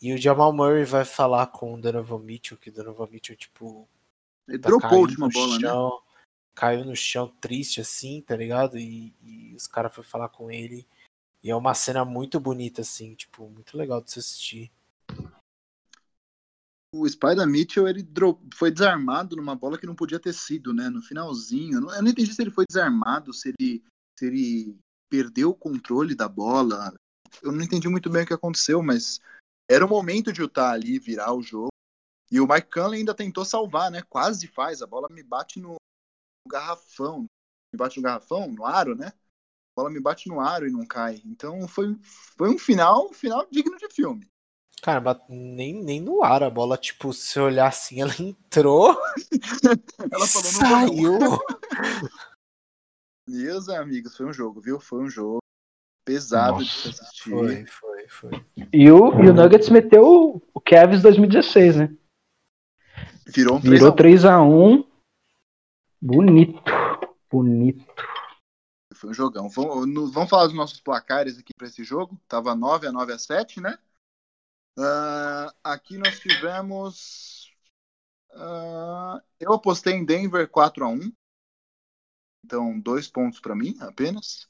E 0.00 0.12
o 0.12 0.18
Jamal 0.18 0.52
Murray 0.52 0.84
vai 0.84 1.04
falar 1.04 1.46
com 1.46 1.74
o 1.74 1.80
Donovan 1.80 2.18
Mitchell, 2.18 2.58
que 2.58 2.70
o 2.70 2.72
Donovan 2.72 3.06
Mitchell, 3.10 3.36
tipo, 3.36 3.88
ele 4.48 4.58
tá 4.58 4.68
dropou 4.68 4.90
a 4.90 5.00
última 5.00 5.28
bola, 5.28 5.58
né? 5.58 5.68
chão, 5.68 5.88
né? 5.90 6.12
Caiu 6.54 6.84
no 6.84 6.96
chão 6.96 7.28
triste 7.40 7.80
assim, 7.80 8.20
tá 8.20 8.36
ligado? 8.36 8.78
E, 8.78 9.14
e 9.22 9.54
os 9.54 9.66
caras 9.66 9.94
foram 9.94 10.08
falar 10.08 10.28
com 10.28 10.50
ele. 10.50 10.86
E 11.42 11.50
é 11.50 11.56
uma 11.56 11.74
cena 11.74 12.04
muito 12.04 12.38
bonita, 12.38 12.82
assim, 12.82 13.14
tipo, 13.14 13.48
muito 13.48 13.76
legal 13.76 14.00
de 14.00 14.12
se 14.12 14.18
assistir. 14.18 14.70
O 16.94 17.08
Spider 17.08 17.46
Mitchell 17.46 17.88
ele 17.88 18.06
foi 18.54 18.70
desarmado 18.70 19.34
numa 19.34 19.56
bola 19.56 19.78
que 19.78 19.86
não 19.86 19.94
podia 19.94 20.20
ter 20.20 20.34
sido, 20.34 20.74
né? 20.74 20.90
No 20.90 21.00
finalzinho. 21.00 21.78
Eu 21.78 21.80
não, 21.80 21.94
eu 21.94 22.02
não 22.02 22.10
entendi 22.10 22.32
se 22.32 22.42
ele 22.42 22.50
foi 22.50 22.66
desarmado, 22.68 23.32
se 23.32 23.48
ele, 23.58 23.82
se 24.18 24.26
ele 24.26 24.76
perdeu 25.10 25.50
o 25.50 25.54
controle 25.54 26.14
da 26.14 26.28
bola. 26.28 26.94
Eu 27.42 27.50
não 27.50 27.62
entendi 27.62 27.88
muito 27.88 28.10
bem 28.10 28.24
o 28.24 28.26
que 28.26 28.34
aconteceu, 28.34 28.82
mas 28.82 29.20
era 29.68 29.86
o 29.86 29.88
momento 29.88 30.32
de 30.32 30.42
Utah 30.42 30.72
ali 30.72 30.98
virar 30.98 31.32
o 31.32 31.42
jogo. 31.42 31.71
E 32.32 32.40
o 32.40 32.48
Mike 32.48 32.70
Conley 32.70 33.00
ainda 33.00 33.14
tentou 33.14 33.44
salvar, 33.44 33.90
né? 33.90 34.00
Quase 34.08 34.46
faz. 34.46 34.80
A 34.80 34.86
bola 34.86 35.06
me 35.10 35.22
bate 35.22 35.60
no, 35.60 35.76
garrafão. 36.48 37.26
Me 37.72 37.76
bate 37.76 37.98
no 37.98 38.02
garrafão, 38.02 38.50
no 38.50 38.64
aro, 38.64 38.94
né? 38.94 39.08
A 39.08 39.80
bola 39.80 39.90
me 39.90 40.00
bate 40.00 40.30
no 40.30 40.40
aro 40.40 40.66
e 40.66 40.70
não 40.70 40.86
cai. 40.86 41.20
Então 41.26 41.68
foi, 41.68 41.94
foi 42.36 42.48
um 42.48 42.58
final, 42.58 43.10
um 43.10 43.12
final 43.12 43.46
digno 43.50 43.76
de 43.76 43.86
filme. 43.90 44.26
Cara, 44.80 45.20
nem, 45.28 45.74
nem 45.74 46.00
no 46.00 46.24
ar 46.24 46.42
a 46.42 46.48
bola, 46.48 46.78
tipo, 46.78 47.12
se 47.12 47.38
olhar 47.38 47.68
assim, 47.68 48.00
ela 48.02 48.14
entrou. 48.18 48.96
ela 50.10 50.26
falou, 50.26 50.50
saiu. 50.50 51.18
Meus 53.28 53.68
amigos, 53.68 54.16
foi 54.16 54.26
um 54.26 54.32
jogo, 54.32 54.58
viu? 54.60 54.80
Foi 54.80 55.00
um 55.00 55.08
jogo 55.08 55.38
pesado 56.04 56.60
Nossa, 56.60 56.64
de 56.64 56.70
se 56.72 56.88
assistir. 56.88 57.30
Foi, 57.30 57.66
foi, 57.66 58.08
foi. 58.08 58.46
E 58.72 58.90
o, 58.90 59.22
e 59.22 59.28
o 59.28 59.34
Nuggets 59.34 59.68
meteu 59.68 60.42
o 60.52 60.60
Cavs 60.60 61.02
2016, 61.02 61.76
né? 61.76 61.96
Virou 63.26 63.56
um 63.56 63.60
3 63.60 63.80
Virou 63.80 63.94
3x1. 63.94 64.86
Bonito. 66.00 66.62
Bonito. 67.30 67.84
Foi 68.94 69.10
um 69.10 69.14
jogão. 69.14 69.48
Vamos, 69.48 70.12
vamos 70.12 70.30
falar 70.30 70.46
dos 70.46 70.56
nossos 70.56 70.80
placares 70.80 71.38
aqui 71.38 71.52
para 71.56 71.66
esse 71.66 71.84
jogo. 71.84 72.20
Tava 72.28 72.54
9 72.54 72.86
a 72.86 72.92
9 72.92 73.12
a 73.12 73.18
7, 73.18 73.60
né? 73.60 73.78
Uh, 74.78 75.52
aqui 75.62 75.98
nós 75.98 76.18
tivemos. 76.18 77.50
Uh, 78.30 79.20
eu 79.38 79.52
apostei 79.52 79.94
em 79.94 80.04
Denver 80.04 80.48
4 80.48 80.84
a 80.84 80.88
1 80.88 81.12
Então, 82.44 82.80
dois 82.80 83.06
pontos 83.08 83.40
para 83.40 83.54
mim 83.54 83.76
apenas. 83.80 84.48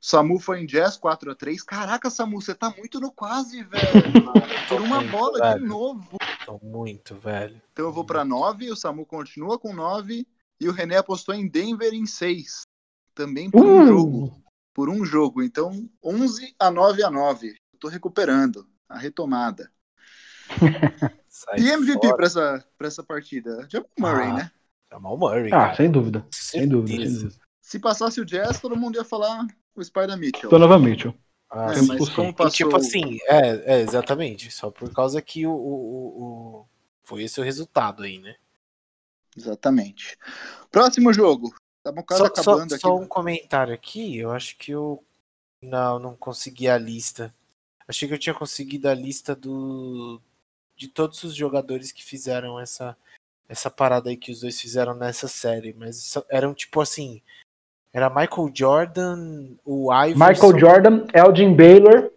Samu 0.00 0.38
foi 0.38 0.60
em 0.60 0.66
Jazz 0.66 0.98
4x3. 0.98 1.64
Caraca, 1.64 2.08
Samu, 2.10 2.40
você 2.40 2.54
tá 2.54 2.70
muito 2.70 3.00
no 3.00 3.10
quase, 3.10 3.64
velho. 3.64 3.84
Por 4.68 4.80
uma 4.80 5.02
bola 5.02 5.58
de 5.58 5.64
novo. 5.64 6.16
Tô 6.46 6.60
muito, 6.62 7.16
velho. 7.16 7.60
Então 7.72 7.86
eu 7.86 7.92
vou 7.92 8.04
pra 8.04 8.24
9, 8.24 8.70
o 8.70 8.76
Samu 8.76 9.04
continua 9.04 9.58
com 9.58 9.74
9 9.74 10.24
e 10.60 10.68
o 10.68 10.72
René 10.72 10.96
apostou 10.96 11.34
em 11.34 11.48
Denver 11.48 11.92
em 11.92 12.06
6. 12.06 12.62
Também 13.12 13.50
por 13.50 13.66
uh. 13.66 13.68
um 13.68 13.86
jogo. 13.88 14.42
Por 14.72 14.88
um 14.88 15.04
jogo. 15.04 15.42
Então, 15.42 15.90
11 16.00 16.54
a 16.56 16.70
9 16.70 17.02
a 17.02 17.10
9. 17.10 17.48
Eu 17.48 17.78
tô 17.80 17.88
recuperando 17.88 18.64
a 18.88 18.96
retomada. 18.96 19.72
e 21.58 21.68
MVP 21.68 22.14
para 22.14 22.26
essa, 22.26 22.64
pra 22.78 22.86
essa 22.86 23.02
partida? 23.02 23.66
Jamal 23.68 23.90
Murray, 23.98 24.28
ah, 24.28 24.34
né? 24.34 24.52
Jamal 24.92 25.18
Murray. 25.18 25.52
Ah, 25.52 25.74
sem 25.74 25.90
dúvida. 25.90 26.24
Sem 26.30 26.68
dúvida, 26.68 27.04
sem 27.08 27.12
dúvida. 27.12 27.44
Se 27.60 27.80
passasse 27.80 28.20
o 28.20 28.24
Jazz, 28.24 28.60
todo 28.60 28.76
mundo 28.76 28.94
ia 28.94 29.04
falar 29.04 29.44
o 29.74 29.82
Spider 29.82 30.16
Mitchell. 30.16 30.48
Donovan 30.48 30.78
Mitchell. 30.78 31.12
Ah, 31.50 31.72
é, 31.72 31.82
mas 31.82 32.08
como 32.10 32.34
passou... 32.34 32.48
E, 32.48 32.52
tipo 32.52 32.76
assim, 32.76 33.18
é, 33.28 33.76
é, 33.76 33.80
exatamente. 33.80 34.50
Só 34.50 34.70
por 34.70 34.92
causa 34.92 35.22
que 35.22 35.46
o, 35.46 35.52
o, 35.52 36.22
o, 36.22 36.66
foi 37.02 37.22
esse 37.22 37.40
o 37.40 37.44
resultado 37.44 38.02
aí, 38.02 38.18
né? 38.18 38.36
Exatamente. 39.36 40.18
Próximo 40.70 41.12
jogo. 41.12 41.54
Tá 41.82 41.92
quase 42.02 42.20
só, 42.20 42.26
acabando 42.26 42.70
só, 42.70 42.74
aqui. 42.74 42.82
Só 42.82 42.96
um 42.96 43.06
comentário 43.06 43.72
aqui. 43.72 44.16
Eu 44.16 44.32
acho 44.32 44.56
que 44.56 44.72
eu 44.72 45.04
não, 45.62 45.98
não 45.98 46.16
consegui 46.16 46.68
a 46.68 46.78
lista. 46.78 47.32
Achei 47.86 48.08
que 48.08 48.14
eu 48.14 48.18
tinha 48.18 48.34
conseguido 48.34 48.88
a 48.88 48.94
lista 48.94 49.34
do 49.34 50.20
de 50.76 50.88
todos 50.88 51.22
os 51.24 51.34
jogadores 51.34 51.90
que 51.90 52.04
fizeram 52.04 52.60
essa 52.60 52.96
essa 53.48 53.70
parada 53.70 54.10
aí 54.10 54.16
que 54.16 54.32
os 54.32 54.40
dois 54.40 54.60
fizeram 54.60 54.94
nessa 54.94 55.28
série, 55.28 55.72
mas 55.72 56.14
eram 56.28 56.52
tipo 56.52 56.80
assim, 56.80 57.22
era 57.96 58.10
Michael 58.10 58.52
Jordan, 58.54 59.56
o 59.64 59.90
Iverson... 59.90 60.28
Michael 60.28 60.58
Jordan, 60.58 61.06
Elgin 61.14 61.56
Baylor, 61.56 62.12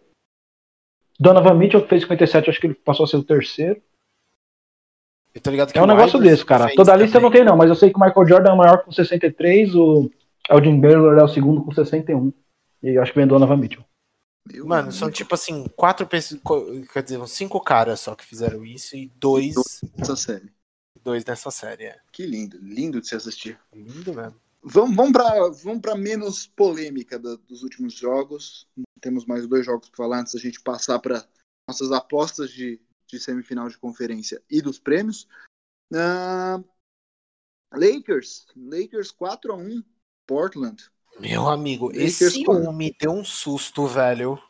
Donovan 1.17 1.53
Mitchell 1.53 1.81
que 1.83 1.87
fez 1.87 2.01
57, 2.01 2.49
acho 2.49 2.59
que 2.59 2.67
ele 2.67 2.73
passou 2.73 3.05
a 3.05 3.07
ser 3.07 3.15
o 3.15 3.23
terceiro. 3.23 3.81
Eu 5.33 5.39
tô 5.39 5.49
ligado 5.49 5.71
que 5.71 5.79
é 5.79 5.81
um 5.81 5.85
negócio 5.85 6.17
Iverson 6.17 6.29
desse, 6.29 6.45
cara. 6.45 6.69
Toda 6.75 6.91
a 6.91 6.97
lista 6.97 7.17
eu 7.17 7.21
não 7.21 7.31
tem 7.31 7.45
não, 7.45 7.55
mas 7.55 7.69
eu 7.69 7.75
sei 7.75 7.91
que 7.91 7.95
o 7.95 7.99
Michael 8.01 8.27
Jordan 8.27 8.49
é 8.49 8.53
o 8.53 8.57
maior 8.57 8.83
com 8.83 8.91
63, 8.91 9.73
o 9.73 10.11
Elgin 10.49 10.81
Baylor 10.81 11.17
é 11.17 11.23
o 11.23 11.29
segundo 11.29 11.63
com 11.63 11.71
61. 11.71 12.33
E 12.83 12.97
eu 12.97 13.01
acho 13.01 13.13
que 13.13 13.19
vem 13.19 13.27
Donovan 13.27 13.55
Mitchell. 13.55 13.85
Meu 14.51 14.65
Mano, 14.65 14.89
amigo. 14.89 14.97
são 14.97 15.09
tipo 15.09 15.33
assim, 15.33 15.65
quatro 15.77 16.05
pessoas, 16.05 16.41
quer 16.91 17.03
dizer, 17.03 17.25
cinco 17.29 17.57
caras 17.61 18.01
só 18.01 18.15
que 18.15 18.25
fizeram 18.25 18.65
isso 18.65 18.97
e 18.97 19.09
dois. 19.15 19.55
nessa 19.97 20.17
série. 20.17 20.51
Dois 21.01 21.23
nessa 21.23 21.51
série, 21.51 21.85
é. 21.85 21.97
Que 22.11 22.25
lindo, 22.25 22.57
lindo 22.61 22.99
de 22.99 23.07
se 23.07 23.15
assistir. 23.15 23.57
Lindo 23.73 24.13
mesmo. 24.13 24.35
Vamos, 24.61 24.95
vamos 24.95 25.13
para 25.13 25.49
vamos 25.49 25.81
pra 25.81 25.95
menos 25.95 26.47
polêmica 26.47 27.17
da, 27.17 27.35
dos 27.35 27.63
últimos 27.63 27.93
jogos. 27.93 28.67
Temos 28.99 29.25
mais 29.25 29.47
dois 29.47 29.65
jogos 29.65 29.89
para 29.89 29.97
falar 29.97 30.19
antes 30.19 30.33
da 30.33 30.39
gente 30.39 30.59
passar 30.61 30.99
para 30.99 31.25
nossas 31.67 31.91
apostas 31.91 32.51
de, 32.51 32.79
de 33.07 33.19
semifinal 33.19 33.69
de 33.69 33.77
conferência 33.77 34.41
e 34.49 34.61
dos 34.61 34.79
prêmios. 34.79 35.27
Uh, 35.93 36.63
Lakers, 37.73 38.47
Lakers 38.55 39.11
4 39.11 39.53
a 39.53 39.55
1 39.55 39.83
Portland. 40.27 40.83
Meu 41.19 41.47
amigo, 41.47 41.87
Lakers 41.87 42.21
esse 42.21 42.49
1 42.49 42.71
me 42.73 42.95
deu 42.99 43.11
um 43.11 43.23
susto, 43.23 43.87
velho. 43.87 44.41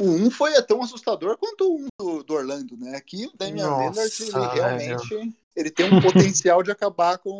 O 0.00 0.04
1 0.04 0.30
foi 0.30 0.60
tão 0.62 0.82
assustador 0.82 1.36
quanto 1.38 1.70
o 1.70 1.76
1 1.76 1.86
do, 2.00 2.22
do 2.24 2.34
Orlando, 2.34 2.76
né? 2.76 2.96
Aqui 2.96 3.26
o 3.26 3.36
Damian 3.36 3.90
Lillard, 3.90 4.22
ele 4.22 4.54
realmente 4.54 5.36
ele 5.54 5.70
tem 5.70 5.86
um 5.86 6.00
potencial 6.02 6.62
de 6.62 6.70
acabar 6.70 7.18
com, 7.18 7.38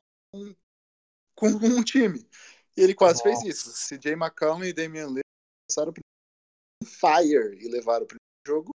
com 1.50 1.66
um 1.66 1.82
time. 1.82 2.26
E 2.76 2.80
ele 2.80 2.94
quase 2.94 3.24
Nossa. 3.24 3.42
fez 3.42 3.56
isso. 3.56 3.88
CJ 3.88 4.12
McCollum 4.12 4.64
e 4.64 4.72
Damian 4.72 5.06
Lillard 5.06 5.22
começaram 5.68 5.92
o 5.92 6.86
fire 6.86 7.58
e 7.60 7.68
levaram 7.68 8.04
o 8.04 8.08
primeiro 8.08 8.22
jogo. 8.46 8.70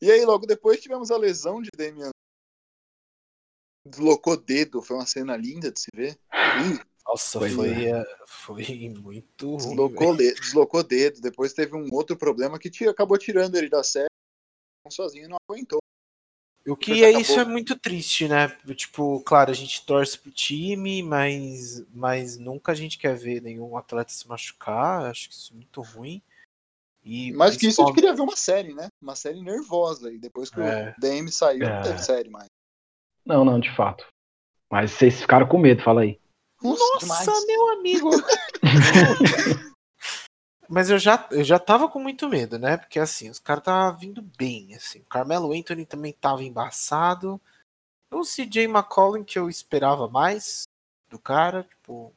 E 0.00 0.10
aí 0.10 0.24
logo 0.24 0.46
depois 0.46 0.80
tivemos 0.80 1.10
a 1.10 1.16
lesão 1.16 1.62
de 1.62 1.70
Damian 1.76 2.10
deslocou 3.88 4.36
dedo, 4.36 4.82
foi 4.82 4.96
uma 4.96 5.06
cena 5.06 5.36
linda 5.36 5.70
de 5.70 5.80
se 5.80 5.90
ver. 5.94 6.18
Lindo. 6.58 6.84
Nossa, 7.06 7.38
foi, 7.38 7.50
foi, 7.50 7.86
é. 7.86 8.04
foi 8.26 8.88
muito 8.88 9.56
deslocou, 9.56 10.08
ruim, 10.08 10.34
deslocou 10.34 10.82
dedo. 10.82 11.20
Depois 11.20 11.52
teve 11.52 11.76
um 11.76 11.88
outro 11.92 12.16
problema 12.16 12.58
que 12.58 12.68
tira, 12.68 12.90
acabou 12.90 13.16
tirando 13.16 13.54
ele 13.54 13.68
da 13.68 13.84
série. 13.84 14.08
Sozinho 14.90 15.28
não 15.28 15.36
aguentou. 15.48 15.78
O 16.66 16.76
que 16.76 17.04
é 17.04 17.12
isso 17.12 17.38
é 17.38 17.44
muito 17.44 17.78
triste, 17.78 18.26
né? 18.26 18.48
Tipo, 18.74 19.20
claro, 19.20 19.50
a 19.50 19.54
gente 19.54 19.86
torce 19.86 20.18
pro 20.18 20.32
time, 20.32 21.02
mas, 21.02 21.84
mas 21.94 22.36
nunca 22.36 22.72
a 22.72 22.74
gente 22.74 22.98
quer 22.98 23.14
ver 23.14 23.40
nenhum 23.40 23.76
atleta 23.76 24.10
se 24.12 24.26
machucar. 24.28 25.04
Acho 25.04 25.28
que 25.28 25.34
isso 25.34 25.52
é 25.52 25.56
muito 25.56 25.80
ruim. 25.80 26.20
E 27.04 27.32
mais 27.32 27.56
que 27.56 27.68
isso, 27.68 27.82
a 27.82 27.86
gente 27.86 27.94
queria 27.94 28.12
ver 28.12 28.22
uma 28.22 28.34
série, 28.34 28.74
né? 28.74 28.88
Uma 29.00 29.14
série 29.14 29.40
nervosa. 29.40 30.12
E 30.12 30.18
depois 30.18 30.50
que 30.50 30.60
é. 30.60 30.92
o 30.96 31.00
DM 31.00 31.30
saiu, 31.30 31.64
é. 31.64 31.76
não 31.76 31.82
teve 31.82 31.98
série 32.02 32.28
mais. 32.28 32.48
Não, 33.24 33.44
não, 33.44 33.60
de 33.60 33.74
fato. 33.76 34.04
Mas 34.70 34.90
vocês 34.90 35.20
ficaram 35.20 35.46
com 35.46 35.58
medo, 35.58 35.82
fala 35.82 36.00
aí. 36.00 36.18
Nossa, 36.60 37.06
Nossa 37.06 37.46
meu 37.46 37.70
amigo! 37.70 38.10
Mas 40.68 40.90
eu 40.90 40.98
já, 40.98 41.26
eu 41.30 41.44
já 41.44 41.58
tava 41.58 41.88
com 41.88 42.00
muito 42.00 42.28
medo, 42.28 42.58
né? 42.58 42.76
Porque 42.76 42.98
assim, 42.98 43.30
os 43.30 43.38
caras 43.38 43.62
estavam 43.62 43.98
vindo 43.98 44.22
bem. 44.22 44.74
Assim. 44.74 45.00
O 45.00 45.04
Carmelo 45.04 45.52
Anthony 45.52 45.86
também 45.86 46.12
tava 46.12 46.42
embaçado. 46.42 47.40
O 48.10 48.22
CJ 48.22 48.64
McCollum, 48.64 49.24
que 49.24 49.38
eu 49.38 49.48
esperava 49.48 50.08
mais 50.08 50.64
do 51.08 51.18
cara, 51.18 51.62
tipo. 51.64 52.12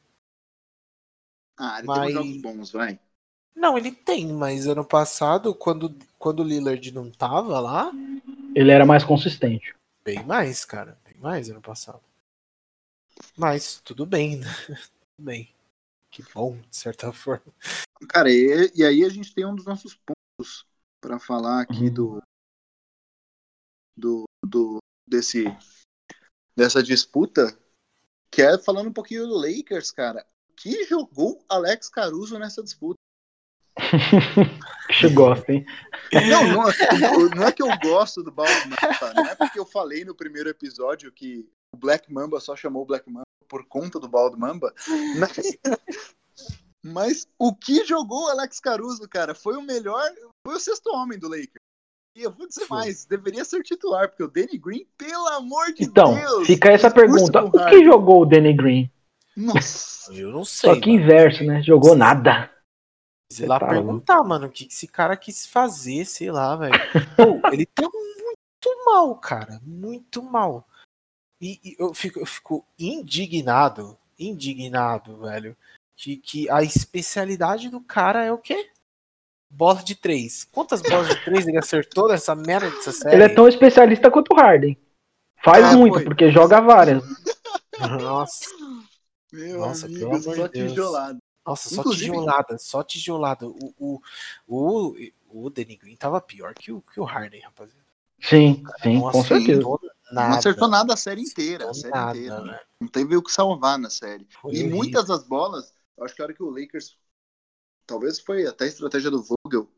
Ah, 1.58 1.78
ele 1.78 1.86
mas... 1.86 2.06
tem 2.06 2.12
jogos 2.12 2.36
bons, 2.42 2.72
vai. 2.72 2.98
Não, 3.54 3.76
ele 3.76 3.92
tem, 3.92 4.32
mas 4.32 4.66
ano 4.66 4.84
passado, 4.84 5.54
quando, 5.54 5.94
quando 6.18 6.40
o 6.40 6.44
Lillard 6.44 6.92
não 6.92 7.10
tava 7.10 7.60
lá. 7.60 7.92
Ele 8.54 8.70
era 8.70 8.86
mais 8.86 9.04
consistente. 9.04 9.74
Bem 10.02 10.24
mais, 10.24 10.64
cara. 10.64 10.98
Bem 11.04 11.14
mais 11.20 11.50
ano 11.50 11.60
passado. 11.60 12.00
Mas 13.36 13.80
tudo 13.84 14.06
bem, 14.06 14.38
né? 14.38 14.46
Tudo 15.16 15.26
bem. 15.26 15.52
Que 16.10 16.24
bom, 16.34 16.56
de 16.70 16.76
certa 16.76 17.12
forma. 17.12 17.52
Cara, 18.08 18.30
e, 18.30 18.70
e 18.74 18.84
aí 18.84 19.04
a 19.04 19.08
gente 19.08 19.34
tem 19.34 19.44
um 19.44 19.54
dos 19.54 19.64
nossos 19.64 19.94
pontos 19.94 20.66
para 21.00 21.18
falar 21.18 21.60
aqui 21.60 21.84
uhum. 21.84 21.94
do, 21.94 22.22
do, 23.96 24.24
do 24.44 24.78
desse 25.06 25.44
dessa 26.56 26.82
disputa, 26.82 27.56
que 28.30 28.42
é 28.42 28.58
falando 28.58 28.88
um 28.88 28.92
pouquinho 28.92 29.26
do 29.26 29.34
Lakers, 29.34 29.90
cara. 29.90 30.26
Que 30.56 30.84
jogou 30.84 31.42
Alex 31.48 31.88
Caruso 31.88 32.38
nessa 32.38 32.62
disputa? 32.62 32.98
que 35.00 35.08
gosta, 35.08 35.52
hein? 35.52 35.64
Não, 36.28 36.46
não, 36.48 37.28
não, 37.34 37.46
é 37.46 37.52
que 37.52 37.62
eu 37.62 37.68
gosto 37.82 38.22
do 38.22 38.30
Baldo 38.30 38.68
Mamba, 38.68 39.14
não 39.14 39.26
é 39.26 39.34
porque 39.34 39.58
eu 39.58 39.64
falei 39.64 40.04
no 40.04 40.14
primeiro 40.14 40.50
episódio 40.50 41.10
que 41.12 41.48
o 41.72 41.78
Black 41.78 42.12
Mamba 42.12 42.40
só 42.40 42.54
chamou 42.54 42.82
o 42.82 42.86
Black 42.86 43.08
Mamba 43.08 43.24
por 43.48 43.64
conta 43.66 43.98
do 43.98 44.08
Baldo 44.08 44.38
Mamba. 44.38 44.74
Mas, 45.18 45.56
mas 46.82 47.28
o 47.38 47.54
que 47.54 47.84
jogou 47.84 48.24
o 48.24 48.28
Alex 48.28 48.60
Caruso, 48.60 49.08
cara, 49.08 49.34
foi 49.34 49.56
o 49.56 49.62
melhor, 49.62 50.10
foi 50.46 50.56
o 50.56 50.60
sexto 50.60 50.88
homem 50.94 51.18
do 51.18 51.28
Lakers. 51.28 51.60
E 52.16 52.22
eu 52.22 52.32
vou 52.32 52.48
dizer 52.48 52.66
mais, 52.68 53.04
deveria 53.04 53.44
ser 53.44 53.62
titular, 53.62 54.08
porque 54.08 54.24
o 54.24 54.28
Danny 54.28 54.58
Green, 54.58 54.86
pelo 54.98 55.28
amor 55.28 55.72
de 55.72 55.84
então, 55.84 56.14
Deus. 56.14 56.32
Então, 56.32 56.44
fica 56.44 56.70
essa 56.70 56.90
pergunta: 56.90 57.44
o 57.44 57.66
que 57.66 57.84
jogou 57.84 58.22
o 58.22 58.26
Danny 58.26 58.52
Green? 58.52 58.90
Nossa, 59.36 60.12
eu 60.14 60.30
não 60.30 60.44
sei. 60.44 60.74
Só 60.74 60.80
que 60.80 60.90
inverso, 60.90 61.44
né? 61.44 61.62
Jogou 61.62 61.94
nada. 61.94 62.50
Sei 63.32 63.46
lá, 63.46 63.60
tá 63.60 63.68
perguntar, 63.68 64.24
mano, 64.24 64.48
o 64.48 64.50
que 64.50 64.66
esse 64.66 64.88
cara 64.88 65.16
quis 65.16 65.46
fazer, 65.46 66.04
sei 66.04 66.32
lá, 66.32 66.56
velho. 66.56 66.74
ele 67.52 67.64
tá 67.64 67.82
muito 67.82 68.84
mal, 68.84 69.14
cara. 69.16 69.60
Muito 69.62 70.20
mal. 70.20 70.66
E, 71.40 71.60
e 71.64 71.76
eu, 71.78 71.94
fico, 71.94 72.18
eu 72.18 72.26
fico 72.26 72.66
indignado, 72.76 73.96
indignado, 74.18 75.16
velho, 75.18 75.56
de 76.00 76.16
que 76.16 76.48
a 76.48 76.62
especialidade 76.62 77.68
do 77.68 77.80
cara 77.80 78.24
é 78.24 78.32
o 78.32 78.38
quê? 78.38 78.70
Bola 79.50 79.82
de 79.82 79.94
três. 79.94 80.44
Quantas 80.44 80.80
bolas 80.80 81.08
de 81.08 81.24
três 81.24 81.46
ele 81.46 81.58
acertou 81.58 82.08
nessa 82.08 82.34
merda 82.34 82.70
dessa 82.70 82.92
série? 82.92 83.16
Ele 83.16 83.24
é 83.24 83.28
tão 83.28 83.46
especialista 83.46 84.10
quanto 84.10 84.32
o 84.32 84.36
Harden. 84.36 84.78
Faz 85.44 85.64
ah, 85.64 85.76
muito, 85.76 85.94
foi. 85.94 86.04
porque 86.04 86.30
joga 86.30 86.60
várias. 86.60 87.02
Nossa. 88.00 88.46
Meu 89.32 89.60
Nossa, 89.60 89.86
amigo, 89.86 90.00
pelo 90.00 90.32
amor 90.32 90.48
de 90.48 90.48
Deus. 90.48 90.70
Tijolado. 90.70 91.18
Nossa, 91.46 91.68
só 91.68 91.80
Inclusive... 91.80 92.10
tijolada, 92.10 92.58
só 92.58 92.82
tijolada. 92.82 93.46
O, 93.46 93.74
o, 93.78 94.00
o, 94.46 94.94
o 95.28 95.50
Danny 95.50 95.76
Green 95.76 95.96
tava 95.96 96.20
pior 96.20 96.54
que 96.54 96.72
o, 96.72 96.82
que 96.82 97.00
o 97.00 97.04
Harden, 97.04 97.40
rapaziada. 97.40 97.80
Sim, 98.20 98.62
sim, 98.82 99.00
com 99.00 99.24
certeza. 99.24 99.62
Nada. 100.12 100.28
Não 100.28 100.38
acertou 100.38 100.68
nada 100.68 100.94
a 100.94 100.96
série 100.96 101.22
inteira. 101.22 101.70
A 101.70 101.74
série 101.74 101.94
nada, 101.94 102.18
inteira. 102.18 102.40
Né? 102.42 102.60
Não 102.80 102.88
teve 102.88 103.16
o 103.16 103.22
que 103.22 103.32
salvar 103.32 103.78
na 103.78 103.88
série. 103.88 104.26
Foi 104.28 104.52
e 104.52 104.58
horrível. 104.58 104.76
muitas 104.76 105.06
das 105.06 105.24
bolas, 105.24 105.72
acho 106.04 106.14
que 106.14 106.22
a 106.22 106.24
hora 106.24 106.34
que 106.34 106.42
o 106.42 106.50
Lakers. 106.50 106.98
Talvez 107.86 108.20
foi 108.20 108.46
até 108.46 108.64
a 108.64 108.68
estratégia 108.68 109.10
do 109.10 109.22
Vogel, 109.22 109.68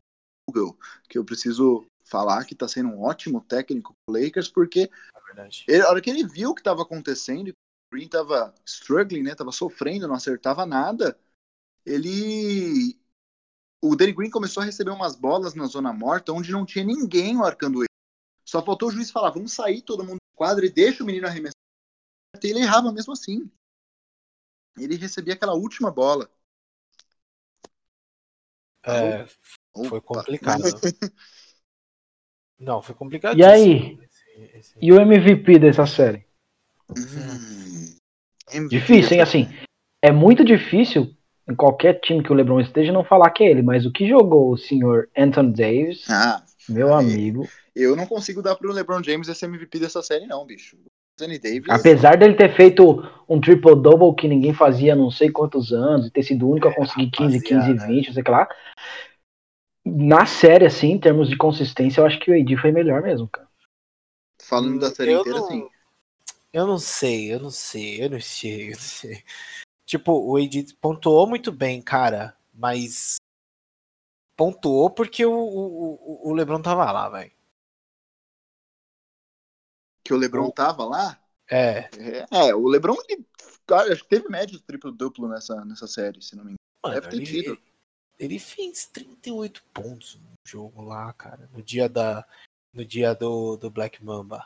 Vogel 0.47 0.77
que 1.09 1.17
eu 1.17 1.25
preciso 1.25 1.85
falar 2.03 2.45
que 2.45 2.53
tá 2.53 2.67
sendo 2.67 2.89
um 2.89 3.01
ótimo 3.01 3.41
técnico 3.41 3.93
pro 4.05 4.19
Lakers, 4.19 4.49
porque 4.49 4.89
é 5.37 5.47
ele, 5.67 5.81
a 5.81 5.89
hora 5.89 6.01
que 6.01 6.09
ele 6.09 6.25
viu 6.25 6.51
o 6.51 6.55
que 6.55 6.61
estava 6.61 6.83
acontecendo, 6.83 7.49
o 7.49 7.53
Green 7.91 8.07
tava 8.07 8.53
struggling, 8.65 9.23
né? 9.23 9.35
Tava 9.35 9.51
sofrendo, 9.51 10.07
não 10.07 10.15
acertava 10.15 10.65
nada. 10.65 11.17
Ele. 11.85 12.97
O 13.81 13.95
Danny 13.95 14.13
Green 14.13 14.29
começou 14.29 14.61
a 14.61 14.65
receber 14.65 14.91
umas 14.91 15.15
bolas 15.15 15.55
na 15.55 15.65
zona 15.65 15.91
morta 15.91 16.31
onde 16.31 16.51
não 16.51 16.65
tinha 16.65 16.85
ninguém 16.85 17.35
marcando 17.35 17.79
ele. 17.79 17.87
Só 18.45 18.63
faltou 18.63 18.89
o 18.89 18.91
juiz 18.91 19.11
falar, 19.11 19.31
vamos 19.31 19.51
sair 19.51 19.81
todo 19.81 20.03
mundo 20.03 20.19
quadro 20.35 20.65
e 20.65 20.69
deixa 20.69 21.03
o 21.03 21.05
menino 21.05 21.27
arremessar. 21.27 21.53
E 22.41 22.47
ele 22.47 22.59
errava 22.59 22.91
mesmo 22.91 23.13
assim. 23.13 23.49
Ele 24.77 24.95
recebia 24.95 25.33
aquela 25.33 25.53
última 25.53 25.91
bola. 25.91 26.29
É, 28.85 29.25
foi 29.87 30.01
complicado. 30.01 30.63
Não, 32.59 32.81
foi 32.81 32.95
complicado. 32.95 33.37
E 33.37 33.43
aí? 33.43 33.97
Esse, 34.01 34.57
esse... 34.57 34.75
E 34.81 34.91
o 34.91 34.99
MVP 34.99 35.59
dessa 35.59 35.85
série? 35.85 36.25
Hum, 36.89 38.67
difícil, 38.67 39.13
hein? 39.13 39.21
Assim, 39.21 39.47
é 40.01 40.11
muito 40.11 40.43
difícil 40.43 41.15
em 41.47 41.55
qualquer 41.55 41.99
time 41.99 42.23
que 42.23 42.31
o 42.31 42.35
LeBron 42.35 42.59
esteja 42.61 42.91
não 42.91 43.03
falar 43.03 43.29
que 43.31 43.43
é 43.43 43.51
ele, 43.51 43.61
mas 43.61 43.85
o 43.85 43.91
que 43.91 44.07
jogou 44.07 44.51
o 44.51 44.57
senhor 44.57 45.09
Anthony 45.17 45.53
Davis, 45.53 46.09
ah, 46.09 46.43
meu 46.69 46.93
aí, 46.93 47.05
amigo. 47.05 47.47
Eu 47.75 47.95
não 47.95 48.05
consigo 48.05 48.41
dar 48.41 48.55
pro 48.55 48.71
LeBron 48.71 49.03
James 49.03 49.27
esse 49.27 49.45
MVP 49.45 49.79
dessa 49.79 50.01
série, 50.01 50.25
não, 50.25 50.45
bicho. 50.45 50.77
Anthony 51.13 51.39
Davis. 51.39 51.69
Apesar 51.69 52.17
dele 52.17 52.35
ter 52.35 52.55
feito 52.55 53.01
um 53.29 53.39
triple-double 53.39 54.15
que 54.15 54.27
ninguém 54.27 54.53
fazia 54.53 54.95
não 54.95 55.09
sei 55.09 55.31
quantos 55.31 55.71
anos, 55.71 56.07
e 56.07 56.11
ter 56.11 56.23
sido 56.23 56.45
o 56.45 56.51
único 56.51 56.67
a 56.67 56.71
é, 56.71 56.75
conseguir 56.75 57.11
15, 57.11 57.41
15, 57.41 57.73
20, 57.87 58.07
não 58.07 58.13
sei 58.13 58.21
o 58.21 58.25
que 58.25 58.31
lá. 58.31 58.47
Na 59.85 60.25
série, 60.25 60.65
assim, 60.65 60.91
em 60.91 60.99
termos 60.99 61.29
de 61.29 61.37
consistência, 61.37 62.01
eu 62.01 62.05
acho 62.05 62.19
que 62.19 62.31
o 62.31 62.39
AD 62.39 62.57
foi 62.57 62.71
melhor 62.71 63.01
mesmo, 63.01 63.27
cara. 63.27 63.47
Falando 64.41 64.79
da 64.79 64.89
série 64.93 65.11
eu 65.11 65.21
inteira, 65.21 65.39
não, 65.39 65.47
sim. 65.47 65.69
Eu 66.51 66.67
não 66.67 66.77
sei, 66.77 67.33
eu 67.33 67.39
não 67.39 67.49
sei, 67.49 68.03
eu 68.03 68.09
não 68.09 68.21
sei, 68.21 68.67
eu 68.67 68.71
não 68.71 68.79
sei. 68.79 69.23
Tipo, 69.85 70.13
o 70.13 70.37
AD 70.37 70.75
pontuou 70.79 71.27
muito 71.27 71.51
bem, 71.51 71.81
cara, 71.81 72.35
mas 72.53 73.17
pontuou 74.35 74.89
porque 74.89 75.25
o, 75.25 75.33
o, 75.33 76.29
o 76.29 76.33
LeBron 76.33 76.61
tava 76.61 76.91
lá, 76.91 77.09
velho. 77.09 77.31
Que 80.03 80.13
o 80.13 80.17
LeBron 80.17 80.47
o... 80.47 80.51
tava 80.51 80.85
lá? 80.85 81.19
É. 81.49 81.89
é. 81.97 82.25
É, 82.31 82.55
o 82.55 82.67
LeBron, 82.67 82.95
ele, 83.07 83.25
cara, 83.65 83.91
acho 83.91 84.03
que 84.03 84.09
teve 84.09 84.29
média 84.29 84.57
de 84.57 84.63
triplo-duplo 84.63 85.27
nessa, 85.27 85.63
nessa 85.65 85.87
série, 85.87 86.21
se 86.21 86.35
não 86.35 86.43
me 86.43 86.51
engano. 86.51 86.57
Mano, 86.83 86.95
Deve 86.95 87.09
ter 87.09 87.15
ele, 87.17 87.25
tido. 87.25 87.51
Ele, 87.51 87.61
ele 88.19 88.39
fez 88.39 88.85
38 88.87 89.63
pontos 89.73 90.15
no 90.15 90.33
jogo 90.45 90.81
lá, 90.81 91.11
cara, 91.13 91.49
no 91.53 91.61
dia 91.61 91.87
da 91.87 92.25
no 92.73 92.83
dia 92.83 93.13
do, 93.13 93.55
do 93.55 93.69
Black 93.69 94.03
Mamba. 94.03 94.45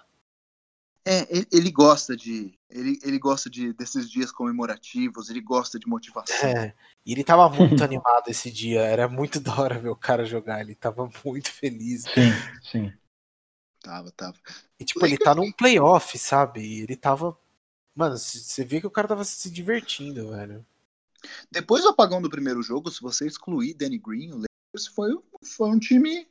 É, 1.05 1.25
ele, 1.33 1.47
ele, 1.53 1.71
gosta 1.71 2.17
de. 2.17 2.53
Ele, 2.69 2.99
ele 3.01 3.17
gosta 3.17 3.49
de 3.49 3.71
desses 3.71 4.09
dias 4.09 4.29
comemorativos, 4.29 5.29
ele 5.29 5.39
gosta 5.39 5.79
de 5.79 5.87
motivação. 5.87 6.49
É, 6.49 6.73
e 7.05 7.13
ele 7.13 7.23
tava 7.23 7.49
muito 7.49 7.81
animado 7.81 8.27
esse 8.27 8.51
dia, 8.51 8.81
era 8.81 9.07
muito 9.07 9.39
da 9.39 9.57
hora 9.57 9.79
ver 9.79 9.87
o 9.87 9.95
cara 9.95 10.25
jogar, 10.25 10.59
ele 10.59 10.75
tava 10.75 11.09
muito 11.23 11.49
feliz. 11.49 12.03
Sim, 12.03 12.31
sim. 12.61 12.93
Tava, 13.87 14.11
tava. 14.11 14.33
E 14.77 14.83
tipo, 14.83 15.05
ele 15.05 15.17
tá 15.17 15.33
num 15.33 15.49
playoff, 15.49 16.17
sabe? 16.17 16.81
ele 16.81 16.97
tava. 16.97 17.37
Mano, 17.95 18.17
você 18.17 18.65
vê 18.65 18.81
que 18.81 18.87
o 18.87 18.91
cara 18.91 19.07
tava 19.07 19.23
se 19.23 19.49
divertindo, 19.49 20.31
velho. 20.31 20.65
Depois 21.49 21.83
do 21.83 21.89
apagão 21.89 22.21
do 22.21 22.29
primeiro 22.29 22.61
jogo, 22.61 22.91
se 22.91 23.01
você 23.01 23.25
excluir 23.25 23.75
Danny 23.75 23.97
Green, 23.97 24.33
o 24.33 24.41
Lakers 24.41 24.87
foi, 24.93 25.17
foi 25.41 25.69
um 25.69 25.79
time 25.79 26.27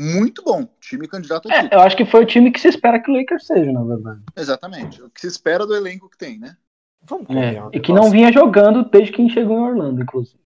muito 0.00 0.44
bom. 0.44 0.64
Time 0.80 1.08
candidato 1.08 1.50
a 1.50 1.54
é, 1.54 1.68
Eu 1.72 1.80
acho 1.80 1.96
que 1.96 2.06
foi 2.06 2.22
o 2.22 2.26
time 2.26 2.52
que 2.52 2.60
se 2.60 2.68
espera 2.68 3.02
que 3.02 3.10
o 3.10 3.14
Lakers 3.14 3.44
seja, 3.44 3.72
na 3.72 3.82
verdade. 3.82 4.22
Exatamente. 4.36 5.02
O 5.02 5.10
que 5.10 5.20
se 5.20 5.26
espera 5.26 5.66
do 5.66 5.74
elenco 5.74 6.08
que 6.08 6.16
tem, 6.16 6.38
né? 6.38 6.56
Vamos 7.02 7.24
é, 7.30 7.34
combinar. 7.34 7.70
E 7.72 7.80
que 7.80 7.92
não 7.92 8.08
vinha 8.08 8.32
jogando 8.32 8.88
desde 8.88 9.12
que 9.12 9.28
chegou 9.30 9.58
em 9.58 9.62
Orlando, 9.62 10.00
inclusive. 10.00 10.38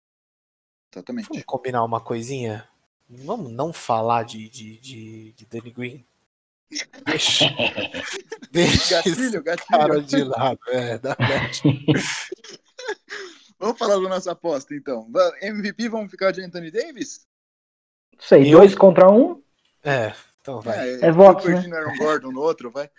Exatamente. 0.95 1.29
Vamos 1.29 1.45
combinar 1.45 1.83
uma 1.83 2.01
coisinha? 2.01 2.69
Vamos 3.09 3.51
não 3.51 3.73
falar 3.73 4.23
de, 4.23 4.49
de, 4.49 4.79
de, 4.79 5.33
de 5.33 5.47
Danny 5.47 5.73
Green. 5.73 6.07
Deixa, 7.05 7.45
deixa 8.51 8.97
gatilho, 8.97 9.43
gatilho. 9.43 9.69
cara 9.69 10.01
de 10.01 10.25
lado. 10.25 10.59
É, 10.69 10.99
dá 10.99 11.17
Vamos 13.59 13.79
falar 13.79 13.95
da 13.95 14.09
nossa 14.09 14.33
aposta, 14.33 14.75
então. 14.75 15.09
MVP, 15.41 15.89
vamos 15.89 16.11
ficar 16.11 16.33
de 16.33 16.43
Anthony 16.43 16.71
Davis? 16.71 17.27
Sei, 18.19 18.53
eu... 18.53 18.59
dois 18.59 18.75
contra 18.75 19.09
um. 19.09 19.41
É, 19.85 20.13
então 20.41 20.61
vai. 20.61 20.77
É, 20.79 21.07
é 21.07 21.13
voto, 21.13 21.49
né? 21.49 21.65
Aaron 21.73 21.97
Gordon 21.97 22.33
no 22.33 22.41
outro, 22.41 22.73
vai. 22.73 22.91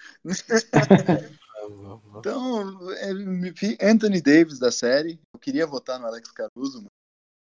então, 2.17 2.79
MVP 3.09 3.77
Anthony 3.81 4.21
Davis 4.21 4.57
da 4.57 4.71
série. 4.71 5.19
Eu 5.33 5.39
queria 5.39 5.67
votar 5.67 5.99
no 5.99 6.07
Alex 6.07 6.31
Caruso, 6.31 6.81
mas 6.81 6.91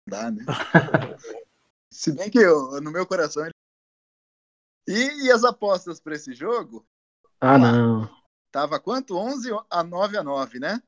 não 0.07 0.19
dá, 0.19 0.31
né? 0.31 0.45
Se 1.93 2.13
bem 2.13 2.31
que 2.31 2.39
eu, 2.39 2.81
no 2.81 2.91
meu 2.91 3.05
coração 3.05 3.45
ele... 3.45 3.53
e, 4.87 5.27
e 5.27 5.31
as 5.31 5.45
apostas 5.45 6.01
para 6.01 6.15
esse 6.15 6.33
jogo? 6.33 6.85
Ah, 7.41 7.59
não. 7.59 8.09
Tava 8.51 8.81
quanto? 8.81 9.17
11 9.17 9.51
a 9.71 9.83
9 9.83 10.17
a 10.17 10.23
9, 10.23 10.59
né? 10.59 10.83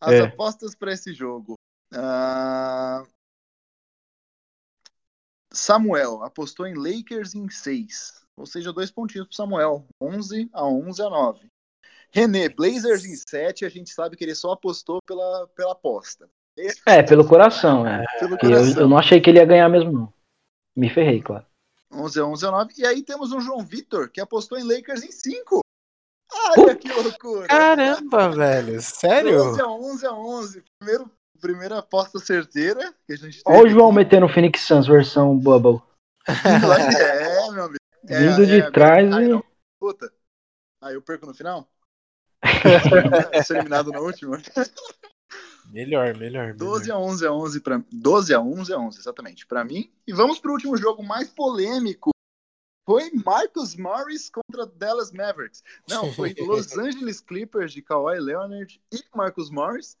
As 0.00 0.12
é. 0.12 0.20
apostas 0.22 0.74
para 0.74 0.92
esse 0.92 1.14
jogo. 1.14 1.54
Uh, 1.92 3.06
Samuel 5.52 6.22
apostou 6.22 6.66
em 6.66 6.74
Lakers 6.74 7.34
em 7.34 7.48
6. 7.48 8.22
Ou 8.36 8.46
seja, 8.46 8.72
dois 8.72 8.90
pontinhos 8.90 9.28
para 9.28 9.36
Samuel. 9.36 9.86
11 10.00 10.50
a 10.52 10.66
11 10.66 11.02
a 11.02 11.10
9. 11.10 11.46
René, 12.10 12.48
Blazers 12.48 13.04
em 13.04 13.14
7. 13.16 13.64
A 13.64 13.68
gente 13.68 13.90
sabe 13.90 14.16
que 14.16 14.24
ele 14.24 14.34
só 14.34 14.52
apostou 14.52 15.00
pela, 15.06 15.46
pela 15.48 15.72
aposta. 15.72 16.28
É, 16.86 17.02
pelo 17.02 17.26
coração. 17.26 17.86
É. 17.86 18.04
Pelo 18.18 18.38
coração. 18.38 18.74
Eu, 18.74 18.80
eu, 18.82 18.88
não 18.88 18.98
achei 18.98 19.20
que 19.20 19.30
ele 19.30 19.38
ia 19.38 19.46
ganhar 19.46 19.68
mesmo, 19.68 19.92
não. 19.92 20.12
Me 20.76 20.90
ferrei, 20.90 21.22
claro. 21.22 21.46
11 21.92 22.20
a 22.20 22.24
11 22.24 22.46
a 22.46 22.50
9. 22.50 22.74
E 22.78 22.86
aí 22.86 23.02
temos 23.02 23.32
um 23.32 23.40
João 23.40 23.64
Vitor 23.64 24.08
que 24.08 24.20
apostou 24.20 24.58
em 24.58 24.64
Lakers 24.64 25.02
em 25.02 25.12
5. 25.12 25.60
Olha 26.56 26.74
que 26.74 26.88
loucura. 26.90 27.46
Caramba, 27.46 28.30
velho. 28.30 28.80
Sério? 28.80 29.42
11 29.50 29.60
a 29.60 29.68
11 29.68 30.06
a 30.06 30.12
11. 30.12 30.64
Primeiro 30.78 31.10
primeira 31.42 31.78
aposta 31.78 32.20
certeira 32.20 32.94
que 33.04 33.12
a 33.12 33.16
gente 33.16 33.42
Olha 33.44 33.64
o 33.64 33.68
João 33.68 33.88
aqui. 33.88 33.96
metendo 33.96 34.26
o 34.26 34.28
Phoenix 34.28 34.60
Suns 34.60 34.86
versão 34.86 35.36
Bubble. 35.36 35.82
é, 36.28 37.50
meu 37.50 37.64
amigo. 37.64 37.76
É, 38.08 38.18
Vindo 38.18 38.44
de 38.44 38.58
é, 38.58 38.70
trás 38.72 39.12
aí, 39.12 39.30
e. 39.30 39.42
Puta. 39.78 40.12
Aí 40.80 40.94
eu 40.94 41.00
perco 41.00 41.24
no 41.24 41.32
final? 41.32 41.68
Sou 43.46 43.54
eliminado 43.54 43.92
na 43.92 44.00
última. 44.00 44.42
Melhor, 45.72 46.16
melhor. 46.16 46.54
12 46.54 46.90
a 46.90 46.98
11 46.98 47.26
a 47.26 47.32
11 47.32 47.60
para 47.60 47.84
12 47.90 48.34
a 48.34 48.40
11 48.40 48.72
a 48.72 48.78
11, 48.78 48.98
exatamente, 48.98 49.46
para 49.46 49.64
mim. 49.64 49.90
E 50.06 50.12
vamos 50.12 50.38
pro 50.38 50.52
último 50.52 50.76
jogo 50.76 51.02
mais 51.02 51.28
polêmico. 51.30 52.10
Foi 52.84 53.10
Marcus 53.24 53.74
Morris 53.76 54.28
contra 54.28 54.66
Dallas 54.66 55.12
Mavericks. 55.12 55.62
Não, 55.88 56.12
foi 56.12 56.34
Los 56.38 56.76
Angeles 56.76 57.20
Clippers 57.20 57.72
de 57.72 57.80
Kawhi 57.80 58.20
Leonard 58.20 58.80
e 58.92 59.02
Marcus 59.16 59.50
Morris 59.50 59.96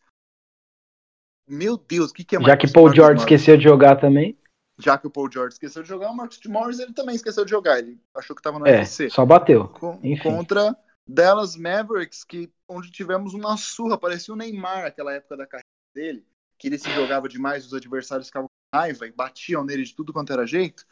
meu 1.48 1.76
Deus, 1.76 2.10
o 2.10 2.14
que, 2.14 2.24
que 2.24 2.36
é 2.36 2.40
Já 2.40 2.56
que 2.56 2.70
Paul 2.70 2.86
Marcus 2.86 2.96
George 2.96 3.14
Morris? 3.14 3.22
esqueceu 3.22 3.56
de 3.56 3.64
jogar 3.64 3.96
também. 3.96 4.38
Já 4.78 4.96
que 4.96 5.06
o 5.06 5.10
Paul 5.10 5.30
George 5.30 5.54
esqueceu 5.54 5.82
de 5.82 5.88
jogar, 5.88 6.10
o 6.10 6.16
Marcus 6.16 6.40
Morris 6.46 6.78
ele 6.78 6.92
também 6.92 7.14
esqueceu 7.14 7.44
de 7.44 7.50
jogar. 7.50 7.78
Ele 7.78 8.00
achou 8.16 8.34
que 8.34 8.40
estava 8.40 8.58
no 8.58 8.66
é, 8.66 8.78
UFC. 8.78 9.10
Só 9.10 9.24
bateu. 9.26 9.68
Com, 9.68 10.00
contra 10.22 10.74
Dallas 11.06 11.56
Mavericks, 11.56 12.24
que 12.24 12.52
onde 12.68 12.90
tivemos 12.90 13.34
uma 13.34 13.56
surra, 13.56 13.98
parecia 13.98 14.32
o 14.32 14.36
Neymar 14.36 14.82
naquela 14.82 15.12
época 15.12 15.36
da 15.36 15.46
carreira 15.46 15.66
dele, 15.94 16.26
que 16.58 16.68
ele 16.68 16.78
se 16.78 16.90
jogava 16.90 17.28
demais, 17.28 17.66
os 17.66 17.74
adversários 17.74 18.28
ficavam 18.28 18.48
com 18.48 18.78
raiva 18.78 19.06
e 19.06 19.12
batiam 19.12 19.64
nele 19.64 19.84
de 19.84 19.94
tudo 19.94 20.12
quanto 20.12 20.32
era 20.32 20.46
jeito. 20.46 20.86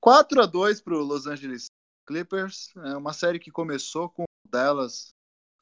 4 0.00 0.42
a 0.42 0.46
2 0.46 0.80
para 0.80 0.94
o 0.94 1.02
Los 1.02 1.26
Angeles 1.26 1.66
Clippers, 2.06 2.74
é 2.76 2.96
uma 2.96 3.12
série 3.12 3.38
que 3.38 3.50
começou 3.50 4.08
com 4.08 4.22
o 4.22 4.48
Dallas 4.48 5.10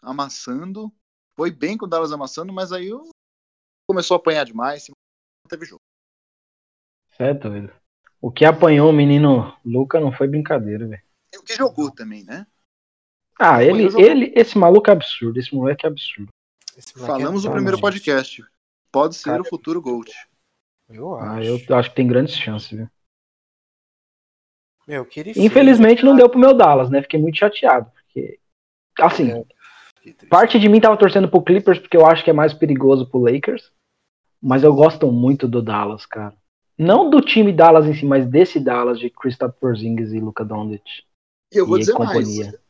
amassando, 0.00 0.92
foi 1.36 1.50
bem 1.50 1.76
com 1.76 1.86
o 1.86 1.88
Dallas 1.88 2.12
amassando, 2.12 2.52
mas 2.52 2.72
aí 2.72 2.90
começou 3.88 4.16
a 4.16 4.18
apanhar 4.18 4.44
demais, 4.44 4.86
não 4.88 4.94
teve 5.48 5.64
jogo. 5.64 5.80
Certo, 7.16 7.50
velho. 7.50 7.74
O 8.20 8.30
que 8.30 8.44
apanhou 8.44 8.90
o 8.90 8.92
menino 8.92 9.56
Luca 9.64 9.98
não 9.98 10.12
foi 10.12 10.28
brincadeira, 10.28 10.86
velho. 10.86 11.02
O 11.36 11.42
que 11.42 11.54
jogou 11.54 11.90
também, 11.90 12.24
né? 12.24 12.46
Ah, 13.38 13.62
ele, 13.62 13.88
ele, 13.96 14.32
esse 14.34 14.58
maluco 14.58 14.90
é 14.90 14.92
absurdo, 14.92 15.38
esse 15.38 15.54
moleque 15.54 15.86
é 15.86 15.88
absurdo. 15.88 16.32
Falamos 16.96 17.44
é 17.44 17.48
no 17.48 17.54
primeiro 17.54 17.80
podcast. 17.80 18.44
Pode 18.90 19.16
ser 19.16 19.30
Cara, 19.30 19.42
o 19.42 19.44
futuro 19.44 19.80
Gold. 19.80 20.10
Eu 20.88 21.14
acho. 21.14 21.30
Ah, 21.30 21.44
eu 21.44 21.76
acho 21.76 21.90
que 21.90 21.96
tem 21.96 22.06
grandes 22.06 22.34
chances, 22.34 22.70
viu? 22.70 22.88
Meu, 24.86 25.04
que 25.04 25.20
Infelizmente 25.36 26.00
fez, 26.00 26.04
não 26.04 26.16
deu 26.16 26.30
pro 26.30 26.38
meu 26.38 26.54
Dallas, 26.54 26.88
né? 26.88 27.02
Fiquei 27.02 27.20
muito 27.20 27.36
chateado. 27.36 27.90
Porque, 27.92 28.40
assim, 28.98 29.30
é, 29.30 29.44
parte 30.30 30.58
de 30.58 30.66
mim 30.68 30.80
tava 30.80 30.96
torcendo 30.96 31.28
pro 31.28 31.42
Clippers 31.42 31.78
porque 31.78 31.96
eu 31.96 32.06
acho 32.06 32.24
que 32.24 32.30
é 32.30 32.32
mais 32.32 32.54
perigoso 32.54 33.06
pro 33.06 33.20
Lakers. 33.20 33.70
Mas 34.40 34.62
eu 34.62 34.72
gosto 34.72 35.10
muito 35.12 35.46
do 35.46 35.60
Dallas, 35.60 36.06
cara. 36.06 36.34
Não 36.78 37.10
do 37.10 37.20
time 37.20 37.52
Dallas 37.52 37.86
em 37.86 37.94
si, 37.94 38.06
mas 38.06 38.24
desse 38.24 38.58
Dallas 38.58 38.98
de 38.98 39.10
Kristaps 39.10 39.58
Porzingis 39.58 40.12
e 40.12 40.20
Luka 40.20 40.44
Doncic. 40.44 41.04
Eu 41.52 41.66
vou 41.66 41.78
dizer 41.78 41.92
companhia. 41.92 42.44
mais. 42.44 42.67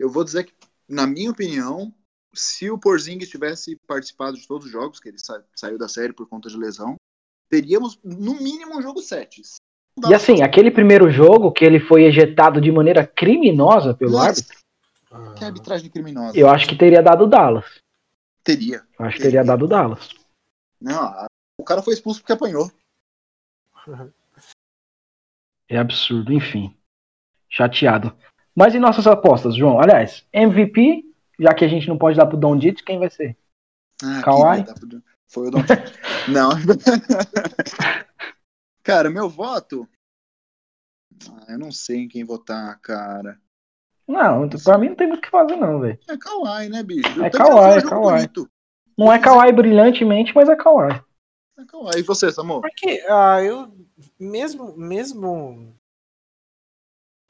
Eu 0.00 0.08
vou 0.08 0.24
dizer 0.24 0.44
que, 0.44 0.54
na 0.88 1.06
minha 1.06 1.30
opinião, 1.30 1.92
se 2.32 2.70
o 2.70 2.78
Porzingis 2.78 3.28
tivesse 3.28 3.76
participado 3.86 4.38
de 4.38 4.46
todos 4.48 4.64
os 4.64 4.72
jogos, 4.72 4.98
que 4.98 5.10
ele 5.10 5.18
sa 5.18 5.44
saiu 5.54 5.76
da 5.76 5.88
série 5.88 6.14
por 6.14 6.26
conta 6.26 6.48
de 6.48 6.56
lesão, 6.56 6.96
teríamos 7.50 8.00
no 8.02 8.34
mínimo 8.40 8.78
um 8.78 8.82
jogo 8.82 9.02
7. 9.02 9.42
E 10.08 10.14
assim, 10.14 10.42
aquele 10.42 10.70
primeiro 10.70 11.10
jogo 11.10 11.52
que 11.52 11.62
ele 11.62 11.78
foi 11.78 12.04
ejetado 12.04 12.62
de 12.62 12.72
maneira 12.72 13.06
criminosa 13.06 13.92
pelo 13.92 14.12
Nossa. 14.12 14.28
árbitro. 14.28 14.58
Que 15.36 15.44
arbitragem 15.44 15.90
criminosa. 15.90 16.38
Eu 16.38 16.48
acho 16.48 16.66
que 16.66 16.78
teria 16.78 17.02
dado 17.02 17.26
Dallas. 17.26 17.66
Teria. 18.42 18.86
Eu 18.98 19.04
acho 19.04 19.16
que 19.16 19.22
teria, 19.22 19.40
teria 19.40 19.44
dado 19.44 19.68
Dallas. 19.68 20.08
Não, 20.80 21.26
o 21.60 21.64
cara 21.64 21.82
foi 21.82 21.92
expulso 21.92 22.20
porque 22.20 22.32
apanhou. 22.32 22.72
É 25.72 25.78
absurdo, 25.78 26.32
enfim. 26.32 26.76
Chateado. 27.48 28.12
Mas 28.54 28.74
e 28.74 28.78
nossas 28.78 29.06
apostas, 29.06 29.56
João? 29.56 29.80
Aliás, 29.80 30.26
MVP, 30.32 31.04
já 31.38 31.54
que 31.54 31.64
a 31.64 31.68
gente 31.68 31.88
não 31.88 31.96
pode 31.96 32.16
dar 32.16 32.26
pro 32.26 32.36
Don 32.36 32.56
Dite, 32.56 32.84
quem 32.84 32.98
vai 32.98 33.10
ser? 33.10 33.36
Ah, 34.02 34.20
Kawhi? 34.22 34.64
pro- 34.64 35.02
Foi 35.28 35.48
o 35.48 35.50
Don 35.50 35.58
Não. 36.28 36.50
cara, 38.82 39.10
meu 39.10 39.28
voto. 39.28 39.88
Ah, 41.30 41.52
eu 41.52 41.58
não 41.58 41.72
sei 41.72 41.98
em 42.04 42.08
quem 42.08 42.24
votar, 42.24 42.78
cara. 42.80 43.38
Não, 44.06 44.48
pra 44.48 44.78
mim 44.78 44.88
não 44.88 44.96
tem 44.96 45.06
muito 45.06 45.20
o 45.20 45.22
que 45.22 45.30
fazer, 45.30 45.56
não, 45.56 45.80
velho. 45.80 45.98
É 46.08 46.16
Kawhi, 46.16 46.68
né, 46.68 46.82
bicho? 46.82 47.22
É 47.22 47.28
Eu 47.28 47.30
Kawhi, 47.30 47.76
é 47.76 47.80
jogo 47.80 47.90
Kawhi. 47.90 48.14
bonito. 48.16 48.50
Não 48.98 49.12
é 49.12 49.18
Kawhi 49.18 49.52
brilhantemente, 49.52 50.34
mas 50.34 50.48
é 50.48 50.56
Kawhi. 50.56 51.00
É 51.58 51.64
Kawhi. 51.64 51.98
E 51.98 52.02
você, 52.02 52.32
Samu? 52.32 52.60
Porque, 52.60 53.04
ah, 53.08 53.42
eu. 53.42 53.72
Mesmo. 54.18 54.76
Mesmo. 54.76 55.74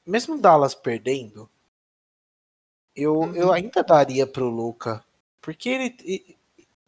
Mesmo 0.06 0.38
Dallas 0.38 0.74
perdendo, 0.74 1.48
eu, 2.94 3.14
Uhum. 3.14 3.34
eu 3.34 3.52
ainda 3.52 3.82
daria 3.82 4.26
pro 4.26 4.48
Luca. 4.48 5.04
Porque 5.40 5.68
ele. 5.68 5.96
e- 6.04 6.36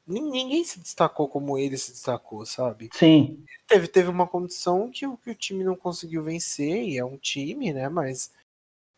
nin- 0.07 0.31
Ninguém 0.31 0.65
se 0.65 0.81
destacou 0.81 1.29
como 1.29 1.59
ele 1.59 1.79
se 1.79 1.93
destacou, 1.93 2.45
sabe? 2.47 2.91
Sim. 2.95 3.45
Teve, 3.67 3.89
teve 3.89 4.09
uma 4.11 4.27
condição 4.29 4.91
que 4.91 5.07
o, 5.07 5.17
que 5.19 5.31
o 5.31 5.35
time 5.35 5.65
não 5.65 5.77
conseguiu 5.77 6.23
vencer, 6.25 6.85
e 6.89 6.99
é 6.99 7.05
um 7.05 7.19
time, 7.19 7.73
né? 7.73 7.89
Mas 7.89 8.33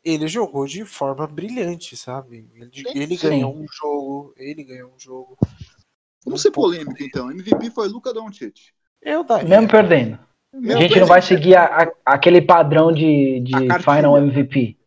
ele 0.05 0.29
jogou 0.29 0.67
de 0.67 0.85
forma 0.87 1.27
brilhante, 1.27 1.97
sabe? 1.97 2.49
Ele, 2.55 2.73
ele 2.95 3.17
ganhou 3.17 3.55
um 3.55 3.67
jogo, 3.69 4.35
ele 4.37 4.65
ganhou 4.65 4.93
um 4.95 4.99
jogo. 5.01 5.39
Vamos 6.25 6.41
Um 6.41 6.43
ser 6.43 6.51
polêmico, 6.53 7.03
então. 7.03 7.31
MVP 7.31 7.71
foi 7.71 7.89
Luca 7.89 8.13
Doncic. 8.13 8.73
Eu 9.03 9.23
daria. 9.25 9.49
Mesmo 9.49 9.69
perdendo. 9.69 10.19
A 10.55 10.77
gente 10.81 11.01
não 11.01 11.07
vai 11.07 11.21
seguir 11.23 11.57
a- 11.57 11.65
a- 11.83 11.93
aquele 12.07 12.41
padrão 12.43 12.93
de, 12.93 13.41
de. 13.41 13.53
Final 13.83 14.17
MVP. 14.19 14.79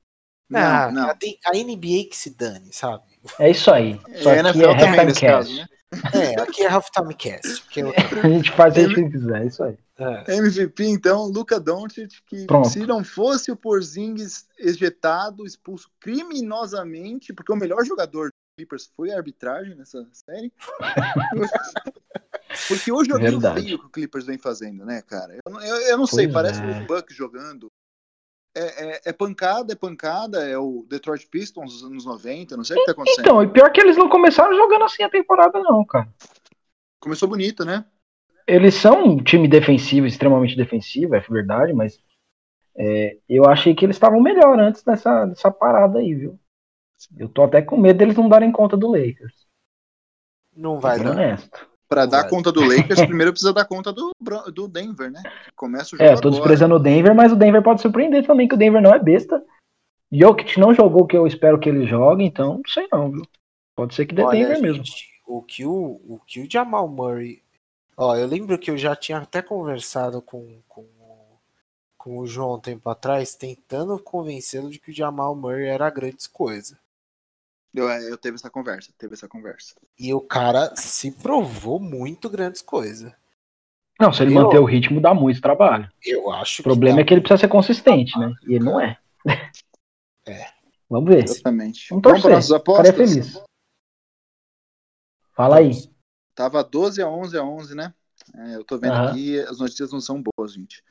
Ah, 0.53 0.89
Não, 0.91 1.03
não. 1.03 1.09
A, 1.09 1.13
NBA 1.53 2.09
que 2.09 2.15
se 2.15 2.29
dane, 2.37 2.69
sabe? 2.71 3.03
É 3.37 3.49
isso 3.51 3.69
aí. 3.69 3.99
Só 4.23 4.31
É, 4.31 4.39
NFL 4.39 4.61
é 4.61 4.77
também 4.77 4.99
halftime 4.99 5.05
nesse 5.05 5.19
cast. 5.19 5.27
caso, 5.27 5.55
né? 5.57 5.65
É, 6.13 6.41
aqui 6.41 6.63
é 6.63 6.67
Halftime 6.69 7.13
Cast. 7.13 7.63
Eu, 7.79 7.93
A 8.23 8.27
gente 8.29 8.51
faz 8.51 8.75
o 8.77 8.89
que 8.93 9.09
quiser, 9.09 9.41
é 9.41 9.45
isso 9.45 9.63
aí. 9.63 9.77
é. 9.99 10.35
MVP, 10.35 10.83
então, 10.85 11.25
Luca 11.25 11.59
Doncic, 11.59 12.11
que 12.27 12.45
Pronto. 12.45 12.67
se 12.69 12.79
não 12.85 13.03
fosse 13.03 13.51
o 13.51 13.55
Porzingis 13.57 14.45
ejetado, 14.59 15.45
expulso 15.45 15.89
criminosamente, 15.99 17.33
porque 17.33 17.51
o 17.51 17.55
melhor 17.55 17.83
jogador 17.85 18.27
do 18.27 18.33
Clippers 18.57 18.89
foi 18.95 19.11
a 19.11 19.17
arbitragem 19.17 19.75
nessa 19.75 20.05
série. 20.13 20.51
porque 22.67 22.91
o 22.91 23.03
joguinho 23.03 23.39
Verdade. 23.39 23.61
feio 23.63 23.79
que 23.79 23.85
o 23.85 23.89
Clippers 23.89 24.25
vem 24.25 24.37
fazendo, 24.37 24.85
né, 24.85 25.01
cara? 25.01 25.37
Eu, 25.45 25.51
não- 25.51 25.61
eu, 25.61 25.75
eu 25.89 25.97
não 25.97 26.05
sei, 26.07 26.25
Pois 26.27 26.33
parece 26.33 26.61
é. 26.61 26.65
os 26.81 26.85
Bucks 26.87 27.15
jogando. 27.15 27.67
É, 28.55 28.85
é- 28.95 29.01
é 29.05 29.13
pancada, 29.13 29.73
é 29.73 29.75
pancada, 29.75 30.43
é 30.47 30.57
o 30.57 30.85
Detroit 30.89 31.27
Pistons 31.27 31.73
dos 31.73 31.83
anos 31.83 32.05
90, 32.05 32.57
não 32.57 32.63
sei 32.63 32.75
o 32.75 32.79
que 32.79 32.85
tá 32.85 32.91
acontecendo. 32.93 33.21
Então, 33.25 33.43
e 33.43 33.47
pior 33.47 33.71
que 33.71 33.79
eles 33.81 33.95
não 33.97 34.09
começaram 34.09 34.55
jogando 34.55 34.83
assim 34.85 35.03
a 35.03 35.09
temporada, 35.09 35.59
não, 35.59 35.85
cara. 35.85 36.07
Começou 36.99 37.27
bonito, 37.29 37.63
né? 37.63 37.85
Eles 38.47 38.73
são 38.75 39.03
um 39.03 39.23
time 39.23 39.47
defensivo, 39.47 40.07
extremamente 40.07 40.55
defensivo, 40.55 41.15
é 41.15 41.19
verdade, 41.19 41.73
mas 41.73 42.01
é, 42.75 43.17
eu 43.29 43.45
achei 43.45 43.75
que 43.75 43.85
eles 43.85 43.95
estavam 43.95 44.19
melhor 44.21 44.57
antes 44.59 44.81
dessa, 44.83 45.25
dessa 45.25 45.51
parada 45.51 45.99
aí, 45.99 46.15
viu? 46.15 46.39
Eu 47.15 47.29
tô 47.29 47.43
até 47.43 47.61
com 47.61 47.77
medo 47.77 47.99
deles 47.99 48.15
não 48.15 48.27
darem 48.27 48.51
conta 48.51 48.75
do 48.75 48.87
Lakers. 48.89 49.45
Não 50.55 50.79
vai 50.79 50.97
dar. 50.99 51.11
honesto. 51.11 51.69
Pra 51.87 52.05
dar 52.05 52.29
conta 52.29 52.51
do 52.51 52.61
Lakers, 52.61 53.05
primeiro 53.05 53.31
precisa 53.31 53.53
dar 53.53 53.65
conta 53.65 53.93
do, 53.93 54.11
do 54.53 54.67
Denver, 54.67 55.09
né? 55.09 55.23
Começa 55.55 55.95
o 55.95 55.97
jogo 55.97 56.03
É, 56.03 56.13
eu 56.13 56.19
tô 56.21 56.27
agora. 56.27 56.41
desprezando 56.41 56.75
o 56.75 56.79
Denver, 56.79 57.15
mas 57.15 57.31
o 57.31 57.35
Denver 57.35 57.63
pode 57.63 57.81
surpreender 57.81 58.25
também, 58.25 58.47
que 58.47 58.55
o 58.55 58.57
Denver 58.57 58.81
não 58.81 58.93
é 58.93 58.99
besta. 58.99 59.41
Jokic 60.11 60.59
não 60.59 60.73
jogou 60.73 61.03
o 61.03 61.07
que 61.07 61.17
eu 61.17 61.25
espero 61.27 61.59
que 61.59 61.69
ele 61.69 61.85
jogue, 61.87 62.23
então 62.23 62.55
não 62.55 62.61
sei 62.67 62.87
não, 62.91 63.11
viu? 63.11 63.23
Pode 63.75 63.93
ser 63.95 64.05
que 64.05 64.15
dê 64.15 64.23
Olha, 64.23 64.47
Denver 64.47 64.61
mesmo. 64.61 64.83
gente, 64.83 65.07
o 65.25 65.41
que 65.41 65.65
o, 65.65 66.01
o 66.07 66.19
que 66.25 66.41
o 66.41 66.51
Jamal 66.51 66.87
Murray. 66.87 67.41
Ó, 67.95 68.15
eu 68.15 68.27
lembro 68.27 68.57
que 68.57 68.69
eu 68.71 68.77
já 68.77 68.95
tinha 68.95 69.17
até 69.19 69.41
conversado 69.41 70.21
com, 70.21 70.61
com, 70.67 70.81
o- 70.81 71.39
com 71.97 72.17
o 72.19 72.27
João 72.27 72.55
um 72.55 72.59
tempo 72.59 72.89
atrás, 72.89 73.35
tentando 73.35 73.97
convencê-lo 73.99 74.69
de 74.69 74.79
que 74.79 74.91
o 74.91 74.95
Jamal 74.95 75.35
Murray 75.35 75.67
era 75.67 75.89
grandes 75.89 76.27
coisas. 76.27 76.77
Eu, 77.77 77.87
é, 77.89 78.11
eu 78.11 78.17
teve 78.17 78.35
essa 78.35 78.49
conversa, 78.49 78.91
teve 78.97 79.13
essa 79.13 79.27
conversa. 79.27 79.75
E 79.99 80.11
o 80.11 80.19
cara 80.19 80.75
se 80.75 81.11
provou 81.11 81.79
muito 81.79 82.27
grandes 82.27 82.59
coisas. 82.61 83.13
Não, 83.99 84.11
se 84.11 84.23
ele 84.23 84.35
Eu- 84.35 84.41
manter 84.43 84.57
o 84.57 84.65
ritmo, 84.65 84.99
dá 84.99 85.13
muito 85.13 85.39
trabalho. 85.39 85.87
Eu 86.03 86.31
acho 86.31 86.61
O 86.61 86.63
problema 86.63 87.01
é 87.01 87.03
que 87.03 87.13
ele 87.13 87.21
precisa 87.21 87.41
ser 87.41 87.47
consistente, 87.47 88.17
né? 88.17 88.33
E 88.47 88.55
ele 88.55 88.65
não 88.65 88.79
é. 88.81 88.99
É. 90.25 90.51
Vamos 90.89 91.09
ver. 91.09 91.23
Exatamente. 91.23 91.87
Vamos 91.89 92.03
Vamos 92.03 92.21
torcer. 92.21 92.21
para 92.23 92.35
nossas 92.35 92.49
O 92.51 92.63
cara 92.63 92.87
é 92.87 92.91
apostas? 92.91 92.95
feliz. 93.13 93.43
Fala 95.33 95.57
aí. 95.59 95.71
Tava 96.35 96.63
12 96.63 97.01
a 97.01 97.07
11 97.07 97.37
a 97.37 97.43
11, 97.43 97.75
né? 97.75 97.93
É, 98.35 98.55
eu 98.55 98.63
tô 98.65 98.77
vendo 98.77 98.93
Aham. 98.93 99.11
aqui, 99.11 99.39
as 99.39 99.59
notícias 99.59 99.91
não 99.93 100.01
são 100.01 100.21
boas, 100.21 100.53
gente. 100.53 100.83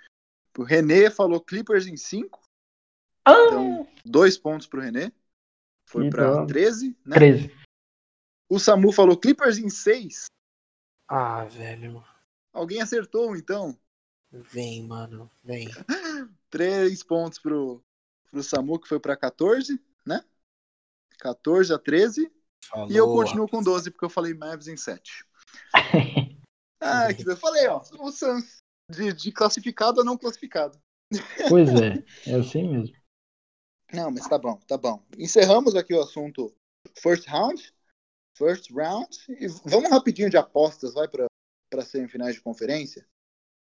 O 0.57 0.63
René 0.63 1.11
falou 1.11 1.41
Clippers 1.41 1.87
em 1.87 1.97
5, 1.99 2.41
Ah, 3.25 3.33
então 3.47 3.87
dois 4.05 4.39
pontos 4.39 4.67
pro 4.67 4.81
René. 4.81 5.13
Foi 5.87 6.11
droga. 6.11 6.47
13, 6.47 6.97
né? 7.05 7.17
13. 7.17 7.57
O 8.49 8.59
Samu 8.59 8.93
falou 8.93 9.17
Clippers 9.17 9.59
em 9.59 9.69
6. 9.69 10.27
Ah, 11.09 11.45
velho. 11.45 12.05
Alguém 12.53 12.81
acertou, 12.81 13.37
então. 13.37 13.79
Vem, 14.31 14.83
mano. 14.83 15.31
Vem. 15.43 15.69
Três 16.51 17.03
pontos 17.03 17.39
pro, 17.39 17.83
pro 18.31 18.43
Samu, 18.43 18.79
que 18.79 18.89
foi 18.89 19.01
pra 19.01 19.17
14, 19.17 19.81
né? 20.05 20.25
14 21.19 21.73
a 21.73 21.79
13. 21.79 22.31
Falou. 22.65 22.91
E 22.91 22.97
eu 22.97 23.07
continuo 23.07 23.49
com 23.49 23.63
12, 23.63 23.91
porque 23.91 24.05
eu 24.05 24.11
falei 24.11 24.35
Mavs 24.35 24.69
em 24.69 24.77
7. 24.77 25.25
Ah, 26.79 27.13
que 27.13 27.29
eu 27.29 27.37
falei, 27.37 27.67
ó. 27.67 27.83
O 27.99 28.13
Suns. 28.13 28.59
De, 28.89 29.13
de 29.13 29.33
classificado 29.33 30.03
a 30.03 30.05
não 30.05 30.17
classificado. 30.17 30.79
Pois 31.49 31.69
é, 31.71 32.05
é 32.27 32.35
assim 32.35 32.69
mesmo. 32.69 32.95
Não, 33.93 34.11
mas 34.11 34.27
tá 34.29 34.39
bom, 34.39 34.57
tá 34.67 34.77
bom. 34.77 35.03
Encerramos 35.17 35.75
aqui 35.75 35.95
o 35.95 36.03
assunto 36.03 36.55
first 36.99 37.27
round. 37.29 37.73
First 38.35 38.71
round. 38.71 39.17
E 39.29 39.47
vamos 39.65 39.91
rapidinho 39.91 40.29
de 40.29 40.37
apostas, 40.37 40.95
vai 40.95 41.09
para 41.09 41.85
semifinais 41.85 42.35
de 42.35 42.41
conferência. 42.41 43.07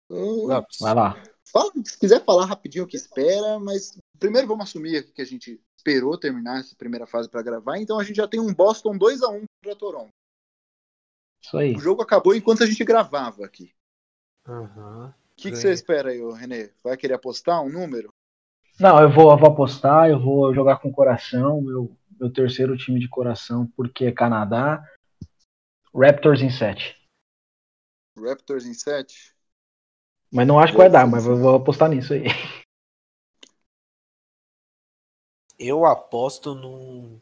Uh. 0.10 0.48
Vai 0.80 0.96
lá. 0.96 1.24
fala- 1.46 1.72
se 1.86 1.98
quiser 1.98 2.24
falar 2.26 2.46
rapidinho 2.46 2.84
o 2.84 2.88
que 2.88 2.98
espera, 2.98 3.60
mas 3.60 3.98
primeiro 4.18 4.48
vamos 4.48 4.66
assumir 4.66 4.98
aqui 4.98 5.12
que 5.12 5.22
a 5.22 5.26
gente 5.26 5.62
esperou 5.78 6.18
terminar 6.18 6.60
essa 6.60 6.76
primeira 6.76 7.06
fase 7.06 7.30
para 7.30 7.42
gravar, 7.42 7.78
então 7.78 8.00
a 8.00 8.04
gente 8.04 8.18
já 8.18 8.28
tem 8.28 8.40
um 8.40 8.54
Boston 8.54 8.98
2 8.98 9.22
a 9.22 9.30
1 9.30 9.44
para 9.64 9.76
Toronto. 9.76 10.10
Isso 11.42 11.58
aí. 11.58 11.76
O 11.76 11.80
jogo 11.80 12.02
acabou 12.02 12.36
enquanto 12.36 12.64
a 12.64 12.66
gente 12.66 12.84
gravava 12.84 13.46
aqui. 13.46 13.74
Aham. 14.48 15.14
O 15.32 15.42
que, 15.42 15.52
que 15.52 15.56
você 15.58 15.72
espera 15.72 16.10
aí, 16.10 16.22
ô, 16.22 16.34
Renê? 16.34 16.70
Vai 16.84 16.98
querer 16.98 17.14
apostar 17.14 17.64
um 17.64 17.70
número? 17.70 18.14
Não, 18.80 19.02
eu 19.02 19.12
vou, 19.12 19.30
eu 19.30 19.38
vou 19.38 19.50
apostar, 19.50 20.10
eu 20.10 20.18
vou 20.18 20.54
jogar 20.54 20.80
com 20.80 20.90
coração, 20.90 21.62
meu, 21.62 21.98
meu 22.18 22.32
terceiro 22.32 22.78
time 22.78 22.98
de 22.98 23.10
coração, 23.10 23.68
porque 23.76 24.06
é 24.06 24.12
Canadá. 24.12 24.82
Raptors 25.94 26.42
em 26.42 26.50
7. 26.50 26.98
Raptors 28.18 28.66
em 28.66 28.74
7? 28.74 29.36
Mas 30.32 30.48
não 30.48 30.58
acho 30.58 30.72
que 30.72 30.78
vai 30.78 30.90
dar, 30.90 31.06
mas 31.06 31.26
eu 31.26 31.36
vou 31.36 31.56
apostar 31.56 31.90
nisso 31.90 32.14
aí. 32.14 32.24
Eu 35.58 35.86
aposto 35.86 36.56
num 36.56 37.20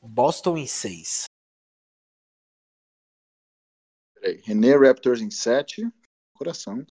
Boston 0.00 0.56
em 0.56 0.66
6. 0.66 1.24
Peraí. 4.14 4.40
René 4.44 4.74
Raptors 4.76 5.20
em 5.20 5.30
7. 5.30 5.86
Coração. 6.32 6.86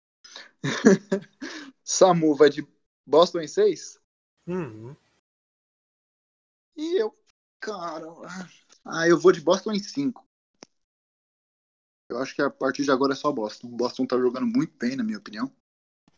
Samu 1.85 2.35
vai 2.35 2.49
de 2.49 2.67
Boston 3.05 3.39
em 3.39 3.47
6? 3.47 3.99
Uhum. 4.47 4.95
E 6.75 7.01
eu, 7.01 7.15
cara. 7.59 8.05
Ah, 8.85 9.07
eu 9.07 9.19
vou 9.19 9.31
de 9.31 9.41
Boston 9.41 9.73
em 9.73 9.79
5. 9.79 10.25
Eu 12.09 12.17
acho 12.17 12.35
que 12.35 12.41
a 12.41 12.49
partir 12.49 12.83
de 12.83 12.91
agora 12.91 13.13
é 13.13 13.15
só 13.15 13.31
Boston. 13.31 13.69
Boston 13.69 14.05
tá 14.05 14.17
jogando 14.17 14.47
muito 14.47 14.75
bem, 14.77 14.95
na 14.95 15.03
minha 15.03 15.17
opinião. 15.17 15.51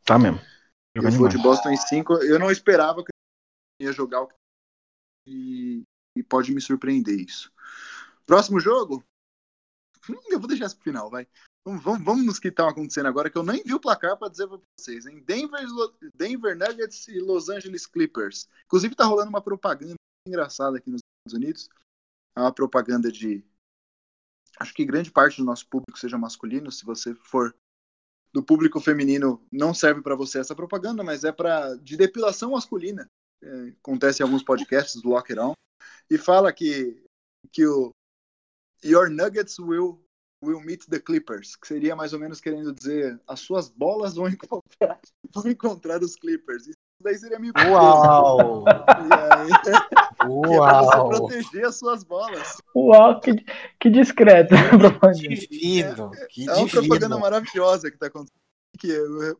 Tá 0.03 0.17
mesmo. 0.17 0.39
Eu 0.95 1.01
Jogando 1.01 1.17
vou 1.17 1.27
de 1.27 1.37
demais. 1.37 1.57
Boston 1.57 1.69
em 1.71 1.77
5. 1.77 2.13
Eu 2.23 2.39
não 2.39 2.51
esperava 2.51 3.03
que 3.03 3.11
eu 3.79 3.87
ia 3.87 3.93
jogar 3.93 4.21
o 4.21 4.27
que. 4.27 4.35
E, 5.27 5.83
e 6.17 6.23
pode 6.23 6.53
me 6.53 6.61
surpreender 6.61 7.19
isso. 7.19 7.51
Próximo 8.25 8.59
jogo? 8.59 9.03
Hum, 10.09 10.19
eu 10.29 10.39
vou 10.39 10.47
deixar 10.47 10.65
isso 10.65 10.75
pro 10.75 10.83
final, 10.83 11.09
vai. 11.09 11.27
Vamos, 11.65 12.03
vamos, 12.03 12.25
nos 12.25 12.39
que 12.39 12.49
estão 12.49 12.67
acontecendo 12.67 13.07
agora, 13.07 13.29
que 13.29 13.37
eu 13.37 13.43
nem 13.43 13.63
vi 13.63 13.73
o 13.73 13.79
placar 13.79 14.17
para 14.17 14.29
dizer 14.29 14.47
para 14.47 14.59
vocês. 14.77 15.05
Denver, 15.05 15.61
Denver 16.13 16.57
Nuggets 16.57 17.07
e 17.07 17.19
Los 17.19 17.47
Angeles 17.47 17.85
Clippers. 17.85 18.49
Inclusive, 18.65 18.95
tá 18.95 19.05
rolando 19.05 19.29
uma 19.29 19.41
propaganda 19.41 19.95
engraçada 20.27 20.77
aqui 20.77 20.89
nos 20.89 20.99
Estados 20.99 21.41
Unidos. 21.41 21.69
É 22.35 22.41
uma 22.41 22.51
propaganda 22.51 23.09
de. 23.09 23.45
Acho 24.59 24.73
que 24.73 24.85
grande 24.85 25.09
parte 25.09 25.37
do 25.37 25.45
nosso 25.45 25.65
público 25.67 25.97
seja 25.97 26.17
masculino. 26.17 26.69
Se 26.69 26.83
você 26.83 27.15
for 27.15 27.55
do 28.33 28.43
público 28.43 28.81
feminino, 28.81 29.45
não 29.51 29.73
serve 29.73 30.01
para 30.01 30.15
você 30.15 30.39
essa 30.39 30.55
propaganda, 30.55 31.03
mas 31.03 31.23
é 31.23 31.31
para 31.31 31.75
de 31.75 31.95
depilação 31.95 32.51
masculina. 32.51 33.07
é, 33.43 33.69
acontece 33.79 34.21
em 34.21 34.25
alguns 34.25 34.43
podcasts 34.43 35.01
do 35.01 35.09
Locker 35.09 35.39
On, 35.39 35.53
e 36.09 36.17
fala 36.17 36.51
que, 36.51 37.03
que 37.51 37.65
o 37.65 37.91
Your 38.83 39.09
Nuggets 39.09 39.59
will, 39.59 40.02
will 40.43 40.61
meet 40.61 40.85
the 40.89 40.99
Clippers, 40.99 41.55
que 41.55 41.67
seria 41.67 41.95
mais 41.95 42.13
ou 42.13 42.19
menos 42.19 42.39
querendo 42.41 42.73
dizer 42.73 43.19
as 43.27 43.39
suas 43.39 43.69
bolas 43.69 44.15
vão 44.15 44.27
encontrar, 44.29 44.99
vão 45.33 45.47
encontrar 45.47 46.01
os 46.03 46.15
Clippers. 46.15 46.67
Isso 46.67 46.77
daí 47.01 47.17
seria 47.17 47.39
meio 47.39 47.53
Uau! 47.69 48.65
aí, 48.67 50.29
Uau! 50.29 50.59
pra 50.59 50.81
você 50.81 51.19
proteger 51.19 51.65
as 51.65 51.75
suas 51.77 52.03
bolas. 52.03 52.57
Uau, 52.75 53.19
que, 53.19 53.35
que 53.79 53.89
discreto. 53.89 54.53
divino, 55.17 56.11
que 56.29 56.49
É 56.49 56.53
uma 56.53 56.67
propaganda 56.67 56.99
divino. 57.07 57.19
maravilhosa 57.19 57.91
que 57.91 57.97
tá 57.97 58.07
acontecendo. 58.07 58.37
Que 58.79 58.91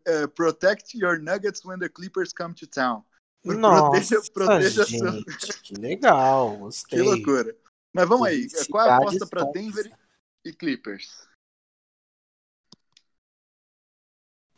é, 0.05 0.21
é, 0.23 0.27
protect 0.27 0.95
your 0.97 1.19
nuggets 1.19 1.63
when 1.65 1.79
the 1.79 1.89
Clippers 1.89 2.31
come 2.33 2.53
to 2.53 2.67
town. 2.67 3.03
Nossa, 3.45 4.15
Proteja- 4.31 4.31
proteja 4.33 4.85
gente, 4.85 5.61
que 5.63 5.73
legal, 5.75 6.51
Que 6.53 6.57
gostei. 6.59 7.01
loucura. 7.01 7.55
Mas 7.93 8.07
vamos 8.07 8.27
aí. 8.27 8.47
Qual 8.71 8.85
é 8.85 8.89
a 8.89 8.97
aposta 8.97 9.25
para 9.27 9.43
Denver 9.51 9.91
e 10.45 10.53
Clippers? 10.53 11.27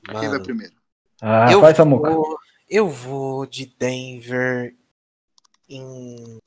Quem 0.04 0.14
vai 0.14 0.30
Mano, 0.30 0.44
primeiro? 0.44 0.76
Ah, 1.22 1.52
eu, 1.52 1.62
vai, 1.62 1.74
Samuca. 1.74 2.12
vou, 2.12 2.38
eu 2.70 2.90
vou 2.90 3.46
de 3.46 3.66
Denver 3.66 4.76
em 5.68 6.40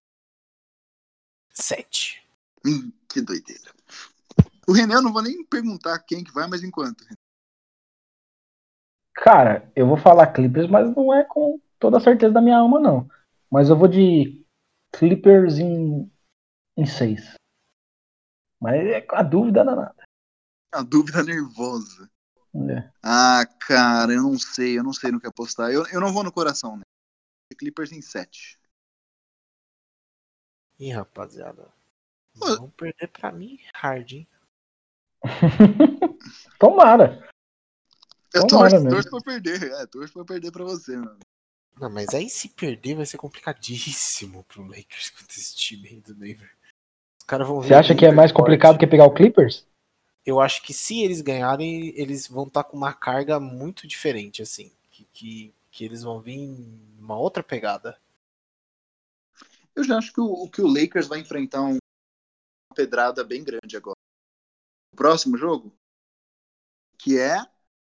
7. 1.52 2.22
Hum, 2.64 2.92
que 3.08 3.20
doideira. 3.20 3.72
O 4.66 4.72
René, 4.72 4.94
eu 4.94 5.02
não 5.02 5.12
vou 5.12 5.22
nem 5.22 5.44
perguntar 5.44 5.98
quem 6.00 6.22
que 6.22 6.32
vai, 6.32 6.46
mas 6.46 6.62
enquanto. 6.62 7.04
Cara, 9.14 9.72
eu 9.74 9.86
vou 9.86 9.96
falar 9.96 10.32
Clippers, 10.32 10.70
mas 10.70 10.94
não 10.94 11.12
é 11.12 11.24
com 11.24 11.60
toda 11.78 11.96
a 11.96 12.00
certeza 12.00 12.32
da 12.32 12.40
minha 12.40 12.58
alma, 12.58 12.78
não. 12.78 13.08
Mas 13.50 13.70
eu 13.70 13.76
vou 13.76 13.88
de 13.88 14.44
Clippers 14.92 15.58
em, 15.58 16.10
em 16.76 16.86
6. 16.86 17.37
Mas 18.60 18.86
é 18.86 19.00
com 19.00 19.16
a 19.16 19.22
dúvida 19.22 19.64
danada. 19.64 20.04
A 20.72 20.82
dúvida 20.82 21.22
nervosa. 21.22 22.10
É. 22.54 22.90
Ah, 23.02 23.46
cara, 23.60 24.12
eu 24.12 24.22
não 24.22 24.38
sei, 24.38 24.78
eu 24.78 24.82
não 24.82 24.92
sei 24.92 25.12
no 25.12 25.20
que 25.20 25.26
apostar. 25.26 25.70
Eu, 25.70 25.86
eu 25.86 26.00
não 26.00 26.12
vou 26.12 26.24
no 26.24 26.32
coração, 26.32 26.76
né? 26.76 26.82
Clippers 27.56 27.92
em 27.92 28.02
7. 28.02 28.58
Ih, 30.78 30.92
rapaziada. 30.92 31.72
Ô. 32.40 32.56
Vão 32.56 32.70
perder 32.70 33.08
pra 33.08 33.32
mim 33.32 33.58
hard, 33.74 34.12
hein? 34.12 34.28
Tomara. 36.58 37.28
Eu 38.32 38.46
Tomara 38.46 38.70
torço, 38.70 38.88
torço 38.88 39.10
pra 39.10 39.20
perder. 39.20 39.72
É, 39.72 39.86
torço 39.86 40.12
pra 40.12 40.24
perder 40.24 40.52
pra 40.52 40.64
você, 40.64 40.96
mano. 40.96 41.18
Não, 41.80 41.90
mas 41.90 42.08
aí 42.08 42.28
se 42.28 42.48
perder 42.48 42.96
vai 42.96 43.06
ser 43.06 43.18
complicadíssimo 43.18 44.44
pro 44.44 44.66
Lakers 44.66 45.10
contra 45.18 45.36
esse 45.36 45.56
time 45.56 45.88
aí 45.88 46.00
do 46.00 46.14
Denver. 46.14 46.57
Caras 47.28 47.46
vão 47.46 47.62
Você 47.62 47.74
acha 47.74 47.94
que 47.94 48.06
é 48.06 48.10
mais 48.10 48.30
forte. 48.32 48.42
complicado 48.42 48.78
que 48.78 48.86
pegar 48.86 49.04
o 49.04 49.12
Clippers? 49.12 49.66
Eu 50.24 50.40
acho 50.40 50.62
que 50.62 50.72
se 50.72 51.02
eles 51.02 51.20
ganharem, 51.20 51.88
eles 51.94 52.26
vão 52.26 52.46
estar 52.46 52.64
com 52.64 52.76
uma 52.76 52.94
carga 52.94 53.38
muito 53.38 53.86
diferente, 53.86 54.40
assim. 54.40 54.72
Que, 54.90 55.04
que, 55.12 55.54
que 55.70 55.84
eles 55.84 56.02
vão 56.02 56.20
vir 56.20 56.38
em 56.38 56.96
uma 56.98 57.18
outra 57.18 57.42
pegada. 57.42 58.00
Eu 59.76 59.84
já 59.84 59.98
acho 59.98 60.12
que 60.12 60.20
o, 60.20 60.48
que 60.48 60.62
o 60.62 60.66
Lakers 60.66 61.06
vai 61.06 61.20
enfrentar 61.20 61.62
um- 61.62 61.76
uma 61.76 62.74
pedrada 62.74 63.22
bem 63.22 63.44
grande 63.44 63.76
agora. 63.76 63.94
O 64.92 64.96
próximo 64.96 65.36
jogo, 65.36 65.72
que 66.98 67.18
é 67.18 67.36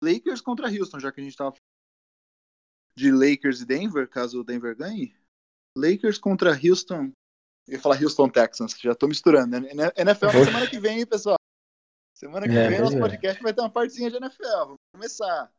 Lakers 0.01 0.41
contra 0.41 0.69
Houston, 0.69 0.99
já 0.99 1.11
que 1.11 1.19
a 1.19 1.23
gente 1.23 1.35
tava 1.35 1.51
falando 1.51 1.59
de 2.97 3.11
Lakers 3.11 3.61
e 3.61 3.65
Denver, 3.65 4.09
caso 4.09 4.39
o 4.39 4.43
Denver 4.43 4.75
ganhe. 4.75 5.13
Lakers 5.77 6.17
contra 6.17 6.51
Houston. 6.51 7.11
Eu 7.67 7.73
ia 7.73 7.79
falar 7.81 8.01
Houston 8.01 8.29
Texans, 8.29 8.75
já 8.79 8.93
tô 8.93 9.07
misturando. 9.07 9.59
né? 9.59 9.69
NFL 9.97 10.25
na 10.25 10.45
semana 10.45 10.69
que 10.69 10.79
vem, 10.79 10.99
hein, 10.99 11.05
pessoal? 11.05 11.37
Semana 12.13 12.47
que 12.47 12.55
É, 12.55 12.69
vem, 12.69 12.79
nosso 12.79 12.95
é. 12.95 12.99
podcast 12.99 13.41
vai 13.43 13.53
ter 13.53 13.61
uma 13.61 13.69
partezinha 13.69 14.09
de 14.09 14.17
NFL. 14.17 14.43
Vamos 14.43 14.77
começar. 14.93 15.51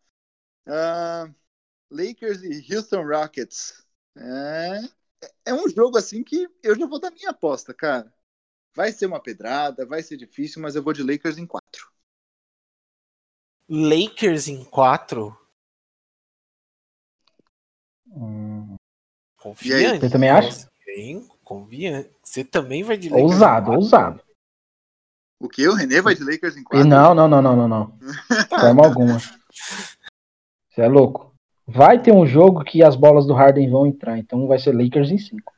Ah, 0.66 1.28
Lakers 1.90 2.42
e 2.42 2.74
Houston 2.74 3.02
Rockets. 3.04 3.84
É, 4.16 4.80
é 5.46 5.54
um 5.54 5.68
jogo 5.68 5.98
assim 5.98 6.22
que 6.24 6.48
eu 6.62 6.78
já 6.78 6.86
vou 6.86 6.98
dar 7.00 7.10
minha 7.10 7.30
aposta, 7.30 7.74
cara. 7.74 8.12
Vai 8.74 8.92
ser 8.92 9.06
uma 9.06 9.20
pedrada, 9.22 9.84
vai 9.86 10.02
ser 10.02 10.16
difícil, 10.16 10.62
mas 10.62 10.76
eu 10.76 10.82
vou 10.82 10.92
de 10.92 11.02
Lakers 11.02 11.38
em 11.38 11.46
4. 11.46 11.90
Lakers 13.68 14.48
em 14.48 14.64
4. 14.64 15.36
Hum, 18.06 18.76
Confiante. 19.36 20.00
Você 20.00 20.10
também 20.10 20.30
acha? 20.30 20.70
Bem, 20.84 21.28
confiante. 21.46 22.10
Você 22.24 22.44
também 22.44 22.82
vai 22.82 22.98
de 22.98 23.08
Lakers 23.08 23.30
ousado, 23.32 23.66
quatro? 23.66 23.80
ousado. 23.80 24.20
O 25.40 25.48
que? 25.48 25.66
O 25.68 25.74
René 25.74 26.00
vai 26.02 26.14
de 26.14 26.24
Lakers 26.24 26.56
em 26.56 26.64
4? 26.64 26.84
não, 26.88 27.14
não, 27.14 27.28
não, 27.28 27.40
não, 27.40 27.56
não, 27.56 27.68
não. 27.68 27.98
De 27.98 28.06
forma 28.60 28.84
alguma. 28.84 29.18
Você 30.68 30.80
é 30.82 30.88
louco. 30.88 31.32
Vai 31.66 32.02
ter 32.02 32.12
um 32.12 32.26
jogo 32.26 32.64
que 32.64 32.82
as 32.82 32.96
bolas 32.96 33.26
do 33.26 33.32
Harden 33.34 33.70
vão 33.70 33.86
entrar, 33.86 34.18
então 34.18 34.46
vai 34.48 34.58
ser 34.58 34.72
Lakers 34.76 35.10
em 35.10 35.18
5. 35.18 35.52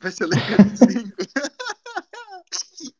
Vai 0.00 0.12
ser 0.12 0.26
Lakers 0.26 0.82
em 0.82 0.90
5. 1.06 1.16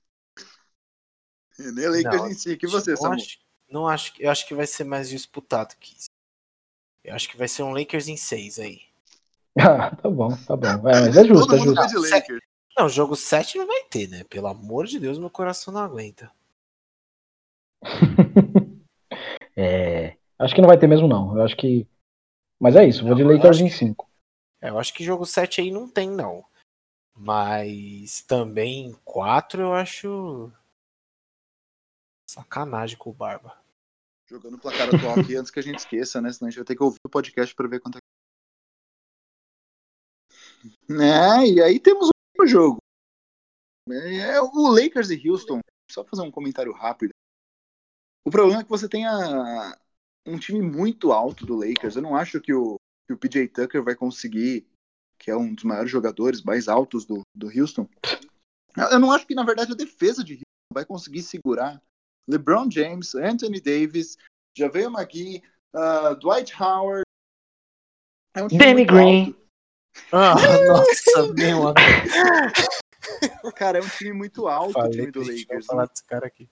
René, 1.58 1.88
Lakers 1.88 2.04
Não, 2.22 2.28
em 2.30 2.34
5. 2.34 2.64
E 2.64 2.68
você, 2.68 2.90
não 2.92 2.96
Samu? 2.96 3.14
acho, 3.14 3.38
não 3.70 3.86
acho, 3.88 4.12
que- 4.12 4.24
eu 4.24 4.30
acho 4.30 4.46
que 4.46 4.54
vai 4.54 4.66
ser 4.66 4.84
mais 4.84 5.08
disputado 5.08 5.74
que 5.78 5.94
isso. 5.96 6.08
Eu 7.04 7.14
acho 7.14 7.28
que 7.28 7.36
vai 7.36 7.46
ser 7.48 7.62
um 7.62 7.72
Lakers 7.72 8.08
em 8.08 8.16
6 8.16 8.58
aí. 8.58 8.80
Ah, 9.60 9.94
tá 9.94 10.10
bom, 10.10 10.36
tá 10.46 10.56
bom. 10.56 10.88
É, 10.88 11.00
mas 11.00 11.16
é 11.16 11.24
justo, 11.24 11.46
Todo 11.46 11.54
é 11.54 11.58
mundo 11.58 11.76
justo. 11.76 11.80
vai 11.80 11.88
de 11.88 12.10
Lakers. 12.10 12.40
Não, 12.76 12.88
jogo 12.88 13.14
7 13.14 13.56
não 13.56 13.66
vai 13.68 13.84
ter, 13.84 14.08
né? 14.08 14.24
Pelo 14.24 14.48
amor 14.48 14.86
de 14.86 14.98
Deus, 14.98 15.16
meu 15.16 15.30
coração 15.30 15.72
não 15.72 15.80
aguenta. 15.80 16.30
É, 19.56 20.16
acho 20.36 20.52
que 20.52 20.60
não 20.60 20.66
vai 20.68 20.76
ter 20.76 20.88
mesmo, 20.88 21.06
não. 21.06 21.36
Eu 21.36 21.44
acho 21.44 21.56
que. 21.56 21.86
Mas 22.58 22.74
é 22.74 22.84
isso, 22.84 23.04
vou 23.04 23.14
de 23.14 23.22
Não, 23.22 23.30
Lakers 23.30 23.60
em 23.60 23.70
5. 23.70 24.10
É, 24.60 24.68
eu 24.70 24.78
acho 24.80 24.92
que 24.92 25.04
jogo 25.04 25.24
7 25.24 25.60
aí 25.60 25.70
não 25.70 25.88
tem, 25.88 26.10
não. 26.10 26.44
Mas 27.14 28.22
também 28.22 28.92
4 29.04 29.62
eu 29.62 29.72
acho. 29.72 30.50
Sacanagem 32.28 32.98
com 32.98 33.10
o 33.10 33.12
Barba. 33.12 33.56
Jogando 34.26 34.54
o 34.54 34.58
placar 34.58 34.88
atual 34.92 35.20
aqui 35.20 35.36
antes 35.36 35.52
que 35.52 35.60
a 35.60 35.62
gente 35.62 35.78
esqueça, 35.78 36.20
né? 36.20 36.32
Senão 36.32 36.48
a 36.48 36.50
gente 36.50 36.58
vai 36.58 36.66
ter 36.66 36.74
que 36.74 36.82
ouvir 36.82 36.98
o 37.04 37.10
podcast 37.10 37.54
pra 37.54 37.68
ver 37.68 37.78
quanto 37.78 37.98
é. 37.98 38.00
Né? 40.88 41.46
E 41.48 41.62
aí 41.62 41.78
temos 41.78 42.08
o 42.38 42.46
jogo. 42.46 42.78
É 43.90 44.40
o 44.40 44.68
Lakers 44.68 45.10
e 45.10 45.28
Houston. 45.28 45.60
Só 45.90 46.04
fazer 46.04 46.22
um 46.22 46.30
comentário 46.30 46.72
rápido. 46.72 47.10
O 48.26 48.30
problema 48.30 48.60
é 48.60 48.64
que 48.64 48.70
você 48.70 48.88
tem 48.88 49.06
a- 49.06 49.78
um 50.26 50.38
time 50.38 50.62
muito 50.62 51.12
alto 51.12 51.44
do 51.44 51.54
Lakers. 51.56 51.96
Eu 51.96 52.02
não 52.02 52.16
acho 52.16 52.40
que 52.40 52.52
o, 52.54 52.76
que 53.06 53.12
o 53.12 53.18
PJ 53.18 53.48
Tucker 53.48 53.82
vai 53.82 53.94
conseguir, 53.94 54.66
que 55.18 55.30
é 55.30 55.36
um 55.36 55.54
dos 55.54 55.64
maiores 55.64 55.90
jogadores 55.90 56.42
mais 56.42 56.66
altos 56.68 57.04
do, 57.04 57.20
do 57.36 57.48
Houston. 57.48 57.86
Eu 58.90 58.98
não 58.98 59.12
acho 59.12 59.26
que, 59.26 59.34
na 59.34 59.44
verdade, 59.44 59.72
a 59.72 59.76
defesa 59.76 60.24
de 60.24 60.32
Houston 60.34 60.44
vai 60.72 60.84
conseguir 60.86 61.22
segurar 61.22 61.80
LeBron 62.26 62.70
James, 62.70 63.14
Anthony 63.14 63.60
Davis, 63.60 64.16
JaVale 64.56 64.86
McGee, 64.86 65.42
uh, 65.74 66.16
Dwight 66.16 66.54
Howard. 66.60 67.04
É 68.34 68.42
um 68.42 68.48
Danny 68.48 68.84
Green. 68.84 69.26
alto. 69.28 69.43
Ah, 70.12 70.34
nossa, 70.66 71.32
meu 71.34 71.68
amigo. 71.68 73.52
Cara, 73.54 73.78
é 73.78 73.82
um 73.82 73.88
time 73.88 74.12
muito 74.12 74.46
alto 74.48 74.70
o 74.70 74.72
Falei 74.72 74.90
time 74.92 75.06
que 75.06 75.12
do 75.12 75.20
Lakers. 75.20 75.66
falar 75.66 75.86
desse 75.86 76.04
cara 76.04 76.26
aqui. 76.26 76.48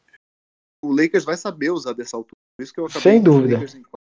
O 0.84 0.92
Lakers 0.94 1.24
vai 1.24 1.36
saber 1.36 1.70
usar 1.70 1.92
dessa 1.92 2.16
altura. 2.16 2.36
Por 2.56 2.62
isso 2.62 2.72
que 2.72 2.80
eu 2.80 2.86
acabei 2.86 3.02
Sem 3.02 3.20
o 3.20 3.24
dúvida. 3.24 3.54
Lakers 3.54 3.74
em 3.74 3.82
quatro. 3.82 3.98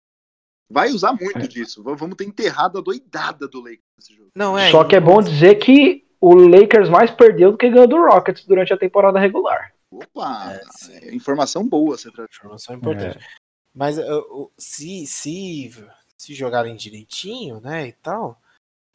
Vai 0.70 0.90
usar 0.90 1.14
muito 1.14 1.48
disso. 1.48 1.84
V- 1.84 1.96
Vamos 1.96 2.16
ter 2.16 2.24
enterrado 2.26 2.78
a 2.78 2.82
doidada 2.82 3.48
do 3.48 3.60
Lakers 3.60 3.82
nesse 3.98 4.16
jogo. 4.16 4.30
Não, 4.36 4.58
é. 4.58 4.72
Só 4.72 4.84
que 4.84 4.96
é 4.96 5.00
bom 5.00 5.22
dizer 5.22 5.56
que 5.56 6.08
o 6.20 6.34
Lakers 6.34 6.90
mais 6.90 7.12
perdeu 7.12 7.52
do 7.52 7.58
que 7.58 7.70
ganhou 7.70 7.88
do 7.88 7.98
Rockets 7.98 8.46
durante 8.46 8.74
a 8.74 8.78
temporada 8.78 9.20
regular. 9.20 9.74
Opa! 9.92 10.54
É, 10.90 11.08
é 11.10 11.16
informação 11.16 11.68
boa 11.68 11.98
você 11.98 12.10
traz. 12.12 12.30
Informação 12.34 12.76
importante. 12.76 13.20
Mas 13.74 13.98
uh, 13.98 14.20
uh, 14.32 14.52
se, 14.58 15.06
se, 15.08 15.72
se 16.18 16.34
jogarem 16.34 16.76
direitinho, 16.76 17.60
né, 17.62 17.88
e 17.88 17.94
tal, 17.94 18.42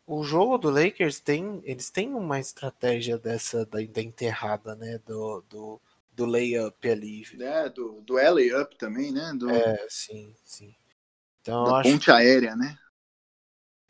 o 0.06 0.22
jogo 0.22 0.56
do 0.56 0.70
Lakers 0.70 1.18
tem. 1.18 1.60
Eles 1.64 1.90
têm 1.90 2.14
uma 2.14 2.38
estratégia 2.38 3.18
dessa 3.18 3.66
da, 3.66 3.78
da 3.82 4.02
enterrada, 4.02 4.76
né? 4.76 4.98
Do, 5.04 5.42
do, 5.48 5.80
do 6.14 6.24
layup 6.24 6.88
ali. 6.88 7.26
Né? 7.34 7.68
Do, 7.68 8.00
do 8.02 8.14
LA 8.14 8.62
Up 8.62 8.76
também, 8.76 9.12
né? 9.12 9.32
Do, 9.34 9.50
É, 9.50 9.86
sim, 9.88 10.34
sim. 10.44 10.74
Então 11.42 11.64
da 11.64 11.82
ponte 11.82 12.10
aérea, 12.10 12.54
né? 12.54 12.78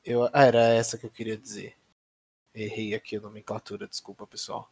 Eu, 0.04 0.24
ah, 0.32 0.44
era 0.44 0.62
essa 0.68 0.96
que 0.96 1.04
eu 1.04 1.10
queria 1.10 1.36
dizer. 1.36 1.74
Errei 2.54 2.94
aqui 2.94 3.16
a 3.16 3.20
nomenclatura, 3.20 3.86
desculpa, 3.86 4.26
pessoal. 4.26 4.70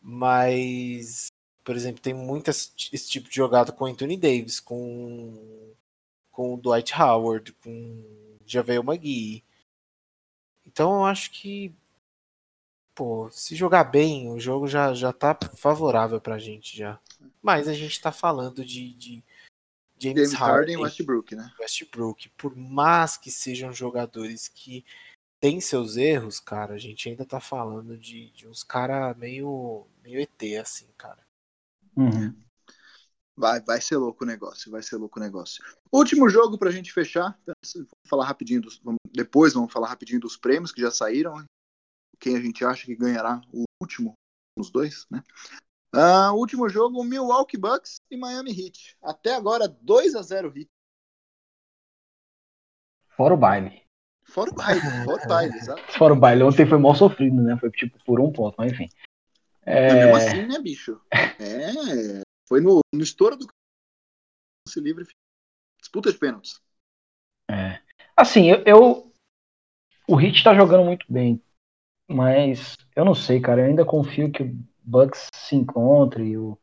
Mas, 0.00 1.28
por 1.62 1.76
exemplo, 1.76 2.00
tem 2.00 2.14
muito 2.14 2.50
esse, 2.50 2.70
esse 2.92 3.08
tipo 3.08 3.28
de 3.28 3.36
jogada 3.36 3.72
com 3.72 3.86
Anthony 3.86 4.16
Davis, 4.16 4.58
com, 4.58 5.74
com 6.30 6.54
o 6.54 6.56
Dwight 6.56 6.92
Howard, 7.00 7.52
com 7.52 8.38
Javel 8.44 8.82
McGee. 8.82 9.44
Então 10.78 10.98
eu 10.98 11.04
acho 11.06 11.32
que, 11.32 11.74
pô, 12.94 13.28
se 13.32 13.56
jogar 13.56 13.82
bem, 13.82 14.30
o 14.30 14.38
jogo 14.38 14.68
já, 14.68 14.94
já 14.94 15.12
tá 15.12 15.36
favorável 15.56 16.20
pra 16.20 16.38
gente 16.38 16.76
já. 16.76 17.00
Mas 17.42 17.66
a 17.66 17.72
gente 17.72 18.00
tá 18.00 18.12
falando 18.12 18.64
de, 18.64 18.94
de 18.94 19.24
James, 20.00 20.30
James 20.30 20.32
Harden 20.34 20.74
e 20.74 20.76
Westbrook, 20.76 21.34
né? 21.34 21.52
Westbrook, 21.58 22.28
por 22.36 22.54
mais 22.54 23.16
que 23.16 23.28
sejam 23.28 23.72
jogadores 23.72 24.46
que 24.46 24.84
têm 25.40 25.60
seus 25.60 25.96
erros, 25.96 26.38
cara, 26.38 26.74
a 26.74 26.78
gente 26.78 27.08
ainda 27.08 27.24
tá 27.24 27.40
falando 27.40 27.98
de, 27.98 28.30
de 28.30 28.46
uns 28.46 28.62
cara 28.62 29.12
meio, 29.14 29.84
meio 30.00 30.20
ET, 30.20 30.60
assim, 30.60 30.86
cara. 30.96 31.26
Uhum. 31.96 32.40
Vai, 33.36 33.60
vai 33.62 33.80
ser 33.80 33.96
louco 33.96 34.22
o 34.22 34.26
negócio, 34.26 34.70
vai 34.70 34.82
ser 34.84 34.96
louco 34.96 35.18
o 35.18 35.22
negócio. 35.22 35.60
Último 35.90 36.28
jogo 36.28 36.56
pra 36.56 36.70
gente 36.70 36.92
fechar. 36.92 37.36
Vamos 37.44 37.88
falar 38.04 38.26
rapidinho 38.26 38.60
dos, 38.60 38.78
vamos, 38.78 38.97
depois 39.12 39.54
vamos 39.54 39.72
falar 39.72 39.88
rapidinho 39.88 40.20
dos 40.20 40.36
prêmios 40.36 40.72
que 40.72 40.80
já 40.80 40.90
saíram. 40.90 41.44
Quem 42.18 42.36
a 42.36 42.40
gente 42.40 42.64
acha 42.64 42.84
que 42.86 42.96
ganhará 42.96 43.40
o 43.52 43.64
último, 43.80 44.14
os 44.58 44.70
dois, 44.70 45.06
né? 45.10 45.22
Uh, 45.94 46.34
último 46.34 46.68
jogo, 46.68 47.02
Milwaukee 47.02 47.56
Bucks 47.56 47.96
e 48.10 48.16
Miami 48.16 48.50
Heat. 48.50 48.96
Até 49.02 49.34
agora, 49.34 49.68
2 49.68 50.14
a 50.14 50.22
0 50.22 50.52
Heat. 50.54 50.68
Fora 53.16 53.34
o 53.34 53.36
baile. 53.36 53.82
Fora 54.24 54.50
o 54.50 54.54
baile, 54.54 54.80
fora 55.04 55.24
o 55.24 55.28
baile, 55.28 55.56
exato. 55.58 55.92
Fora 55.92 56.12
o 56.12 56.16
baile. 56.16 56.42
Ontem 56.42 56.68
foi 56.68 56.78
mal 56.78 56.94
sofrido, 56.94 57.42
né? 57.42 57.56
Foi 57.58 57.70
tipo 57.70 57.98
por 58.04 58.20
um 58.20 58.30
ponto, 58.30 58.54
mas 58.58 58.72
enfim. 58.72 58.88
É... 59.62 59.94
mesmo 59.94 60.16
assim, 60.16 60.46
né, 60.46 60.58
bicho? 60.58 61.00
É, 61.40 62.22
foi 62.48 62.60
no, 62.60 62.80
no 62.92 63.02
estouro 63.02 63.36
do 63.36 63.46
lance 64.66 64.80
livre, 64.80 65.06
disputa 65.80 66.12
de 66.12 66.18
pênaltis. 66.18 66.60
É. 67.48 67.80
Assim, 68.18 68.50
eu, 68.50 68.64
eu, 68.66 69.12
o 70.08 70.16
Hit 70.16 70.42
tá 70.42 70.52
jogando 70.52 70.84
muito 70.84 71.06
bem, 71.08 71.40
mas 72.08 72.74
eu 72.96 73.04
não 73.04 73.14
sei, 73.14 73.40
cara. 73.40 73.60
Eu 73.60 73.66
ainda 73.66 73.84
confio 73.84 74.32
que 74.32 74.42
o 74.42 74.58
Bucks 74.82 75.28
se 75.32 75.54
encontre 75.54 76.30
e 76.30 76.36
o, 76.36 76.58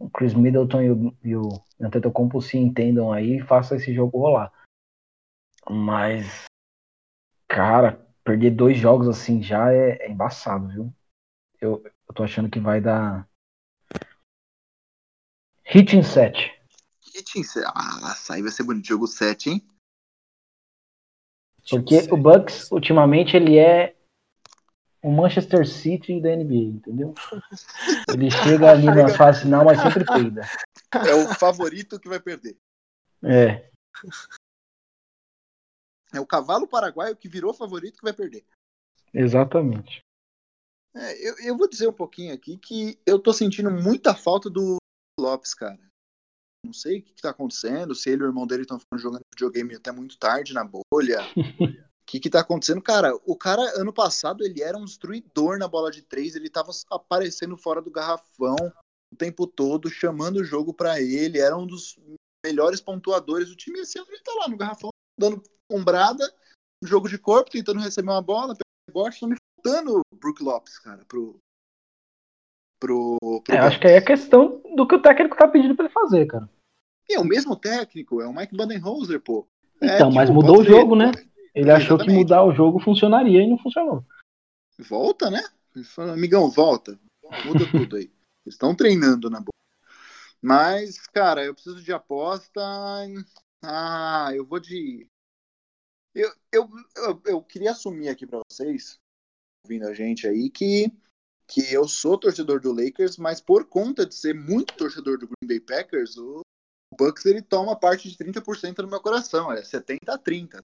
o 0.00 0.08
Chris 0.08 0.32
Middleton 0.32 0.80
e 0.80 0.90
o, 0.90 1.16
e 1.22 1.36
o 1.36 1.62
Antetokounmpo 1.78 2.40
se 2.40 2.56
entendam 2.56 3.12
aí 3.12 3.36
e 3.36 3.42
façam 3.42 3.76
esse 3.76 3.92
jogo 3.92 4.18
rolar. 4.18 4.50
Mas, 5.68 6.44
cara, 7.46 8.02
perder 8.24 8.52
dois 8.52 8.78
jogos 8.78 9.08
assim 9.08 9.42
já 9.42 9.70
é, 9.70 10.06
é 10.06 10.10
embaçado, 10.10 10.68
viu? 10.68 10.94
Eu, 11.60 11.84
eu 11.84 12.14
tô 12.14 12.22
achando 12.22 12.48
que 12.48 12.58
vai 12.58 12.80
dar 12.80 13.28
Hit 15.64 15.94
em 15.94 16.02
7. 16.02 16.50
Hit 17.14 17.38
em 17.38 17.44
7. 17.44 17.66
Ah, 17.74 18.14
aí 18.30 18.40
vai 18.40 18.50
ser 18.50 18.62
bonito. 18.62 18.86
Jogo 18.86 19.06
7, 19.06 19.50
hein? 19.50 19.77
Porque 21.70 21.96
o 22.10 22.16
Bucks, 22.16 22.70
ultimamente, 22.70 23.36
ele 23.36 23.58
é 23.58 23.94
o 25.02 25.10
Manchester 25.10 25.66
City 25.66 26.20
da 26.20 26.34
NBA, 26.34 26.76
entendeu? 26.76 27.14
Ele 28.12 28.30
chega 28.32 28.70
ali 28.70 28.86
na 28.86 29.08
fase 29.08 29.42
final, 29.42 29.64
mas 29.64 29.80
sempre 29.80 30.04
peida. 30.04 30.42
É 30.92 31.14
o 31.14 31.34
favorito 31.34 32.00
que 32.00 32.08
vai 32.08 32.18
perder. 32.18 32.56
É. 33.22 33.70
É 36.12 36.20
o 36.20 36.26
cavalo 36.26 36.66
paraguaio 36.66 37.16
que 37.16 37.28
virou 37.28 37.52
favorito 37.52 37.98
que 37.98 38.04
vai 38.04 38.12
perder. 38.12 38.44
Exatamente. 39.12 40.00
É, 40.94 41.28
eu, 41.28 41.34
eu 41.40 41.56
vou 41.56 41.68
dizer 41.68 41.86
um 41.86 41.92
pouquinho 41.92 42.34
aqui 42.34 42.56
que 42.56 42.98
eu 43.06 43.18
tô 43.18 43.32
sentindo 43.32 43.70
muita 43.70 44.14
falta 44.14 44.48
do 44.48 44.78
Lopes, 45.20 45.54
cara. 45.54 45.78
Não 46.64 46.72
sei 46.72 46.98
o 46.98 47.02
que, 47.02 47.12
que 47.14 47.22
tá 47.22 47.30
acontecendo, 47.30 47.94
se 47.94 48.10
ele 48.10 48.22
e 48.22 48.26
o 48.26 48.28
irmão 48.28 48.46
dele 48.46 48.62
estão 48.62 48.78
jogando 48.96 49.22
videogame 49.34 49.74
até 49.74 49.92
muito 49.92 50.18
tarde 50.18 50.52
na 50.52 50.64
bolha. 50.64 51.20
O 51.98 52.10
que, 52.10 52.20
que 52.20 52.30
tá 52.30 52.40
acontecendo? 52.40 52.80
Cara, 52.80 53.14
o 53.26 53.36
cara, 53.36 53.60
ano 53.78 53.92
passado, 53.92 54.42
ele 54.42 54.62
era 54.62 54.78
um 54.78 54.84
destruidor 54.86 55.58
na 55.58 55.68
bola 55.68 55.90
de 55.90 56.00
três, 56.00 56.34
ele 56.34 56.48
tava 56.48 56.72
aparecendo 56.90 57.54
fora 57.54 57.82
do 57.82 57.90
garrafão 57.90 58.56
o 59.12 59.16
tempo 59.16 59.46
todo, 59.46 59.90
chamando 59.90 60.38
o 60.38 60.44
jogo 60.44 60.72
para 60.72 61.02
ele, 61.02 61.38
era 61.38 61.54
um 61.54 61.66
dos 61.66 61.98
melhores 62.42 62.80
pontuadores 62.80 63.50
do 63.50 63.56
time. 63.56 63.80
Esse 63.80 63.98
ano 63.98 64.08
ele 64.10 64.22
tá 64.22 64.32
lá 64.40 64.48
no 64.48 64.56
garrafão, 64.56 64.88
dando 65.18 65.42
ombrada, 65.70 66.24
jogo 66.82 67.10
de 67.10 67.18
corpo, 67.18 67.50
tentando 67.50 67.80
receber 67.80 68.10
uma 68.10 68.22
bola, 68.22 68.56
rebote, 68.88 69.20
tá 69.20 69.26
me 69.26 69.36
faltando 69.56 70.00
o 70.00 70.16
Brook 70.16 70.42
Lopes, 70.42 70.78
cara, 70.78 71.04
pro, 71.04 71.38
pro. 72.78 73.18
pro 73.44 73.54
é, 73.54 73.58
acho 73.58 73.80
que 73.80 73.86
aí 73.86 73.94
é 73.94 74.00
questão 74.00 74.62
do 74.74 74.86
que 74.86 74.94
o 74.94 75.02
técnico 75.02 75.36
tá 75.36 75.48
pedindo 75.48 75.74
pra 75.74 75.84
ele 75.84 75.94
fazer, 75.94 76.26
cara. 76.26 76.48
E 77.08 77.14
é 77.14 77.20
o 77.20 77.24
mesmo 77.24 77.56
técnico, 77.56 78.20
é 78.20 78.26
o 78.26 78.34
Mike 78.34 78.56
Budenholzer, 78.56 79.20
pô. 79.20 79.46
É, 79.80 79.96
então, 79.96 80.10
mas 80.10 80.28
tipo, 80.28 80.40
mudou 80.40 80.60
o 80.60 80.64
jogo, 80.64 80.94
né? 80.94 81.10
Ele 81.54 81.70
achou 81.70 81.98
que 81.98 82.10
mudar 82.10 82.44
o 82.44 82.52
jogo 82.52 82.78
funcionaria 82.78 83.42
e 83.42 83.48
não 83.48 83.58
funcionou. 83.58 84.04
Volta, 84.78 85.30
né? 85.30 85.42
Amigão, 86.12 86.50
volta. 86.50 86.98
Muda 87.44 87.64
tudo 87.70 87.96
aí. 87.96 88.10
Estão 88.46 88.74
treinando 88.74 89.28
na 89.28 89.38
boa. 89.38 89.52
Mas, 90.40 90.98
cara, 91.08 91.44
eu 91.44 91.54
preciso 91.54 91.82
de 91.82 91.92
aposta. 91.92 92.60
Ah, 93.62 94.30
eu 94.34 94.44
vou 94.44 94.60
de. 94.60 95.08
Eu, 96.14 96.32
eu, 96.52 96.68
eu, 96.96 97.22
eu 97.26 97.42
queria 97.42 97.72
assumir 97.72 98.08
aqui 98.08 98.26
para 98.26 98.40
vocês, 98.50 98.98
ouvindo 99.64 99.86
a 99.86 99.94
gente 99.94 100.26
aí, 100.26 100.50
que 100.50 100.92
que 101.48 101.72
eu 101.72 101.88
sou 101.88 102.18
torcedor 102.18 102.60
do 102.60 102.72
Lakers, 102.72 103.16
mas 103.16 103.40
por 103.40 103.64
conta 103.64 104.04
de 104.04 104.14
ser 104.14 104.34
muito 104.34 104.74
torcedor 104.74 105.18
do 105.18 105.26
Green 105.26 105.48
Bay 105.48 105.60
Packers, 105.60 106.18
o 106.18 106.42
Bucks 106.96 107.24
ele 107.24 107.40
toma 107.40 107.74
parte 107.74 108.08
de 108.08 108.16
30% 108.16 108.74
do 108.74 108.88
meu 108.88 109.00
coração, 109.00 109.50
é 109.50 109.64
70 109.64 110.12
a 110.12 110.18
30. 110.18 110.62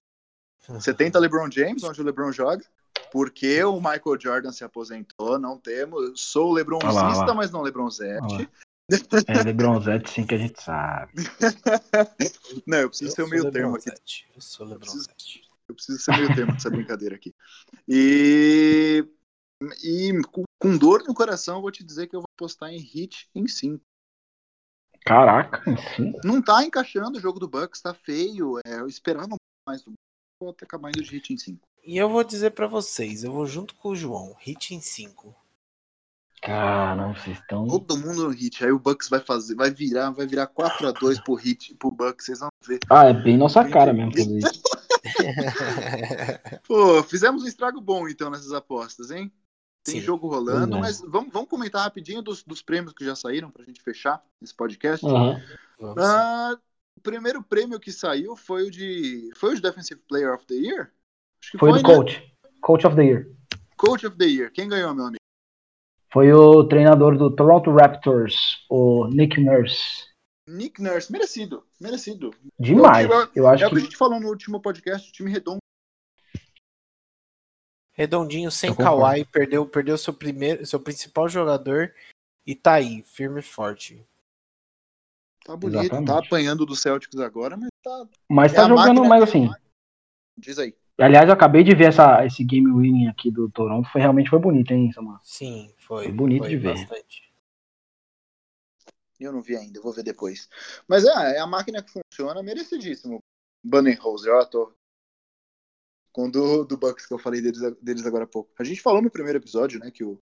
70 0.79 1.19
LeBron 1.19 1.49
James, 1.51 1.83
onde 1.83 2.01
o 2.01 2.03
LeBron 2.03 2.31
joga, 2.31 2.63
porque 3.11 3.63
o 3.63 3.77
Michael 3.77 4.19
Jordan 4.19 4.51
se 4.51 4.63
aposentou, 4.63 5.39
não 5.39 5.59
temos. 5.59 6.21
Sou 6.21 6.53
LeBronzista, 6.53 7.33
mas 7.33 7.51
não 7.51 7.61
LeBronzete. 7.61 8.49
É 9.27 9.43
LeBronzete 9.43 10.11
sim 10.11 10.27
que 10.27 10.35
a 10.35 10.37
gente 10.37 10.61
sabe. 10.61 11.11
não, 12.67 12.77
eu 12.77 12.89
preciso 12.89 13.09
eu 13.09 13.15
ser 13.15 13.23
o 13.23 13.27
meio 13.27 13.51
termo 13.51 13.75
aqui. 13.75 13.89
Eu 14.35 14.39
sou 14.39 14.67
LeBronzete. 14.67 15.09
Eu 15.09 15.15
preciso, 15.15 15.49
eu 15.69 15.75
preciso 15.75 15.99
ser 15.99 16.11
meio 16.11 16.35
termo 16.35 16.53
dessa 16.53 16.69
brincadeira 16.69 17.15
aqui. 17.15 17.33
E 17.87 19.03
e 19.83 20.13
com 20.59 20.77
dor 20.77 21.03
no 21.07 21.13
coração, 21.13 21.55
eu 21.57 21.61
vou 21.61 21.71
te 21.71 21.83
dizer 21.83 22.07
que 22.07 22.15
eu 22.15 22.21
vou 22.21 22.29
apostar 22.35 22.69
em 22.69 22.79
hit 22.79 23.29
em 23.35 23.47
5. 23.47 23.83
Caraca, 25.01 25.61
sim. 25.95 26.13
Não 26.23 26.41
tá 26.41 26.63
encaixando 26.63 27.17
o 27.17 27.21
jogo 27.21 27.39
do 27.39 27.47
Bucks, 27.47 27.81
tá 27.81 27.93
feio. 27.93 28.59
É, 28.65 28.79
eu 28.79 28.87
esperava 28.87 29.35
mais 29.67 29.83
do 29.83 29.93
vou 30.39 30.49
até 30.49 30.65
acabar 30.65 30.89
indo 30.89 31.03
de 31.03 31.11
hit 31.11 31.33
em 31.33 31.37
5. 31.37 31.59
E 31.83 31.97
eu 31.97 32.09
vou 32.09 32.23
dizer 32.23 32.51
para 32.51 32.67
vocês, 32.67 33.23
eu 33.23 33.31
vou 33.31 33.45
junto 33.45 33.75
com 33.75 33.89
o 33.89 33.95
João, 33.95 34.35
hit 34.39 34.73
em 34.73 34.81
5. 34.81 35.35
Caramba, 36.41 37.17
vocês 37.17 37.39
estão. 37.39 37.67
Todo 37.67 37.97
mundo 37.97 38.25
no 38.25 38.29
hit. 38.29 38.63
Aí 38.63 38.71
o 38.71 38.79
Bucks 38.79 39.09
vai 39.09 39.19
fazer, 39.19 39.55
vai 39.55 39.71
virar, 39.71 40.11
vai 40.11 40.27
virar 40.27 40.47
4x2 40.47 41.23
pro 41.23 41.33
hit, 41.35 41.73
pro 41.75 41.89
Bucks, 41.89 42.25
vocês 42.25 42.39
vão 42.39 42.49
ver. 42.67 42.79
Ah, 42.89 43.05
é 43.05 43.13
bem 43.13 43.37
nossa 43.37 43.63
cara 43.67 43.93
mesmo 43.93 44.11
fazer 44.11 44.37
isso. 44.37 44.61
Pô, 46.67 47.03
fizemos 47.03 47.43
um 47.43 47.47
estrago 47.47 47.79
bom 47.79 48.07
então 48.07 48.29
nessas 48.29 48.51
apostas, 48.51 49.11
hein? 49.11 49.31
Tem 49.85 49.99
Sim. 49.99 50.01
jogo 50.01 50.27
rolando, 50.27 50.75
uhum. 50.75 50.81
mas 50.81 50.99
vamos, 50.99 51.31
vamos 51.31 51.47
comentar 51.47 51.83
rapidinho 51.83 52.19
dos, 52.19 52.43
dos 52.43 52.59
prêmios 52.59 52.91
que 52.91 53.05
já 53.05 53.15
saíram 53.15 53.51
para 53.51 53.61
a 53.61 53.65
gente 53.65 53.79
fechar 53.83 54.19
esse 54.41 54.53
podcast. 54.53 55.05
Uhum. 55.05 55.35
Uh, 55.79 56.57
o 56.97 57.01
primeiro 57.03 57.43
prêmio 57.43 57.79
que 57.79 57.91
saiu 57.91 58.35
foi 58.35 58.63
o 58.63 58.71
de. 58.71 59.29
Foi 59.35 59.51
o 59.51 59.55
de 59.55 59.61
Defensive 59.61 60.01
Player 60.07 60.33
of 60.33 60.43
the 60.47 60.55
Year? 60.55 60.91
Acho 61.39 61.51
que 61.51 61.57
foi, 61.59 61.69
foi 61.69 61.83
do 61.83 61.87
né? 61.87 61.95
Coach. 61.95 62.35
Coach 62.61 62.87
of 62.87 62.95
the 62.95 63.03
Year. 63.03 63.27
Coach 63.77 64.07
of 64.07 64.17
the 64.17 64.25
Year. 64.25 64.51
Quem 64.51 64.67
ganhou, 64.67 64.91
meu 64.95 65.05
amigo? 65.05 65.19
Foi 66.11 66.33
o 66.33 66.63
treinador 66.63 67.15
do 67.15 67.29
Toronto 67.29 67.69
Raptors, 67.71 68.65
o 68.69 69.07
Nick 69.09 69.39
Nurse. 69.39 70.05
Nick 70.49 70.81
Nurse, 70.81 71.11
merecido, 71.11 71.63
merecido. 71.79 72.33
Demais. 72.59 73.07
Eu, 73.07 73.29
eu 73.35 73.47
acho 73.47 73.63
é 73.63 73.67
o 73.67 73.69
que 73.69 73.75
a 73.75 73.79
gente 73.81 73.97
falou 73.97 74.19
no 74.19 74.29
último 74.29 74.59
podcast, 74.59 75.09
o 75.09 75.13
time 75.13 75.29
redondo 75.29 75.59
Redondinho 77.95 78.51
sem 78.51 78.75
Kawhi, 78.75 79.23
perdeu, 79.25 79.65
perdeu 79.65 79.97
seu 79.97 80.13
primeiro, 80.13 80.65
seu 80.65 80.79
principal 80.79 81.29
jogador 81.29 81.93
e 82.45 82.53
tá 82.53 82.73
aí, 82.73 83.01
firme 83.01 83.39
e 83.39 83.43
forte. 83.43 84.05
Tá 85.45 85.55
bonito, 85.55 85.77
tá 85.77 85.83
Exatamente. 85.85 86.07
tá 86.07 86.19
apanhando 86.19 86.65
do 86.65 86.75
Celtics 86.75 87.19
agora, 87.19 87.55
mas 87.55 87.69
tá. 87.81 88.07
Mas 88.29 88.53
tá 88.53 88.65
é 88.65 88.67
jogando 88.67 89.05
mais 89.05 89.23
assim. 89.23 89.49
Diz 90.37 90.59
aí. 90.59 90.75
Aliás, 90.97 91.27
eu 91.27 91.33
acabei 91.33 91.63
de 91.63 91.73
ver 91.75 91.89
essa, 91.89 92.25
esse 92.25 92.43
game 92.43 92.71
winning 92.71 93.07
aqui 93.07 93.31
do 93.31 93.49
Toronto, 93.49 93.89
foi 93.89 94.01
realmente 94.01 94.29
foi 94.29 94.39
bonito, 94.39 94.71
hein, 94.71 94.91
Samuel? 94.91 95.19
Sim, 95.23 95.73
foi. 95.77 96.05
Foi 96.05 96.11
bonito 96.11 96.43
foi 96.43 96.49
de 96.49 96.57
ver. 96.57 96.73
Bastante. 96.73 97.33
Eu 99.19 99.31
não 99.31 99.41
vi 99.41 99.55
ainda, 99.55 99.81
vou 99.81 99.93
ver 99.93 100.03
depois. 100.03 100.49
Mas 100.87 101.05
é, 101.05 101.37
é 101.37 101.39
a 101.39 101.47
máquina 101.47 101.81
que 101.81 101.91
funciona, 101.91 102.43
merecidíssimo. 102.43 103.23
Bunnenholzer, 103.63 104.33
ó, 104.33 104.45
tô, 104.45 104.73
com 106.15 106.29
o 106.29 106.31
do, 106.31 106.63
do 106.63 106.77
Bucks 106.77 107.05
que 107.05 107.13
eu 107.13 107.19
falei 107.19 107.41
deles, 107.41 107.59
deles 107.81 108.05
agora 108.05 108.23
há 108.23 108.27
pouco. 108.27 108.49
A 108.57 108.63
gente 108.63 108.81
falou 108.81 109.01
no 109.01 109.11
primeiro 109.11 109.37
episódio, 109.37 109.81
né, 109.81 109.91
que 109.91 110.01
o, 110.01 110.17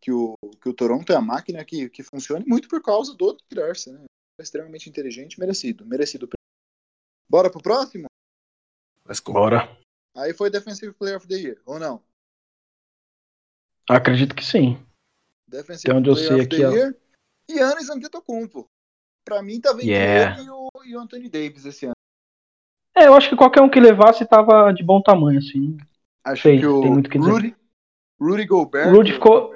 que 0.00 0.12
o, 0.12 0.34
que 0.62 0.68
o 0.68 0.72
Toronto 0.72 1.12
é 1.12 1.16
a 1.16 1.20
máquina 1.20 1.64
que, 1.64 1.90
que 1.90 2.04
funciona 2.04 2.44
muito 2.46 2.68
por 2.68 2.80
causa 2.80 3.12
do 3.16 3.36
Darcy, 3.52 3.90
né? 3.90 4.04
É 4.38 4.42
extremamente 4.44 4.88
inteligente, 4.88 5.40
merecido, 5.40 5.84
merecido. 5.84 6.28
Bora 7.28 7.50
pro 7.50 7.60
próximo? 7.60 8.06
Bora. 9.24 9.76
Aí 10.16 10.32
foi 10.32 10.48
Defensive 10.48 10.94
Player 10.94 11.16
of 11.16 11.26
the 11.26 11.34
Year, 11.34 11.60
ou 11.66 11.80
não? 11.80 12.00
Acredito 13.88 14.36
que 14.36 14.44
sim. 14.44 14.78
Defensive 15.48 15.92
onde 15.92 16.08
eu 16.08 16.14
Player 16.14 16.28
sei 16.28 16.40
of 16.40 16.48
the 16.48 16.54
aqui, 16.54 16.64
ó. 16.64 16.70
Year. 16.70 16.96
E 17.48 17.54
Yannis 17.54 17.90
Antetokounmpo. 17.90 18.66
Pra 19.24 19.42
mim 19.42 19.60
tá 19.60 19.72
vendo 19.72 19.88
Yeah. 19.88 20.38
ele 20.38 20.46
e 20.46 20.50
o, 20.50 20.68
e 20.84 20.96
o 20.96 21.00
Anthony 21.00 21.28
Davis 21.28 21.64
esse 21.64 21.86
ano. 21.86 21.94
É, 23.00 23.06
eu 23.06 23.14
acho 23.14 23.30
que 23.30 23.36
qualquer 23.36 23.62
um 23.62 23.68
que 23.68 23.80
levasse 23.80 24.26
tava 24.26 24.72
de 24.72 24.82
bom 24.82 25.00
tamanho, 25.00 25.38
assim. 25.38 25.76
Acho 26.22 26.42
Sei, 26.42 26.58
que 26.60 26.66
o 26.66 26.82
tem 26.82 26.90
muito 26.90 27.08
que 27.08 27.18
dizer. 27.18 27.30
Rudy, 27.30 27.56
Rudy 28.20 28.46
Gobert. 28.46 28.90
Rudy 28.90 29.12
ficou. 29.14 29.54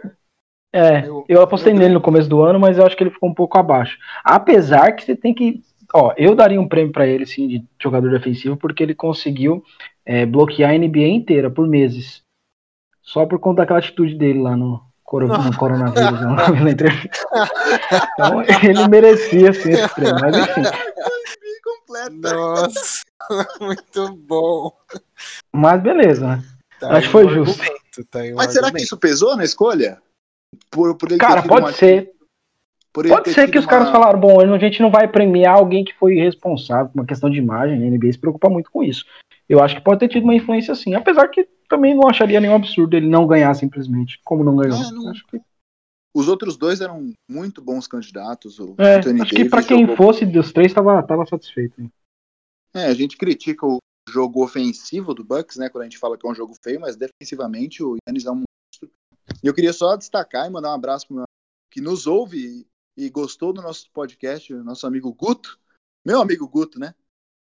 É, 0.72 1.02
Meu- 1.02 1.24
eu 1.28 1.42
apostei 1.42 1.72
meu 1.72 1.82
nele 1.82 1.94
no 1.94 2.00
começo 2.00 2.28
do 2.28 2.42
ano, 2.42 2.58
mas 2.58 2.78
eu 2.78 2.86
acho 2.86 2.96
que 2.96 3.02
ele 3.04 3.10
ficou 3.10 3.28
um 3.28 3.34
pouco 3.34 3.58
abaixo. 3.58 3.98
Apesar 4.24 4.92
que 4.92 5.04
você 5.04 5.14
tem 5.14 5.34
que. 5.34 5.60
Ó, 5.94 6.12
eu 6.16 6.34
daria 6.34 6.60
um 6.60 6.66
prêmio 6.66 6.90
pra 6.92 7.06
ele, 7.06 7.26
sim, 7.26 7.46
de 7.46 7.64
jogador 7.80 8.10
defensivo, 8.10 8.56
porque 8.56 8.82
ele 8.82 8.94
conseguiu 8.94 9.62
é, 10.04 10.24
bloquear 10.26 10.70
a 10.70 10.74
NBA 10.74 11.06
inteira 11.08 11.50
por 11.50 11.68
meses. 11.68 12.22
Só 13.02 13.26
por 13.26 13.38
conta 13.38 13.58
daquela 13.58 13.78
atitude 13.78 14.14
dele 14.14 14.40
lá 14.40 14.56
no, 14.56 14.80
no 15.12 15.52
coronavírus, 15.56 16.20
não, 16.22 16.34
na 16.34 16.70
entrevista. 16.70 17.26
Então 18.14 18.42
ele 18.42 18.88
merecia, 18.88 19.52
sim, 19.52 19.72
esse 19.72 19.94
prêmio. 19.94 20.16
Mas 20.20 20.38
enfim. 20.38 20.62
Bem 21.94 22.14
completa. 22.14 22.36
Nossa, 22.36 23.02
muito 23.60 24.16
bom. 24.16 24.72
Mas 25.52 25.82
beleza, 25.82 26.26
né? 26.36 26.44
Tá 26.80 26.90
Acho 26.96 27.06
que 27.06 27.12
foi 27.12 27.28
justo. 27.28 27.60
argumento, 27.62 28.04
tá 28.10 28.18
Mas 28.34 28.46
será 28.52 28.62
que 28.62 28.66
argumento. 28.66 28.84
isso 28.84 28.96
pesou 28.96 29.36
na 29.36 29.44
escolha? 29.44 30.00
Por, 30.70 30.96
por 30.96 31.16
Cara, 31.18 31.42
pode 31.42 31.66
uma- 31.66 31.72
ser. 31.72 32.12
por 32.92 33.04
ele 33.04 33.14
Pode 33.14 33.32
ser 33.32 33.50
que 33.50 33.58
os 33.58 33.64
uma- 33.64 33.70
caras 33.70 33.90
falaram, 33.90 34.18
bom, 34.20 34.40
a 34.40 34.58
gente 34.58 34.80
não 34.82 34.90
vai 34.90 35.06
premiar 35.08 35.56
alguém 35.56 35.84
que 35.84 35.94
foi 35.94 36.14
responsável 36.16 36.86
por 36.88 37.00
uma 37.00 37.06
questão 37.06 37.30
de 37.30 37.38
imagem, 37.38 37.76
a 37.82 37.86
NBA 37.90 38.12
se 38.12 38.18
preocupa 38.18 38.48
muito 38.48 38.70
com 38.70 38.82
isso. 38.82 39.04
Eu 39.48 39.62
acho 39.62 39.74
que 39.76 39.80
pode 39.82 40.00
ter 40.00 40.08
tido 40.08 40.24
uma 40.24 40.34
influência 40.34 40.74
sim, 40.74 40.94
apesar 40.94 41.28
que 41.28 41.46
também 41.68 41.94
não 41.94 42.08
acharia 42.08 42.40
nenhum 42.40 42.54
absurdo 42.54 42.96
ele 42.96 43.08
não 43.08 43.26
ganhar 43.26 43.52
simplesmente, 43.54 44.20
como 44.24 44.42
não 44.44 44.56
ganhou. 44.56 44.76
É, 44.78 44.90
não- 44.90 45.10
Acho 45.10 45.26
que, 45.26 45.40
Os 46.14 46.28
outros 46.28 46.56
dois 46.56 46.80
eram 46.80 47.12
muito 47.28 47.60
bons 47.60 47.88
candidatos. 47.88 48.58
O 48.60 48.74
é, 48.78 48.96
Anthony 48.98 49.20
acho 49.22 49.30
que 49.30 49.36
Davis 49.38 49.50
pra 49.50 49.62
quem 49.64 49.80
jogou- 49.80 49.96
fosse 49.96 50.24
dos 50.24 50.52
três 50.52 50.72
tava, 50.72 51.02
tava 51.02 51.26
satisfeito. 51.26 51.80
hein. 51.80 51.92
É, 52.72 52.86
a 52.86 52.94
gente 52.94 53.16
critica 53.16 53.66
o 53.66 53.78
jogo 54.08 54.44
ofensivo 54.44 55.12
do 55.14 55.24
Bucks, 55.24 55.56
né? 55.56 55.68
Quando 55.68 55.82
a 55.82 55.84
gente 55.86 55.98
fala 55.98 56.16
que 56.16 56.26
é 56.26 56.30
um 56.30 56.34
jogo 56.34 56.54
feio, 56.62 56.80
mas 56.80 56.96
defensivamente 56.96 57.82
o 57.82 57.96
Yannis 58.06 58.26
é 58.26 58.30
um 58.30 58.42
monstro. 58.42 58.90
E 59.42 59.46
eu 59.46 59.54
queria 59.54 59.72
só 59.72 59.96
destacar 59.96 60.46
e 60.46 60.50
mandar 60.50 60.70
um 60.70 60.74
abraço 60.74 61.06
pro 61.06 61.16
meu 61.16 61.22
amigo 61.22 61.28
que 61.72 61.80
nos 61.80 62.06
ouve 62.06 62.66
e, 62.96 63.04
e 63.06 63.10
gostou 63.10 63.52
do 63.52 63.60
nosso 63.60 63.90
podcast, 63.92 64.52
o 64.54 64.62
nosso 64.62 64.86
amigo 64.86 65.12
Guto, 65.12 65.58
meu 66.06 66.20
amigo 66.20 66.46
Guto, 66.46 66.78
né? 66.78 66.94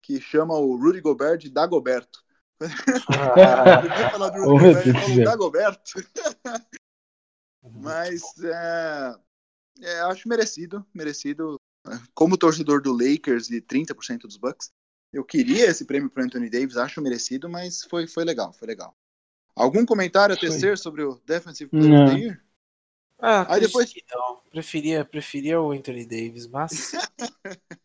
Que 0.02 0.20
chama 0.20 0.54
o 0.54 0.76
Rudy 0.76 1.00
Gobert 1.00 1.38
de 1.38 1.50
Dagoberto. 1.50 2.22
Vai 2.60 4.10
falar 4.10 4.30
do 4.30 4.42
Rudy 4.44 4.64
meu 4.64 4.72
Gobert. 4.74 5.24
Dagoberto. 5.24 5.92
Mas 7.70 8.22
é, 8.42 9.14
é, 9.80 10.00
acho 10.02 10.28
merecido, 10.28 10.84
merecido. 10.92 11.56
Como 12.14 12.36
torcedor 12.38 12.80
do 12.80 12.92
Lakers 12.92 13.50
e 13.50 13.60
30% 13.60 14.20
dos 14.22 14.36
Bucks, 14.36 14.70
eu 15.12 15.24
queria 15.24 15.66
esse 15.66 15.84
prêmio 15.84 16.08
para 16.08 16.24
Anthony 16.24 16.48
Davis, 16.48 16.76
acho 16.76 17.02
merecido, 17.02 17.48
mas 17.48 17.82
foi, 17.84 18.06
foi 18.06 18.24
legal, 18.24 18.52
foi 18.52 18.68
legal. 18.68 18.94
Algum 19.54 19.84
comentário 19.84 20.34
a 20.34 20.38
tecer 20.38 20.78
sobre 20.78 21.02
o 21.02 21.20
Defensive 21.26 21.68
Player 21.70 21.92
of 22.02 22.04
the 22.06 22.12
Não. 22.12 22.18
Year? 22.18 22.44
Ah, 23.18 23.54
Aí 23.54 23.60
depois- 23.60 23.92
não. 24.14 24.40
Preferia, 24.50 25.04
preferia 25.04 25.60
o 25.60 25.72
Anthony 25.72 26.06
Davis, 26.06 26.46
mas 26.46 26.92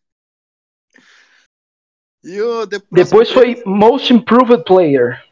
E 2.23 2.41
o 2.41 2.65
de- 2.65 2.81
Depois 2.91 3.29
foi 3.31 3.63
Most 3.65 4.11
Improved 4.13 4.63
Player. 4.65 5.23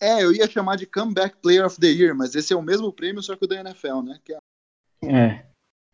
É, 0.00 0.22
eu 0.24 0.32
ia 0.32 0.48
chamar 0.48 0.76
de 0.76 0.86
Comeback 0.86 1.36
Player 1.38 1.64
of 1.66 1.78
the 1.78 1.86
Year, 1.88 2.14
mas 2.16 2.34
esse 2.34 2.52
é 2.52 2.56
o 2.56 2.62
mesmo 2.62 2.92
prêmio, 2.92 3.22
só 3.22 3.36
que 3.36 3.44
o 3.44 3.48
da 3.48 3.60
NFL, 3.60 4.00
né? 4.02 4.20
É 4.28 4.38
É. 5.06 5.46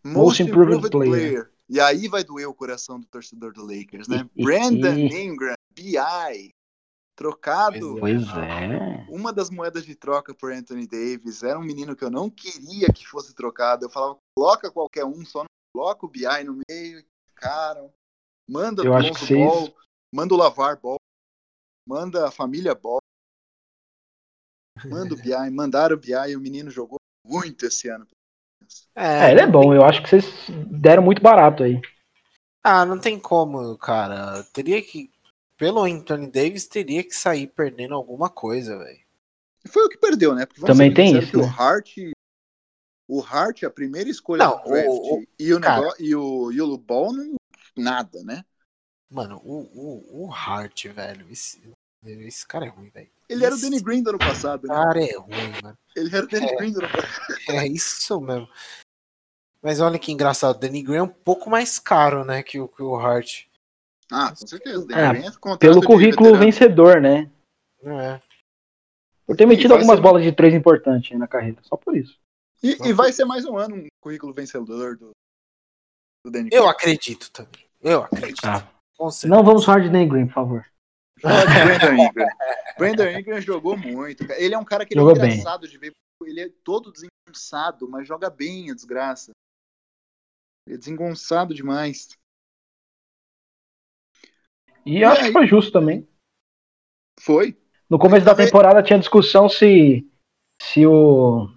Most, 0.04 0.16
Most 0.18 0.42
Improved, 0.44 0.76
Improved 0.76 0.90
player. 0.92 1.11
Player. 1.32 1.52
E 1.68 1.80
aí 1.80 2.07
vai 2.07 2.22
doer 2.22 2.48
o 2.48 2.54
coração 2.54 3.00
do 3.00 3.07
torcedor 3.07 3.52
do 3.52 3.62
Lakers, 3.66 4.07
né? 4.07 4.28
Brandon 4.36 4.94
Ingram, 4.96 5.54
BI, 5.74 6.50
trocado. 7.16 7.96
Pois 7.98 8.22
é. 8.22 9.04
Uma 9.09 9.32
das 9.32 9.50
moedas 9.50 9.84
de 9.84 9.94
troca 9.96 10.32
por 10.34 10.52
Anthony 10.52 10.86
Davis 10.86 11.42
era 11.42 11.59
um 11.59 11.64
menino 11.64 11.96
que 11.96 12.04
eu 12.04 12.11
não 12.11 12.30
queria 12.30 12.92
que 12.92 13.07
fosse 13.07 13.34
trocado. 13.34 13.84
Eu 13.84 13.90
falava, 13.90 14.16
coloca 14.38 14.70
qualquer 14.70 15.04
um, 15.04 15.24
só 15.24 15.40
não 15.40 15.46
coloca 15.74 16.07
o 16.07 16.09
BI 16.09 16.44
no 16.44 16.61
meio. 16.68 17.04
Cara, 17.34 17.90
manda 18.48 18.84
Eu 18.84 18.92
o 18.92 18.94
acho 18.94 19.09
Lonzo 19.09 19.18
que 19.20 19.26
vocês- 19.26 19.44
Ball, 19.44 19.74
manda 20.14 20.34
o 20.34 20.36
Lavar 20.36 20.80
Ball, 20.80 20.98
manda 21.88 22.28
a 22.28 22.30
família 22.30 22.74
Ball, 22.74 23.00
manda 24.84 25.14
o 25.14 25.16
BI, 25.16 25.50
mandaram 25.50 25.96
o 25.96 25.98
BI 25.98 26.12
e 26.30 26.36
o 26.36 26.40
menino 26.40 26.70
jogou 26.70 26.98
muito 27.24 27.66
esse 27.66 27.88
ano. 27.88 28.06
É, 28.94 29.30
ele 29.30 29.40
é 29.40 29.46
bom. 29.46 29.74
Eu 29.74 29.84
acho 29.84 30.02
que 30.02 30.08
vocês 30.08 30.24
deram 30.70 31.02
muito 31.02 31.22
barato 31.22 31.62
aí. 31.62 31.80
Ah, 32.62 32.84
não 32.84 32.98
tem 32.98 33.18
como, 33.18 33.76
cara. 33.78 34.42
Teria 34.52 34.82
que. 34.82 35.10
Pelo 35.58 35.84
Anthony 35.84 36.30
Davis, 36.30 36.66
teria 36.66 37.02
que 37.02 37.14
sair 37.14 37.46
perdendo 37.46 37.94
alguma 37.94 38.28
coisa, 38.28 38.76
velho. 38.78 39.00
Foi 39.68 39.84
o 39.84 39.88
que 39.88 39.96
perdeu, 39.96 40.34
né? 40.34 40.44
Porque 40.44 40.60
Também 40.60 40.92
tem 40.92 41.16
isso, 41.16 41.38
né? 41.38 41.44
O 41.44 41.48
Hart, 41.48 41.96
o 43.08 43.22
Hart, 43.22 43.62
a 43.62 43.70
primeira 43.70 44.10
escolha 44.10 44.44
Não, 44.44 44.58
do 44.58 44.68
draft, 44.68 44.88
o- 44.88 45.14
o- 45.14 45.26
e, 45.38 45.54
o 45.54 45.60
cara. 45.60 45.80
negócio, 45.80 46.04
e 46.04 46.14
o 46.14 46.52
e 46.52 46.60
o 46.60 47.36
nada, 47.76 48.22
né? 48.22 48.44
Mano, 49.10 49.40
o, 49.44 49.60
o, 49.62 50.26
o 50.26 50.32
Hart, 50.32 50.86
velho. 50.88 51.26
Esse, 51.30 51.72
esse 52.12 52.46
cara 52.46 52.66
é 52.66 52.68
ruim, 52.68 52.90
velho. 52.90 53.11
Ele 53.28 53.44
era 53.44 53.54
o 53.54 53.59
Esse 53.59 53.68
Danny 53.70 53.82
Green 53.82 54.02
do 54.02 54.11
ano 54.11 54.18
passado, 54.18 54.66
né? 54.66 54.74
cara 54.74 55.04
é 55.04 55.16
ruim, 55.16 55.52
mano. 55.62 55.78
Ele 55.96 56.14
era 56.16 56.24
o 56.24 56.28
Danny 56.28 56.46
É. 56.46 56.57
Green 56.57 56.72
do 56.72 56.78
ano 56.80 56.88
passado. 56.92 57.36
É 57.48 57.66
isso 57.66 58.20
mesmo. 58.20 58.48
Mas 59.62 59.80
olha 59.80 59.98
que 59.98 60.12
engraçado, 60.12 60.57
o 60.57 60.59
Danny 60.61 60.82
Green 60.82 60.98
é 60.98 61.02
um 61.02 61.09
pouco 61.09 61.50
mais 61.50 61.78
caro, 61.78 62.24
né, 62.24 62.42
que 62.42 62.61
o, 62.61 62.68
que 62.68 62.82
o 62.82 62.94
Hart. 62.96 63.44
Ah, 64.12 64.30
com 64.30 64.46
certeza. 64.46 64.78
O 64.80 64.86
Danny 64.86 65.18
Green 65.18 65.28
é 65.28 65.32
contrato 65.32 65.59
Pelo 65.61 65.82
currículo 65.84 66.32
veterano. 66.34 66.44
vencedor, 66.44 67.00
né? 67.00 67.30
Não 67.82 68.00
é? 68.00 68.20
Por 69.26 69.36
ter 69.36 69.44
metido 69.46 69.74
algumas 69.74 69.96
ser- 69.96 70.02
bolas 70.02 70.22
de 70.22 70.30
três 70.30 70.54
importantes 70.54 71.11
aí 71.11 71.18
na 71.18 71.26
carreira. 71.26 71.59
Só 71.62 71.76
por 71.76 71.96
isso. 71.96 72.16
E, 72.62 72.76
e 72.88 72.92
vai 72.92 73.12
ser 73.12 73.24
mais 73.24 73.44
um 73.44 73.57
ano 73.59 73.74
um 73.76 73.86
currículo 74.00 74.32
vencedor 74.32 74.96
do, 74.96 75.11
do 76.24 76.30
Danny 76.30 76.48
Eu 76.52 76.62
Green. 76.62 76.70
acredito 76.70 77.30
também. 77.32 77.66
Eu 77.80 78.04
acredito. 78.04 78.40
Tá. 78.42 78.68
Não 79.24 79.42
vamos 79.44 79.64
falar 79.64 79.80
de 79.80 79.90
Dan 79.90 80.07
Green, 80.09 80.26
por 80.26 80.34
favor. 80.34 80.66
Brandon 81.22 81.94
Ingram. 82.04 82.28
Brandon 82.78 83.18
Ingram 83.18 83.40
jogou 83.40 83.76
muito. 83.76 84.24
Ele 84.32 84.54
é 84.54 84.58
um 84.58 84.64
cara 84.64 84.84
que 84.84 84.94
ele 84.94 85.00
é 85.00 85.02
Jogou 85.02 85.20
bem. 85.20 85.30
engraçado 85.32 85.66
de 85.68 85.78
ver. 85.78 85.92
Ele 86.24 86.41
é 86.41 86.49
todo 86.64 86.92
desengonçado, 86.92 87.88
mas 87.88 88.07
joga 88.07 88.30
bem 88.30 88.70
a 88.70 88.74
desgraça. 88.74 89.32
Ele 90.66 90.76
é 90.76 90.78
desengonçado 90.78 91.54
demais. 91.54 92.08
E 94.84 95.04
acho 95.04 95.20
aí? 95.22 95.26
que 95.28 95.32
foi 95.32 95.46
justo 95.46 95.72
também. 95.72 96.08
Foi. 97.20 97.57
No 97.88 97.99
começo 97.99 98.24
da 98.24 98.34
temporada 98.34 98.82
tinha 98.82 98.99
discussão 98.99 99.49
se, 99.49 100.08
se 100.61 100.86
o 100.86 101.49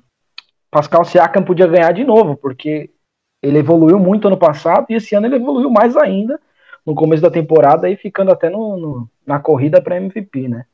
Pascal 0.71 1.03
Siakam 1.05 1.43
podia 1.43 1.67
ganhar 1.67 1.91
de 1.91 2.03
novo, 2.03 2.35
porque 2.37 2.93
ele 3.41 3.59
evoluiu 3.59 3.99
muito 3.99 4.27
ano 4.27 4.37
passado 4.37 4.87
e 4.89 4.95
esse 4.95 5.15
ano 5.15 5.27
ele 5.27 5.35
evoluiu 5.35 5.69
mais 5.69 5.95
ainda 5.95 6.39
no 6.85 6.95
começo 6.95 7.21
da 7.21 7.31
temporada 7.31 7.89
e 7.89 7.95
ficando 7.97 8.31
até 8.31 8.49
no, 8.49 8.77
no- 8.77 9.11
na 9.29 9.39
corrida 9.39 9.79
para 9.79 9.95
MVP, 9.97 10.47
né? 10.49 10.65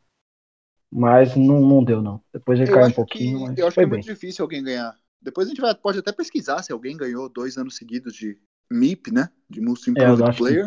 Mas 0.90 1.36
não, 1.36 1.60
não 1.60 1.84
deu, 1.84 2.02
não. 2.02 2.22
Depois 2.34 2.58
ele 2.58 2.70
Eu 2.72 2.74
caiu 2.76 2.88
um 2.88 2.92
pouquinho, 2.92 3.38
que, 3.40 3.44
mas 3.50 3.58
eu 3.58 3.68
acho 3.68 3.74
que 3.76 3.82
é 3.82 3.86
bem. 3.86 3.92
muito 4.00 4.06
difícil 4.06 4.44
alguém 4.44 4.64
ganhar. 4.64 4.96
Depois 5.22 5.46
a 5.48 5.50
gente 5.50 5.60
vai, 5.60 5.76
pode 5.76 6.00
até 6.00 6.14
pesquisar 6.14 6.64
se 6.64 6.72
alguém 6.72 6.96
ganhou 6.96 7.28
dois 7.28 7.58
anos 7.58 7.76
seguidos 7.76 8.14
de 8.16 8.38
MIP, 8.72 9.12
né? 9.12 9.30
De 9.50 9.60
Most 9.60 9.90
É, 9.90 9.92
Improved 9.92 10.32
que- 10.32 10.38
Player. 10.38 10.66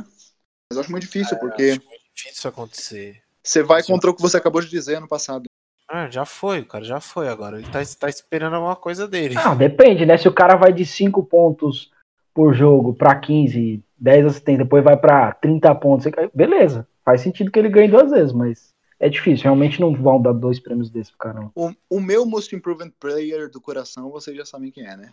Mas 0.71 0.77
eu 0.77 0.81
acho 0.81 0.91
muito 0.91 1.05
difícil, 1.05 1.37
É, 1.37 1.41
porque 1.41 1.63
acho 1.63 1.83
muito 1.87 2.03
difícil 2.15 2.33
isso 2.33 2.49
acontecer. 2.49 3.23
você 3.43 3.63
vai 3.63 3.83
Sim. 3.83 3.93
contra 3.95 4.11
o 4.11 4.15
que 4.15 4.21
você 4.21 4.37
acabou 4.37 4.61
de 4.61 4.69
dizer 4.69 4.97
ano 4.97 5.09
passado. 5.09 5.45
Ah, 5.91 6.11
já 6.11 6.27
foi, 6.27 6.63
cara, 6.63 6.85
já 6.85 7.01
foi 7.01 7.29
agora. 7.29 7.59
Ele 7.59 7.71
tá, 7.71 7.79
tá 7.99 8.09
esperando 8.11 8.55
alguma 8.57 8.77
coisa 8.77 9.09
dele. 9.09 9.35
Ah, 9.39 9.55
depende, 9.55 10.05
né? 10.05 10.19
Se 10.19 10.29
o 10.29 10.35
cara 10.35 10.57
vai 10.57 10.71
de 10.75 10.85
5 10.85 11.25
pontos 11.25 11.91
por 12.35 12.53
jogo 12.53 12.93
para 12.93 13.19
15, 13.19 13.83
10 13.99 14.27
assistências, 14.27 14.65
depois 14.65 14.85
vai 14.85 14.97
para 14.97 15.33
30 15.35 15.75
pontos, 15.77 16.07
beleza. 16.35 16.87
Faz 17.05 17.21
sentido 17.21 17.51
que 17.51 17.59
ele 17.59 17.69
ganhe 17.69 17.89
duas 17.89 18.11
vezes, 18.11 18.33
mas 18.33 18.75
é 19.01 19.09
difícil. 19.09 19.45
Realmente 19.45 19.81
não 19.81 19.95
vão 19.95 20.21
dar 20.21 20.33
dois 20.33 20.61
prêmios 20.61 20.91
desses 20.91 21.11
pro 21.11 21.19
cara, 21.19 21.41
não. 21.41 21.51
O, 21.55 21.73
o 21.91 22.01
meu 22.01 22.27
Most 22.27 22.55
Improved 22.55 22.93
Player 23.01 23.51
do 23.51 23.61
coração, 23.61 24.11
vocês 24.11 24.37
já 24.37 24.45
sabem 24.45 24.71
quem 24.71 24.87
é, 24.87 24.97
né? 24.97 25.13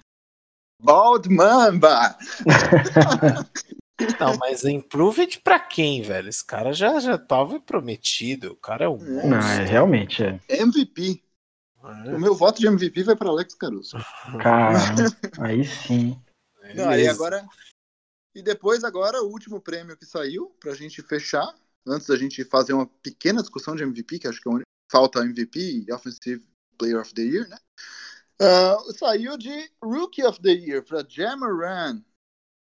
Bald 0.81 1.29
Mamba! 1.29 2.17
Não, 4.19 4.37
mas 4.37 4.65
Improved 4.65 5.39
pra 5.39 5.57
quem, 5.57 6.01
velho? 6.01 6.27
Esse 6.27 6.45
cara 6.45 6.73
já, 6.73 6.99
já 6.99 7.17
tava 7.17 7.61
prometido. 7.61 8.51
O 8.51 8.55
cara 8.57 8.83
é 8.85 8.89
um 8.89 8.97
Não, 8.97 9.29
Não, 9.29 9.37
monstro. 9.37 9.61
é, 9.61 9.65
realmente, 9.65 10.21
é. 10.21 10.39
MVP. 10.49 11.21
O 11.81 12.19
meu 12.19 12.35
voto 12.35 12.59
de 12.59 12.67
MVP 12.67 13.03
vai 13.03 13.15
para 13.15 13.29
Alex 13.29 13.53
Caruso. 13.53 13.95
Caramba, 14.41 15.15
aí 15.39 15.63
sim. 15.63 16.19
Não, 16.73 16.89
aí 16.89 17.07
agora. 17.07 17.45
E 18.35 18.41
depois, 18.41 18.83
agora, 18.83 19.23
o 19.23 19.29
último 19.29 19.61
prêmio 19.61 19.95
que 19.95 20.05
saiu, 20.05 20.49
pra 20.59 20.75
gente 20.75 21.01
fechar, 21.01 21.55
antes 21.87 22.07
da 22.07 22.17
gente 22.17 22.43
fazer 22.43 22.73
uma 22.73 22.85
pequena 22.85 23.41
discussão 23.41 23.75
de 23.75 23.83
MVP, 23.83 24.19
que 24.19 24.27
acho 24.27 24.41
que 24.41 24.49
é 24.49 24.51
o 24.51 24.55
único 24.55 24.65
falta 24.91 25.23
MVP, 25.23 25.85
Offensive 25.89 26.45
Player 26.77 26.99
of 26.99 27.13
the 27.13 27.21
Year, 27.21 27.47
né? 27.47 27.57
Uh, 28.41 28.93
saiu 28.93 29.37
de 29.37 29.71
Rookie 29.81 30.25
of 30.25 30.41
the 30.41 30.51
Year 30.51 30.83
para 30.83 31.05
Jamaran. 31.07 32.03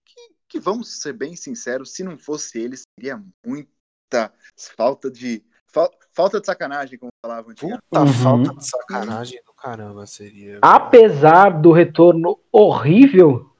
Que, 0.06 0.36
que, 0.50 0.60
vamos 0.60 1.02
ser 1.02 1.14
bem 1.14 1.38
sinceros, 1.38 1.94
se 1.94 2.04
não 2.04 2.18
fosse 2.18 2.60
ele, 2.60 2.76
seria 2.78 3.24
muita 3.46 4.34
falta 4.76 5.10
de. 5.10 5.42
Fa, 5.68 5.90
falta 6.12 6.42
de 6.42 6.46
sacanagem, 6.46 7.00
como 7.00 7.12
falavam 7.26 7.52
antigamente. 7.52 7.82
Puta 7.90 8.02
uhum. 8.02 8.14
falta 8.14 8.56
de 8.56 8.68
sacanagem 8.68 9.42
do 9.46 9.54
caramba 9.54 10.06
seria. 10.06 10.60
Apesar 10.62 11.62
do 11.62 11.72
retorno 11.72 12.38
horrível 12.52 13.55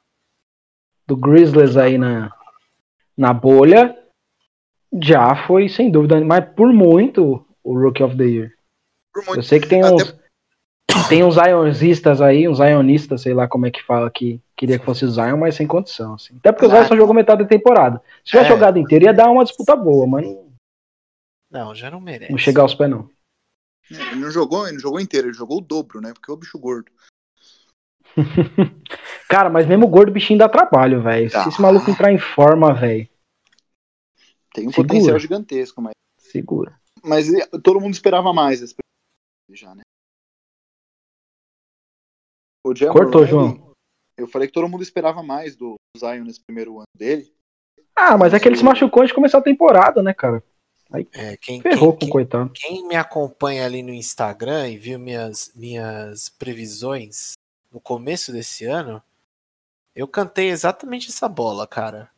do 1.06 1.16
Grizzlies 1.16 1.76
aí 1.76 1.96
na, 1.98 2.32
na 3.16 3.32
bolha, 3.32 3.96
já 5.02 5.46
foi, 5.46 5.68
sem 5.68 5.90
dúvida, 5.90 6.20
mas 6.24 6.44
por 6.54 6.72
muito 6.72 7.44
o 7.62 7.78
Rookie 7.78 8.02
of 8.02 8.16
the 8.16 8.24
Year. 8.24 8.52
Eu 9.34 9.42
sei 9.42 9.60
que 9.60 9.68
tem 9.68 9.84
uns, 9.84 10.02
Até... 10.90 11.08
tem 11.08 11.24
uns 11.24 11.34
Zionistas 11.34 12.20
aí, 12.20 12.48
uns 12.48 12.58
Zionistas, 12.58 13.22
sei 13.22 13.34
lá 13.34 13.48
como 13.48 13.66
é 13.66 13.70
que 13.70 13.82
fala, 13.82 14.10
que 14.10 14.40
queria 14.56 14.78
que 14.78 14.84
fosse 14.84 15.06
Zion, 15.08 15.36
mas 15.36 15.54
sem 15.54 15.66
condição. 15.66 16.14
Assim. 16.14 16.36
Até 16.36 16.52
porque 16.52 16.66
o 16.66 16.70
Zion 16.70 16.84
só 16.84 16.96
jogou 16.96 17.14
metade 17.14 17.42
da 17.42 17.48
temporada. 17.48 18.02
Se 18.24 18.30
tivesse 18.30 18.50
é. 18.50 18.52
jogado 18.52 18.78
inteiro, 18.78 19.04
ia 19.04 19.14
dar 19.14 19.30
uma 19.30 19.44
disputa 19.44 19.74
boa, 19.74 20.06
mas 20.06 20.24
não. 20.24 20.46
Não, 21.50 21.74
já 21.74 21.90
não 21.90 22.00
merece. 22.00 22.30
Não 22.30 22.38
chegar 22.38 22.62
aos 22.62 22.74
pés, 22.74 22.90
não. 22.90 23.08
Ele 23.90 24.16
não 24.16 24.30
jogou, 24.30 24.64
ele 24.64 24.74
não 24.74 24.80
jogou 24.80 25.00
inteiro, 25.00 25.28
ele 25.28 25.34
jogou 25.34 25.58
o 25.58 25.62
dobro, 25.62 26.00
né? 26.00 26.12
Porque 26.12 26.30
é 26.30 26.34
o 26.34 26.36
bicho 26.36 26.58
gordo. 26.58 26.90
Cara, 29.28 29.50
mas 29.50 29.66
mesmo 29.66 29.86
o 29.86 29.88
gordo, 29.88 30.10
o 30.10 30.12
bichinho 30.12 30.38
dá 30.38 30.48
trabalho, 30.48 31.02
velho. 31.02 31.30
Se 31.30 31.48
esse 31.48 31.60
maluco 31.60 31.90
entrar 31.90 32.12
em 32.12 32.18
forma, 32.18 32.72
velho. 32.72 33.08
Tem 34.54 34.66
um 34.66 34.70
Segura. 34.70 34.88
potencial 34.88 35.18
gigantesco, 35.18 35.82
mas. 35.82 35.92
Segura. 36.18 36.78
Mas 37.02 37.26
todo 37.62 37.80
mundo 37.80 37.94
esperava 37.94 38.32
mais 38.32 38.62
esse 38.62 38.74
já, 39.50 39.74
né? 39.74 39.82
O 42.66 42.74
Jam 42.74 42.92
Cortou, 42.92 43.22
Riley, 43.22 43.30
João. 43.30 43.72
Eu 44.16 44.26
falei 44.26 44.48
que 44.48 44.54
todo 44.54 44.68
mundo 44.68 44.82
esperava 44.82 45.22
mais 45.22 45.54
do 45.54 45.76
Zion 45.96 46.24
nesse 46.24 46.40
primeiro 46.40 46.78
ano 46.78 46.86
dele. 46.96 47.32
Ah, 47.94 48.18
mas 48.18 48.34
é 48.34 48.40
que 48.40 48.48
ele 48.48 48.56
se 48.56 48.64
machucou 48.64 49.02
antes 49.02 49.10
de 49.10 49.14
começar 49.14 49.38
a 49.38 49.42
temporada, 49.42 50.02
né, 50.02 50.12
cara? 50.12 50.42
Aí 50.90 51.06
é, 51.12 51.36
quem, 51.36 51.60
ferrou 51.60 51.92
quem, 51.92 52.00
com 52.00 52.06
o 52.06 52.10
coitado. 52.10 52.50
Quem 52.54 52.86
me 52.86 52.96
acompanha 52.96 53.64
ali 53.64 53.82
no 53.82 53.92
Instagram 53.92 54.68
e 54.68 54.78
viu 54.78 54.98
minhas, 54.98 55.52
minhas 55.54 56.28
previsões 56.28 57.32
no 57.72 57.80
começo 57.80 58.32
desse 58.32 58.64
ano, 58.64 59.02
eu 59.94 60.06
cantei 60.08 60.48
exatamente 60.48 61.08
essa 61.08 61.28
bola, 61.28 61.66
cara 61.66 62.10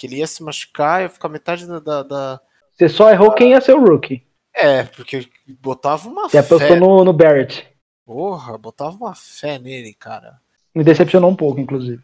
que 0.00 0.06
ele 0.06 0.16
ia 0.16 0.26
se 0.26 0.42
machucar, 0.42 1.02
ia 1.02 1.10
ficar 1.10 1.28
metade 1.28 1.66
da. 1.66 1.78
da, 1.78 2.02
da 2.02 2.40
Você 2.72 2.88
só 2.88 3.10
errou 3.10 3.28
da... 3.28 3.34
quem 3.34 3.50
ia 3.50 3.60
ser 3.60 3.74
o 3.74 3.84
rookie. 3.84 4.26
É, 4.54 4.84
porque 4.84 5.28
botava 5.60 6.08
uma 6.08 6.22
Você 6.22 6.42
fé. 6.42 6.54
apostou 6.54 6.76
no, 6.76 7.04
no 7.04 7.12
Barrett. 7.12 7.68
Porra, 8.06 8.56
botava 8.56 8.96
uma 8.96 9.14
fé 9.14 9.58
nele, 9.58 9.92
cara. 9.92 10.40
Me 10.74 10.82
decepcionou 10.82 11.30
um 11.30 11.36
pouco, 11.36 11.60
inclusive. 11.60 12.02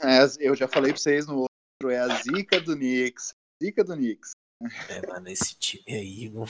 É, 0.00 0.20
eu 0.38 0.54
já 0.54 0.68
falei 0.68 0.92
pra 0.92 1.00
vocês 1.00 1.26
no 1.26 1.40
outro, 1.40 1.90
é 1.90 1.98
a 1.98 2.08
zica 2.08 2.60
do 2.60 2.76
Knicks. 2.76 3.34
Zica 3.60 3.82
do 3.82 3.96
Knicks. 3.96 4.30
É, 4.88 5.04
mano, 5.08 5.28
esse 5.28 5.56
time 5.58 5.82
aí 5.88 6.30
não. 6.30 6.46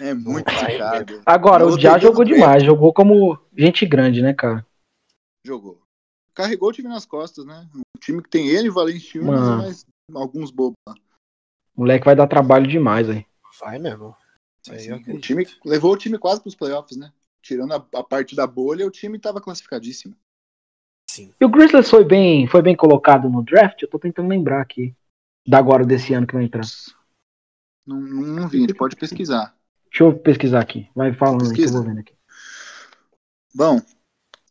É 0.00 0.14
muito 0.14 0.50
zicado. 0.50 1.22
Agora, 1.24 1.66
o 1.66 1.78
Já 1.78 1.98
jogou 1.98 2.24
demais, 2.24 2.62
jogou 2.62 2.92
como 2.92 3.38
gente 3.56 3.86
grande, 3.86 4.22
né, 4.22 4.32
cara? 4.32 4.66
Jogou. 5.44 5.80
Carregou 6.34 6.70
o 6.70 6.72
time 6.72 6.88
nas 6.88 7.06
costas, 7.06 7.44
né? 7.44 7.68
time 8.04 8.22
que 8.22 8.28
tem 8.28 8.48
ele, 8.48 8.70
Valentinos 8.70 9.26
e 9.26 9.56
mais 9.56 9.86
alguns 10.12 10.50
bobos 10.50 10.76
lá. 10.86 10.94
Moleque 11.76 12.04
vai 12.04 12.14
dar 12.14 12.26
trabalho 12.26 12.66
demais 12.66 13.08
aí. 13.08 13.26
Vai 13.60 13.78
mesmo. 13.78 14.14
Aí 14.68 14.92
o 14.92 15.20
time 15.20 15.46
levou 15.64 15.92
o 15.92 15.96
time 15.96 16.18
quase 16.18 16.40
para 16.40 16.48
os 16.48 16.54
playoffs, 16.54 16.96
né? 16.96 17.12
Tirando 17.42 17.72
a, 17.72 17.76
a, 17.76 18.02
parte 18.02 18.34
da 18.34 18.46
bolha, 18.46 18.86
o 18.86 18.90
time 18.90 19.16
estava 19.16 19.40
classificadíssimo. 19.40 20.16
Sim. 21.10 21.32
E 21.38 21.44
o 21.44 21.48
Grizzlies 21.48 21.90
foi 21.90 22.04
bem, 22.04 22.46
foi 22.46 22.62
bem 22.62 22.74
colocado 22.74 23.28
no 23.28 23.42
draft? 23.42 23.82
Eu 23.82 23.88
tô 23.88 23.98
tentando 23.98 24.28
lembrar 24.28 24.60
aqui. 24.60 24.94
Da 25.46 25.58
agora 25.58 25.84
desse 25.84 26.14
ano 26.14 26.26
que 26.26 26.34
vai 26.34 26.44
entrar. 26.44 26.64
Não, 27.86 28.00
não, 28.00 28.22
não 28.22 28.48
vi, 28.48 28.58
a 28.58 28.60
gente 28.60 28.74
pode 28.74 28.96
pesquisar. 28.96 29.53
Deixa 29.94 30.02
eu 30.02 30.18
pesquisar 30.18 30.58
aqui. 30.58 30.88
Vai 30.92 31.14
falando 31.14 31.48
aí 31.48 31.54
que 31.54 31.62
eu 31.62 31.70
vou 31.70 31.84
vendo 31.84 32.00
aqui. 32.00 32.12
Bom, 33.54 33.80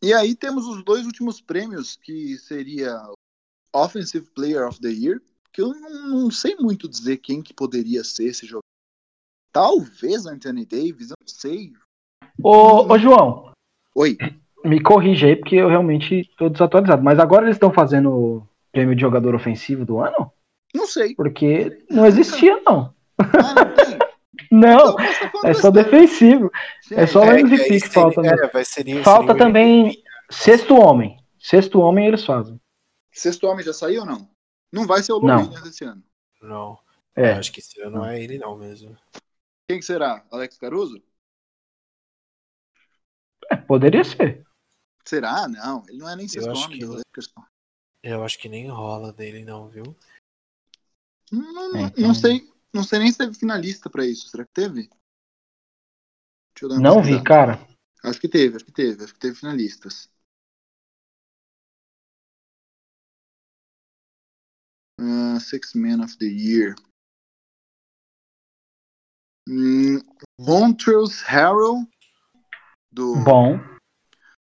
e 0.02 0.14
aí 0.14 0.34
temos 0.34 0.66
os 0.66 0.82
dois 0.82 1.04
últimos 1.04 1.38
prêmios, 1.38 1.96
que 1.96 2.38
seria 2.38 2.98
Offensive 3.70 4.26
Player 4.34 4.66
of 4.66 4.80
the 4.80 4.88
Year, 4.88 5.20
que 5.52 5.60
eu 5.60 5.74
não, 5.74 6.08
não 6.08 6.30
sei 6.30 6.56
muito 6.56 6.88
dizer 6.88 7.18
quem 7.18 7.42
que 7.42 7.52
poderia 7.52 8.02
ser 8.02 8.24
esse 8.24 8.46
jogador. 8.46 8.62
Talvez 9.52 10.24
Anthony 10.24 10.64
Davis, 10.64 11.10
eu 11.10 11.16
não 11.20 11.28
sei. 11.28 11.74
Ô, 12.42 12.90
ô 12.90 12.98
João. 12.98 13.52
Oi. 13.94 14.16
Me 14.64 14.82
corrija 14.82 15.26
aí, 15.26 15.36
porque 15.36 15.56
eu 15.56 15.68
realmente 15.68 16.20
estou 16.20 16.48
desatualizado. 16.48 17.02
Mas 17.02 17.18
agora 17.18 17.44
eles 17.44 17.56
estão 17.56 17.70
fazendo 17.70 18.10
o 18.10 18.48
prêmio 18.72 18.94
de 18.94 19.02
jogador 19.02 19.34
ofensivo 19.34 19.84
do 19.84 19.98
ano? 19.98 20.32
Não 20.74 20.86
sei. 20.86 21.14
Porque 21.14 21.84
não 21.90 22.06
existia, 22.06 22.62
não. 22.62 22.94
Ah, 23.18 23.54
não 23.54 23.74
tem? 23.74 24.03
Não, 24.54 24.96
então, 24.96 25.40
é 25.44 25.54
só 25.54 25.70
defensivo. 25.70 26.50
É 26.90 27.06
só 27.06 27.20
o 27.20 27.32
MVP 27.32 27.80
que 27.80 27.88
falta. 27.88 28.22
Né? 28.22 28.30
É, 28.52 28.64
seria, 28.64 29.02
falta 29.02 29.32
seria 29.32 29.46
também 29.46 30.02
sexto 30.30 30.76
homem. 30.76 31.16
Sexto 31.38 31.80
homem 31.80 32.06
eles 32.06 32.24
fazem. 32.24 32.58
Sexto 33.14 33.46
Homem 33.46 33.64
já 33.64 33.72
saiu 33.72 34.00
ou 34.00 34.06
não? 34.06 34.28
Não 34.72 34.86
vai 34.86 35.00
ser 35.00 35.12
o 35.12 35.18
Lou 35.18 35.56
esse 35.66 35.84
ano. 35.84 36.02
Não. 36.42 36.78
É. 37.14 37.34
acho 37.34 37.52
que 37.52 37.60
esse 37.60 37.80
ano 37.80 37.98
não 37.98 38.04
é 38.04 38.20
ele 38.20 38.38
não 38.38 38.56
mesmo. 38.56 38.98
Quem 39.68 39.78
que 39.78 39.84
será? 39.84 40.26
Alex 40.32 40.58
Caruso? 40.58 41.00
É, 43.48 43.56
poderia 43.56 44.02
ser. 44.02 44.44
Será? 45.04 45.46
Não, 45.46 45.84
ele 45.88 45.98
não 45.98 46.08
é 46.08 46.16
nem 46.16 46.26
sexto 46.26 46.48
eu 46.48 46.56
homem 46.56 46.78
do 46.80 46.94
Lakers. 46.94 47.32
Eu 48.02 48.24
acho 48.24 48.38
que 48.38 48.48
nem 48.48 48.68
rola 48.68 49.12
dele 49.12 49.44
não, 49.44 49.68
viu? 49.68 49.96
Não, 51.30 51.72
não, 51.72 51.76
é, 51.76 51.82
então... 51.84 52.02
não 52.02 52.14
sei, 52.14 52.52
não 52.74 52.82
sei 52.82 52.98
nem 52.98 53.12
se 53.12 53.18
teve 53.18 53.34
finalista 53.34 53.88
para 53.88 54.04
isso. 54.04 54.28
Será 54.28 54.44
que 54.44 54.52
teve? 54.52 54.90
não 56.80 57.02
vi, 57.02 57.22
cara. 57.22 57.58
Acho 58.02 58.20
que 58.20 58.28
teve, 58.28 58.56
acho 58.56 58.64
que 58.64 58.72
teve, 58.72 59.04
acho 59.04 59.14
que 59.14 59.20
teve 59.20 59.36
finalistas. 59.36 60.10
Uh, 65.00 65.38
Six 65.40 65.74
Man 65.74 66.02
of 66.02 66.16
the 66.18 66.26
Year. 66.26 66.74
Hum, 69.48 70.00
Montrose 70.38 71.22
Harrell 71.24 71.86
do 72.90 73.22
Bom. 73.24 73.58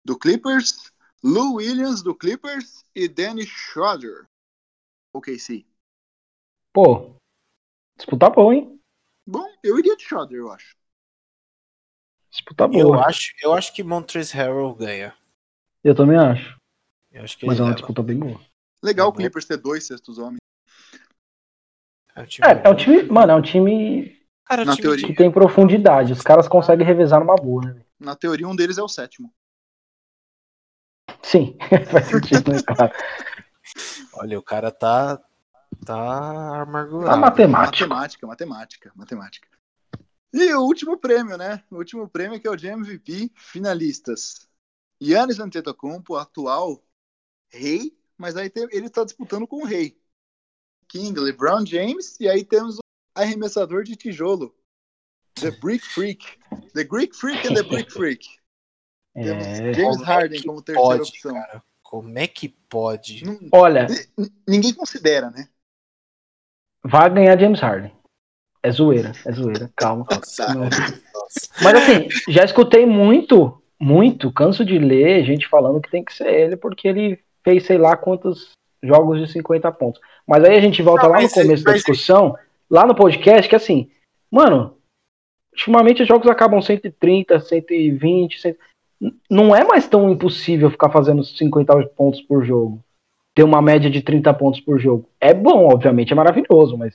do 0.04 0.18
Clippers, 0.18 0.92
Lou 1.22 1.56
Williams 1.56 2.02
do 2.02 2.14
Clippers 2.14 2.84
e 2.94 3.08
Danny 3.08 3.46
Schroeder. 3.46 4.26
OKC. 5.14 5.66
Pô, 6.72 7.16
disputa 7.96 8.30
boa, 8.30 8.54
hein? 8.54 8.80
Bom, 9.26 9.46
eu 9.62 9.78
iria 9.78 9.96
de 9.96 10.04
Schroeder, 10.04 10.38
eu 10.38 10.50
acho. 10.50 10.76
Disputa 12.30 12.68
boa. 12.68 12.80
Eu 12.80 12.94
acho, 12.94 13.32
eu 13.42 13.52
acho 13.52 13.72
que 13.74 13.82
Montrezl 13.82 14.36
Harrell 14.36 14.74
ganha. 14.74 15.16
Eu 15.82 15.94
também 15.94 16.16
acho. 16.16 16.56
Eu 17.10 17.22
acho 17.22 17.38
que 17.38 17.46
Mas 17.46 17.58
é 17.58 17.62
uma 17.62 17.74
disputa 17.74 18.02
bem 18.02 18.18
boa. 18.18 18.40
Legal 18.82 19.08
o 19.08 19.12
Clippers 19.12 19.46
ter 19.46 19.56
dois 19.56 19.86
sextos 19.86 20.18
homens. 20.18 20.38
É, 22.14 22.22
um 22.22 22.26
time, 22.26 22.46
é, 22.48 22.62
é 22.64 22.68
um 22.68 22.74
time, 22.74 23.02
mano, 23.04 23.32
é 23.32 23.34
um 23.34 23.42
time 23.42 24.16
Cara, 24.44 24.64
na 24.64 24.72
time 24.72 24.82
teoria... 24.82 25.06
que 25.06 25.14
tem 25.14 25.30
profundidade. 25.30 26.12
Os 26.12 26.22
caras 26.22 26.46
conseguem 26.46 26.86
revezar 26.86 27.20
numa 27.20 27.34
boa, 27.34 27.62
né? 27.62 27.82
Na 27.98 28.14
teoria, 28.14 28.46
um 28.46 28.54
deles 28.54 28.78
é 28.78 28.82
o 28.82 28.88
sétimo. 28.88 29.32
Sim, 31.22 31.56
faz 31.90 32.06
sentido, 32.06 32.52
né, 32.52 32.62
cara? 32.62 32.92
Olha, 34.14 34.38
o 34.38 34.42
cara 34.42 34.70
tá. 34.70 35.20
Tá 35.84 36.62
amargurado. 36.62 37.14
A 37.14 37.16
matemática. 37.16 37.86
Matemática, 37.86 38.26
matemática, 38.26 38.92
matemática. 38.94 39.48
E 40.32 40.54
o 40.54 40.62
último 40.62 40.98
prêmio, 40.98 41.36
né? 41.36 41.62
O 41.70 41.76
último 41.76 42.08
prêmio 42.08 42.40
que 42.40 42.46
é 42.46 42.50
o 42.50 42.56
de 42.56 42.68
MVP 42.68 43.32
finalistas. 43.34 44.48
Yannis 45.02 45.38
Antetokounmpo, 45.38 46.16
atual 46.16 46.82
rei 47.48 47.96
mas 48.18 48.36
aí 48.36 48.48
tem, 48.48 48.66
ele 48.70 48.86
está 48.86 49.04
disputando 49.04 49.46
com 49.46 49.62
o 49.62 49.66
rei. 49.66 49.98
King, 50.88 51.18
LeBron 51.18 51.66
James, 51.66 52.18
e 52.20 52.28
aí 52.28 52.44
temos 52.44 52.76
o 52.76 52.80
arremessador 53.14 53.82
de 53.84 53.96
tijolo. 53.96 54.54
The 55.34 55.50
Brick 55.50 55.84
Freak. 55.84 56.24
The 56.72 56.84
Greek 56.84 57.14
Freak 57.14 57.46
and 57.46 57.54
the 57.54 57.62
Brick 57.62 57.92
Freak. 57.92 58.26
É... 59.18 59.72
Temos 59.72 59.76
James 59.76 60.02
Harden 60.02 60.42
como 60.42 60.60
terceira 60.60 60.88
pode, 60.88 61.08
opção. 61.08 61.32
Cara? 61.32 61.64
Como 61.82 62.18
é 62.18 62.28
que 62.28 62.50
pode? 62.50 63.24
Não, 63.24 63.40
Olha. 63.50 63.86
Ninguém 64.46 64.74
considera, 64.74 65.30
né? 65.30 65.48
Vai 66.86 67.10
ganhar 67.10 67.38
James 67.38 67.60
Harden. 67.60 67.92
É 68.62 68.70
zoeira, 68.70 69.12
é 69.24 69.32
zoeira. 69.32 69.70
Calma. 69.76 70.06
Nossa, 70.10 70.54
nossa. 70.54 71.02
Mas 71.62 71.74
assim, 71.74 72.08
já 72.28 72.44
escutei 72.44 72.86
muito, 72.86 73.60
muito, 73.78 74.32
canso 74.32 74.64
de 74.64 74.78
ler 74.78 75.24
gente 75.24 75.48
falando 75.48 75.80
que 75.80 75.90
tem 75.90 76.04
que 76.04 76.14
ser 76.14 76.32
ele, 76.32 76.56
porque 76.56 76.86
ele 76.86 77.18
fez 77.44 77.64
sei 77.64 77.76
lá 77.76 77.96
quantos 77.96 78.50
jogos 78.82 79.20
de 79.20 79.32
50 79.32 79.70
pontos. 79.72 80.00
Mas 80.26 80.44
aí 80.44 80.56
a 80.56 80.60
gente 80.60 80.82
volta 80.82 81.04
não, 81.04 81.12
lá 81.12 81.20
no 81.20 81.30
começo 81.30 81.64
da 81.64 81.72
discussão, 81.72 82.36
lá 82.70 82.86
no 82.86 82.94
podcast, 82.94 83.48
que 83.48 83.56
assim, 83.56 83.90
mano, 84.30 84.76
ultimamente 85.52 86.02
os 86.02 86.08
jogos 86.08 86.28
acabam 86.28 86.60
130, 86.60 87.40
120, 87.40 88.40
100... 88.40 88.56
não 89.28 89.54
é 89.54 89.64
mais 89.64 89.88
tão 89.88 90.10
impossível 90.10 90.70
ficar 90.70 90.90
fazendo 90.90 91.24
50 91.24 91.86
pontos 91.88 92.20
por 92.22 92.44
jogo. 92.44 92.82
Ter 93.36 93.44
uma 93.44 93.60
média 93.60 93.90
de 93.90 94.00
30 94.00 94.32
pontos 94.32 94.60
por 94.60 94.80
jogo. 94.80 95.08
É 95.20 95.34
bom, 95.34 95.68
obviamente, 95.70 96.12
é 96.12 96.16
maravilhoso, 96.16 96.76
mas. 96.78 96.94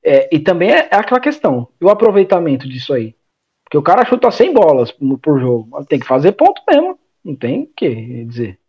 É, 0.00 0.34
e 0.34 0.38
também 0.38 0.70
é, 0.70 0.88
é, 0.90 0.94
aquela 0.94 1.20
questão. 1.20 1.68
E 1.80 1.84
o 1.84 1.90
aproveitamento 1.90 2.68
disso 2.68 2.94
aí? 2.94 3.16
Porque 3.64 3.76
o 3.76 3.82
cara 3.82 4.06
chuta 4.06 4.30
100 4.30 4.54
bolas 4.54 4.92
por 4.92 5.40
jogo. 5.40 5.84
Tem 5.86 5.98
que 5.98 6.06
fazer 6.06 6.32
ponto 6.32 6.62
mesmo. 6.70 6.96
Não 7.24 7.34
tem 7.34 7.64
o 7.64 7.66
que 7.66 8.24
dizer. 8.24 8.60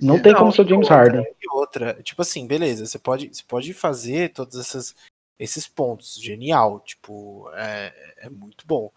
Não 0.00 0.20
tem 0.20 0.34
como 0.34 0.50
ser 0.50 0.62
o 0.62 0.68
James 0.68 0.88
Harden. 0.88 1.22
E 1.22 1.50
outra, 1.52 1.94
tipo 2.02 2.22
assim, 2.22 2.46
beleza, 2.46 2.86
você 2.86 2.98
pode, 2.98 3.28
você 3.28 3.42
pode 3.46 3.74
fazer 3.74 4.32
todos 4.32 4.58
essas, 4.58 4.96
esses 5.38 5.68
pontos, 5.68 6.18
genial, 6.20 6.80
tipo, 6.80 7.48
é, 7.54 7.92
é 8.18 8.30
muito 8.30 8.66
bom. 8.66 8.90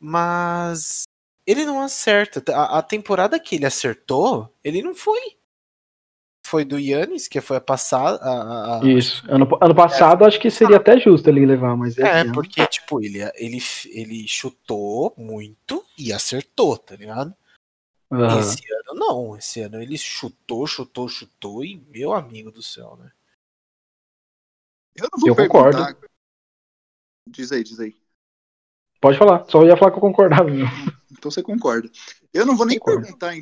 Mas 0.00 1.04
ele 1.46 1.64
não 1.64 1.80
acerta. 1.80 2.42
A, 2.52 2.78
a, 2.78 2.82
temporada 2.82 3.38
que 3.38 3.56
ele 3.56 3.66
acertou, 3.66 4.52
ele 4.64 4.82
não 4.82 4.94
foi. 4.94 5.36
Foi 6.52 6.66
do 6.66 6.78
Yannis, 6.78 7.28
que 7.28 7.40
foi 7.40 7.56
a 7.56 7.62
passada. 7.62 8.18
A, 8.22 8.78
a, 8.78 8.84
Isso. 8.84 9.24
Ano, 9.26 9.48
ano 9.58 9.74
passado, 9.74 10.22
é, 10.22 10.26
acho 10.26 10.38
que 10.38 10.50
seria 10.50 10.76
até 10.76 11.00
justo 11.00 11.26
ele 11.26 11.46
levar, 11.46 11.74
mas. 11.74 11.96
É, 11.96 12.30
porque, 12.30 12.66
tipo, 12.66 13.02
ele, 13.02 13.20
ele, 13.36 13.56
ele 13.86 14.28
chutou 14.28 15.14
muito 15.16 15.82
e 15.96 16.12
acertou, 16.12 16.76
tá 16.76 16.94
ligado? 16.94 17.34
Uhum. 18.10 18.38
Esse 18.38 18.60
ano 18.70 19.00
não, 19.00 19.36
esse 19.38 19.62
ano 19.62 19.80
ele 19.80 19.96
chutou, 19.96 20.66
chutou, 20.66 21.08
chutou 21.08 21.64
e 21.64 21.78
meu 21.88 22.12
amigo 22.12 22.50
do 22.50 22.62
céu, 22.62 22.98
né? 22.98 23.10
Eu 24.94 25.08
não 25.10 25.20
vou 25.20 25.30
eu 25.30 25.34
perguntar. 25.34 25.72
Concordo. 25.72 26.08
Diz 27.30 27.50
aí, 27.50 27.64
diz 27.64 27.80
aí. 27.80 27.96
Pode 29.00 29.16
falar, 29.16 29.46
só 29.48 29.64
ia 29.64 29.74
falar 29.74 29.90
que 29.90 29.96
eu 29.96 30.02
concordava. 30.02 30.50
Então 31.10 31.30
você 31.30 31.42
concorda. 31.42 31.88
Eu 32.34 32.44
não 32.44 32.56
vou 32.56 32.66
nem 32.66 32.78
Concordo. 32.78 33.04
perguntar 33.04 33.36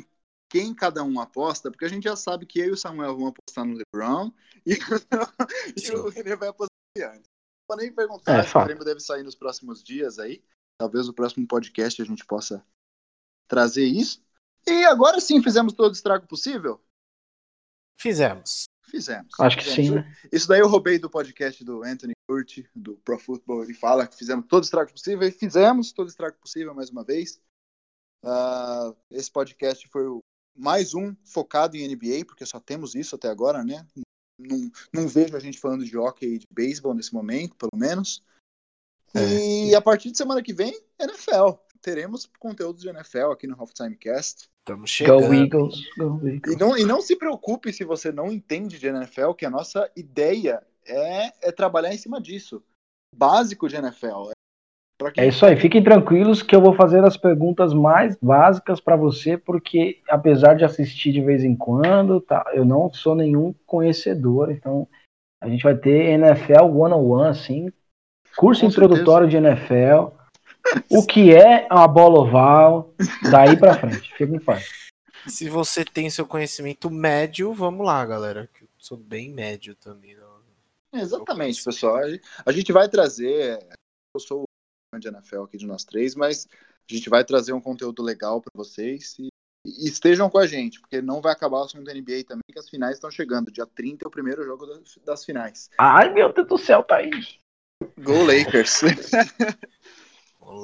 quem 0.51 0.75
cada 0.75 1.01
um 1.01 1.17
aposta, 1.17 1.71
porque 1.71 1.85
a 1.85 1.87
gente 1.87 2.03
já 2.03 2.15
sabe 2.17 2.45
que 2.45 2.59
eu 2.59 2.65
e 2.65 2.71
o 2.71 2.77
Samuel 2.77 3.15
vão 3.15 3.27
apostar 3.27 3.63
no 3.65 3.73
LeBron 3.73 4.29
e, 4.67 4.73
e 4.73 5.91
o 5.95 6.09
René 6.09 6.35
vai 6.35 6.49
apostar 6.49 6.75
no 6.97 7.01
Yannis. 7.01 7.23
Não 7.23 7.75
vou 7.75 7.77
nem 7.77 7.93
perguntar 7.93 8.39
é, 8.39 8.43
se 8.43 8.57
o 8.57 8.63
Grêmio 8.65 8.83
deve 8.83 8.99
sair 8.99 9.23
nos 9.23 9.33
próximos 9.33 9.81
dias 9.81 10.19
aí. 10.19 10.43
Talvez 10.77 11.07
no 11.07 11.13
próximo 11.13 11.47
podcast 11.47 12.01
a 12.01 12.05
gente 12.05 12.25
possa 12.25 12.65
trazer 13.47 13.85
isso. 13.85 14.21
E 14.67 14.83
agora 14.83 15.21
sim, 15.21 15.41
fizemos 15.41 15.71
todo 15.71 15.91
o 15.91 15.95
estrago 15.95 16.27
possível? 16.27 16.83
Fizemos. 17.97 18.65
Fizemos. 18.83 19.33
Acho 19.39 19.57
que 19.57 19.63
sim, 19.63 19.91
né? 19.91 20.17
Isso 20.33 20.49
daí 20.49 20.59
eu 20.59 20.67
roubei 20.67 20.99
do 20.99 21.09
podcast 21.09 21.63
do 21.63 21.81
Anthony 21.81 22.11
Curti, 22.27 22.69
do 22.75 22.97
Pro 22.97 23.17
Football. 23.17 23.63
Ele 23.63 23.73
fala 23.73 24.05
que 24.05 24.17
fizemos 24.17 24.45
todo 24.47 24.63
o 24.63 24.65
estrago 24.65 24.91
possível 24.91 25.25
e 25.25 25.31
fizemos 25.31 25.93
todo 25.93 26.07
o 26.07 26.09
estrago 26.09 26.37
possível 26.39 26.75
mais 26.75 26.89
uma 26.89 27.05
vez. 27.05 27.41
Uh, 28.21 28.93
esse 29.09 29.31
podcast 29.31 29.87
foi 29.87 30.07
o 30.07 30.21
mais 30.55 30.93
um 30.93 31.15
focado 31.23 31.77
em 31.77 31.87
NBA, 31.87 32.25
porque 32.25 32.45
só 32.45 32.59
temos 32.59 32.95
isso 32.95 33.15
até 33.15 33.29
agora, 33.29 33.63
né? 33.63 33.85
Não, 34.37 34.71
não 34.93 35.07
vejo 35.07 35.35
a 35.35 35.39
gente 35.39 35.59
falando 35.59 35.85
de 35.85 35.97
hockey 35.97 36.25
e 36.25 36.39
de 36.39 36.47
beisebol 36.51 36.93
nesse 36.93 37.13
momento, 37.13 37.55
pelo 37.55 37.75
menos. 37.75 38.23
É. 39.13 39.69
E 39.69 39.75
a 39.75 39.81
partir 39.81 40.11
de 40.11 40.17
semana 40.17 40.41
que 40.41 40.53
vem, 40.53 40.73
NFL 40.99 41.57
teremos 41.81 42.29
conteúdo 42.39 42.79
de 42.79 42.87
NFL 42.87 43.31
aqui 43.31 43.47
no 43.47 43.55
Halftime 43.55 43.97
Cast. 43.97 44.49
Estamos 44.59 44.89
chegando. 44.89 45.27
Go 45.27 45.33
Eagles, 45.33 45.75
Go 45.97 46.27
Eagles. 46.27 46.55
E 46.55 46.59
não, 46.59 46.77
e 46.77 46.85
não 46.85 47.01
se 47.01 47.15
preocupe 47.15 47.73
se 47.73 47.83
você 47.83 48.11
não 48.11 48.31
entende 48.31 48.77
de 48.77 48.87
NFL, 48.87 49.33
que 49.33 49.45
a 49.45 49.49
nossa 49.49 49.91
ideia 49.95 50.65
é, 50.85 51.47
é 51.47 51.51
trabalhar 51.51 51.93
em 51.93 51.97
cima 51.97 52.21
disso. 52.21 52.63
Básico 53.15 53.67
de 53.67 53.75
NFL. 53.75 54.31
É 55.17 55.27
isso 55.27 55.45
aí, 55.45 55.55
fiquem 55.55 55.83
tranquilos 55.83 56.41
que 56.41 56.55
eu 56.55 56.61
vou 56.61 56.73
fazer 56.73 57.03
as 57.03 57.17
perguntas 57.17 57.73
mais 57.73 58.15
básicas 58.21 58.79
para 58.79 58.95
você, 58.95 59.37
porque 59.37 59.99
apesar 60.09 60.55
de 60.55 60.63
assistir 60.63 61.11
de 61.11 61.21
vez 61.21 61.43
em 61.43 61.55
quando, 61.55 62.21
tá, 62.21 62.45
eu 62.53 62.65
não 62.65 62.91
sou 62.91 63.15
nenhum 63.15 63.53
conhecedor, 63.65 64.51
então 64.51 64.87
a 65.41 65.49
gente 65.49 65.63
vai 65.63 65.75
ter 65.75 66.11
NFL 66.11 66.65
101, 66.71 67.23
assim, 67.23 67.71
curso 68.35 68.61
Com 68.61 68.67
introdutório 68.67 69.29
certeza. 69.29 69.55
de 69.55 69.61
NFL, 69.63 70.15
o 70.89 71.05
que 71.05 71.33
é 71.33 71.67
uma 71.71 71.87
bola 71.87 72.19
oval, 72.19 72.93
daí 73.31 73.57
para 73.57 73.73
frente. 73.73 74.13
Fica 74.13 74.35
em 74.35 74.39
paz. 74.39 74.69
Se 75.27 75.49
você 75.49 75.85
tem 75.85 76.09
seu 76.09 76.25
conhecimento 76.25 76.89
médio, 76.89 77.53
vamos 77.53 77.85
lá, 77.85 78.03
galera. 78.05 78.49
Eu 78.59 78.67
sou 78.77 78.97
bem 78.97 79.29
médio 79.31 79.75
também. 79.75 80.15
Exatamente, 80.93 81.63
pessoal. 81.63 82.01
A 82.45 82.51
gente 82.51 82.71
vai 82.71 82.89
trazer. 82.89 83.59
Eu 84.13 84.19
sou 84.19 84.41
o 84.41 84.45
de 84.99 85.07
NFL 85.07 85.43
aqui 85.43 85.57
de 85.57 85.65
nós 85.65 85.83
três, 85.85 86.15
mas 86.15 86.47
a 86.89 86.93
gente 86.93 87.09
vai 87.09 87.23
trazer 87.23 87.53
um 87.53 87.61
conteúdo 87.61 88.01
legal 88.01 88.41
para 88.41 88.51
vocês 88.53 89.17
e, 89.19 89.29
e, 89.65 89.87
estejam 89.87 90.29
com 90.29 90.37
a 90.37 90.45
gente, 90.45 90.81
porque 90.81 91.01
não 91.01 91.21
vai 91.21 91.31
acabar 91.31 91.59
o 91.59 91.63
assunto 91.63 91.85
da 91.85 91.93
NBA 91.93 92.25
também, 92.27 92.43
que 92.51 92.59
as 92.59 92.69
finais 92.69 92.95
estão 92.95 93.09
chegando. 93.09 93.51
Dia 93.51 93.65
30 93.65 94.05
é 94.05 94.07
o 94.07 94.11
primeiro 94.11 94.43
jogo 94.43 94.65
das, 94.65 94.97
das 95.05 95.25
finais. 95.25 95.69
Ai, 95.77 96.11
meu 96.11 96.33
Deus 96.33 96.47
do 96.47 96.57
céu, 96.57 96.83
tá 96.83 96.97
aí. 96.97 97.09
Go 97.99 98.23
Lakers. 98.23 98.81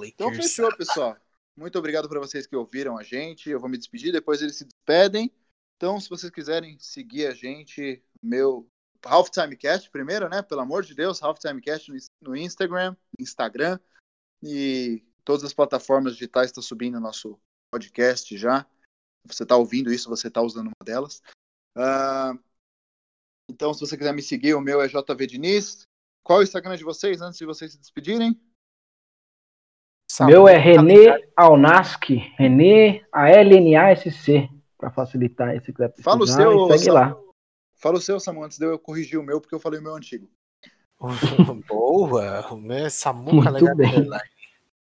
Então 0.03 0.33
fechou, 0.33 0.75
pessoal. 0.75 1.15
Muito 1.55 1.79
obrigado 1.79 2.09
para 2.09 2.19
vocês 2.19 2.45
que 2.45 2.55
ouviram 2.55 2.97
a 2.97 3.03
gente. 3.03 3.49
Eu 3.49 3.59
vou 3.59 3.69
me 3.69 3.77
despedir, 3.77 4.11
depois 4.11 4.41
eles 4.41 4.57
se 4.57 4.65
despedem. 4.65 5.31
Então, 5.77 5.97
se 5.97 6.09
vocês 6.09 6.29
quiserem 6.29 6.77
seguir 6.77 7.27
a 7.27 7.33
gente, 7.33 8.03
meu 8.21 8.67
Halftime 9.05 9.55
Cast 9.55 9.89
primeiro, 9.89 10.27
né? 10.27 10.41
Pelo 10.41 10.61
amor 10.61 10.83
de 10.83 10.93
Deus, 10.93 11.21
Halftime 11.21 11.61
Cast 11.61 11.89
no 12.21 12.35
Instagram, 12.35 12.97
Instagram 13.17 13.79
e 14.41 15.03
todas 15.23 15.43
as 15.43 15.53
plataformas 15.53 16.13
digitais 16.13 16.47
está 16.47 16.61
subindo 16.61 16.99
nosso 16.99 17.39
podcast 17.71 18.37
já. 18.37 18.65
Você 19.25 19.43
está 19.43 19.55
ouvindo 19.55 19.91
isso, 19.91 20.09
você 20.09 20.27
está 20.27 20.41
usando 20.41 20.67
uma 20.67 20.85
delas. 20.85 21.21
Uh, 21.75 22.39
então, 23.49 23.73
se 23.73 23.81
você 23.81 23.97
quiser 23.97 24.13
me 24.13 24.21
seguir, 24.21 24.53
o 24.53 24.61
meu 24.61 24.81
é 24.81 24.87
JV 24.87 25.27
Diniz. 25.27 25.83
Qual 26.23 26.39
é 26.39 26.41
o 26.41 26.43
Instagram 26.43 26.75
de 26.75 26.83
vocês 26.83 27.21
antes 27.21 27.37
de 27.37 27.45
vocês 27.45 27.71
se 27.71 27.79
despedirem? 27.79 28.39
Meu 30.25 30.47
é 30.47 30.57
René 30.57 31.19
Alnaski, 31.35 32.15
René 32.37 33.05
A-L-N-A-S-C, 33.11 34.49
para 34.77 34.89
facilitar 34.89 35.55
esse 35.55 35.73
Fala 36.01 36.23
o 36.23 36.27
seu, 36.27 36.67
segue 36.67 36.85
Sam... 36.85 36.93
lá. 36.93 37.17
Fala 37.75 37.97
o 37.97 38.01
seu, 38.01 38.19
Samu, 38.19 38.43
antes 38.43 38.57
de 38.57 38.65
eu 38.65 38.79
corrigir 38.79 39.19
o 39.19 39.23
meu, 39.23 39.39
porque 39.39 39.53
eu 39.53 39.59
falei 39.59 39.79
o 39.79 39.83
meu 39.83 39.95
antigo. 39.95 40.29
Boa, 41.67 42.53
o 42.53 42.57
meu 42.57 42.85
é 42.85 42.89
Samu 42.89 43.43
Calegari. 43.43 44.07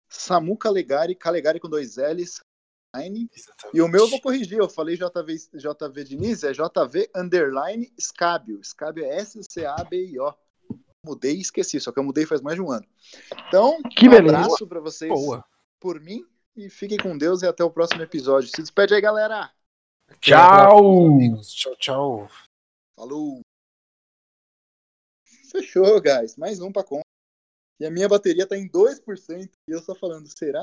Samu 0.09 0.57
Calegari, 0.57 1.15
Calegari 1.15 1.61
com 1.61 1.69
dois 1.69 1.97
L's. 1.97 2.41
E 3.73 3.81
o 3.83 3.87
meu 3.87 4.05
eu 4.05 4.09
vou 4.09 4.21
corrigir, 4.21 4.59
eu 4.59 4.69
falei 4.69 4.97
JV, 4.97 5.37
JV 5.55 6.05
Diniz, 6.05 6.43
é 6.43 6.53
JV 6.53 7.11
underline 7.15 7.93
Scabio. 8.01 8.61
Scabio 8.65 9.05
é 9.05 9.19
S-C-A-B-I-O 9.19 10.35
mudei 11.05 11.37
e 11.37 11.41
esqueci, 11.41 11.81
só 11.81 11.93
que 11.93 11.99
eu 11.99 12.05
mudei 12.05 12.27
faz 12.27 12.41
mais 12.41 12.57
de 12.57 12.63
um 12.63 12.71
ano. 12.71 12.87
Então, 13.49 13.81
que 13.83 14.09
um 14.09 14.11
beleza. 14.11 14.39
abraço 14.39 14.67
para 14.67 14.81
vocês 14.81 15.11
Boa. 15.11 15.45
por 15.81 16.01
mim 16.01 16.25
e 16.57 16.69
fiquem 16.69 16.99
com 16.99 17.17
Deus 17.17 17.43
e 17.43 17.47
até 17.47 17.65
o 17.65 17.71
próximo 17.71 18.03
episódio. 18.03 18.51
Se 18.55 18.61
despede 18.61 18.95
aí, 18.95 19.01
galera. 19.01 19.51
Tchau. 20.21 21.19
Tchau, 21.43 21.77
tchau. 21.77 22.31
Falou. 22.97 23.41
Fechou, 25.51 26.01
guys. 26.01 26.37
Mais 26.37 26.61
um 26.61 26.71
para 26.71 26.85
conta. 26.85 27.07
E 27.81 27.87
a 27.87 27.91
minha 27.91 28.09
bateria 28.09 28.47
tá 28.47 28.57
em 28.57 28.69
2% 28.69 29.51
e 29.67 29.73
eu 29.73 29.81
só 29.81 29.95
falando, 29.95 30.29
será? 30.29 30.63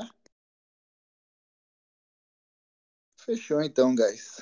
Fechou 3.20 3.60
então, 3.62 3.94
guys. 3.94 4.40